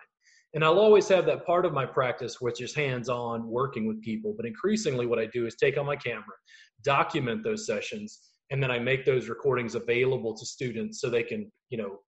And 0.53 0.63
I'll 0.63 0.79
always 0.79 1.07
have 1.07 1.25
that 1.25 1.45
part 1.45 1.65
of 1.65 1.73
my 1.73 1.85
practice, 1.85 2.39
which 2.39 2.61
is 2.61 2.75
hands 2.75 3.09
on 3.09 3.47
working 3.47 3.87
with 3.87 4.01
people. 4.01 4.35
But 4.37 4.45
increasingly, 4.45 5.07
what 5.07 5.17
I 5.17 5.25
do 5.25 5.47
is 5.47 5.55
take 5.55 5.77
on 5.77 5.85
my 5.85 5.95
camera, 5.95 6.35
document 6.83 7.43
those 7.43 7.65
sessions, 7.65 8.19
and 8.51 8.61
then 8.61 8.69
I 8.69 8.77
make 8.77 9.03
those 9.03 9.29
recordings 9.29 9.73
available 9.73 10.37
to 10.37 10.45
students 10.45 11.01
so 11.01 11.09
they 11.09 11.23
can, 11.23 11.51
you 11.69 11.79
know, 11.79 11.99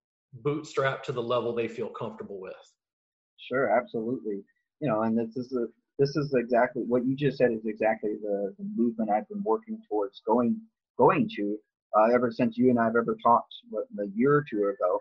bootstrap 0.43 1.03
to 1.03 1.11
the 1.11 1.21
level 1.21 1.55
they 1.55 1.67
feel 1.67 1.89
comfortable 1.89 2.39
with. 2.39 2.53
Sure, 3.49 3.75
absolutely. 3.75 4.43
You 4.79 4.89
know, 4.89 5.01
and 5.03 5.17
this 5.17 5.35
is 5.37 5.51
a, 5.53 5.65
this 5.97 6.15
is 6.15 6.33
exactly 6.35 6.83
what 6.83 7.05
you 7.05 7.15
just 7.15 7.37
said 7.37 7.51
is 7.51 7.65
exactly 7.65 8.11
the, 8.21 8.53
the 8.59 8.65
movement 8.75 9.09
I've 9.09 9.27
been 9.29 9.43
working 9.43 9.79
towards 9.89 10.21
going 10.27 10.59
going 10.97 11.29
to 11.35 11.57
uh, 11.97 12.13
ever 12.13 12.31
since 12.31 12.57
you 12.57 12.69
and 12.69 12.79
I've 12.79 12.95
ever 12.95 13.17
talked 13.23 13.53
what, 13.69 13.85
a 13.99 14.07
year 14.13 14.33
or 14.35 14.45
two 14.49 14.67
ago, 14.67 14.99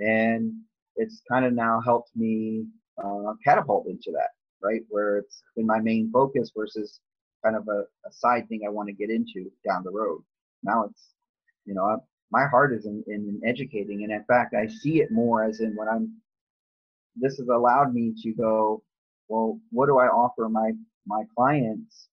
and 0.00 0.52
it's 0.96 1.22
kind 1.30 1.44
of 1.44 1.52
now 1.52 1.80
helped 1.84 2.10
me 2.16 2.64
uh, 3.02 3.34
catapult 3.44 3.86
into 3.86 4.10
that 4.12 4.30
right 4.62 4.82
where 4.88 5.18
it's 5.18 5.42
been 5.56 5.66
my 5.66 5.80
main 5.80 6.10
focus 6.12 6.52
versus 6.56 7.00
kind 7.44 7.56
of 7.56 7.66
a, 7.68 7.84
a 8.06 8.12
side 8.12 8.48
thing 8.48 8.62
I 8.66 8.70
want 8.70 8.88
to 8.88 8.92
get 8.92 9.10
into 9.10 9.50
down 9.66 9.82
the 9.82 9.90
road. 9.90 10.22
Now 10.62 10.84
it's, 10.84 11.08
you 11.64 11.74
know, 11.74 11.84
I, 11.84 11.96
my 12.30 12.46
heart 12.46 12.72
is 12.72 12.86
in, 12.86 13.02
in 13.08 13.40
educating, 13.44 14.04
and 14.04 14.12
in 14.12 14.24
fact, 14.24 14.54
I 14.54 14.66
see 14.66 15.00
it 15.00 15.10
more 15.10 15.44
as 15.44 15.60
in 15.60 15.74
when 15.74 15.88
I'm. 15.88 16.14
This 17.16 17.38
has 17.38 17.48
allowed 17.48 17.92
me 17.92 18.14
to 18.22 18.32
go, 18.32 18.82
well, 19.28 19.58
what 19.70 19.86
do 19.86 19.98
I 19.98 20.06
offer 20.06 20.48
my 20.48 20.72
my 21.06 21.24
clients 21.36 22.08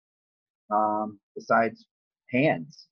um, 0.72 1.20
besides 1.36 1.86
hands? 2.32 2.88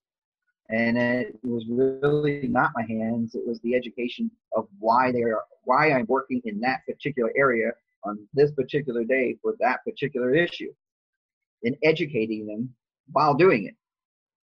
And 0.69 0.97
it 0.97 1.39
was 1.43 1.65
really 1.67 2.47
not 2.47 2.71
my 2.75 2.83
hands; 2.83 3.33
it 3.33 3.47
was 3.47 3.59
the 3.61 3.75
education 3.75 4.29
of 4.55 4.67
why 4.79 5.11
they 5.11 5.23
are, 5.23 5.43
why 5.63 5.91
I'm 5.91 6.05
working 6.07 6.41
in 6.45 6.59
that 6.59 6.85
particular 6.85 7.31
area 7.35 7.71
on 8.05 8.27
this 8.33 8.51
particular 8.51 9.03
day 9.03 9.35
for 9.41 9.55
that 9.59 9.79
particular 9.83 10.33
issue 10.35 10.71
and 11.63 11.75
educating 11.83 12.45
them 12.45 12.73
while 13.11 13.33
doing 13.33 13.65
it. 13.65 13.75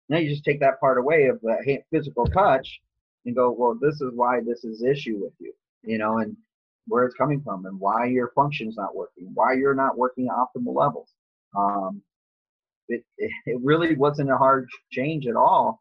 Now 0.08 0.18
you 0.18 0.28
just 0.28 0.44
take 0.44 0.60
that 0.60 0.80
part 0.80 0.98
away 0.98 1.26
of 1.26 1.40
the 1.40 1.78
physical 1.90 2.26
touch 2.26 2.80
and 3.24 3.34
go, 3.34 3.50
well, 3.50 3.76
this 3.80 4.00
is 4.00 4.10
why 4.14 4.40
this 4.44 4.64
is 4.64 4.82
issue 4.82 5.18
with 5.20 5.32
you, 5.38 5.54
you 5.82 5.98
know, 5.98 6.18
and 6.18 6.36
where 6.86 7.04
it's 7.04 7.16
coming 7.16 7.40
from 7.42 7.64
and 7.64 7.80
why 7.80 8.06
your 8.06 8.32
function's 8.34 8.76
not 8.76 8.94
working, 8.94 9.30
why 9.32 9.54
you're 9.54 9.74
not 9.74 9.96
working 9.96 10.28
at 10.28 10.34
optimal 10.34 10.74
levels. 10.74 11.08
Um, 11.56 12.02
it, 12.88 13.02
it 13.18 13.60
really 13.62 13.94
wasn't 13.94 14.30
a 14.30 14.36
hard 14.36 14.68
change 14.90 15.26
at 15.26 15.36
all. 15.36 15.80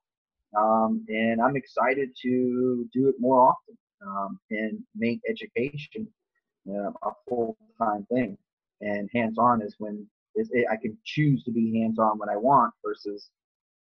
Um, 0.58 1.04
and 1.10 1.42
I'm 1.42 1.56
excited 1.56 2.10
to 2.22 2.88
do 2.94 3.10
it 3.10 3.16
more 3.20 3.50
often 3.50 3.78
um, 4.06 4.40
and 4.52 4.80
make 4.96 5.20
education 5.28 6.08
a 6.68 7.12
full 7.28 7.58
time 7.78 8.06
thing. 8.12 8.38
And 8.82 9.10
hands 9.14 9.38
on 9.38 9.62
is 9.62 9.76
when 9.80 10.06
is 10.36 10.50
it, 10.52 10.66
I 10.72 10.76
can 10.76 10.98
choose 11.06 11.44
to 11.44 11.52
be 11.52 11.80
hands 11.80 12.00
on 12.00 12.18
when 12.18 12.30
I 12.30 12.38
want 12.38 12.74
versus 12.84 13.30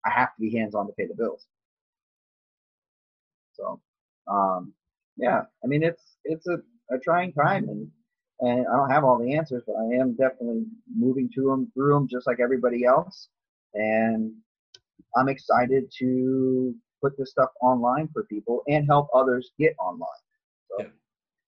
I 0.06 0.12
have 0.12 0.36
to 0.36 0.42
be 0.42 0.56
hands 0.56 0.76
on 0.76 0.88
to 0.88 0.94
pay 0.94 1.08
the 1.08 1.16
bills. 1.16 1.46
So, 3.54 3.80
um, 4.28 4.74
yeah, 5.18 5.42
I 5.64 5.68
mean 5.68 5.84
it's 5.84 6.18
it's 6.26 6.48
a, 6.48 6.58
a 6.92 7.00
trying 7.00 7.34
time, 7.34 7.70
and 7.70 7.90
and 8.40 8.66
I 8.68 8.76
don't 8.76 8.90
have 8.90 9.04
all 9.04 9.20
the 9.20 9.36
answers, 9.36 9.64
but 9.66 9.76
I 9.76 9.96
am 10.02 10.16
definitely 10.16 10.66
moving 10.94 11.30
to 11.36 11.44
them 11.44 11.72
through 11.74 11.94
them 11.94 12.08
just 12.10 12.28
like 12.28 12.40
everybody 12.40 12.86
else, 12.86 13.30
and 13.74 14.34
I'm 15.16 15.30
excited 15.30 15.92
to 16.00 16.76
put 17.02 17.18
this 17.18 17.32
stuff 17.32 17.50
online 17.62 18.10
for 18.14 18.24
people 18.24 18.64
and 18.68 18.86
help 18.88 19.10
others 19.14 19.52
get 19.60 19.76
online. 19.80 20.23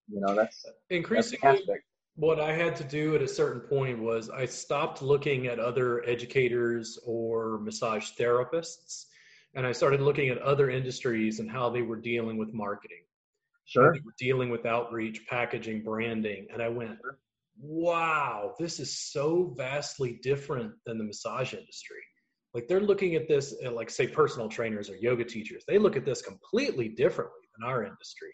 You 0.08 0.20
know, 0.20 0.34
that's 0.34 0.64
increasingly 0.90 1.38
that's 1.42 1.82
what 2.16 2.40
I 2.40 2.52
had 2.52 2.74
to 2.76 2.84
do 2.84 3.14
at 3.14 3.22
a 3.22 3.28
certain 3.28 3.60
point 3.60 4.02
was 4.02 4.30
I 4.30 4.46
stopped 4.46 5.02
looking 5.02 5.46
at 5.46 5.58
other 5.58 6.02
educators 6.08 6.98
or 7.04 7.58
massage 7.58 8.12
therapists 8.18 9.04
and 9.54 9.66
I 9.66 9.72
started 9.72 10.00
looking 10.00 10.30
at 10.30 10.38
other 10.38 10.70
industries 10.70 11.40
and 11.40 11.50
how 11.50 11.68
they 11.68 11.82
were 11.82 11.96
dealing 11.96 12.38
with 12.38 12.52
marketing. 12.54 13.02
Sure. 13.66 13.92
They 13.92 14.00
were 14.00 14.14
dealing 14.18 14.50
with 14.50 14.64
outreach, 14.64 15.26
packaging, 15.26 15.82
branding. 15.82 16.46
And 16.52 16.62
I 16.62 16.68
went, 16.68 16.98
wow, 17.58 18.54
this 18.58 18.80
is 18.80 18.98
so 18.98 19.54
vastly 19.56 20.18
different 20.22 20.72
than 20.86 20.98
the 20.98 21.04
massage 21.04 21.52
industry. 21.52 22.02
Like 22.54 22.68
they're 22.68 22.80
looking 22.80 23.14
at 23.14 23.28
this, 23.28 23.54
like 23.70 23.90
say 23.90 24.06
personal 24.06 24.48
trainers 24.48 24.88
or 24.88 24.96
yoga 24.96 25.24
teachers, 25.24 25.64
they 25.68 25.78
look 25.78 25.96
at 25.96 26.06
this 26.06 26.22
completely 26.22 26.88
differently 26.88 27.40
than 27.58 27.68
our 27.68 27.84
industry. 27.84 28.30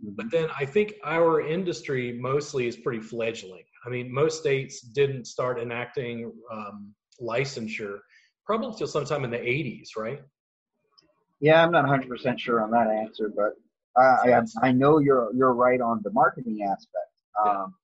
But 0.00 0.30
then 0.30 0.48
I 0.58 0.64
think 0.64 0.94
our 1.04 1.40
industry 1.40 2.12
mostly 2.12 2.66
is 2.66 2.76
pretty 2.76 3.00
fledgling. 3.00 3.64
I 3.86 3.88
mean, 3.88 4.12
most 4.12 4.40
states 4.40 4.80
didn't 4.80 5.26
start 5.26 5.60
enacting 5.60 6.32
um, 6.52 6.94
licensure 7.20 7.98
probably 8.44 8.68
until 8.68 8.86
sometime 8.86 9.24
in 9.24 9.30
the 9.30 9.38
80s, 9.38 9.90
right? 9.96 10.20
Yeah, 11.40 11.62
I'm 11.62 11.70
not 11.70 11.84
100% 11.86 12.38
sure 12.38 12.62
on 12.62 12.70
that 12.72 12.88
answer, 12.88 13.30
but 13.34 13.52
I, 13.96 14.32
I, 14.62 14.68
I 14.68 14.72
know 14.72 14.98
you're 14.98 15.30
you're 15.34 15.54
right 15.54 15.80
on 15.80 16.00
the 16.02 16.10
marketing 16.10 16.62
aspect. 16.70 17.12
Um. 17.44 17.74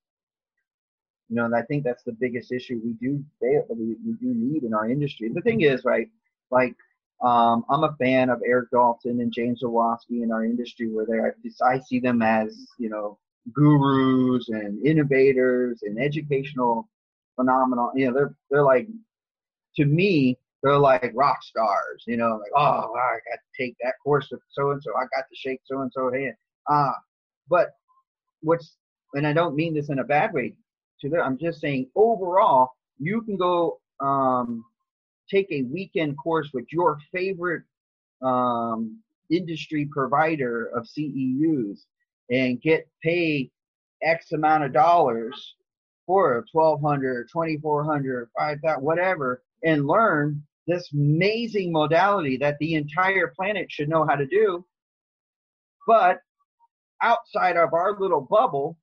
You 1.28 1.36
know, 1.36 1.44
and 1.44 1.54
I 1.54 1.62
think 1.62 1.84
that's 1.84 2.02
the 2.02 2.16
biggest 2.18 2.50
issue 2.50 2.80
we 2.84 2.94
do 2.94 3.24
fail, 3.40 3.64
we, 3.68 3.94
we 4.04 4.14
do 4.14 4.34
need 4.34 4.64
in 4.64 4.74
our 4.74 4.90
industry. 4.90 5.30
The 5.32 5.40
thing 5.42 5.60
is, 5.60 5.84
right, 5.84 6.08
like 6.50 6.74
um, 7.22 7.64
I'm 7.68 7.84
a 7.84 7.94
fan 7.96 8.30
of 8.30 8.42
Erik 8.46 8.70
Dalton 8.70 9.20
and 9.20 9.32
James 9.32 9.62
Waslaski 9.62 10.22
in 10.22 10.32
our 10.32 10.44
industry, 10.44 10.88
where 10.88 11.06
they 11.06 11.18
I 11.64 11.80
see 11.80 12.00
them 12.00 12.22
as 12.22 12.66
you 12.78 12.88
know 12.88 13.18
gurus 13.52 14.48
and 14.48 14.84
innovators 14.86 15.80
and 15.82 15.98
educational 15.98 16.88
phenomenal. 17.36 17.92
You 17.94 18.06
know, 18.06 18.14
they're 18.14 18.34
they're 18.50 18.64
like 18.64 18.88
to 19.76 19.84
me 19.84 20.38
they're 20.62 20.78
like 20.78 21.12
rock 21.14 21.42
stars. 21.42 22.04
You 22.06 22.16
know, 22.16 22.36
like 22.36 22.52
oh 22.56 22.94
I 22.94 23.18
got 23.30 23.38
to 23.38 23.62
take 23.62 23.76
that 23.82 23.94
course 24.02 24.28
with 24.30 24.40
so 24.50 24.70
and 24.70 24.82
so. 24.82 24.92
I 24.96 25.02
got 25.14 25.24
to 25.28 25.36
shake 25.36 25.60
so 25.64 25.80
and 25.80 25.92
so 25.92 26.10
hand. 26.12 26.34
Ah, 26.68 26.94
but 27.48 27.68
what's 28.40 28.76
and 29.14 29.26
I 29.26 29.32
don't 29.32 29.56
mean 29.56 29.74
this 29.74 29.90
in 29.90 29.98
a 29.98 30.04
bad 30.04 30.32
way 30.32 30.54
to 31.00 31.08
them. 31.08 31.20
I'm 31.20 31.38
just 31.38 31.60
saying 31.60 31.88
overall 31.94 32.70
you 32.98 33.22
can 33.22 33.36
go 33.36 33.80
um, 34.00 34.64
take 35.30 35.46
a 35.50 35.62
weekend 35.62 36.16
course 36.18 36.50
with 36.52 36.66
your 36.72 36.98
favorite 37.12 37.62
um, 38.22 38.98
industry 39.30 39.88
provider 39.90 40.66
of 40.74 40.86
CEUs 40.86 41.80
and 42.30 42.60
get 42.60 42.88
paid 43.02 43.50
X 44.02 44.32
amount 44.32 44.64
of 44.64 44.72
dollars 44.72 45.54
for 46.06 46.44
1200 46.52 47.28
2400 47.30 48.28
5000 48.36 48.82
whatever 48.82 49.42
and 49.64 49.86
learn 49.86 50.42
this 50.66 50.92
amazing 50.92 51.72
modality 51.72 52.36
that 52.36 52.56
the 52.58 52.74
entire 52.74 53.32
planet 53.36 53.70
should 53.70 53.88
know 53.88 54.06
how 54.08 54.14
to 54.14 54.26
do. 54.26 54.64
But 55.86 56.20
outside 57.02 57.56
of 57.56 57.72
our 57.72 57.98
little 57.98 58.20
bubble, 58.20 58.76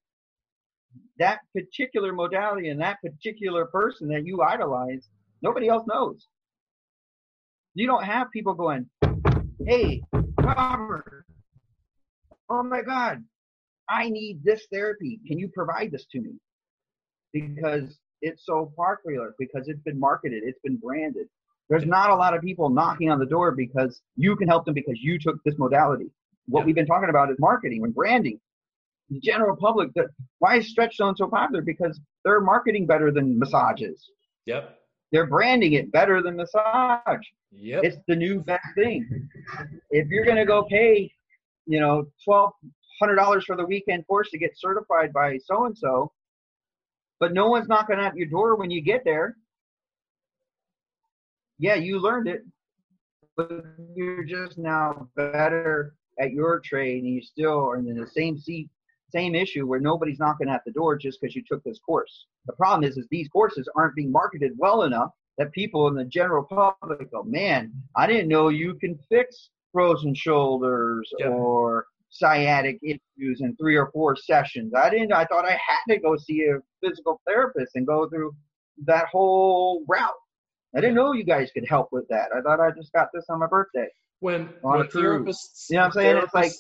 that 1.19 1.39
particular 1.53 2.13
modality 2.13 2.69
and 2.69 2.81
that 2.81 3.01
particular 3.01 3.65
person 3.65 4.07
that 4.09 4.25
you 4.25 4.41
idolize, 4.41 5.07
nobody 5.41 5.67
else 5.67 5.85
knows. 5.87 6.27
You 7.77 7.85
don't 7.85 8.05
have 8.05 8.31
people 8.31 8.55
going, 8.55 8.89
hey, 9.67 10.01
Robert, 10.41 11.25
oh 12.49 12.63
my 12.63 12.81
God, 12.81 13.23
I 13.87 14.09
need 14.09 14.43
this 14.43 14.65
therapy. 14.73 15.19
Can 15.27 15.37
you 15.37 15.47
provide 15.49 15.91
this 15.91 16.07
to 16.11 16.19
me? 16.19 16.31
Because 17.33 17.99
it's 18.23 18.47
so 18.47 18.73
popular, 18.75 19.35
because 19.37 19.67
it's 19.67 19.81
been 19.81 19.99
marketed, 19.99 20.41
it's 20.43 20.57
been 20.63 20.77
branded. 20.77 21.27
There's 21.69 21.85
not 21.85 22.09
a 22.09 22.15
lot 22.15 22.35
of 22.35 22.41
people 22.41 22.67
knocking 22.71 23.11
on 23.11 23.19
the 23.19 23.27
door 23.27 23.51
because 23.51 24.01
you 24.15 24.35
can 24.35 24.47
help 24.47 24.65
them 24.65 24.73
because 24.73 24.97
you 24.99 25.19
took 25.19 25.35
this 25.43 25.59
modality. 25.59 26.09
What 26.47 26.65
we've 26.65 26.73
been 26.73 26.87
talking 26.87 27.09
about 27.09 27.29
is 27.29 27.37
marketing 27.37 27.83
and 27.83 27.93
branding. 27.93 28.39
The 29.11 29.19
general 29.19 29.55
public, 29.55 29.93
that 29.93 30.07
why 30.39 30.57
is 30.57 30.67
Stretch 30.67 30.95
Zone 30.95 31.15
so 31.15 31.27
popular? 31.27 31.61
Because 31.61 31.99
they're 32.25 32.41
marketing 32.41 32.87
better 32.87 33.11
than 33.11 33.37
massages. 33.37 34.09
Yep. 34.47 34.79
They're 35.11 35.27
branding 35.27 35.73
it 35.73 35.91
better 35.91 36.21
than 36.21 36.35
massage. 36.35 37.25
Yep. 37.51 37.83
It's 37.83 37.97
the 38.07 38.15
new 38.15 38.41
best 38.41 38.67
thing. 38.75 39.29
If 39.89 40.09
you're 40.09 40.25
gonna 40.25 40.45
go 40.45 40.63
pay, 40.63 41.11
you 41.65 41.79
know, 41.79 42.07
twelve 42.23 42.51
hundred 42.99 43.15
dollars 43.15 43.45
for 43.45 43.55
the 43.55 43.65
weekend 43.65 44.05
course 44.07 44.29
to 44.31 44.37
get 44.37 44.51
certified 44.57 45.13
by 45.13 45.37
so 45.37 45.65
and 45.65 45.77
so, 45.77 46.11
but 47.19 47.33
no 47.33 47.49
one's 47.49 47.67
knocking 47.67 47.99
at 47.99 48.15
your 48.15 48.27
door 48.27 48.55
when 48.55 48.69
you 48.69 48.81
get 48.81 49.03
there. 49.05 49.37
Yeah, 51.59 51.75
you 51.75 51.99
learned 51.99 52.27
it, 52.27 52.41
but 53.35 53.49
you're 53.95 54.23
just 54.23 54.57
now 54.57 55.09
better 55.15 55.95
at 56.19 56.31
your 56.31 56.59
trade, 56.59 57.03
and 57.03 57.13
you 57.13 57.21
still 57.21 57.59
are 57.59 57.77
in 57.77 57.85
the 57.85 58.07
same 58.07 58.37
seat, 58.37 58.69
same 59.11 59.35
issue 59.35 59.65
where 59.65 59.79
nobody's 59.79 60.19
knocking 60.19 60.49
at 60.49 60.61
the 60.65 60.71
door 60.71 60.97
just 60.97 61.19
because 61.21 61.35
you 61.35 61.43
took 61.47 61.63
this 61.63 61.79
course. 61.79 62.25
The 62.45 62.53
problem 62.53 62.83
is, 62.89 62.97
is 62.97 63.07
these 63.09 63.27
courses 63.29 63.67
aren't 63.75 63.95
being 63.95 64.11
marketed 64.11 64.51
well 64.57 64.83
enough 64.83 65.11
that 65.37 65.51
people 65.51 65.87
in 65.87 65.95
the 65.95 66.03
general 66.05 66.43
public 66.43 67.11
go, 67.11 67.23
man, 67.23 67.71
I 67.95 68.07
didn't 68.07 68.27
know 68.27 68.49
you 68.49 68.73
can 68.75 68.97
fix 69.09 69.49
frozen 69.71 70.13
shoulders 70.15 71.09
Yep. 71.19 71.29
or 71.31 71.85
sciatic 72.09 72.79
issues 72.83 73.41
in 73.41 73.55
three 73.57 73.75
or 73.75 73.91
four 73.91 74.15
sessions. 74.15 74.73
I 74.73 74.89
didn't. 74.89 75.11
I 75.11 75.25
thought 75.25 75.45
I 75.45 75.51
had 75.51 75.93
to 75.93 75.99
go 75.99 76.15
see 76.17 76.45
a 76.45 76.59
physical 76.85 77.21
therapist 77.27 77.75
and 77.75 77.85
go 77.85 78.09
through 78.09 78.33
that 78.85 79.05
whole 79.11 79.83
route. 79.87 80.13
I 80.75 80.81
didn't 80.81 80.95
know 80.95 81.13
you 81.13 81.23
guys 81.23 81.51
could 81.53 81.67
help 81.67 81.89
with 81.91 82.07
that. 82.09 82.29
I 82.35 82.41
thought 82.41 82.59
I 82.59 82.71
just 82.71 82.91
got 82.93 83.09
this 83.13 83.25
on 83.29 83.39
my 83.39 83.47
birthday. 83.47 83.87
when 84.19 84.49
on 84.63 84.77
when 84.77 84.81
a 84.81 84.87
cruise. 84.87 85.21
therapists, 85.27 85.65
You 85.69 85.75
know 85.77 85.81
what 85.83 85.85
I'm 85.87 85.91
saying? 85.93 86.17
It's 86.23 86.33
like 86.33 86.51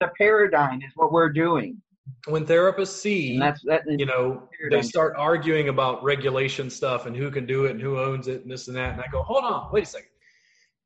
the 0.00 0.10
paradigm 0.18 0.82
is 0.82 0.92
what 0.94 1.12
we're 1.12 1.30
doing, 1.30 1.80
when 2.26 2.46
therapists 2.46 2.98
see 2.98 3.38
that's 3.38 3.62
that. 3.64 3.82
you 3.86 4.06
know, 4.06 4.48
they 4.70 4.82
start 4.82 5.14
arguing 5.16 5.68
about 5.68 6.02
regulation 6.02 6.70
stuff 6.70 7.06
and 7.06 7.16
who 7.16 7.30
can 7.30 7.46
do 7.46 7.64
it 7.64 7.72
and 7.72 7.80
who 7.80 7.98
owns 7.98 8.28
it 8.28 8.42
and 8.42 8.50
this 8.50 8.68
and 8.68 8.76
that. 8.76 8.92
And 8.92 9.00
I 9.00 9.06
go, 9.10 9.22
hold 9.22 9.44
on, 9.44 9.70
wait 9.72 9.84
a 9.84 9.86
second. 9.86 10.08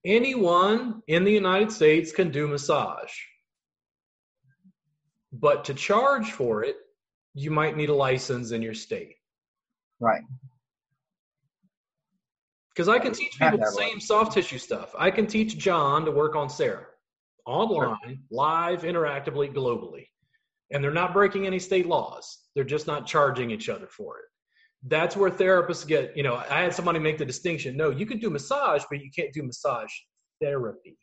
Anyone 0.05 1.03
in 1.09 1.25
the 1.25 1.33
United 1.33 1.71
States 1.71 2.13
can 2.13 2.31
do 2.31 2.47
massage. 2.47 3.13
But 5.33 5.65
to 5.67 5.75
charge 5.75 6.33
for 6.33 6.65
it, 6.65 6.77
you 7.35 7.51
might 7.51 7.77
need 7.77 7.91
a 7.91 7.95
license 7.95 8.51
in 8.51 8.63
your 8.63 8.75
state. 8.75 9.17
right. 10.01 10.23
Because 12.71 12.89
I 12.89 12.99
can 12.99 13.13
teach 13.13 13.33
people 13.39 13.59
the 13.59 13.67
same 13.67 14.01
soft 14.01 14.33
tissue 14.33 14.57
stuff. 14.57 14.95
I 14.97 15.11
can 15.11 15.27
teach 15.27 15.59
John 15.59 16.05
to 16.05 16.11
work 16.11 16.35
on 16.35 16.49
Sarah 16.49 16.87
online, 17.51 18.21
live, 18.31 18.83
interactively, 18.83 19.53
globally. 19.53 20.07
And 20.73 20.83
they're 20.83 20.93
not 20.93 21.13
breaking 21.13 21.47
any 21.47 21.59
state 21.59 21.87
laws. 21.87 22.39
They're 22.55 22.65
just 22.65 22.87
not 22.87 23.07
charging 23.07 23.51
each 23.51 23.69
other 23.69 23.89
for 23.89 24.19
it. 24.19 24.25
That's 24.87 25.17
where 25.17 25.31
therapists 25.31 25.87
get, 25.87 26.17
you 26.17 26.23
know, 26.23 26.37
I 26.37 26.63
had 26.63 26.73
somebody 26.73 26.99
make 26.99 27.19
the 27.19 27.25
distinction 27.25 27.77
no, 27.77 27.91
you 27.91 28.07
can 28.07 28.19
do 28.19 28.31
massage, 28.31 28.83
but 28.89 29.01
you 29.01 29.11
can't 29.15 29.33
do 29.33 29.43
massage 29.43 29.91
therapy. 30.41 30.97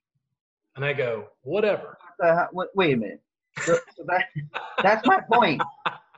And 0.75 0.85
I 0.85 0.93
go, 0.93 1.25
whatever. 1.41 1.97
Uh, 2.23 2.45
wait, 2.53 2.69
wait 2.75 2.93
a 2.93 2.97
minute. 2.97 3.21
So, 3.59 3.73
so 3.95 4.05
that, 4.07 4.25
that's 4.81 5.05
my 5.05 5.19
point. 5.31 5.61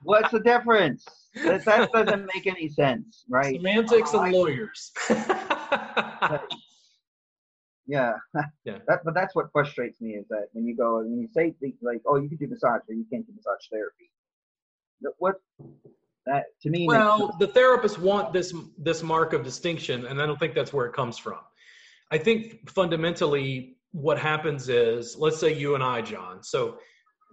What's 0.04 0.32
the 0.32 0.40
difference? 0.40 1.06
That, 1.36 1.66
that 1.66 1.92
doesn't 1.92 2.30
make 2.34 2.48
any 2.48 2.70
sense, 2.70 3.24
right? 3.30 3.56
Semantics 3.56 4.14
I- 4.14 4.28
and 4.28 4.36
lawyers. 4.36 4.92
Yeah. 7.90 8.14
Yeah. 8.66 8.78
That, 8.88 9.00
but 9.04 9.14
that's 9.14 9.36
what 9.36 9.52
frustrates 9.52 10.00
me 10.00 10.12
is 10.12 10.26
that 10.30 10.48
when 10.54 10.66
you 10.66 10.76
go 10.78 11.00
when 11.00 11.20
you 11.20 11.28
say 11.34 11.54
things 11.60 11.76
like, 11.82 12.02
"Oh, 12.06 12.18
you 12.18 12.30
can 12.30 12.38
do 12.38 12.48
massage, 12.48 12.82
but 12.88 12.96
you 12.96 13.06
can't 13.12 13.26
do 13.26 13.34
massage 13.36 13.66
therapy." 13.72 14.12
What 15.18 15.36
that 16.26 16.46
to 16.62 16.70
me? 16.70 16.86
Well, 16.88 17.36
the 17.40 17.48
therapists 17.48 17.98
want 17.98 18.32
this 18.32 18.54
this 18.78 19.02
mark 19.02 19.34
of 19.34 19.44
distinction, 19.44 20.06
and 20.06 20.22
I 20.22 20.26
don't 20.28 20.40
think 20.40 20.54
that's 20.54 20.72
where 20.72 20.86
it 20.86 20.94
comes 20.94 21.18
from. 21.18 21.40
I 22.12 22.18
think 22.18 22.70
fundamentally 22.70 23.78
what 23.92 24.20
happens 24.20 24.70
is, 24.70 25.16
let's 25.18 25.40
say 25.40 25.54
you 25.54 25.74
and 25.76 25.84
I, 25.84 26.02
John. 26.02 26.44
So 26.44 26.78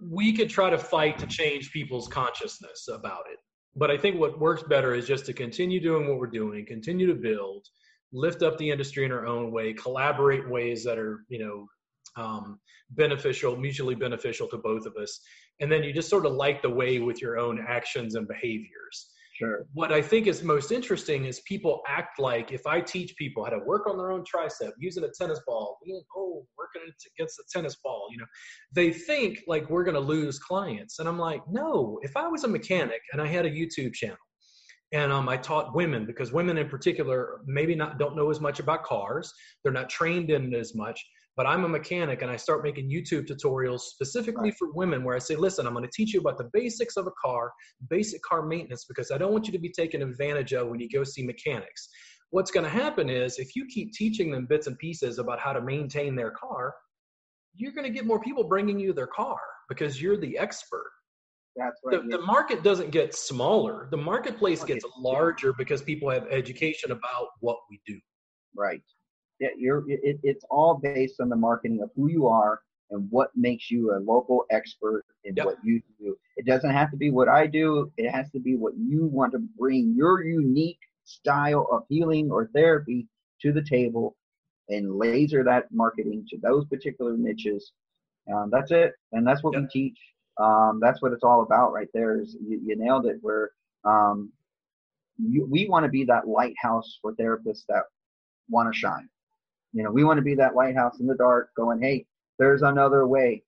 we 0.01 0.33
could 0.33 0.49
try 0.49 0.69
to 0.69 0.77
fight 0.77 1.19
to 1.19 1.27
change 1.27 1.71
people's 1.71 2.07
consciousness 2.07 2.87
about 2.91 3.23
it. 3.31 3.37
But 3.75 3.91
I 3.91 3.97
think 3.97 4.19
what 4.19 4.39
works 4.39 4.63
better 4.63 4.95
is 4.95 5.05
just 5.05 5.25
to 5.27 5.33
continue 5.33 5.79
doing 5.79 6.07
what 6.07 6.17
we're 6.17 6.27
doing, 6.27 6.65
continue 6.65 7.05
to 7.07 7.15
build, 7.15 7.67
lift 8.13 8.43
up 8.43 8.57
the 8.57 8.69
industry 8.69 9.05
in 9.05 9.11
our 9.11 9.25
own 9.25 9.51
way, 9.51 9.73
collaborate 9.73 10.43
in 10.43 10.49
ways 10.49 10.83
that 10.83 10.97
are, 10.97 11.23
you 11.29 11.39
know, 11.39 11.67
um, 12.21 12.59
beneficial, 12.91 13.55
mutually 13.55 13.95
beneficial 13.95 14.47
to 14.47 14.57
both 14.57 14.85
of 14.85 14.95
us. 14.95 15.19
And 15.59 15.71
then 15.71 15.83
you 15.83 15.93
just 15.93 16.09
sort 16.09 16.25
of 16.25 16.33
light 16.33 16.61
the 16.61 16.69
way 16.69 16.99
with 16.99 17.21
your 17.21 17.37
own 17.37 17.63
actions 17.67 18.15
and 18.15 18.27
behaviors 18.27 19.11
sure. 19.37 19.65
what 19.73 19.91
I 19.91 20.01
think 20.01 20.27
is 20.27 20.43
most 20.43 20.71
interesting 20.71 21.25
is 21.25 21.41
people 21.41 21.81
act 21.87 22.19
like 22.19 22.51
if 22.51 22.65
I 22.65 22.81
teach 22.81 23.15
people 23.17 23.43
how 23.43 23.51
to 23.51 23.59
work 23.59 23.87
on 23.87 23.97
their 23.97 24.11
own 24.11 24.23
tricep 24.23 24.71
using 24.79 25.03
a 25.03 25.09
tennis 25.09 25.39
ball, 25.45 25.77
know, 25.85 26.01
oh, 26.15 26.45
working 26.57 26.81
against 27.17 27.39
a 27.39 27.43
tennis 27.51 27.77
ball, 27.83 28.07
you 28.11 28.17
know, 28.17 28.25
they 28.73 28.91
think 28.91 29.39
like 29.47 29.69
we're 29.69 29.83
going 29.83 29.95
to 29.95 29.99
lose 29.99 30.39
clients. 30.39 30.99
And 30.99 31.07
I'm 31.07 31.19
like, 31.19 31.41
no, 31.49 31.99
if 32.01 32.15
I 32.15 32.27
was 32.27 32.43
a 32.43 32.47
mechanic 32.47 33.01
and 33.13 33.21
I 33.21 33.27
had 33.27 33.45
a 33.45 33.51
YouTube 33.51 33.93
channel 33.93 34.17
and 34.93 35.11
um, 35.11 35.27
I 35.27 35.37
taught 35.37 35.75
women 35.75 36.05
because 36.05 36.31
women 36.31 36.57
in 36.57 36.69
particular 36.69 37.41
maybe 37.45 37.75
not 37.75 37.99
don't 37.99 38.15
know 38.15 38.29
as 38.29 38.39
much 38.39 38.59
about 38.59 38.83
cars, 38.83 39.33
they're 39.63 39.73
not 39.73 39.89
trained 39.89 40.29
in 40.29 40.53
it 40.53 40.57
as 40.57 40.75
much. 40.75 41.03
But 41.35 41.45
I'm 41.45 41.65
a 41.65 41.69
mechanic 41.69 42.23
and 42.23 42.31
I 42.31 42.35
start 42.35 42.63
making 42.63 42.89
YouTube 42.89 43.27
tutorials 43.27 43.81
specifically 43.81 44.49
Right. 44.49 44.57
for 44.57 44.71
women 44.73 45.03
where 45.03 45.15
I 45.15 45.19
say, 45.19 45.35
listen, 45.35 45.67
I'm 45.67 45.73
going 45.73 45.85
to 45.85 45.91
teach 45.93 46.13
you 46.13 46.19
about 46.19 46.39
the 46.39 46.49
basics 46.51 46.97
of 46.97 47.05
a 47.05 47.11
car, 47.23 47.51
basic 47.89 48.23
car 48.23 48.43
maintenance, 48.43 48.85
because 48.85 49.11
I 49.11 49.19
don't 49.19 49.31
want 49.31 49.45
you 49.45 49.53
to 49.53 49.59
be 49.59 49.71
taken 49.71 50.01
advantage 50.01 50.53
of 50.53 50.67
when 50.67 50.79
you 50.79 50.89
go 50.89 51.03
see 51.03 51.23
mechanics. 51.23 51.89
What's 52.31 52.49
going 52.49 52.63
to 52.63 52.69
happen 52.71 53.09
is 53.09 53.37
if 53.37 53.55
you 53.55 53.67
keep 53.67 53.93
teaching 53.93 54.31
them 54.31 54.47
bits 54.47 54.65
and 54.65 54.77
pieces 54.79 55.19
about 55.19 55.39
how 55.39 55.53
to 55.53 55.61
maintain 55.61 56.15
their 56.15 56.31
car, 56.31 56.73
you're 57.55 57.71
going 57.71 57.85
to 57.85 57.93
get 57.93 58.05
more 58.05 58.19
people 58.19 58.43
bringing 58.43 58.79
you 58.79 58.91
their 58.91 59.07
car 59.07 59.39
because 59.69 60.01
you're 60.01 60.17
the 60.17 60.37
expert. 60.39 60.89
That's 61.57 61.79
The, 61.83 61.97
what. 61.97 62.09
the 62.09 62.21
market 62.21 62.63
doesn't 62.63 62.91
get 62.91 63.15
smaller. 63.15 63.87
The 63.91 63.97
marketplace 63.97 64.63
gets 64.63 64.85
larger 64.97 65.53
because 65.53 65.81
people 65.81 66.09
have 66.09 66.27
education 66.29 66.91
about 66.91 67.29
what 67.39 67.57
we 67.69 67.81
do. 67.85 67.99
Right. 68.55 68.81
Yeah, 69.39 69.49
you're. 69.57 69.83
It, 69.89 70.19
it's 70.23 70.45
all 70.49 70.75
based 70.81 71.19
on 71.19 71.29
the 71.29 71.35
marketing 71.35 71.81
of 71.81 71.89
who 71.95 72.09
you 72.09 72.27
are 72.27 72.61
and 72.89 73.07
what 73.11 73.29
makes 73.35 73.69
you 73.69 73.93
a 73.95 73.99
local 73.99 74.45
expert 74.51 75.03
in 75.25 75.35
Yep. 75.35 75.45
what 75.45 75.57
you 75.63 75.81
do. 75.99 76.15
It 76.37 76.45
doesn't 76.45 76.69
have 76.71 76.89
to 76.91 76.97
be 76.97 77.11
what 77.11 77.27
I 77.27 77.45
do. 77.47 77.91
It 77.97 78.09
has 78.09 78.31
to 78.31 78.39
be 78.39 78.55
what 78.55 78.73
you 78.77 79.05
want 79.05 79.33
to 79.33 79.39
bring 79.59 79.93
your 79.95 80.23
unique 80.23 80.79
style 81.03 81.67
of 81.71 81.83
healing 81.89 82.31
or 82.31 82.47
therapy 82.53 83.07
to 83.41 83.51
the 83.51 83.61
table, 83.63 84.15
and 84.69 84.95
laser 84.97 85.43
that 85.43 85.65
marketing 85.71 86.25
to 86.29 86.37
those 86.41 86.65
particular 86.65 87.15
niches. 87.17 87.71
Um, 88.33 88.49
that's 88.51 88.71
it, 88.71 88.93
and 89.11 89.25
that's 89.25 89.43
what 89.43 89.55
we 89.55 89.67
teach. 89.71 89.99
Um, 90.39 90.79
that's 90.81 91.01
what 91.01 91.13
it's 91.13 91.23
all 91.23 91.41
about, 91.43 91.73
right 91.73 91.87
there. 91.93 92.19
Is 92.21 92.35
you, 92.45 92.61
you 92.63 92.75
nailed 92.77 93.05
it. 93.05 93.17
Where 93.21 93.51
um, 93.83 94.31
you, 95.17 95.45
we 95.49 95.67
want 95.67 95.83
to 95.83 95.89
be 95.89 96.03
that 96.05 96.27
lighthouse 96.27 96.99
for 97.01 97.13
therapists 97.15 97.63
that 97.69 97.83
want 98.49 98.71
to 98.71 98.77
shine. 98.77 99.09
You 99.73 99.83
know, 99.83 99.91
we 99.91 100.03
want 100.03 100.17
to 100.17 100.23
be 100.23 100.35
that 100.35 100.55
lighthouse 100.55 100.99
in 100.99 101.07
the 101.07 101.15
dark, 101.15 101.49
going, 101.55 101.81
"Hey, 101.81 102.05
there's 102.39 102.61
another 102.61 103.07
way." 103.07 103.43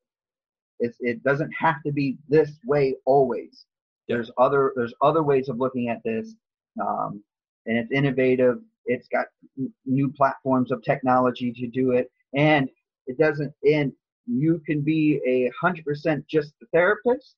It's 0.80 0.98
it 1.00 1.24
doesn't 1.24 1.52
have 1.52 1.82
to 1.86 1.92
be 1.92 2.18
this 2.28 2.52
way 2.66 2.96
always. 3.06 3.66
Yeah. 4.08 4.16
There's 4.16 4.32
other 4.38 4.74
there's 4.76 4.94
other 5.02 5.24
ways 5.24 5.50
of 5.50 5.58
looking 5.58 5.90
at 5.90 6.02
this, 6.04 6.36
um, 6.82 7.24
and 7.66 7.78
it's 7.78 7.92
innovative. 7.92 8.60
It's 8.86 9.08
got 9.08 9.28
new 9.86 10.12
platforms 10.12 10.72
of 10.72 10.82
technology 10.84 11.52
to 11.54 11.68
do 11.68 11.92
it, 11.92 12.12
and 12.34 12.70
it 13.08 13.18
doesn't. 13.18 13.54
And 13.64 13.92
you 14.30 14.62
can 14.66 14.82
be 14.82 15.20
a 15.26 15.52
hundred 15.60 15.86
percent 15.86 16.26
just 16.28 16.54
the 16.60 16.68
therapist, 16.74 17.36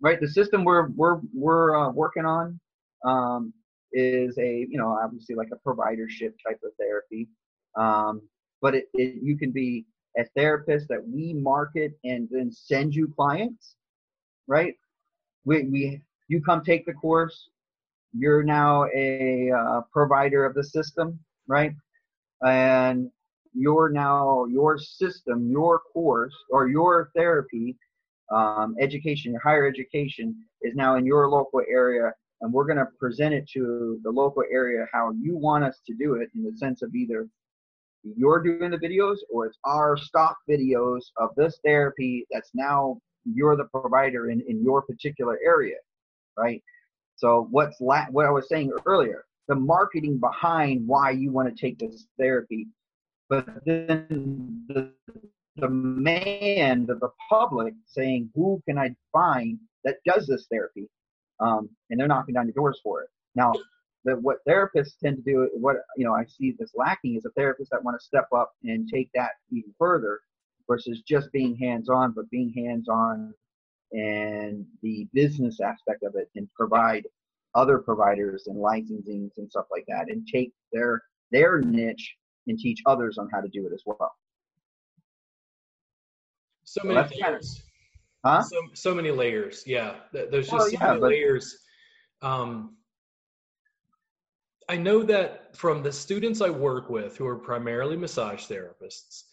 right? 0.00 0.20
The 0.20 0.28
system 0.28 0.64
we're 0.64 0.88
we're 0.88 1.20
we're 1.32 1.76
uh, 1.76 1.90
working 1.90 2.24
on 2.24 2.58
um, 3.06 3.52
is 3.92 4.36
a 4.38 4.66
you 4.68 4.78
know 4.78 4.98
obviously 5.02 5.34
like 5.34 5.48
a 5.52 5.68
providership 5.68 6.32
type 6.46 6.60
of 6.64 6.72
therapy, 6.78 7.28
um, 7.76 8.22
but 8.60 8.74
it, 8.74 8.88
it 8.94 9.22
you 9.22 9.36
can 9.36 9.52
be 9.52 9.86
a 10.18 10.24
therapist 10.36 10.88
that 10.88 11.06
we 11.06 11.32
market 11.34 11.92
and 12.04 12.28
then 12.30 12.50
send 12.50 12.94
you 12.94 13.12
clients, 13.14 13.76
right? 14.46 14.74
We 15.44 15.64
we 15.64 16.02
you 16.28 16.42
come 16.42 16.64
take 16.64 16.86
the 16.86 16.94
course, 16.94 17.50
you're 18.12 18.42
now 18.42 18.86
a 18.94 19.50
uh, 19.50 19.80
provider 19.92 20.44
of 20.44 20.54
the 20.54 20.64
system, 20.64 21.18
right? 21.46 21.72
And 22.42 23.10
you're 23.54 23.90
now 23.90 24.44
your 24.46 24.78
system, 24.78 25.50
your 25.50 25.80
course, 25.92 26.34
or 26.50 26.68
your 26.68 27.10
therapy, 27.14 27.76
um, 28.32 28.74
education, 28.80 29.32
your 29.32 29.40
higher 29.40 29.66
education 29.66 30.34
is 30.62 30.74
now 30.74 30.96
in 30.96 31.06
your 31.06 31.28
local 31.28 31.62
area, 31.68 32.12
and 32.40 32.52
we're 32.52 32.64
going 32.66 32.78
to 32.78 32.86
present 32.98 33.32
it 33.32 33.48
to 33.52 34.00
the 34.02 34.10
local 34.10 34.42
area 34.50 34.86
how 34.92 35.12
you 35.12 35.36
want 35.36 35.64
us 35.64 35.80
to 35.86 35.94
do 35.94 36.14
it 36.14 36.28
in 36.34 36.42
the 36.42 36.56
sense 36.56 36.82
of 36.82 36.94
either 36.94 37.28
you're 38.16 38.42
doing 38.42 38.70
the 38.70 38.78
videos 38.78 39.16
or 39.32 39.46
it's 39.46 39.58
our 39.64 39.96
stock 39.96 40.36
videos 40.48 41.00
of 41.16 41.30
this 41.36 41.58
therapy 41.64 42.26
that's 42.30 42.50
now 42.54 42.98
you're 43.24 43.56
the 43.56 43.64
provider 43.64 44.30
in, 44.30 44.42
in 44.46 44.62
your 44.62 44.82
particular 44.82 45.38
area, 45.44 45.76
right? 46.36 46.62
So 47.16 47.48
what's 47.50 47.80
la- 47.80 48.06
what 48.10 48.26
I 48.26 48.30
was 48.30 48.48
saying 48.48 48.72
earlier, 48.84 49.24
the 49.48 49.54
marketing 49.54 50.18
behind 50.18 50.86
why 50.86 51.10
you 51.10 51.32
want 51.32 51.54
to 51.54 51.60
take 51.60 51.78
this 51.78 52.06
therapy, 52.18 52.68
but 53.28 53.46
then 53.64 54.64
the 54.68 54.92
demand 55.56 56.90
of 56.90 57.00
the 57.00 57.10
public 57.28 57.74
saying, 57.86 58.30
who 58.34 58.62
can 58.66 58.78
I 58.78 58.94
find 59.12 59.58
that 59.84 59.96
does 60.04 60.26
this 60.26 60.46
therapy? 60.50 60.88
Um, 61.40 61.68
and 61.90 61.98
they're 61.98 62.08
knocking 62.08 62.34
down 62.34 62.46
your 62.46 62.54
doors 62.54 62.80
for 62.82 63.02
it. 63.02 63.08
Now, 63.34 63.52
the, 64.04 64.16
what 64.16 64.38
therapists 64.46 64.98
tend 65.02 65.16
to 65.16 65.22
do, 65.22 65.48
what 65.54 65.76
you 65.96 66.04
know, 66.04 66.14
I 66.14 66.24
see 66.26 66.54
this 66.58 66.72
lacking 66.74 67.16
is 67.16 67.24
a 67.24 67.30
therapist 67.30 67.70
that 67.70 67.82
want 67.82 67.98
to 67.98 68.04
step 68.04 68.28
up 68.34 68.52
and 68.62 68.88
take 68.88 69.10
that 69.14 69.30
even 69.50 69.74
further, 69.78 70.20
versus 70.68 71.02
just 71.06 71.30
being 71.32 71.56
hands-on, 71.56 72.12
but 72.12 72.30
being 72.30 72.52
hands-on 72.56 73.34
and 73.92 74.64
the 74.82 75.06
business 75.12 75.60
aspect 75.60 76.02
of 76.02 76.14
it 76.16 76.28
and 76.36 76.48
provide 76.54 77.06
other 77.54 77.78
providers 77.78 78.46
and 78.46 78.56
licensings 78.56 79.30
and 79.36 79.48
stuff 79.50 79.66
like 79.70 79.84
that 79.86 80.10
and 80.10 80.26
take 80.26 80.52
their 80.72 81.02
their 81.30 81.60
niche 81.60 82.16
and 82.46 82.58
teach 82.58 82.80
others 82.86 83.18
on 83.18 83.28
how 83.32 83.40
to 83.40 83.48
do 83.48 83.66
it 83.66 83.72
as 83.72 83.82
well. 83.86 84.12
So 86.64 86.82
many 86.84 86.94
layers. 86.94 87.20
Kind 87.20 87.34
of, 87.36 87.44
huh? 88.24 88.42
So, 88.42 88.60
so 88.74 88.94
many 88.94 89.10
layers. 89.10 89.62
Yeah. 89.66 89.96
There's 90.12 90.48
just 90.48 90.52
well, 90.52 90.68
so 90.68 90.78
many 90.78 91.00
but, 91.00 91.10
layers. 91.10 91.56
Um, 92.22 92.76
I 94.68 94.76
know 94.76 95.02
that 95.02 95.56
from 95.56 95.82
the 95.82 95.92
students 95.92 96.40
I 96.40 96.50
work 96.50 96.88
with 96.88 97.16
who 97.16 97.26
are 97.26 97.36
primarily 97.36 97.96
massage 97.96 98.46
therapists, 98.46 99.24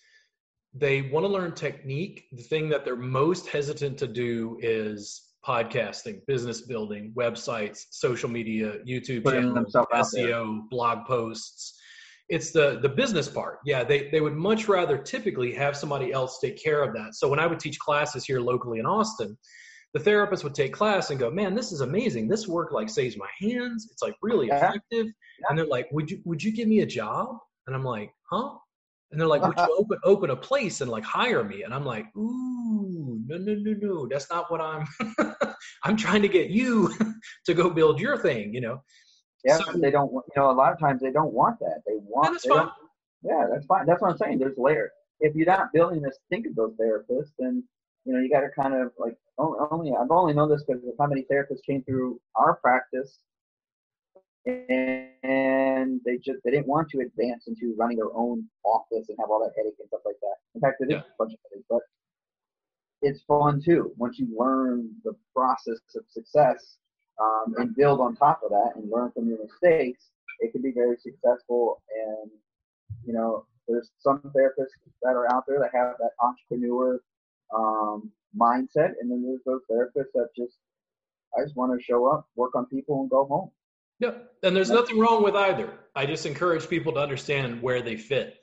they 0.73 1.03
want 1.03 1.25
to 1.25 1.31
learn 1.31 1.53
technique. 1.53 2.25
The 2.31 2.43
thing 2.43 2.69
that 2.69 2.85
they're 2.85 2.95
most 2.95 3.47
hesitant 3.47 3.97
to 3.99 4.07
do 4.07 4.57
is 4.61 5.31
podcasting, 5.45 6.25
business 6.27 6.61
building, 6.61 7.13
websites, 7.15 7.85
social 7.91 8.29
media, 8.29 8.79
YouTube 8.87 9.29
channels, 9.29 9.73
SEO, 9.73 10.69
blog 10.69 11.05
posts. 11.05 11.79
It's 12.31 12.51
the 12.51 12.79
the 12.81 12.87
business 12.87 13.27
part. 13.27 13.59
Yeah, 13.65 13.83
they 13.83 14.09
they 14.09 14.21
would 14.21 14.35
much 14.35 14.69
rather 14.69 14.97
typically 14.97 15.53
have 15.53 15.75
somebody 15.75 16.13
else 16.13 16.39
take 16.39 16.57
care 16.63 16.81
of 16.81 16.93
that. 16.93 17.13
So 17.13 17.27
when 17.27 17.39
I 17.39 17.45
would 17.45 17.59
teach 17.59 17.77
classes 17.77 18.23
here 18.23 18.39
locally 18.39 18.79
in 18.79 18.85
Austin, 18.85 19.37
the 19.93 19.99
therapist 19.99 20.45
would 20.45 20.55
take 20.55 20.71
class 20.71 21.09
and 21.09 21.19
go, 21.19 21.29
"Man, 21.29 21.53
this 21.53 21.73
is 21.73 21.81
amazing. 21.81 22.29
This 22.29 22.47
work 22.47 22.71
like 22.71 22.89
saves 22.89 23.17
my 23.17 23.27
hands. 23.41 23.89
It's 23.91 24.01
like 24.01 24.15
really 24.21 24.47
effective." 24.47 25.07
Yeah. 25.07 25.45
And 25.49 25.59
they're 25.59 25.65
like, 25.65 25.89
"Would 25.91 26.09
you 26.09 26.21
would 26.23 26.41
you 26.41 26.53
give 26.53 26.69
me 26.69 26.79
a 26.79 26.85
job?" 26.85 27.35
And 27.67 27.75
I'm 27.75 27.83
like, 27.83 28.13
"Huh?" 28.31 28.55
And 29.11 29.19
they're 29.19 29.27
like, 29.27 29.41
"Would 29.41 29.57
you 29.57 29.75
open 29.77 29.99
open 30.05 30.29
a 30.29 30.37
place 30.37 30.79
and 30.79 30.89
like 30.89 31.03
hire 31.03 31.43
me?" 31.43 31.63
And 31.63 31.73
I'm 31.73 31.85
like, 31.85 32.05
"Ooh, 32.15 33.19
no, 33.27 33.37
no, 33.39 33.55
no, 33.57 33.75
no. 33.81 34.07
That's 34.09 34.29
not 34.29 34.49
what 34.49 34.61
I'm. 34.61 34.87
I'm 35.83 35.97
trying 35.97 36.21
to 36.21 36.29
get 36.29 36.49
you 36.49 36.93
to 37.45 37.53
go 37.53 37.69
build 37.69 37.99
your 37.99 38.17
thing." 38.17 38.53
You 38.53 38.61
know. 38.61 38.83
Yeah, 39.43 39.57
so, 39.57 39.73
they 39.73 39.91
don't. 39.91 40.11
You 40.11 40.21
know, 40.35 40.51
a 40.51 40.53
lot 40.53 40.71
of 40.71 40.79
times 40.79 41.01
they 41.01 41.11
don't 41.11 41.33
want 41.33 41.59
that. 41.59 41.81
They 41.85 41.95
want. 41.97 42.33
That's 42.33 42.45
fine. 42.45 42.69
Yeah, 43.23 43.47
that's 43.51 43.65
fine. 43.65 43.85
That's 43.85 44.01
what 44.01 44.11
I'm 44.11 44.17
saying. 44.17 44.39
There's 44.39 44.57
layers. 44.57 44.91
If 45.19 45.35
you're 45.35 45.45
not 45.45 45.71
building 45.73 46.01
this, 46.01 46.17
think 46.29 46.47
of 46.47 46.55
those 46.55 46.73
therapists, 46.79 47.31
then 47.37 47.63
you 48.05 48.13
know 48.13 48.19
you 48.19 48.29
got 48.29 48.41
to 48.41 48.49
kind 48.49 48.73
of 48.73 48.91
like 48.97 49.15
only. 49.37 49.91
I've 49.91 50.11
only 50.11 50.33
known 50.33 50.49
this 50.49 50.63
because 50.67 50.83
of 50.83 50.93
how 50.99 51.07
many 51.07 51.25
therapists 51.31 51.63
came 51.65 51.83
through 51.83 52.19
our 52.35 52.55
practice 52.55 53.19
and 54.45 56.01
they 56.03 56.17
just 56.17 56.39
they 56.43 56.51
didn't 56.51 56.67
want 56.67 56.89
to 56.89 56.99
advance 56.99 57.47
into 57.47 57.75
running 57.77 57.97
their 57.97 58.13
own 58.15 58.43
office 58.65 59.05
and 59.09 59.17
have 59.19 59.29
all 59.29 59.39
that 59.39 59.51
headache 59.55 59.75
and 59.79 59.87
stuff 59.87 60.01
like 60.05 60.15
that. 60.21 60.35
In 60.55 60.61
fact, 60.61 60.77
it 60.79 60.89
yeah. 60.89 60.97
is 60.97 61.03
a 61.03 61.15
bunch 61.17 61.33
of 61.33 61.39
headache, 61.51 61.65
but 61.69 61.81
it's 63.01 63.21
fun 63.23 63.61
too 63.63 63.91
once 63.97 64.17
you 64.19 64.27
learn 64.37 64.89
the 65.03 65.13
process 65.35 65.79
of 65.95 66.03
success 66.09 66.77
um, 67.19 67.53
and 67.57 67.75
build 67.75 67.99
on 67.99 68.15
top 68.15 68.41
of 68.43 68.51
that 68.51 68.73
and 68.75 68.91
learn 68.91 69.11
from 69.11 69.27
your 69.27 69.37
mistakes. 69.43 70.09
It 70.39 70.51
can 70.51 70.61
be 70.61 70.71
very 70.71 70.97
successful, 70.97 71.81
and 72.07 72.31
you 73.05 73.13
know, 73.13 73.45
there's 73.67 73.89
some 73.99 74.19
therapists 74.35 74.73
that 75.01 75.13
are 75.13 75.31
out 75.31 75.43
there 75.47 75.59
that 75.59 75.71
have 75.73 75.95
that 75.99 76.11
entrepreneur 76.21 76.99
um, 77.55 78.11
mindset, 78.37 78.93
and 78.99 79.09
then 79.09 79.23
there's 79.23 79.41
those 79.45 79.61
therapists 79.69 80.11
that 80.13 80.29
just 80.35 80.55
I 81.37 81.43
just 81.43 81.55
want 81.55 81.77
to 81.77 81.83
show 81.83 82.07
up, 82.07 82.27
work 82.35 82.55
on 82.55 82.65
people, 82.65 83.01
and 83.01 83.09
go 83.09 83.25
home. 83.25 83.51
Yeah, 83.99 84.13
and 84.43 84.55
there's 84.55 84.71
nothing 84.71 84.97
wrong 84.97 85.23
with 85.23 85.35
either. 85.35 85.71
I 85.95 86.05
just 86.05 86.25
encourage 86.25 86.67
people 86.67 86.93
to 86.93 86.99
understand 86.99 87.61
where 87.61 87.81
they 87.81 87.97
fit. 87.97 88.37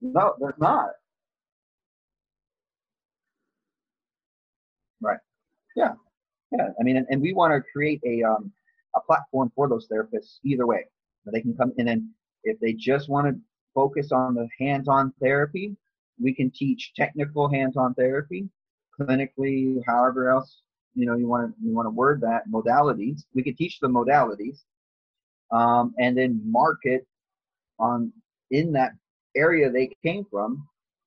No, 0.00 0.34
there's 0.40 0.58
not. 0.58 0.90
Right. 5.00 5.18
Yeah. 5.76 5.92
Yeah. 6.56 6.68
I 6.78 6.82
mean, 6.82 6.96
and, 6.96 7.06
and 7.10 7.20
we 7.20 7.32
want 7.32 7.52
to 7.52 7.60
create 7.72 8.00
a 8.06 8.22
um, 8.22 8.52
a 8.96 9.00
platform 9.00 9.50
for 9.54 9.68
those 9.68 9.88
therapists 9.88 10.38
either 10.44 10.66
way. 10.66 10.84
They 11.26 11.40
can 11.40 11.56
come 11.56 11.72
in 11.78 11.88
and 11.88 12.08
if 12.44 12.60
they 12.60 12.74
just 12.74 13.08
want 13.08 13.26
to 13.26 13.40
focus 13.74 14.12
on 14.12 14.34
the 14.34 14.46
hands-on 14.60 15.12
therapy, 15.20 15.74
we 16.20 16.34
can 16.34 16.50
teach 16.50 16.92
technical 16.94 17.48
hands-on 17.48 17.94
therapy, 17.94 18.48
clinically, 19.00 19.80
however 19.86 20.30
else 20.30 20.60
you 20.94 21.06
know 21.06 21.16
you 21.16 21.26
want 21.26 21.50
to 21.50 21.54
you 21.64 21.74
want 21.74 21.86
to 21.86 21.90
word 21.90 22.20
that 22.20 22.48
modalities. 22.48 23.24
We 23.34 23.42
could 23.42 23.56
teach 23.56 23.80
the 23.80 23.88
modalities, 23.88 24.62
um, 25.50 25.94
and 25.98 26.16
then 26.16 26.40
market 26.44 27.06
on 27.78 28.12
in 28.50 28.72
that 28.72 28.92
area 29.36 29.70
they 29.70 29.90
came 30.04 30.24
from 30.30 30.66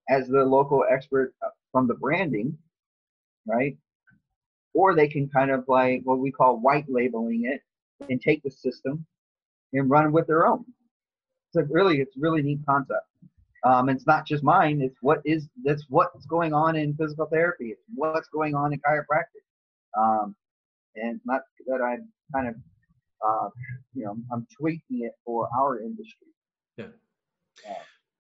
as 0.10 0.28
the 0.28 0.44
local 0.44 0.84
expert 0.90 1.34
uh, 1.46 1.50
from 1.72 1.88
the 1.88 1.94
branding, 1.96 2.58
right? 3.46 3.78
Or 4.78 4.94
they 4.94 5.08
can 5.08 5.28
kind 5.28 5.50
of 5.50 5.64
like 5.68 6.02
what 6.04 6.20
we 6.20 6.32
call 6.32 6.60
white 6.60 6.86
labeling 6.88 7.46
it 7.46 7.62
and 8.12 8.22
take 8.22 8.44
the 8.44 8.52
system 8.52 9.04
and 9.74 9.90
run 9.90 10.12
with 10.12 10.28
their 10.28 10.46
own. 10.46 10.64
It's 11.48 11.58
a 11.58 11.74
really 11.74 12.00
it's 12.00 12.16
a 12.16 12.20
really 12.20 12.44
neat 12.44 12.60
concept. 12.70 13.08
Um, 13.64 13.90
it's 13.90 14.06
not 14.06 14.28
just 14.28 14.44
mine. 14.44 14.80
It's 14.82 15.00
what 15.02 15.20
is 15.26 15.50
that's 15.64 15.86
what's 15.90 16.28
going 16.28 16.54
on 16.54 16.76
in 16.76 16.96
physical 16.96 17.26
therapy. 17.26 17.70
It's 17.70 17.82
what's 17.96 18.28
going 18.28 18.54
on 18.54 18.72
in 18.72 18.80
chiropractic. 18.80 19.46
Um, 19.98 20.36
and 20.96 21.20
not 21.26 21.42
that 21.66 21.82
I'm 21.82 22.08
kind 22.32 22.50
of, 22.50 22.56
uh, 23.28 23.50
you 23.96 24.06
know, 24.06 24.16
I'm 24.32 24.46
tweaking 24.60 25.06
it 25.06 25.14
for 25.26 25.50
our 25.60 25.80
industry. 25.80 26.28
Yeah. 26.78 26.86
Uh, 27.68 27.74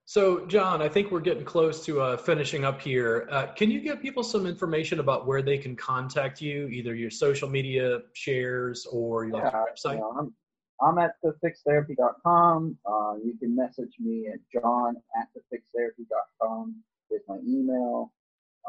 so, 0.09 0.45
John, 0.45 0.81
I 0.81 0.88
think 0.88 1.11
we're 1.11 1.19
getting 1.19 1.43
close 1.43 1.84
to 1.84 1.99
uh, 1.99 2.15
finishing 2.15 2.63
up 2.63 2.79
here. 2.79 3.27
Uh, 3.29 3.47
can 3.47 3.69
you 3.69 3.81
give 3.81 4.01
people 4.01 4.23
some 4.23 4.45
information 4.45 5.01
about 5.01 5.27
where 5.27 5.41
they 5.41 5.57
can 5.57 5.75
contact 5.75 6.41
you, 6.41 6.69
either 6.69 6.95
your 6.95 7.11
social 7.11 7.49
media 7.49 7.99
shares 8.13 8.85
or 8.89 9.25
your 9.25 9.39
yeah, 9.39 9.51
website? 9.51 9.99
I'm, 10.17 10.34
I'm 10.81 10.97
at 10.97 11.15
thefixtherapy.com. 11.21 12.77
Uh, 12.85 13.15
you 13.21 13.38
can 13.38 13.53
message 13.53 13.95
me 13.99 14.29
at 14.31 14.39
john 14.49 14.95
at 15.19 15.27
thefixtherapy.com. 15.35 16.75
Is 17.11 17.21
my 17.27 17.39
email. 17.45 18.13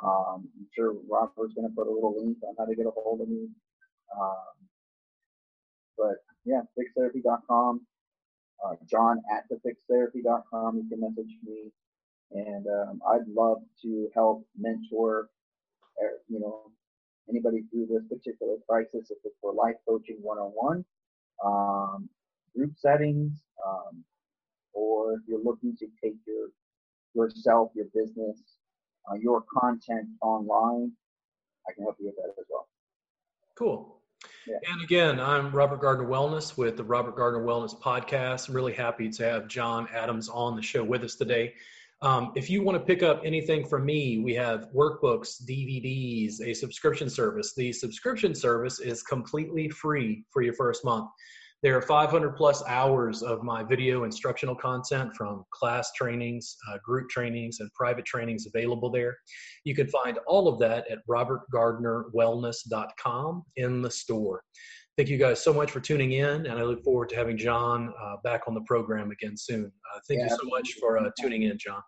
Um, 0.02 0.48
I'm 0.56 0.66
sure 0.74 0.96
Robert's 1.08 1.54
going 1.54 1.68
to 1.68 1.74
put 1.76 1.86
a 1.86 1.92
little 1.92 2.20
link 2.20 2.38
on 2.42 2.56
how 2.58 2.64
to 2.64 2.74
get 2.74 2.86
a 2.86 2.90
hold 2.90 3.20
of 3.20 3.28
me. 3.28 3.46
Um, 4.20 4.56
but 5.96 6.16
yeah, 6.44 6.62
fixtherapy.com. 6.76 7.82
Uh, 8.64 8.74
John 8.90 9.20
at 9.32 9.44
thefixtherapy.com. 9.50 10.76
You 10.76 10.88
can 10.88 11.00
message 11.00 11.32
me, 11.44 11.70
and 12.32 12.66
um, 12.66 13.00
I'd 13.08 13.26
love 13.28 13.58
to 13.82 14.08
help 14.14 14.46
mentor, 14.58 15.28
er, 16.02 16.18
you 16.28 16.40
know, 16.40 16.72
anybody 17.28 17.62
through 17.70 17.86
this 17.86 18.02
particular 18.08 18.56
crisis. 18.68 19.10
If 19.10 19.18
it's 19.24 19.36
for 19.40 19.52
life 19.52 19.76
coaching 19.86 20.18
one-on-one, 20.22 20.84
um, 21.44 22.08
group 22.56 22.72
settings, 22.76 23.32
um, 23.64 24.04
or 24.72 25.14
if 25.14 25.20
you're 25.28 25.42
looking 25.42 25.76
to 25.76 25.86
take 26.02 26.16
your 26.26 26.48
yourself, 27.14 27.70
your 27.74 27.86
business, 27.94 28.42
uh, 29.10 29.14
your 29.14 29.42
content 29.52 30.08
online, 30.20 30.92
I 31.68 31.72
can 31.72 31.84
help 31.84 31.96
you 31.98 32.06
with 32.06 32.16
that 32.16 32.30
as 32.38 32.46
well. 32.50 32.68
Cool. 33.56 33.97
Yeah. 34.46 34.56
And 34.72 34.82
again, 34.82 35.20
I'm 35.20 35.50
Robert 35.52 35.80
Gardner 35.80 36.06
Wellness 36.06 36.56
with 36.56 36.76
the 36.76 36.84
Robert 36.84 37.16
Gardner 37.16 37.40
Wellness 37.40 37.78
Podcast. 37.78 38.48
I'm 38.48 38.54
really 38.54 38.72
happy 38.72 39.08
to 39.10 39.24
have 39.24 39.48
John 39.48 39.88
Adams 39.94 40.28
on 40.28 40.56
the 40.56 40.62
show 40.62 40.82
with 40.82 41.04
us 41.04 41.14
today. 41.14 41.54
Um, 42.00 42.32
if 42.36 42.48
you 42.48 42.62
want 42.62 42.78
to 42.78 42.84
pick 42.84 43.02
up 43.02 43.22
anything 43.24 43.66
from 43.66 43.84
me, 43.84 44.20
we 44.20 44.32
have 44.34 44.68
workbooks, 44.74 45.42
DVDs, 45.44 46.40
a 46.40 46.54
subscription 46.54 47.10
service. 47.10 47.54
The 47.54 47.72
subscription 47.72 48.34
service 48.34 48.78
is 48.78 49.02
completely 49.02 49.68
free 49.68 50.24
for 50.30 50.42
your 50.42 50.54
first 50.54 50.84
month. 50.84 51.10
There 51.60 51.76
are 51.76 51.82
500 51.82 52.36
plus 52.36 52.62
hours 52.68 53.24
of 53.24 53.42
my 53.42 53.64
video 53.64 54.04
instructional 54.04 54.54
content 54.54 55.16
from 55.16 55.44
class 55.50 55.90
trainings, 55.92 56.56
uh, 56.70 56.78
group 56.84 57.10
trainings, 57.10 57.58
and 57.58 57.68
private 57.74 58.04
trainings 58.04 58.46
available 58.46 58.90
there. 58.90 59.18
You 59.64 59.74
can 59.74 59.88
find 59.88 60.20
all 60.28 60.46
of 60.46 60.60
that 60.60 60.88
at 60.88 61.00
robertgardnerwellness.com 61.10 63.42
in 63.56 63.82
the 63.82 63.90
store. 63.90 64.44
Thank 64.96 65.08
you 65.08 65.18
guys 65.18 65.42
so 65.42 65.52
much 65.52 65.72
for 65.72 65.80
tuning 65.80 66.12
in, 66.12 66.46
and 66.46 66.60
I 66.60 66.62
look 66.62 66.84
forward 66.84 67.08
to 67.08 67.16
having 67.16 67.36
John 67.36 67.92
uh, 68.00 68.18
back 68.22 68.42
on 68.46 68.54
the 68.54 68.62
program 68.62 69.10
again 69.10 69.36
soon. 69.36 69.66
Uh, 69.66 69.98
thank 70.06 70.20
yeah. 70.20 70.26
you 70.26 70.30
so 70.30 70.44
much 70.44 70.74
for 70.80 70.96
uh, 70.98 71.10
tuning 71.20 71.42
in, 71.42 71.58
John. 71.58 71.82